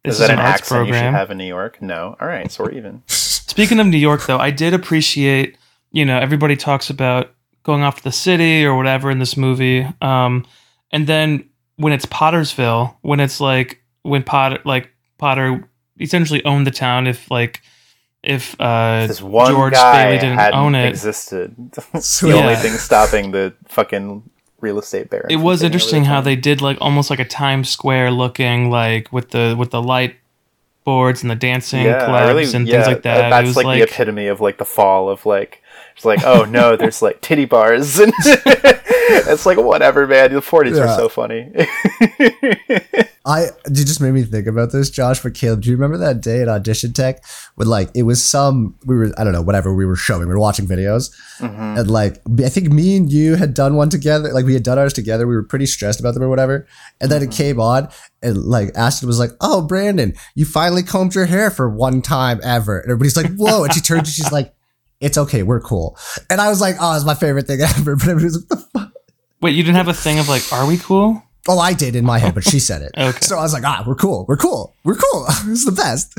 this 0.05 0.15
Is 0.15 0.19
that 0.19 0.31
an, 0.31 0.39
an 0.39 0.45
arts 0.45 0.63
accent 0.63 0.89
you 0.89 0.95
should 0.95 1.03
have 1.03 1.31
in 1.31 1.39
New 1.39 1.47
York? 1.47 1.81
No. 1.81 2.17
All 2.21 2.27
right, 2.27 2.51
so 2.51 2.65
we're 2.65 2.73
even. 2.73 3.03
Speaking 3.07 3.79
of 3.79 3.87
New 3.87 3.99
York, 3.99 4.27
though, 4.27 4.39
I 4.39 4.51
did 4.51 4.75
appreciate. 4.75 5.57
You 5.93 6.05
know, 6.05 6.19
everybody 6.19 6.57
talks 6.57 6.89
about 6.89 7.35
going 7.65 7.83
off 7.83 7.99
to 7.99 8.05
the 8.05 8.13
city 8.13 8.65
or 8.65 8.75
whatever 8.77 9.11
in 9.11 9.19
this 9.19 9.37
movie, 9.37 9.87
um, 10.01 10.47
and 10.91 11.07
then 11.07 11.49
when 11.77 11.93
it's 11.93 12.07
Pottersville, 12.07 12.97
when 13.03 13.21
it's 13.21 13.41
like 13.41 13.83
when 14.03 14.23
Potter, 14.23 14.59
like 14.65 14.91
Potter, 15.19 15.69
essentially 16.01 16.45
owned 16.45 16.67
the 16.67 16.71
town. 16.71 17.07
If 17.07 17.31
like 17.31 17.63
if 18.23 18.55
uh, 18.61 19.07
This 19.07 19.21
one 19.23 19.53
George 19.53 19.73
guy 19.75 20.05
Bailey 20.05 20.19
didn't 20.19 20.39
hadn't 20.39 20.61
own 20.61 20.75
it. 20.75 20.89
existed. 20.89 21.55
the 21.73 22.01
Sweet. 22.01 22.33
only 22.35 22.55
thing 22.57 22.73
stopping 22.75 23.31
the 23.33 23.55
fucking 23.69 24.23
real 24.61 24.79
estate 24.79 25.11
baron. 25.11 25.27
it 25.29 25.37
was 25.37 25.63
interesting 25.63 26.05
how 26.05 26.21
they 26.21 26.37
did 26.37 26.63
like 26.63 26.79
almost 26.81 27.11
like 27.11 27.19
a 27.19 27.25
Times 27.25 27.69
Square 27.69 28.13
looking 28.13 28.71
like 28.71 29.13
with 29.13 29.31
the 29.31 29.57
with 29.59 29.71
the 29.71 29.83
light 29.83 30.17
boards 30.85 31.23
and 31.23 31.31
the 31.31 31.37
dancing 31.37 31.85
yeah, 31.85 32.05
clubs 32.07 32.29
really, 32.29 32.55
and 32.55 32.67
yeah, 32.67 32.75
things 32.75 32.87
like 32.87 33.03
that. 33.03 33.31
That's 33.31 33.45
it 33.45 33.47
was 33.47 33.57
like, 33.57 33.67
like, 33.67 33.79
the 33.79 33.85
epitome 33.95 34.27
of 34.27 34.41
like 34.41 34.59
the 34.59 34.65
fall 34.65 35.09
of 35.09 35.25
like, 35.27 35.62
it's 35.95 36.05
like, 36.05 36.23
oh 36.25 36.45
no, 36.45 36.77
there's 36.81 37.03
like 37.03 37.21
titty 37.21 37.45
bars, 37.45 37.99
and 38.01 38.13
it's 38.19 39.47
like 39.47 39.59
whatever, 39.59 40.07
man. 40.07 40.33
The 40.33 40.41
40s 40.41 40.77
Yeah. 40.77 40.83
are 40.85 40.97
so 40.97 41.09
funny. 41.09 41.51
I 43.25 43.47
you 43.69 43.85
just 43.85 44.01
made 44.01 44.13
me 44.13 44.25
think 44.25 44.49
about 44.49 44.73
this, 44.73 44.91
Josh. 44.91 45.23
But 45.23 45.35
Caleb, 45.35 45.63
do 45.63 45.71
you 45.71 45.77
remember 45.77 45.97
that 45.99 46.21
day 46.21 46.43
at 46.43 46.49
Audition 46.49 46.93
Tech 46.93 47.25
when 47.55 47.69
like 47.69 47.89
it 47.95 48.03
was 48.03 48.23
some 48.23 48.75
we 48.85 48.97
were 48.97 49.13
I 49.17 49.23
don't 49.23 49.33
know 49.33 49.43
whatever 49.43 49.73
we 49.73 49.87
were 49.87 49.95
showing 49.97 50.23
we 50.27 50.35
were 50.35 50.41
watching 50.41 50.67
videos 50.67 51.11
Mm-hmm. 51.39 51.79
and 51.79 51.91
like 51.91 52.21
I 52.45 52.49
think 52.49 52.69
me 52.71 52.97
and 52.97 53.11
you 53.11 53.35
had 53.37 53.53
done 53.55 53.75
one 53.75 53.89
together 53.91 54.33
like 54.33 54.45
we 54.45 54.55
had 54.55 54.63
done 54.63 54.79
ours 54.79 54.93
together 54.93 55.27
we 55.27 55.35
were 55.35 55.43
pretty 55.43 55.67
stressed 55.67 55.99
about 55.99 56.15
them 56.15 56.23
or 56.23 56.29
whatever 56.29 56.67
and 57.01 57.11
then 57.11 57.21
Mm-hmm. 57.23 57.31
it 57.33 57.35
came 57.37 57.61
on 57.61 57.89
and 58.23 58.37
like 58.45 58.71
Ashton 58.77 59.09
was 59.09 59.19
like 59.19 59.31
oh 59.41 59.63
Brandon 59.63 60.15
you 60.37 60.45
finally 60.45 60.83
combed 60.85 61.15
your 61.17 61.27
hair 61.27 61.51
for 61.51 61.69
one 61.69 62.01
time 62.03 62.41
ever 62.45 62.79
and 62.81 62.91
everybody's 62.91 63.17
like 63.17 63.33
whoa 63.37 63.65
and 63.65 63.73
she 63.73 63.81
turns 63.81 64.01
and 64.09 64.15
she's 64.15 64.31
like 64.33 64.53
it's 65.03 65.19
okay 65.19 65.43
we're 65.43 65.61
cool 65.61 65.99
and 66.31 66.41
I 66.41 66.49
was 66.49 66.61
like 66.63 66.77
oh 66.81 66.97
it's 66.97 67.05
my 67.05 67.15
favorite 67.15 67.47
thing 67.47 67.61
ever 67.79 67.97
but 67.97 68.09
everybody 68.09 68.25
was 68.25 68.37
like 68.37 68.49
what 68.49 68.73
the 68.73 68.81
fuck 68.81 68.93
Wait, 69.43 69.57
you 69.57 69.65
didn't 69.65 69.75
have 69.75 69.89
a 69.89 69.93
thing 69.93 70.21
of 70.21 70.29
like, 70.29 70.53
are 70.53 70.65
we 70.67 70.79
cool? 70.79 71.21
Oh, 71.49 71.59
I 71.59 71.73
did 71.73 71.97
in 71.97 72.05
my 72.05 72.21
head, 72.21 72.33
but 72.33 72.45
she 72.45 72.61
said 72.61 72.81
it. 72.83 72.93
Okay. 72.97 73.19
So 73.21 73.37
I 73.37 73.43
was 73.43 73.53
like, 73.53 73.65
ah, 73.65 73.83
we're 73.85 73.97
cool. 73.97 74.25
We're 74.29 74.37
cool. 74.37 74.73
We're 74.85 74.95
cool. 74.95 75.27
it's 75.49 75.65
the 75.65 75.73
best. 75.73 76.17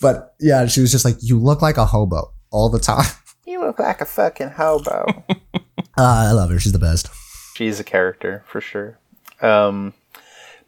But 0.00 0.36
yeah, 0.38 0.66
she 0.66 0.80
was 0.80 0.92
just 0.92 1.04
like, 1.04 1.16
you 1.20 1.40
look 1.40 1.60
like 1.60 1.76
a 1.76 1.84
hobo 1.84 2.32
all 2.52 2.70
the 2.70 2.78
time. 2.78 3.04
You 3.44 3.60
look 3.60 3.80
like 3.80 4.00
a 4.00 4.04
fucking 4.04 4.50
hobo. 4.50 5.04
Uh, 5.28 5.66
I 5.98 6.30
love 6.30 6.50
her. 6.50 6.60
She's 6.60 6.72
the 6.72 6.78
best. 6.78 7.08
She's 7.54 7.80
a 7.80 7.84
character 7.84 8.44
for 8.46 8.60
sure. 8.60 8.98
Um, 9.40 9.92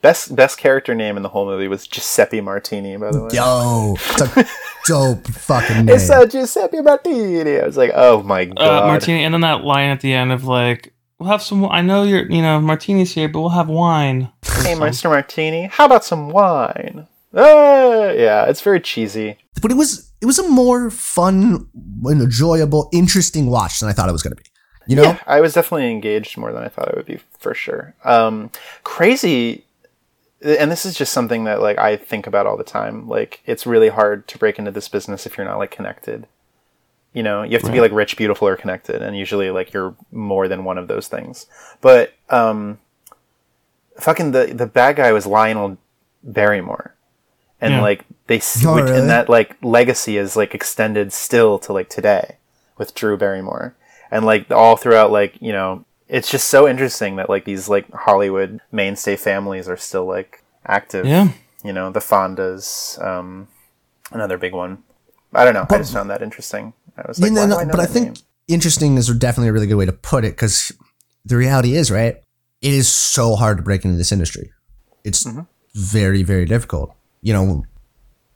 best 0.04 0.36
best 0.36 0.58
character 0.58 0.94
name 0.94 1.16
in 1.16 1.22
the 1.22 1.30
whole 1.30 1.46
movie 1.46 1.66
was 1.66 1.86
Giuseppe 1.86 2.42
Martini. 2.42 2.94
By 2.98 3.10
the 3.10 3.22
way, 3.24 3.30
Yo, 3.32 3.94
it's 4.10 4.20
a 4.20 4.46
dope 4.86 5.26
fucking 5.26 5.76
name. 5.86 5.96
it's 5.96 6.10
uh, 6.10 6.26
Giuseppe 6.26 6.82
Martini. 6.82 7.58
I 7.58 7.64
was 7.64 7.78
like, 7.78 7.90
oh 7.94 8.22
my 8.22 8.44
god, 8.44 8.58
Uh, 8.84 8.86
Martini, 8.86 9.24
and 9.24 9.32
then 9.32 9.40
that 9.40 9.64
line 9.64 9.88
at 9.88 10.00
the 10.02 10.12
end 10.12 10.30
of 10.30 10.44
like, 10.44 10.92
we'll 11.18 11.30
have 11.30 11.40
some. 11.42 11.64
I 11.64 11.80
know 11.80 12.02
you're, 12.04 12.30
you 12.30 12.42
know, 12.42 12.60
Martini's 12.60 13.12
here, 13.14 13.28
but 13.30 13.40
we'll 13.40 13.48
have 13.48 13.68
wine. 13.70 14.30
Hey. 14.44 14.74
Mr. 14.74 15.08
Martini, 15.10 15.68
how 15.72 15.86
about 15.86 16.04
some 16.04 16.28
wine? 16.28 17.06
Ah, 17.34 18.10
yeah, 18.10 18.44
it's 18.44 18.60
very 18.60 18.80
cheesy. 18.80 19.38
but 19.62 19.70
it 19.70 19.74
was 19.74 20.12
it 20.20 20.26
was 20.26 20.38
a 20.38 20.46
more 20.48 20.90
fun, 20.90 21.66
and 22.04 22.20
enjoyable, 22.22 22.90
interesting 22.92 23.46
watch 23.46 23.80
than 23.80 23.88
I 23.88 23.92
thought 23.94 24.08
it 24.10 24.12
was 24.12 24.22
going 24.22 24.36
to 24.36 24.42
be. 24.42 24.48
You 24.86 24.96
know, 24.96 25.02
Yeah, 25.02 25.18
I 25.26 25.40
was 25.40 25.54
definitely 25.54 25.90
engaged 25.90 26.36
more 26.36 26.52
than 26.52 26.62
I 26.62 26.68
thought 26.68 26.88
it 26.88 26.96
would 26.96 27.06
be 27.06 27.18
for 27.38 27.54
sure. 27.54 27.94
Um, 28.04 28.50
crazy, 28.84 29.63
and 30.44 30.70
this 30.70 30.84
is 30.86 30.94
just 30.94 31.12
something 31.12 31.44
that 31.44 31.60
like 31.62 31.78
I 31.78 31.96
think 31.96 32.26
about 32.26 32.46
all 32.46 32.56
the 32.56 32.64
time. 32.64 33.08
Like, 33.08 33.40
it's 33.46 33.66
really 33.66 33.88
hard 33.88 34.28
to 34.28 34.38
break 34.38 34.58
into 34.58 34.70
this 34.70 34.88
business 34.88 35.26
if 35.26 35.36
you're 35.36 35.46
not 35.46 35.58
like 35.58 35.70
connected. 35.70 36.26
You 37.12 37.22
know, 37.22 37.42
you 37.42 37.52
have 37.52 37.62
to 37.62 37.70
be 37.72 37.80
like 37.80 37.92
rich, 37.92 38.16
beautiful, 38.16 38.48
or 38.48 38.56
connected, 38.56 39.00
and 39.02 39.16
usually 39.16 39.50
like 39.50 39.72
you're 39.72 39.94
more 40.12 40.48
than 40.48 40.64
one 40.64 40.78
of 40.78 40.88
those 40.88 41.06
things. 41.08 41.46
But 41.80 42.12
um, 42.28 42.78
fucking 43.98 44.32
the 44.32 44.46
the 44.54 44.66
bad 44.66 44.96
guy 44.96 45.12
was 45.12 45.26
Lionel 45.26 45.78
Barrymore, 46.22 46.94
and 47.60 47.74
Yeah. 47.74 47.82
like 47.82 48.04
they 48.26 48.40
Oh, 48.66 48.74
which- 48.74 48.84
really? 48.84 48.98
and 48.98 49.10
that 49.10 49.28
like 49.28 49.56
legacy 49.62 50.16
is 50.16 50.36
like 50.36 50.54
extended 50.54 51.12
still 51.12 51.58
to 51.60 51.72
like 51.72 51.88
today 51.88 52.36
with 52.76 52.94
Drew 52.94 53.16
Barrymore, 53.16 53.74
and 54.10 54.24
like 54.26 54.50
all 54.50 54.76
throughout 54.76 55.12
like 55.12 55.40
you 55.40 55.52
know 55.52 55.84
it's 56.08 56.30
just 56.30 56.48
so 56.48 56.68
interesting 56.68 57.16
that 57.16 57.28
like 57.30 57.44
these 57.44 57.68
like 57.68 57.90
Hollywood 57.92 58.60
mainstay 58.72 59.16
families 59.16 59.68
are 59.68 59.76
still 59.76 60.04
like 60.06 60.42
active. 60.66 61.06
Yeah. 61.06 61.28
you 61.64 61.72
know 61.72 61.90
the 61.90 62.00
Fondas, 62.00 63.02
um, 63.04 63.48
another 64.12 64.38
big 64.38 64.52
one. 64.52 64.82
I 65.32 65.44
don't 65.44 65.54
know. 65.54 65.66
I 65.68 65.78
just 65.78 65.92
found 65.92 66.10
that 66.10 66.22
interesting. 66.22 66.72
I 66.96 67.02
was 67.08 67.18
like, 67.20 67.32
know, 67.32 67.40
why 67.40 67.46
do 67.46 67.50
no, 67.50 67.58
I 67.58 67.64
but 67.64 67.80
I 67.80 67.86
think 67.86 68.06
name? 68.06 68.14
interesting 68.48 68.96
is 68.96 69.08
definitely 69.18 69.48
a 69.48 69.52
really 69.52 69.66
good 69.66 69.74
way 69.76 69.86
to 69.86 69.92
put 69.92 70.24
it 70.24 70.32
because 70.32 70.70
the 71.24 71.36
reality 71.36 71.74
is, 71.74 71.90
right? 71.90 72.16
It 72.60 72.72
is 72.72 72.88
so 72.88 73.34
hard 73.34 73.56
to 73.58 73.62
break 73.62 73.84
into 73.84 73.96
this 73.96 74.12
industry. 74.12 74.52
It's 75.02 75.24
Mm-hmm. 75.24 75.40
very, 75.74 76.22
very 76.22 76.44
difficult. 76.44 76.94
You 77.20 77.32
know, 77.32 77.64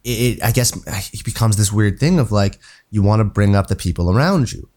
it, 0.04 0.10
it, 0.38 0.44
I 0.44 0.50
guess 0.50 0.74
it 1.12 1.24
becomes 1.24 1.56
this 1.56 1.72
weird 1.72 2.00
thing 2.00 2.18
of 2.18 2.32
like 2.32 2.58
you 2.90 3.02
want 3.02 3.20
to 3.20 3.24
bring 3.24 3.54
up 3.54 3.68
the 3.68 3.76
people 3.76 4.10
around 4.10 4.52
you, 4.52 4.68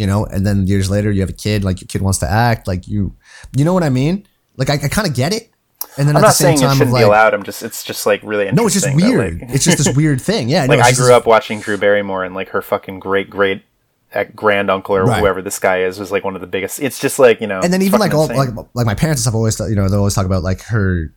you 0.00 0.06
know, 0.06 0.24
and 0.24 0.46
then 0.46 0.66
years 0.66 0.90
later 0.90 1.10
you 1.12 1.20
have 1.20 1.30
a 1.30 1.34
kid, 1.34 1.62
like 1.62 1.80
your 1.80 1.86
kid 1.86 2.00
wants 2.02 2.18
to 2.20 2.28
act, 2.30 2.66
like 2.66 2.88
you, 2.88 3.14
you 3.56 3.64
know 3.64 3.74
what 3.74 3.82
I 3.84 3.90
mean? 3.90 4.26
Like 4.56 4.70
I, 4.70 4.74
I 4.74 4.88
kind 4.88 5.06
of 5.06 5.14
get 5.14 5.32
it, 5.32 5.50
and 5.96 6.08
then 6.08 6.16
I'm 6.16 6.22
at 6.24 6.26
not 6.26 6.28
the 6.28 6.32
same 6.44 6.56
saying 6.56 6.70
it 6.70 6.74
shouldn't 6.74 6.92
like, 6.92 7.00
be 7.02 7.04
allowed. 7.04 7.34
I'm 7.34 7.42
just 7.44 7.62
it's 7.62 7.84
just 7.84 8.06
like 8.06 8.20
really 8.24 8.50
no, 8.50 8.64
it's 8.66 8.74
just 8.74 8.92
weird. 8.94 9.40
like- 9.42 9.50
it's 9.54 9.64
just 9.64 9.78
this 9.78 9.94
weird 10.00 10.20
thing. 10.20 10.48
Yeah, 10.48 10.64
like 10.64 10.78
no, 10.80 10.84
I 10.84 10.92
grew 10.92 11.12
up 11.12 11.26
watching 11.26 11.60
Drew 11.60 11.76
Barrymore 11.78 12.24
and 12.24 12.34
like 12.34 12.48
her 12.50 12.62
fucking 12.62 12.98
great 13.00 13.28
great 13.30 13.62
eh, 14.12 14.24
grand 14.34 14.70
uncle 14.70 14.96
or 14.96 15.04
Right. 15.04 15.20
whoever 15.20 15.40
this 15.42 15.58
guy 15.58 15.82
is 15.82 15.98
was 16.00 16.10
like 16.10 16.24
one 16.24 16.34
of 16.34 16.40
the 16.40 16.46
biggest. 16.46 16.80
It's 16.80 16.98
just 16.98 17.18
like 17.18 17.40
you 17.40 17.46
know, 17.46 17.60
and 17.60 17.72
then 17.72 17.82
even 17.82 18.00
like 18.00 18.12
all 18.14 18.28
insane. 18.30 18.54
like 18.56 18.66
like 18.74 18.86
my 18.86 18.94
parents 18.94 19.20
and 19.20 19.24
stuff 19.24 19.34
always 19.34 19.60
you 19.60 19.74
know 19.76 19.88
they 19.88 19.96
always 19.96 20.14
talk 20.14 20.26
about 20.26 20.42
like 20.42 20.62
her 20.62 21.12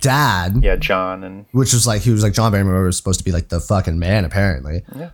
dad 0.00 0.62
yeah, 0.62 0.76
John 0.76 1.24
and 1.24 1.46
which 1.52 1.72
was 1.72 1.86
like 1.86 2.02
he 2.02 2.10
was 2.10 2.22
like 2.22 2.34
John 2.34 2.52
Barrymore 2.52 2.84
was 2.84 2.96
supposed 2.96 3.18
to 3.20 3.24
be 3.24 3.32
like 3.32 3.48
the 3.48 3.58
fucking 3.60 3.98
man 3.98 4.24
apparently 4.26 4.82
Yeah. 4.94 5.10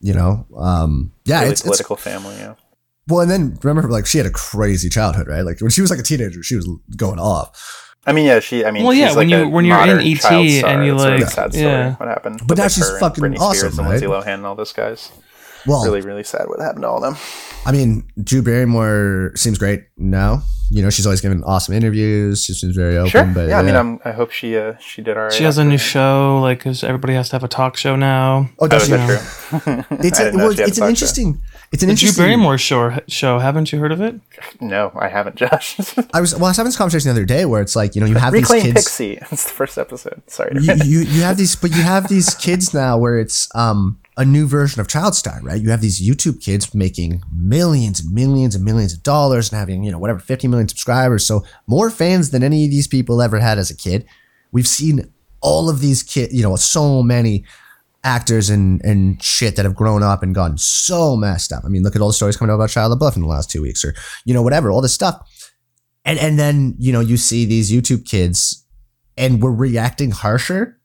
You 0.00 0.14
know 0.14 0.46
um 0.56 1.12
yeah 1.24 1.40
really 1.40 1.52
it's, 1.52 1.60
it's 1.60 1.66
political 1.66 1.96
family. 1.96 2.34
Yeah, 2.36 2.54
well 3.08 3.20
and 3.20 3.30
then 3.30 3.58
remember 3.62 3.88
like 3.90 4.06
she 4.06 4.18
had 4.18 4.26
a 4.26 4.30
crazy 4.30 4.88
childhood 4.88 5.26
right 5.28 5.42
like 5.42 5.60
when 5.60 5.70
she 5.70 5.80
was 5.80 5.90
like 5.90 6.00
a 6.00 6.02
teenager 6.02 6.42
she 6.42 6.56
was 6.56 6.68
going 6.96 7.18
off 7.18 7.86
I 8.06 8.12
mean, 8.14 8.24
yeah, 8.24 8.40
she. 8.40 8.64
I 8.64 8.70
mean, 8.70 8.82
Well, 8.84 8.92
she's 8.92 9.00
yeah, 9.00 9.08
when 9.14 9.28
like 9.28 9.38
you- 9.38 9.44
a 9.44 9.48
when 9.50 9.64
you're 9.66 9.78
in 9.86 10.00
ET 10.00 10.16
star. 10.16 10.32
and 10.32 10.86
you, 10.86 10.94
It's 10.94 11.04
like- 11.04 11.20
sad 11.30 11.52
story. 11.52 11.66
yeah. 11.66 11.94
What 11.96 12.08
happened? 12.08 12.38
But 12.38 12.48
with, 12.48 12.58
now 12.58 12.64
like, 12.64 12.72
she's 12.72 12.86
her 12.88 12.92
and 12.96 13.00
fucking 13.00 13.22
Britney 13.24 13.38
awesome, 13.38 13.54
Spears 13.58 13.78
and 13.78 13.86
right? 13.88 14.00
Lindsay 14.00 14.06
Lohan 14.06 14.34
and 14.36 14.46
all 14.46 14.54
those 14.54 14.72
guys. 14.72 15.12
Well 15.66 15.84
Really, 15.84 16.00
really 16.00 16.24
sad 16.24 16.48
what 16.48 16.60
happened 16.60 16.82
to 16.82 16.88
all 16.88 16.96
of 16.96 17.02
them. 17.02 17.16
I 17.66 17.72
mean 17.72 18.04
Drew 18.22 18.42
Barrymore 18.42 19.32
seems 19.36 19.58
great 19.58 19.84
now 19.96 20.42
you 20.72 20.82
know 20.82 20.90
she's 20.90 21.04
always 21.06 21.20
giving 21.20 21.42
awesome 21.44 21.74
interviews 21.74 22.44
she 22.44 22.52
seems 22.54 22.76
very 22.76 22.96
open 22.96 23.10
Sure. 23.10 23.24
but 23.24 23.48
yeah, 23.48 23.58
I 23.58 23.62
mean, 23.62 23.74
I'm, 23.74 23.98
I 24.04 24.12
hope 24.12 24.30
she 24.30 24.56
uh, 24.56 24.74
she 24.78 25.02
did 25.02 25.16
all 25.16 25.24
right. 25.24 25.32
She 25.32 25.42
has 25.44 25.58
a 25.58 25.64
new 25.64 25.72
that. 25.72 25.78
show, 25.78 26.38
like, 26.40 26.58
because 26.58 26.84
everybody 26.84 27.14
has 27.14 27.28
to 27.30 27.34
have 27.34 27.42
a 27.42 27.48
talk 27.48 27.76
show 27.76 27.96
now. 27.96 28.48
oh 28.60 28.64
Oh, 28.66 28.68
does 28.68 28.82
is 28.82 28.88
she 28.88 28.94
know. 28.94 29.06
true? 29.06 29.84
it's 29.98 30.20
I 30.20 30.24
a, 30.28 30.36
well, 30.36 30.50
it's 30.52 30.60
an 30.60 30.66
talk 30.68 30.74
show. 30.76 30.88
interesting 30.88 31.42
it's 31.72 31.82
an 31.82 31.88
The 31.88 31.94
Drew 31.96 32.06
interesting 32.08 32.22
Barrymore 32.24 32.56
show, 32.58 32.98
show. 33.08 33.38
Haven't 33.40 33.72
you 33.72 33.80
heard 33.80 33.90
of 33.92 34.00
it? 34.00 34.14
No, 34.60 34.92
I 34.96 35.08
haven't, 35.08 35.34
Josh. 35.36 35.76
I 36.14 36.20
was 36.20 36.34
well 36.34 36.44
I 36.46 36.48
was 36.50 36.56
having 36.56 36.68
this 36.68 36.76
conversation 36.76 37.08
the 37.08 37.12
other 37.20 37.24
day 37.26 37.44
where 37.46 37.60
it's 37.62 37.74
like 37.74 37.96
you 37.96 38.00
know 38.00 38.06
you 38.06 38.16
have 38.16 38.32
Reclaim 38.32 38.62
these 38.62 38.72
kids 38.74 38.84
Pixie. 38.86 39.18
It's 39.32 39.44
the 39.44 39.50
first 39.50 39.76
episode. 39.76 40.22
Sorry. 40.28 40.52
you, 40.60 40.74
you 40.84 40.98
you 41.00 41.22
have 41.22 41.36
these 41.36 41.56
but 41.56 41.70
you 41.70 41.82
have 41.82 42.08
these 42.08 42.32
kids 42.36 42.72
now 42.72 42.96
where 42.96 43.18
it's 43.18 43.48
um 43.56 43.98
a 44.16 44.24
new 44.24 44.46
version 44.46 44.80
of 44.80 44.88
child 44.88 45.14
star 45.14 45.40
right? 45.42 45.60
You 45.60 45.70
have 45.70 45.80
these 45.80 46.00
youtube 46.00 46.42
kids 46.42 46.74
making 46.74 47.22
millions 47.34 48.00
and 48.00 48.12
millions 48.12 48.54
and 48.54 48.64
millions 48.64 48.92
of 48.92 49.02
dollars 49.02 49.50
and 49.50 49.58
having 49.58 49.82
you 49.84 49.90
know 49.90 49.98
whatever 49.98 50.18
50 50.18 50.48
million 50.48 50.68
subscribers. 50.68 51.26
So 51.26 51.44
more 51.66 51.90
fans 51.90 52.30
than 52.30 52.42
any 52.42 52.64
of 52.64 52.70
these 52.70 52.88
people 52.88 53.22
ever 53.22 53.38
had 53.38 53.58
as 53.58 53.70
a 53.70 53.76
kid. 53.76 54.06
We've 54.52 54.68
seen 54.68 55.12
all 55.40 55.70
of 55.70 55.80
these 55.80 56.02
kids 56.02 56.34
you 56.34 56.42
know 56.42 56.56
so 56.56 57.02
many 57.02 57.44
actors 58.02 58.50
and 58.50 58.84
and 58.84 59.22
shit 59.22 59.56
that 59.56 59.64
have 59.64 59.74
grown 59.74 60.02
up 60.02 60.22
and 60.22 60.34
gone 60.34 60.58
so 60.58 61.16
messed 61.16 61.52
up. 61.52 61.64
I 61.64 61.68
mean 61.68 61.82
look 61.82 61.96
at 61.96 62.02
all 62.02 62.08
the 62.08 62.14
stories 62.14 62.36
coming 62.36 62.50
out 62.50 62.56
about 62.56 62.70
shia 62.70 62.92
labeouf 62.92 63.16
in 63.16 63.22
the 63.22 63.28
last 63.28 63.50
two 63.50 63.62
weeks 63.62 63.84
or 63.84 63.94
you 64.24 64.34
know 64.34 64.42
whatever 64.42 64.70
all 64.70 64.80
this 64.80 64.94
stuff. 64.94 65.26
And 66.04 66.18
and 66.18 66.38
then 66.38 66.74
you 66.78 66.92
know 66.92 67.00
you 67.00 67.16
see 67.16 67.44
these 67.44 67.70
youtube 67.70 68.06
kids 68.06 68.64
and 69.16 69.42
we're 69.42 69.52
reacting 69.52 70.10
harsher 70.10 70.79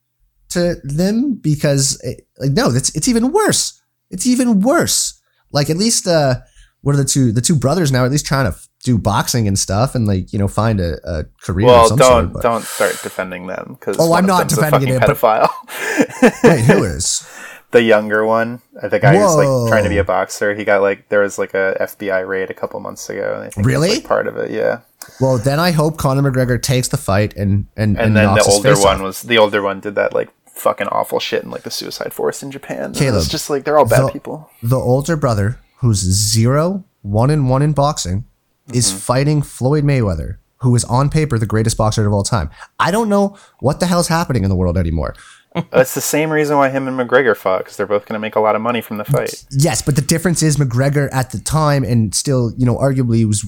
to 0.55 0.75
them 0.83 1.35
because 1.35 1.99
it, 2.03 2.27
like 2.39 2.51
no 2.51 2.71
that's 2.71 2.89
it's 2.95 3.07
even 3.07 3.31
worse 3.31 3.79
it's 4.09 4.25
even 4.25 4.59
worse 4.61 5.21
like 5.51 5.69
at 5.69 5.77
least 5.77 6.07
uh 6.07 6.35
what 6.81 6.93
are 6.95 6.97
the 6.97 7.05
two 7.05 7.31
the 7.31 7.41
two 7.41 7.55
brothers 7.55 7.91
now 7.91 8.03
at 8.05 8.11
least 8.11 8.25
trying 8.25 8.51
to 8.51 8.57
do 8.83 8.97
boxing 8.97 9.47
and 9.47 9.57
stuff 9.57 9.95
and 9.95 10.05
like 10.07 10.31
you 10.33 10.37
know 10.39 10.47
find 10.47 10.79
a, 10.79 10.97
a 11.09 11.25
career 11.41 11.65
Well, 11.67 11.89
don't 11.89 11.97
sort 11.99 12.33
but- 12.33 12.43
don't 12.43 12.63
start 12.63 12.99
defending 13.01 13.47
them 13.47 13.77
because 13.79 13.97
Oh, 13.99 14.13
I'm 14.13 14.25
not 14.27 14.47
defending 14.47 14.89
it, 14.89 14.99
but- 15.01 15.09
pedophile. 15.17 15.49
wait 16.43 16.61
who 16.65 16.83
is 16.97 17.27
the 17.71 17.81
younger 17.81 18.25
one, 18.25 18.61
the 18.89 18.99
guy 18.99 19.17
who's 19.17 19.35
like 19.35 19.69
trying 19.69 19.83
to 19.83 19.89
be 19.89 19.97
a 19.97 20.03
boxer. 20.03 20.53
He 20.55 20.63
got 20.63 20.81
like 20.81 21.09
there 21.09 21.19
was 21.21 21.37
like 21.37 21.53
a 21.53 21.75
FBI 21.81 22.25
raid 22.25 22.49
a 22.49 22.53
couple 22.53 22.79
months 22.79 23.09
ago. 23.09 23.33
And 23.35 23.43
I 23.43 23.49
think 23.49 23.67
Really? 23.67 23.87
that's, 23.89 23.99
like, 24.01 24.07
part 24.07 24.27
of 24.27 24.37
it, 24.37 24.51
yeah. 24.51 24.81
well 25.19 25.37
then 25.37 25.59
i 25.59 25.71
hope 25.71 25.97
conor 25.97 26.21
mcgregor 26.21 26.61
takes 26.61 26.87
the 26.87 26.97
fight 26.97 27.35
and 27.35 27.67
and, 27.75 27.97
And, 27.99 28.15
then 28.15 28.33
the 28.35 28.43
older 28.43 28.75
one 28.79 29.03
was 29.03 29.21
the 29.23 29.37
older 29.37 29.61
one 29.61 29.79
did 29.79 29.95
that 29.95 30.13
like 30.13 30.29
fucking 30.55 30.87
awful 30.87 31.19
shit 31.19 31.43
in 31.43 31.51
like 31.51 31.63
the 31.63 31.71
suicide 31.71 32.13
forest 32.13 32.41
in 32.43 32.49
Japan. 32.51 32.93
Caleb, 32.93 33.19
it's 33.21 33.29
just 33.29 33.49
like 33.49 33.63
they're 33.63 33.77
all 33.77 33.87
bad 33.87 34.03
the- 34.07 34.11
people. 34.11 34.49
the 34.63 34.77
older 34.79 35.15
brother 35.15 35.59
who's 35.77 35.99
zero 35.99 36.83
one 37.01 37.29
and 37.29 37.49
one 37.49 37.61
in 37.61 37.73
boxing 37.73 38.25
is 38.73 38.87
Mm-hmm. 38.89 38.97
fighting 38.97 39.41
Floyd 39.43 39.83
Mayweather, 39.83 40.37
who 40.61 40.75
is 40.75 40.83
on 40.85 41.09
paper 41.09 41.37
the 41.37 41.45
greatest 41.45 41.77
boxer 41.77 42.07
of 42.07 42.13
all 42.13 42.23
time. 42.23 42.49
I 42.79 42.89
don't 42.89 43.09
know 43.09 43.37
what 43.59 43.79
the 43.79 43.85
hell's 43.85 44.07
happening 44.07 44.43
in 44.43 44.49
the 44.49 44.55
world 44.55 44.77
anymore. 44.77 45.13
That's 45.71 45.93
the 45.93 46.01
same 46.01 46.31
reason 46.31 46.57
why 46.57 46.69
him 46.69 46.87
and 46.87 46.97
McGregor 46.99 47.35
fought 47.37 47.59
because 47.59 47.77
they're 47.77 47.85
both 47.85 48.05
going 48.07 48.15
to 48.15 48.19
make 48.19 48.35
a 48.35 48.39
lot 48.39 48.55
of 48.55 48.61
money 48.61 48.81
from 48.81 48.97
the 48.97 49.05
fight. 49.05 49.45
Yes, 49.51 49.81
but 49.81 49.95
the 49.95 50.01
difference 50.01 50.41
is 50.41 50.57
McGregor 50.57 51.09
at 51.13 51.31
the 51.31 51.39
time 51.39 51.83
and 51.83 52.13
still, 52.15 52.51
you 52.57 52.65
know, 52.65 52.75
arguably 52.77 53.25
was 53.25 53.45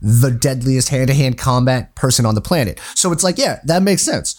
the 0.00 0.30
deadliest 0.30 0.90
hand-to-hand 0.90 1.36
combat 1.38 1.94
person 1.94 2.24
on 2.26 2.34
the 2.34 2.40
planet. 2.40 2.78
So 2.94 3.12
it's 3.12 3.24
like, 3.24 3.38
yeah, 3.38 3.60
that 3.64 3.82
makes 3.82 4.02
sense. 4.02 4.36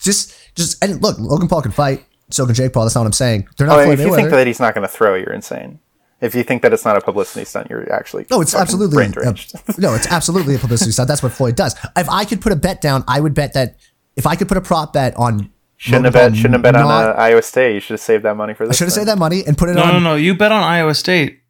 Just 0.00 0.34
just 0.54 0.82
and 0.82 1.02
look, 1.02 1.18
Logan 1.18 1.48
Paul 1.48 1.62
can 1.62 1.72
fight, 1.72 2.04
so 2.30 2.46
can 2.46 2.54
Jake 2.54 2.72
Paul. 2.72 2.84
That's 2.84 2.94
not 2.94 3.02
what 3.02 3.06
I'm 3.06 3.12
saying. 3.12 3.48
They're 3.56 3.66
not 3.66 3.78
Oh, 3.80 3.84
Floyd 3.84 4.00
if 4.00 4.06
you 4.06 4.14
think 4.14 4.30
that 4.30 4.46
he's 4.46 4.60
not 4.60 4.74
going 4.74 4.86
to 4.86 4.92
throw, 4.92 5.14
you're 5.14 5.32
insane. 5.32 5.78
If 6.20 6.34
you 6.34 6.42
think 6.42 6.62
that 6.62 6.72
it's 6.72 6.84
not 6.84 6.96
a 6.96 7.00
publicity 7.00 7.44
stunt, 7.46 7.68
you're 7.70 7.90
actually 7.92 8.26
No, 8.30 8.40
it's 8.42 8.54
absolutely 8.54 8.94
brain 8.96 9.12
a, 9.16 9.32
no, 9.78 9.94
it's 9.94 10.06
absolutely 10.06 10.54
a 10.54 10.58
publicity 10.58 10.90
stunt. 10.90 11.08
That's 11.08 11.22
what 11.22 11.32
Floyd 11.32 11.56
does. 11.56 11.74
If 11.96 12.08
I 12.10 12.24
could 12.26 12.40
put 12.42 12.52
a 12.52 12.56
bet 12.56 12.80
down, 12.82 13.04
I 13.08 13.20
would 13.20 13.32
bet 13.34 13.54
that 13.54 13.76
if 14.16 14.26
I 14.26 14.36
could 14.36 14.46
put 14.48 14.56
a 14.58 14.60
prop 14.60 14.92
bet 14.92 15.16
on 15.16 15.50
Shouldn't 15.78 16.04
have 16.04 16.12
Logan 16.14 16.32
bet. 16.32 16.32
Paul 16.32 16.36
Shouldn't 16.36 16.54
have 16.54 16.62
bet 16.62 16.76
on 16.76 16.82
not- 16.88 17.16
uh, 17.16 17.18
Iowa 17.18 17.40
State. 17.42 17.72
You 17.74 17.80
should 17.80 17.94
have 17.94 18.00
saved 18.00 18.24
that 18.24 18.36
money 18.36 18.52
for 18.52 18.64
I 18.64 18.66
this. 18.68 18.76
should 18.76 18.84
have 18.88 18.92
thing. 18.92 19.00
saved 19.02 19.08
that 19.08 19.18
money 19.18 19.42
and 19.46 19.56
put 19.56 19.70
it 19.70 19.74
No, 19.76 19.82
on. 19.84 19.92
no, 19.94 19.98
no. 20.00 20.14
You 20.16 20.34
bet 20.34 20.52
on 20.52 20.62
Iowa 20.62 20.94
State, 20.94 21.40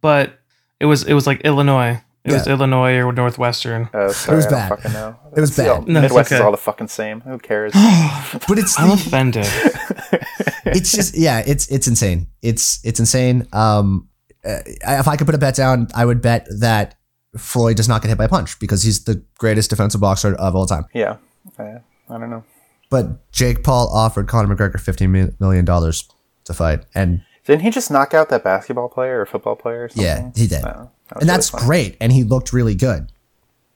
but 0.00 0.40
it 0.80 0.86
was 0.86 1.04
it 1.04 1.14
was 1.14 1.26
like 1.28 1.42
Illinois. 1.42 2.02
It 2.26 2.32
was 2.32 2.46
Illinois 2.46 2.96
or 3.00 3.12
Northwestern. 3.12 3.88
Oh, 3.94 4.08
sorry, 4.12 4.36
was 4.36 4.46
I 4.46 4.50
don't 4.50 4.58
bad. 4.58 4.68
fucking 4.68 4.92
know. 4.92 5.16
It 5.36 5.40
was 5.40 5.50
It's 5.50 5.58
all- 5.68 5.78
bad. 5.80 5.88
No, 5.88 6.00
it's 6.00 6.02
Midwest 6.12 6.32
is 6.32 6.40
all 6.40 6.50
the 6.50 6.56
fucking 6.56 6.88
same. 6.88 7.20
Who 7.22 7.38
cares? 7.38 7.72
But 8.48 8.58
it's 8.58 8.78
I'm 8.78 8.90
offended. 8.90 9.46
it's 10.66 10.92
just 10.92 11.16
yeah, 11.16 11.42
it's 11.46 11.68
it's 11.70 11.86
insane. 11.86 12.28
It's 12.42 12.80
it's 12.84 13.00
insane. 13.00 13.46
Um, 13.52 14.08
uh, 14.44 14.58
if 14.66 15.08
I 15.08 15.16
could 15.16 15.26
put 15.26 15.34
a 15.34 15.38
bet 15.38 15.54
down, 15.56 15.88
I 15.94 16.04
would 16.04 16.20
bet 16.22 16.46
that 16.60 16.94
Floyd 17.36 17.76
does 17.76 17.88
not 17.88 18.02
get 18.02 18.08
hit 18.08 18.18
by 18.18 18.24
a 18.24 18.28
punch 18.28 18.58
because 18.58 18.82
he's 18.82 19.04
the 19.04 19.22
greatest 19.38 19.70
defensive 19.70 20.00
boxer 20.00 20.34
of 20.34 20.54
all 20.54 20.66
time. 20.66 20.84
Yeah. 20.94 21.16
I, 21.58 21.62
I 22.08 22.18
don't 22.18 22.30
know. 22.30 22.44
But 22.90 23.30
Jake 23.32 23.64
Paul 23.64 23.88
offered 23.92 24.28
Conor 24.28 24.54
McGregor 24.54 24.76
$15 24.76 25.40
million 25.40 25.66
to 25.66 26.54
fight, 26.54 26.84
and 26.94 27.22
Didn't 27.44 27.62
he 27.62 27.70
just 27.70 27.90
knock 27.90 28.14
out 28.14 28.28
that 28.28 28.44
basketball 28.44 28.88
player 28.88 29.20
or 29.20 29.26
football 29.26 29.56
player 29.56 29.84
or 29.84 29.88
something? 29.88 30.04
yeah, 30.04 30.30
he 30.36 30.46
did, 30.46 30.64
Oh, 30.64 30.90
that 31.08 31.16
and 31.16 31.22
really 31.22 31.26
that's 31.36 31.50
fun. 31.50 31.64
great. 31.66 31.96
And 32.00 32.12
he 32.12 32.22
looked 32.24 32.52
really 32.52 32.74
good. 32.74 33.12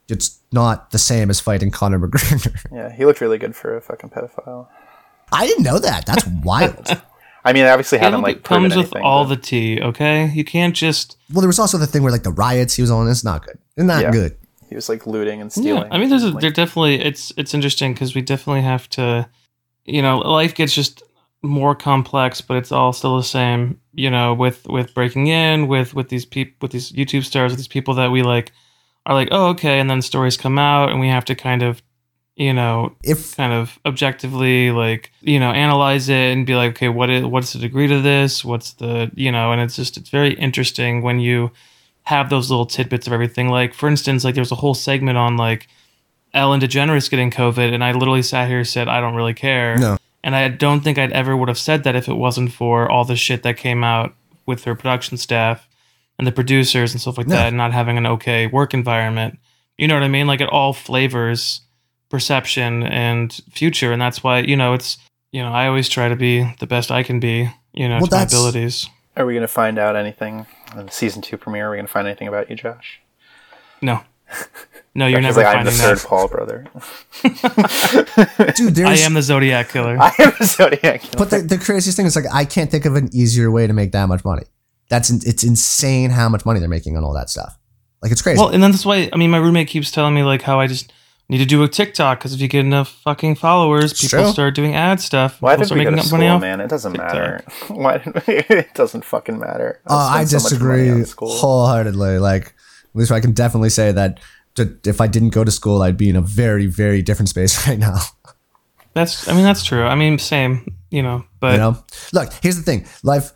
It's 0.09 0.39
not 0.53 0.91
the 0.91 0.99
same 0.99 1.31
as 1.31 1.39
fighting 1.41 1.70
Conor 1.70 1.99
McGregor. 2.09 2.55
Yeah, 2.72 2.91
he 2.93 3.05
looked 3.05 3.20
really 3.20 3.39
good 3.39 3.55
for 3.55 3.76
a 3.76 3.81
fucking 3.81 4.11
pedophile. 4.11 4.66
I 5.33 5.47
didn't 5.47 5.62
know 5.64 5.78
that. 5.78 6.07
That's 6.07 6.26
wild. 6.45 6.89
I 7.45 7.53
mean, 7.55 7.64
I 7.64 7.70
obviously 7.70 7.99
haven't 7.99 8.20
like 8.22 8.43
proven 8.43 8.64
comes 8.70 8.76
with 8.76 8.87
anything, 8.87 9.03
all 9.03 9.24
but- 9.24 9.37
the 9.37 9.41
tea. 9.41 9.81
Okay, 9.81 10.26
you 10.35 10.45
can't 10.45 10.74
just. 10.74 11.16
well, 11.33 11.41
there 11.41 11.49
was 11.49 11.59
also 11.59 11.78
the 11.78 11.87
thing 11.87 12.03
where 12.03 12.12
like 12.12 12.22
the 12.24 12.33
riots 12.33 12.74
he 12.74 12.83
was 12.83 12.91
on. 12.91 13.09
It's 13.09 13.24
not 13.24 13.47
good. 13.47 13.59
It's 13.76 13.87
not 13.87 14.03
Yeah. 14.03 14.11
good. 14.11 14.37
He 14.68 14.74
was 14.74 14.89
like 14.89 15.07
looting 15.07 15.41
and 15.41 15.51
stealing. 15.51 15.68
Yeah, 15.68 15.74
stealing. 15.83 15.93
I 15.93 15.99
mean, 15.99 16.11
there's 16.11 16.22
a, 16.22 16.31
Like, 16.31 16.43
there 16.43 16.51
definitely 16.51 17.01
it's 17.01 17.33
it's 17.39 17.55
interesting 17.55 17.95
because 17.95 18.14
we 18.14 18.20
definitely 18.20 18.61
have 18.62 18.89
to, 18.91 19.28
you 19.85 20.03
know, 20.03 20.18
life 20.18 20.55
gets 20.55 20.74
just 20.74 21.03
more 21.43 21.74
complex, 21.74 22.41
but 22.43 22.57
it's 22.59 22.70
all 22.70 22.93
still 22.93 23.16
the 23.16 23.24
same. 23.24 23.80
You 24.01 24.11
know, 24.11 24.34
with 24.34 24.66
with 24.66 24.94
breaking 24.94 25.26
in, 25.26 25.68
with 25.68 25.94
with 25.94 26.09
these 26.09 26.24
people, 26.24 26.55
with 26.62 26.72
these 26.72 26.92
YouTube 26.92 27.24
stars, 27.24 27.53
with 27.53 27.59
these 27.59 27.68
people 27.68 27.94
that 27.94 28.11
we 28.11 28.22
like, 28.22 28.53
are 29.07 29.14
like, 29.14 29.28
oh, 29.30 29.48
okay, 29.48 29.78
and 29.78 29.90
then 29.90 30.03
stories 30.03 30.36
come 30.36 30.59
out, 30.59 30.90
and 30.90 31.01
we 31.01 31.09
have 31.09 31.24
to 31.26 31.34
kind 31.34 31.62
of, 31.62 31.82
you 32.36 32.53
know, 32.55 32.96
If 33.05 33.36
kind 33.36 33.53
of 33.53 33.78
objectively 33.84 34.70
like 34.70 35.12
you 35.20 35.38
know 35.38 35.51
analyze 35.51 36.09
it 36.09 36.32
and 36.32 36.46
be 36.46 36.55
like 36.55 36.70
okay 36.70 36.88
what 36.88 37.11
is 37.11 37.24
what's 37.24 37.53
the 37.53 37.59
degree 37.59 37.88
to 37.88 38.01
this? 38.01 38.44
What's 38.44 38.72
the 38.74 39.11
you 39.14 39.30
know 39.30 39.53
and 39.53 39.61
it's 39.61 39.76
just 39.76 39.96
it's 39.96 40.11
very 40.11 40.34
interesting 40.34 41.03
when 41.03 41.20
you 41.20 41.51
have 42.05 42.30
those 42.30 42.51
little 42.51 42.66
tidbits 42.66 43.07
of 43.07 43.12
everything. 43.12 43.48
Like 43.48 43.74
for 43.74 43.88
instance 43.88 44.24
like 44.24 44.34
there 44.34 44.42
was 44.42 44.53
a 44.53 44.62
whole 44.62 44.74
segment 44.74 45.18
on 45.18 45.36
like 45.36 45.68
ellen 46.32 46.61
degeneres 46.61 47.11
getting 47.11 47.28
covid 47.28 47.74
and 47.74 47.82
i 47.82 47.90
literally 47.90 48.22
sat 48.22 48.46
here 48.48 48.59
and 48.59 48.66
said 48.66 48.88
i 48.88 49.01
don't 49.01 49.16
really 49.16 49.34
care. 49.34 49.76
No. 49.78 49.98
And 50.25 50.35
i 50.37 50.49
don't 50.49 50.81
think 50.83 50.99
i'd 50.99 51.12
ever 51.12 51.37
would 51.37 51.49
have 51.49 51.59
said 51.59 51.85
that 51.85 51.97
if 51.97 52.09
it 52.09 52.14
wasn't 52.14 52.53
for 52.53 52.91
all 52.91 53.05
the 53.05 53.16
shit 53.16 53.43
that 53.43 53.57
came 53.57 53.83
out 53.85 54.14
with 54.47 54.64
her 54.64 54.75
production 54.75 55.16
staff 55.16 55.68
and 56.18 56.27
the 56.27 56.33
producers 56.33 56.93
and 56.93 57.01
stuff 57.01 57.16
like 57.18 57.27
No. 57.29 57.37
that 57.37 57.49
and 57.49 57.57
not 57.57 57.73
having 57.73 57.97
an 57.99 58.07
okay 58.07 58.47
work 58.47 58.75
environment 58.75 59.39
you 59.79 59.87
know 59.89 59.95
what 59.95 60.03
i 60.03 60.09
mean 60.09 60.27
like 60.27 60.41
it 60.41 60.49
all 60.49 60.73
flavors 60.73 61.61
perception 62.09 62.83
and 62.83 63.33
future 63.51 63.93
and 63.93 64.03
that's 64.03 64.23
why 64.25 64.41
you 64.41 64.57
know 64.57 64.75
it's 64.75 64.99
you 65.33 65.41
know 65.43 65.53
i 65.53 65.66
always 65.66 65.89
try 65.89 66.09
to 66.09 66.16
be 66.16 66.45
the 66.59 66.66
best 66.66 66.91
i 66.91 67.03
can 67.03 67.21
be 67.21 67.49
you 67.73 67.89
know 67.89 67.99
Well, 67.99 68.09
to 68.09 68.16
my 68.16 68.23
abilities 68.23 68.89
Are 69.16 69.25
we 69.25 69.33
going 69.35 69.43
to 69.43 69.49
find 69.49 69.79
out 69.79 69.95
anything 69.97 70.47
in 70.77 70.87
the 70.87 70.93
season 70.93 71.23
two 71.23 71.37
premiere? 71.37 71.68
Are 71.68 71.71
we 71.71 71.77
going 71.77 71.87
to 71.87 71.93
find 71.93 72.07
anything 72.07 72.27
about 72.29 72.51
you, 72.51 72.57
Josh? 72.57 73.01
no 73.81 74.03
no 74.95 75.07
you're 75.07 75.20
Josh 75.20 75.37
never 75.37 75.43
like, 75.43 75.57
I'm 75.57 75.64
the 75.64 75.70
finding 75.70 75.87
third 75.89 75.99
that 75.99 76.07
Paul 76.07 76.28
brother. 76.28 76.66
dude, 78.74 78.81
i 78.87 78.97
am 78.99 79.14
the 79.14 79.22
zodiac 79.22 79.68
killer 79.70 79.97
I 80.01 80.12
am 80.18 80.33
the 80.39 80.47
Zodiac. 80.47 81.03
Killer. 81.03 81.18
But 81.18 81.31
the, 81.31 81.39
the 81.43 81.59
craziest 81.59 81.97
thing 81.97 82.07
is 82.07 82.16
like 82.16 82.26
I 82.33 82.45
can't 82.45 82.70
think 82.70 82.85
of 82.87 82.97
an 82.97 83.09
easier 83.12 83.51
way 83.51 83.66
to 83.66 83.72
make 83.72 83.93
that 83.93 84.07
much 84.09 84.24
money. 84.24 84.45
That's 84.89 85.11
it's 85.11 85.45
insane 85.45 86.11
how 86.11 86.28
much 86.28 86.45
money 86.45 86.61
they're 86.61 86.68
making 86.68 86.97
on 86.97 87.05
all 87.05 87.14
that 87.14 87.31
stuff. 87.31 87.57
Like 88.03 88.12
it's 88.12 88.22
crazy. 88.22 88.39
well 88.41 88.49
and 88.49 88.62
then 88.62 88.70
that's 88.72 88.87
why 88.87 89.11
i 89.12 89.16
mean 89.16 89.31
my 89.31 89.37
roommate 89.37 89.68
keeps 89.68 89.91
telling 89.91 90.14
me 90.14 90.22
like 90.22 90.41
how 90.41 90.59
i 90.59 90.66
just 90.66 90.91
need 91.28 91.37
to 91.37 91.45
do 91.45 91.62
a 91.62 91.68
tiktok 91.68 92.18
because 92.18 92.33
if 92.33 92.41
you 92.41 92.49
get 92.49 92.61
enough 92.64 92.89
fucking 93.05 93.35
followers 93.35 93.93
It's 93.93 94.01
people 94.01 94.24
true. 94.24 94.33
start 94.33 94.55
doing 94.55 94.74
ad 94.74 95.01
stuff 95.01 95.41
Why 95.43 95.53
people 95.53 95.61
did 95.61 95.66
start 95.66 95.78
we 95.81 95.85
go 95.85 95.91
to 95.91 95.99
up 95.99 96.05
school, 96.07 96.39
man? 96.39 96.61
It 96.62 96.68
doesn't 96.70 96.97
matter. 96.97 97.45
Why? 97.68 97.99
Did 97.99 98.14
we, 98.26 98.37
it 98.57 98.72
doesn't 98.74 99.05
fucking 99.05 99.39
matter. 99.39 99.81
Uh, 99.87 99.97
I 99.97 100.24
spent 100.24 100.43
so 100.43 100.49
disagree 100.49 101.05
wholeheartedly. 101.18 102.18
Like 102.18 102.55
at 102.91 102.97
least 102.97 103.12
I 103.12 103.20
can 103.20 103.32
definitely 103.32 103.70
say 103.70 103.93
that 103.93 104.20
to, 104.57 104.76
if 104.84 105.01
I 105.01 105.07
didn't 105.07 105.30
go 105.30 105.45
to 105.45 105.51
school, 105.51 105.82
I'd 105.82 105.97
be 105.97 106.09
in 106.09 106.16
a 106.16 106.20
very 106.20 106.66
very 106.66 107.03
different 107.03 107.28
space 107.28 107.66
right 107.68 107.78
now. 107.78 107.99
that's 108.93 109.28
i 109.28 109.32
mean 109.32 109.45
that's 109.45 109.64
true 109.64 109.84
i 109.84 109.95
mean 109.95 110.18
same 110.18 110.74
you 110.91 111.01
know 111.01 111.24
but 111.38 111.53
you 111.53 111.59
know, 111.59 111.84
look. 112.12 112.32
Here's 112.43 112.57
the 112.57 112.62
thing: 112.62 112.86
life 113.05 113.32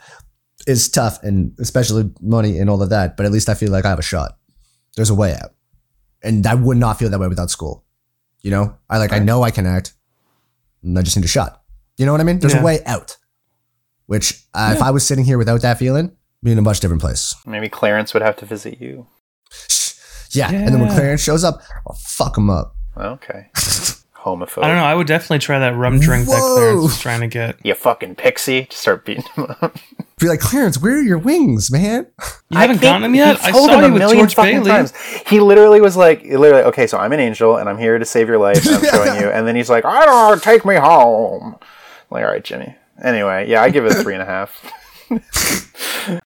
is 0.66 0.88
tough, 0.88 1.22
and 1.22 1.54
especially 1.60 2.10
money 2.20 2.58
and 2.58 2.68
all 2.68 2.82
of 2.82 2.90
that. 2.90 3.16
But 3.16 3.24
at 3.26 3.32
least 3.32 3.48
I 3.48 3.54
feel 3.54 3.70
like 3.70 3.84
I 3.86 3.90
have 3.90 3.98
a 3.98 4.02
shot. 4.02 4.36
There's 4.96 5.08
a 5.10 5.14
way 5.14 5.32
out, 5.34 5.54
and 6.22 6.46
I 6.46 6.54
would 6.54 6.76
not 6.76 6.98
feel 6.98 7.08
that 7.10 7.18
way 7.18 7.28
without 7.28 7.50
school. 7.50 7.84
You 8.42 8.50
know, 8.50 8.76
I 8.90 8.98
like 8.98 9.12
I 9.12 9.20
know 9.20 9.42
I 9.42 9.50
can 9.50 9.66
act, 9.66 9.94
and 10.82 10.98
I 10.98 11.02
just 11.02 11.16
need 11.16 11.24
a 11.24 11.28
shot. 11.28 11.62
You 11.96 12.04
know 12.04 12.12
what 12.12 12.20
I 12.20 12.24
mean? 12.24 12.40
There's 12.40 12.52
Yeah. 12.54 12.60
a 12.60 12.64
way 12.64 12.80
out. 12.84 13.16
Which 14.06 14.44
uh, 14.52 14.72
if 14.76 14.82
I 14.82 14.90
was 14.90 15.06
sitting 15.06 15.24
here 15.24 15.38
without 15.38 15.62
that 15.62 15.78
feeling, 15.78 16.14
be 16.42 16.52
in 16.52 16.58
a 16.58 16.62
much 16.62 16.80
different 16.80 17.00
place. 17.00 17.34
Maybe 17.46 17.68
Clarence 17.70 18.12
would 18.12 18.22
have 18.22 18.36
to 18.36 18.44
visit 18.46 18.80
you. 18.82 19.06
Yeah, 20.34 20.50
and 20.50 20.68
then 20.68 20.80
when 20.80 20.90
Clarence 20.90 21.22
shows 21.22 21.44
up, 21.44 21.60
I'll 21.86 21.96
fuck 21.96 22.36
him 22.36 22.50
up. 22.50 22.74
Okay. 22.96 23.48
Homophobe. 24.24 24.62
i 24.62 24.68
don't 24.68 24.76
know 24.76 24.84
i 24.84 24.94
would 24.94 25.06
definitely 25.06 25.38
try 25.38 25.58
that 25.58 25.76
rum 25.76 26.00
drink 26.00 26.26
that 26.26 26.40
clarence 26.40 26.82
was 26.82 26.98
trying 26.98 27.20
to 27.20 27.26
get 27.26 27.58
You 27.62 27.74
fucking 27.74 28.14
pixie. 28.14 28.64
Just 28.70 28.80
start 28.80 29.04
beating 29.04 29.24
him 29.34 29.54
up. 29.60 29.76
Be 30.18 30.28
like, 30.28 30.40
Clarence, 30.40 30.80
where 30.80 30.96
are 30.96 31.02
your 31.02 31.18
wings, 31.18 31.70
man? 31.70 32.06
you 32.48 32.56
haven't 32.56 32.80
gotten 32.80 33.02
them 33.02 33.14
yet 33.14 33.44
i 33.44 33.50
told 33.50 33.68
saw 33.68 33.76
him 33.76 33.84
a 33.84 33.86
you 33.88 33.92
with 33.92 34.00
million 34.00 34.20
george 34.20 34.34
fucking 34.34 34.62
bailey 34.62 34.70
times. 34.70 34.96
He 35.26 35.40
literally 35.40 35.82
was 35.82 35.94
like, 35.98 36.22
literally, 36.22 36.62
okay, 36.64 36.86
so 36.86 36.96
I'm 36.96 37.12
an 37.12 37.20
angel 37.20 37.58
and 37.58 37.68
I'm 37.68 37.76
here 37.76 37.98
to 37.98 38.04
save 38.06 38.28
your 38.28 38.38
life. 38.38 38.64
And 38.64 38.76
I'm 38.76 38.84
showing 38.84 39.20
you, 39.20 39.28
and 39.28 39.46
then 39.46 39.56
he's 39.56 39.68
like, 39.68 39.84
I 39.84 40.06
don't 40.06 40.30
know, 40.30 40.38
take 40.38 40.64
me 40.64 40.76
home. 40.76 41.56
I'm 41.60 41.60
like, 42.10 42.24
all 42.24 42.30
right, 42.30 42.42
Jimmy. 42.42 42.74
Anyway, 43.02 43.46
yeah, 43.50 43.62
I 43.62 43.68
give 43.68 43.84
it 43.84 43.92
a 43.92 44.02
three 44.02 44.14
and 44.14 44.22
a 44.22 44.26
half. 44.26 44.72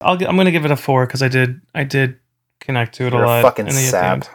I'll, 0.01 0.15
i'm 0.25 0.37
gonna 0.37 0.53
give 0.53 0.65
it 0.65 0.71
a 0.71 0.77
four 0.77 1.05
because 1.07 1.21
i 1.23 1.29
did 1.29 1.61
i 1.75 1.83
did 1.83 2.19
connect 2.61 2.95
to 2.97 3.07
it 3.07 3.13
You're 3.13 3.23
a 3.25 3.27
lot 3.27 3.41
a 3.41 3.43
fucking 3.43 3.67
in 3.69 3.75
the 3.75 3.81
sap. 3.81 4.13
end. 4.13 4.29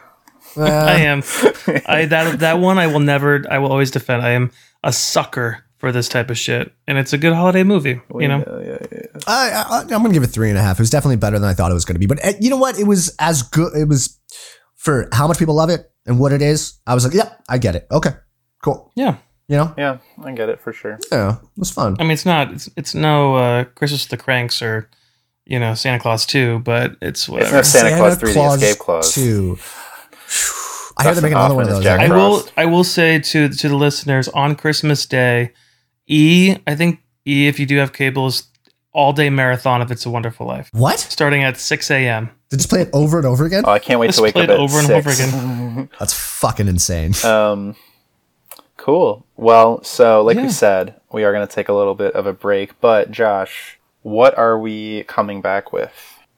I 0.56 1.00
am. 1.00 1.18
I 1.86 2.04
that 2.06 2.38
that 2.40 2.58
one 2.60 2.78
I 2.78 2.86
will 2.86 3.00
never. 3.00 3.44
I 3.50 3.58
will 3.58 3.70
always 3.72 3.90
defend. 3.90 4.22
I 4.22 4.30
am 4.30 4.50
a 4.82 4.92
sucker 4.92 5.64
for 5.78 5.90
this 5.92 6.08
type 6.08 6.30
of 6.30 6.38
shit, 6.38 6.72
and 6.86 6.96
it's 6.96 7.12
a 7.12 7.18
good 7.18 7.32
holiday 7.32 7.62
movie. 7.64 8.00
You 8.18 8.28
know, 8.28 8.44
Yeah, 8.62 8.68
yeah, 8.70 8.86
yeah. 8.92 9.20
I, 9.26 9.64
I, 9.68 9.80
I'm 9.80 9.88
gonna 9.88 10.12
give 10.12 10.22
it 10.22 10.28
three 10.28 10.48
and 10.50 10.58
a 10.58 10.62
half. 10.62 10.78
It 10.78 10.82
was 10.82 10.90
definitely 10.90 11.16
better 11.16 11.38
than 11.38 11.48
I 11.48 11.54
thought 11.54 11.70
it 11.70 11.74
was 11.74 11.84
gonna 11.84 11.98
be. 11.98 12.06
But 12.06 12.24
uh, 12.24 12.32
you 12.40 12.50
know 12.50 12.56
what? 12.56 12.78
It 12.78 12.86
was 12.86 13.14
as 13.18 13.42
good. 13.42 13.74
It 13.76 13.88
was 13.88 14.18
for 14.76 15.08
how 15.12 15.26
much 15.26 15.38
people 15.38 15.54
love 15.54 15.70
it 15.70 15.90
and 16.06 16.18
what 16.20 16.32
it 16.32 16.40
is. 16.42 16.78
I 16.86 16.94
was 16.94 17.04
like, 17.04 17.14
yeah, 17.14 17.32
I 17.48 17.58
get 17.58 17.74
it. 17.74 17.86
Okay, 17.90 18.10
cool. 18.62 18.92
yeah. 18.94 19.16
You 19.46 19.56
know, 19.58 19.74
Yeah, 19.76 19.98
I 20.24 20.32
get 20.32 20.48
it 20.48 20.58
for 20.62 20.72
sure. 20.72 20.98
yeah, 21.12 21.34
it 21.34 21.38
was 21.58 21.70
fun. 21.70 21.96
I 21.98 22.02
mean, 22.04 22.12
it's 22.12 22.24
not. 22.24 22.50
It's, 22.50 22.70
it's 22.78 22.94
no 22.94 23.34
uh, 23.34 23.64
Christmas 23.64 24.04
with 24.04 24.10
the 24.18 24.24
Cranks 24.24 24.62
or 24.62 24.88
you 25.46 25.58
know 25.58 25.74
Santa 25.74 25.98
Claus 26.00 26.26
two, 26.26 26.58
but 26.60 26.92
it's 27.02 27.20
It's 27.22 27.28
whatever. 27.28 27.56
no 27.56 27.62
Santa, 27.62 27.96
Claus 27.96 28.16
3 28.18 28.32
The 28.32 28.40
Escape 28.54 28.78
Clause. 28.78 29.14
Two. 29.14 29.58
I 30.96 31.02
hear 31.04 31.12
they're 31.14 31.22
making 31.22 31.36
another 31.36 31.54
one 31.56 31.64
of 31.64 31.70
those. 31.70 31.86
I 31.86 32.08
will. 32.08 32.44
I 32.56 32.66
will 32.66 32.84
say 32.84 33.18
to 33.18 33.48
to 33.48 33.68
the 33.68 33.76
listeners 33.76 34.28
on 34.28 34.54
Christmas 34.54 35.06
Day, 35.06 35.52
E. 36.06 36.56
I 36.66 36.74
think 36.76 37.00
E. 37.26 37.46
If 37.48 37.58
you 37.58 37.66
do 37.66 37.76
have 37.78 37.92
cable, 37.92 38.26
is 38.28 38.44
all 38.92 39.12
day 39.12 39.28
marathon 39.28 39.82
of 39.82 39.90
It's 39.90 40.06
a 40.06 40.10
Wonderful 40.10 40.46
Life, 40.46 40.70
What? 40.72 41.00
starting 41.00 41.42
at 41.42 41.56
six 41.58 41.90
a.m. 41.90 42.30
They 42.50 42.56
just 42.58 42.68
play 42.70 42.82
it 42.82 42.90
over 42.92 43.16
and 43.18 43.26
over 43.26 43.44
again? 43.44 43.64
Oh, 43.66 43.72
I 43.72 43.80
can't 43.80 43.98
wait 43.98 44.06
Let's 44.06 44.18
to 44.18 44.22
wake 44.22 44.34
play 44.34 44.44
up 44.44 44.50
it 44.50 44.52
at 44.52 44.60
over 44.60 44.78
and 44.78 44.88
over 44.92 45.10
again. 45.10 45.90
That's 45.98 46.12
fucking 46.14 46.68
insane. 46.68 47.12
Um, 47.24 47.74
cool. 48.76 49.26
Well, 49.36 49.82
so 49.82 50.22
like 50.22 50.36
Yeah. 50.36 50.44
we 50.44 50.50
said, 50.50 51.00
we 51.12 51.24
are 51.24 51.32
going 51.32 51.44
to 51.46 51.52
take 51.52 51.68
a 51.68 51.72
little 51.72 51.96
bit 51.96 52.14
of 52.14 52.26
a 52.26 52.32
break. 52.32 52.80
But 52.80 53.10
Josh, 53.10 53.80
what 54.04 54.36
are 54.38 54.58
we 54.58 55.02
coming 55.04 55.40
back 55.40 55.72
with? 55.72 55.90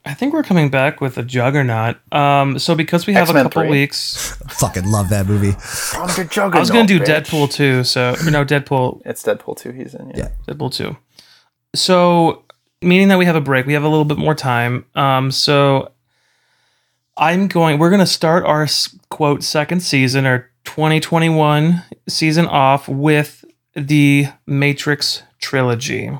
I 0.04 0.14
think 0.14 0.32
we're 0.32 0.44
coming 0.44 0.70
back 0.70 1.00
with 1.00 1.18
a 1.18 1.24
juggernaut. 1.24 1.96
Um, 2.12 2.60
so 2.60 2.76
because 2.76 3.08
we 3.08 3.12
have 3.14 3.22
X-Men 3.24 3.46
a 3.46 3.48
couple 3.48 3.62
3. 3.62 3.70
weeks, 3.70 4.36
fucking 4.48 4.88
love 4.88 5.08
that 5.08 5.26
movie. 5.26 5.50
From 5.50 6.06
the 6.06 6.24
Juggernaut, 6.30 6.54
I 6.54 6.60
was 6.60 6.70
gonna 6.70 6.86
do 6.86 7.00
bitch. 7.00 7.24
Deadpool 7.24 7.50
too. 7.52 7.82
So 7.82 8.14
or 8.24 8.30
no, 8.30 8.44
Deadpool, 8.44 9.02
It's 9.04 9.24
Deadpool 9.24 9.56
2 9.58 9.72
he's 9.72 9.94
in. 9.94 10.10
Yeah. 10.10 10.16
Yeah. 10.16 10.28
Deadpool 10.54 10.72
two. 10.72 10.96
So 11.74 12.44
meaning 12.80 13.08
that 13.08 13.18
we 13.18 13.24
have 13.24 13.34
a 13.36 13.40
break, 13.40 13.66
we 13.66 13.72
have 13.72 13.82
a 13.82 13.88
little 13.88 14.04
bit 14.04 14.16
more 14.16 14.34
time. 14.36 14.86
Um, 14.94 15.32
so 15.32 15.90
I'm 17.16 17.48
going. 17.48 17.78
We're 17.80 17.90
gonna 17.90 18.06
start 18.06 18.44
our 18.44 18.68
quote 19.10 19.42
second 19.42 19.80
season 19.80 20.24
or 20.24 20.50
2021 20.66 21.82
season 22.08 22.46
off 22.46 22.88
with 22.88 23.44
the 23.74 24.26
Matrix 24.46 25.24
trilogy 25.40 26.10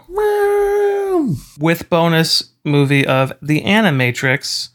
with 1.59 1.89
bonus 1.91 2.51
movie 2.64 3.07
of 3.07 3.33
The 3.43 3.62
Animatrix, 3.62 4.68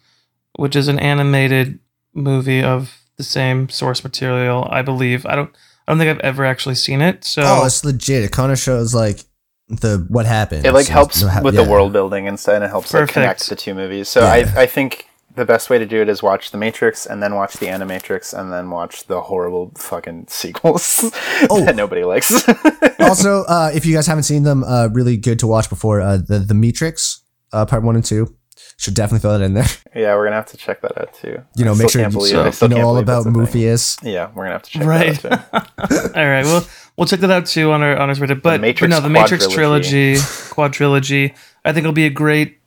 which 0.57 0.75
is 0.75 0.87
an 0.87 0.99
animated 0.99 1.79
movie 2.13 2.63
of 2.63 2.97
the 3.17 3.23
same 3.23 3.69
source 3.69 4.03
material, 4.03 4.67
I 4.71 4.81
believe. 4.81 5.25
I 5.25 5.35
don't 5.35 5.49
I 5.87 5.91
don't 5.91 5.99
think 5.99 6.09
I've 6.11 6.19
ever 6.25 6.45
actually 6.45 6.75
seen 6.75 7.01
it. 7.01 7.23
So 7.25 7.41
Oh, 7.45 7.65
it's 7.65 7.83
legit. 7.83 8.23
It 8.23 8.31
kind 8.31 8.51
of 8.51 8.59
shows 8.59 8.93
like 8.93 9.21
the 9.67 10.05
what 10.09 10.25
happened. 10.25 10.65
It 10.65 10.73
like 10.73 10.87
So- 10.87 10.93
helps 10.93 11.21
ha- 11.21 11.41
with 11.43 11.55
yeah. 11.55 11.63
the 11.63 11.69
world 11.69 11.93
building 11.93 12.27
and 12.27 12.39
stuff, 12.39 12.55
and 12.55 12.63
it 12.63 12.69
helps 12.69 12.93
like 12.93 13.09
connect 13.09 13.47
the 13.49 13.55
two 13.55 13.73
movies. 13.73 14.09
So 14.09 14.21
Yeah. 14.21 14.31
I 14.55 14.61
I 14.63 14.65
think 14.65 15.05
the 15.35 15.45
best 15.45 15.69
way 15.69 15.77
to 15.77 15.85
do 15.85 16.01
it 16.01 16.09
is 16.09 16.21
watch 16.21 16.51
The 16.51 16.57
Matrix 16.57 17.05
and 17.05 17.21
then 17.23 17.35
watch 17.35 17.53
The 17.53 17.67
Animatrix 17.67 18.37
and 18.37 18.51
then 18.51 18.69
watch 18.69 19.05
the 19.07 19.21
horrible 19.21 19.71
fucking 19.77 20.25
sequels 20.29 21.01
Oh. 21.49 21.63
that 21.65 21.75
nobody 21.75 22.03
likes. 22.03 22.31
also, 22.99 23.43
uh, 23.47 23.71
if 23.73 23.85
you 23.85 23.93
guys 23.95 24.07
haven't 24.07 24.23
seen 24.23 24.43
them, 24.43 24.63
uh, 24.63 24.89
really 24.91 25.17
good 25.17 25.39
to 25.39 25.47
watch 25.47 25.69
before 25.69 26.01
uh, 26.01 26.17
the 26.17 26.39
the 26.39 26.53
Matrix 26.53 27.23
uh, 27.53 27.65
part 27.65 27.83
one 27.83 27.95
and 27.95 28.05
two. 28.05 28.35
Should 28.77 28.93
definitely 28.95 29.19
throw 29.19 29.37
that 29.37 29.43
in 29.43 29.53
there. 29.53 29.65
Yeah, 29.95 30.15
we're 30.15 30.23
gonna 30.25 30.37
have 30.37 30.47
to 30.47 30.57
check 30.57 30.81
that 30.81 30.97
out 30.97 31.13
too. 31.13 31.41
You 31.55 31.65
know, 31.65 31.73
I 31.73 31.75
make 31.77 31.89
sure 31.91 32.01
you, 32.01 32.51
so- 32.51 32.65
you 32.67 32.75
know 32.75 32.81
all 32.87 32.97
about 32.97 33.25
that's 33.25 33.35
a 33.37 33.45
thing. 33.45 33.61
Moofius. 33.63 33.99
Yeah, 34.03 34.29
we're 34.33 34.43
gonna 34.45 34.53
have 34.53 34.63
to 34.63 34.69
check 34.71 34.83
Right. 34.85 35.19
that 35.21 35.49
out 35.53 35.89
too. 35.89 35.95
All 36.19 36.25
right, 36.27 36.43
well, 36.45 36.65
we'll 36.97 37.05
check 37.07 37.19
that 37.19 37.29
out 37.29 37.45
too 37.45 37.71
on 37.71 37.83
our 37.83 37.95
on 37.97 38.09
our 38.09 38.15
Twitter. 38.15 38.33
But, 38.35 38.43
but 38.43 38.61
Matrix 38.61 38.89
no, 38.89 38.99
the 38.99 39.09
Matrix 39.09 39.45
quadrilogy. 39.45 39.53
trilogy, 39.53 40.15
quadrilogy. 40.15 41.35
I 41.65 41.73
think 41.73 41.83
it'll 41.83 41.93
be 41.93 42.05
a 42.05 42.09
great 42.11 42.59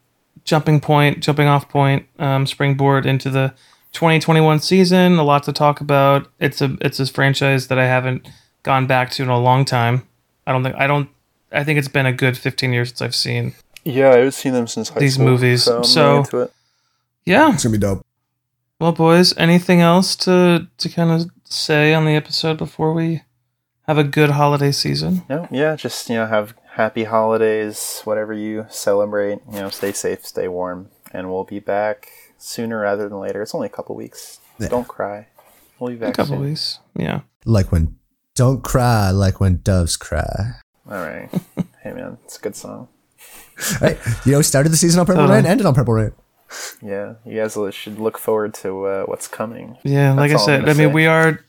jumping 0.44 0.80
point, 0.80 1.20
jumping 1.20 1.46
off 1.48 1.68
point, 1.68 2.06
um, 2.18 2.46
springboard 2.46 3.06
into 3.06 3.30
the 3.30 3.54
2021 3.92 4.60
season. 4.60 5.18
A 5.18 5.22
lot 5.24 5.42
to 5.44 5.52
talk 5.52 5.80
about. 5.80 6.28
It's 6.40 6.60
a 6.60 6.76
it's 6.80 7.00
a 7.00 7.06
franchise 7.06 7.68
that 7.68 7.78
I 7.78 7.86
haven't 7.86 8.28
gone 8.62 8.86
back 8.86 9.10
to 9.12 9.22
in 9.22 9.28
a 9.28 9.38
long 9.38 9.64
time. 9.64 10.06
I 10.46 10.52
don't 10.52 10.62
think 10.62 10.76
I 10.76 10.86
don't. 10.86 11.08
I 11.52 11.64
think 11.64 11.78
it's 11.78 11.88
been 11.88 12.06
a 12.06 12.12
good 12.12 12.36
15 12.36 12.72
years 12.72 12.88
since 12.88 13.00
I've 13.02 13.14
seen. 13.14 13.54
Yeah, 13.84 14.08
I 14.10 14.16
haven't 14.16 14.32
seen 14.32 14.52
them 14.54 14.66
since 14.66 14.88
high 14.88 14.98
These 15.00 15.14
school, 15.14 15.26
movies, 15.26 15.64
So, 15.64 15.82
so- 15.82 16.22
it. 16.32 16.52
Yeah. 17.26 17.52
It's 17.52 17.62
gonna 17.64 17.72
be 17.72 17.78
dope. 17.78 18.04
Well, 18.80 18.92
boys, 18.92 19.36
anything 19.38 19.80
else 19.80 20.16
to 20.16 20.66
to 20.78 20.88
kind 20.88 21.10
of 21.10 21.30
say 21.44 21.94
on 21.94 22.04
the 22.04 22.14
episode 22.16 22.58
before 22.58 22.92
we 22.92 23.22
have 23.86 23.98
a 23.98 24.04
good 24.04 24.30
holiday 24.30 24.72
season? 24.72 25.22
No, 25.28 25.46
yeah, 25.50 25.76
just 25.76 26.08
you 26.10 26.16
know, 26.16 26.26
have 26.26 26.54
happy 26.74 27.04
holidays, 27.04 28.00
whatever 28.04 28.32
you 28.32 28.66
celebrate. 28.70 29.38
You 29.52 29.60
know, 29.60 29.70
stay 29.70 29.92
safe, 29.92 30.24
stay 30.26 30.48
warm, 30.48 30.90
and 31.12 31.30
we'll 31.30 31.44
be 31.44 31.60
back 31.60 32.08
sooner 32.38 32.80
rather 32.80 33.08
than 33.08 33.18
later. 33.18 33.42
It's 33.42 33.54
only 33.54 33.66
a 33.66 33.70
couple 33.70 33.94
weeks. 33.96 34.40
Yeah. 34.58 34.68
Don't 34.68 34.88
cry. 34.88 35.28
We'll 35.78 35.90
be 35.90 35.96
A 35.96 36.00
back 36.00 36.14
couple 36.14 36.36
soon. 36.36 36.44
weeks. 36.44 36.78
Yeah. 36.96 37.20
Like 37.44 37.72
when 37.72 37.96
don't 38.34 38.62
cry 38.62 39.10
like 39.10 39.40
when 39.40 39.60
doves 39.62 39.96
cry. 39.96 40.52
All 40.90 40.98
right. 40.98 41.28
hey 41.82 41.92
man, 41.92 42.18
it's 42.24 42.38
a 42.38 42.40
good 42.40 42.56
song. 42.56 42.88
Right? 43.80 43.98
You 44.24 44.32
know, 44.32 44.38
we 44.38 44.44
started 44.44 44.70
the 44.70 44.76
season 44.76 45.00
on 45.00 45.06
Purple 45.06 45.22
Totally. 45.22 45.38
Rain, 45.38 45.46
ended 45.46 45.66
on 45.66 45.74
Purple 45.74 45.94
Rain. 45.94 46.12
Yeah, 46.82 47.14
you 47.24 47.40
guys 47.40 47.56
should 47.74 47.98
look 47.98 48.18
forward 48.18 48.54
to 48.54 48.84
uh, 48.86 49.04
what's 49.04 49.26
coming. 49.26 49.76
Yeah, 49.82 50.12
like 50.12 50.30
I 50.30 50.34
That's 50.34 50.42
all 50.42 50.50
I'm 50.50 50.60
said, 50.60 50.68
I 50.68 50.72
mean, 50.74 50.88
say. 50.88 50.94
we 50.94 51.06
are 51.06 51.40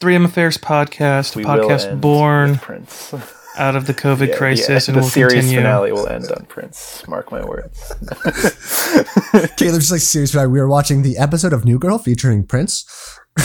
3MFAers 0.00 0.58
podcast, 0.58 1.34
a 1.34 1.38
We 1.38 1.44
podcast 1.44 2.00
born 2.00 2.56
Prince. 2.58 3.14
out 3.56 3.76
of 3.76 3.86
the 3.86 3.94
COVID 3.94 4.28
Yeah, 4.28 4.36
crisis, 4.36 4.86
the, 4.86 4.92
and 4.92 4.96
the 4.96 5.02
will 5.02 5.08
series 5.08 5.32
continue. 5.34 5.58
finale 5.58 5.92
will 5.92 6.06
end 6.08 6.30
on 6.30 6.44
Prince. 6.46 7.06
Mark 7.08 7.30
my 7.30 7.44
words. 7.44 7.92
Caleb's 9.56 9.78
just 9.88 9.92
like 9.92 10.00
serious. 10.00 10.34
Like, 10.34 10.48
we 10.48 10.60
were 10.60 10.68
watching 10.68 11.02
the 11.02 11.16
episode 11.18 11.52
of 11.52 11.64
New 11.64 11.78
Girl 11.78 11.98
featuring 11.98 12.44
Prince. 12.44 12.84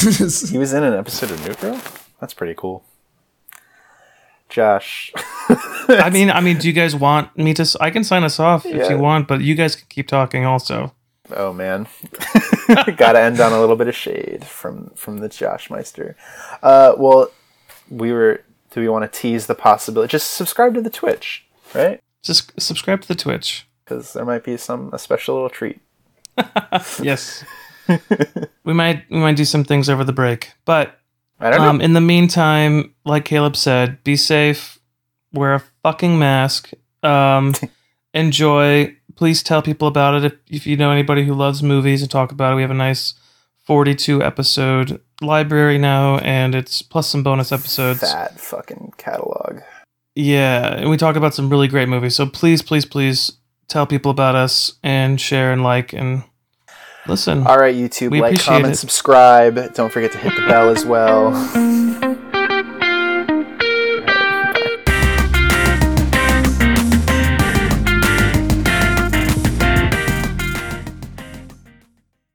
he 0.01 0.57
was 0.57 0.73
in 0.73 0.83
an 0.83 0.93
episode 0.93 1.31
of 1.31 1.45
New 1.47 1.53
Girl. 1.55 1.79
That's 2.19 2.33
pretty 2.33 2.53
cool. 2.55 2.83
Josh, 4.49 5.11
I 5.47 6.09
mean, 6.11 6.31
I 6.31 6.41
mean, 6.41 6.57
do 6.57 6.67
you 6.67 6.73
guys 6.73 6.95
want 6.95 7.37
me 7.37 7.53
to? 7.53 7.61
s- 7.61 7.75
I 7.79 7.91
can 7.91 8.03
sign 8.03 8.23
us 8.23 8.39
off 8.39 8.65
if 8.65 8.89
you 8.89 8.97
want, 8.97 9.27
but 9.27 9.41
you 9.41 9.53
guys 9.53 9.75
can 9.75 9.85
keep 9.89 10.07
talking 10.07 10.43
also. 10.43 10.95
oh 11.35 11.53
man, 11.53 11.85
gotta 12.97 13.19
end 13.21 13.39
on 13.39 13.53
a 13.53 13.59
little 13.59 13.75
bit 13.75 13.87
of 13.87 13.95
shade 13.95 14.43
from 14.43 14.89
from 14.95 15.19
the 15.19 15.29
Josh 15.29 15.69
Meister. 15.69 16.15
Uh, 16.63 16.93
well, 16.97 17.29
we 17.91 18.11
were. 18.11 18.41
Do 18.79 18.83
we 18.83 18.89
want 18.89 19.11
to 19.11 19.19
tease 19.19 19.47
the 19.47 19.55
possibility? 19.55 20.09
Just 20.09 20.31
subscribe 20.31 20.73
to 20.75 20.81
the 20.81 20.89
Twitch, 20.89 21.45
right? 21.75 22.01
Just 22.23 22.57
subscribe 22.61 23.01
to 23.01 23.07
the 23.09 23.15
Twitch. 23.15 23.67
Because 23.83 24.13
there 24.13 24.23
might 24.23 24.45
be 24.45 24.55
some 24.55 24.89
a 24.93 24.97
special 24.99 25.35
little 25.35 25.49
treat. 25.49 25.81
Yes, 27.01 27.43
we 28.63 28.73
might 28.73 29.03
we 29.09 29.17
might 29.17 29.35
do 29.35 29.43
some 29.43 29.65
things 29.65 29.89
over 29.89 30.05
the 30.05 30.13
break, 30.13 30.53
but 30.63 30.97
I 31.41 31.49
don't 31.49 31.59
know. 31.59 31.69
Um, 31.69 31.81
in 31.81 31.91
the 31.91 31.99
meantime, 31.99 32.95
like 33.03 33.25
Caleb 33.25 33.57
said, 33.57 34.01
be 34.05 34.15
safe, 34.15 34.79
wear 35.33 35.55
a 35.55 35.63
fucking 35.83 36.17
mask, 36.17 36.71
um, 37.03 37.53
enjoy. 38.13 38.95
Please 39.15 39.43
tell 39.43 39.61
people 39.61 39.89
about 39.89 40.23
it 40.23 40.23
if, 40.23 40.33
if 40.61 40.67
you 40.67 40.77
know 40.77 40.91
anybody 40.91 41.25
who 41.25 41.33
loves 41.33 41.61
movies 41.61 42.01
and 42.01 42.09
talk 42.09 42.31
about 42.31 42.53
it. 42.53 42.55
We 42.55 42.61
have 42.61 42.71
a 42.71 42.75
nice 42.75 43.15
42 43.69 44.23
episode 44.23 44.99
library 45.21 45.77
now, 45.77 46.17
and 46.17 46.55
it's 46.55 46.81
plus 46.81 47.07
some 47.07 47.21
bonus 47.21 47.51
episodes. 47.51 47.99
Fat 47.99 48.39
fucking 48.39 48.93
catalog. 48.97 49.59
Yeah, 50.15 50.73
and 50.73 50.89
we 50.89 50.97
talk 50.97 51.15
about 51.15 51.35
some 51.35 51.51
really 51.51 51.67
great 51.67 51.87
movies. 51.87 52.15
So 52.15 52.25
please, 52.25 52.63
please, 52.63 52.85
please 52.85 53.33
tell 53.67 53.85
people 53.85 54.09
about 54.09 54.33
us 54.33 54.73
and 54.81 55.21
share 55.21 55.53
and 55.53 55.61
like 55.61 55.93
and 55.93 56.23
listen. 57.05 57.45
All 57.45 57.59
right, 57.59 57.75
YouTube, 57.75 58.09
We 58.09 58.21
like, 58.21 58.39
comment, 58.39 58.73
it. 58.73 58.77
subscribe. 58.77 59.75
Don't 59.75 59.93
forget 59.93 60.13
to 60.13 60.17
hit 60.17 60.33
the 60.33 60.47
bell 60.47 60.71
as 60.71 60.83
well. 60.83 61.29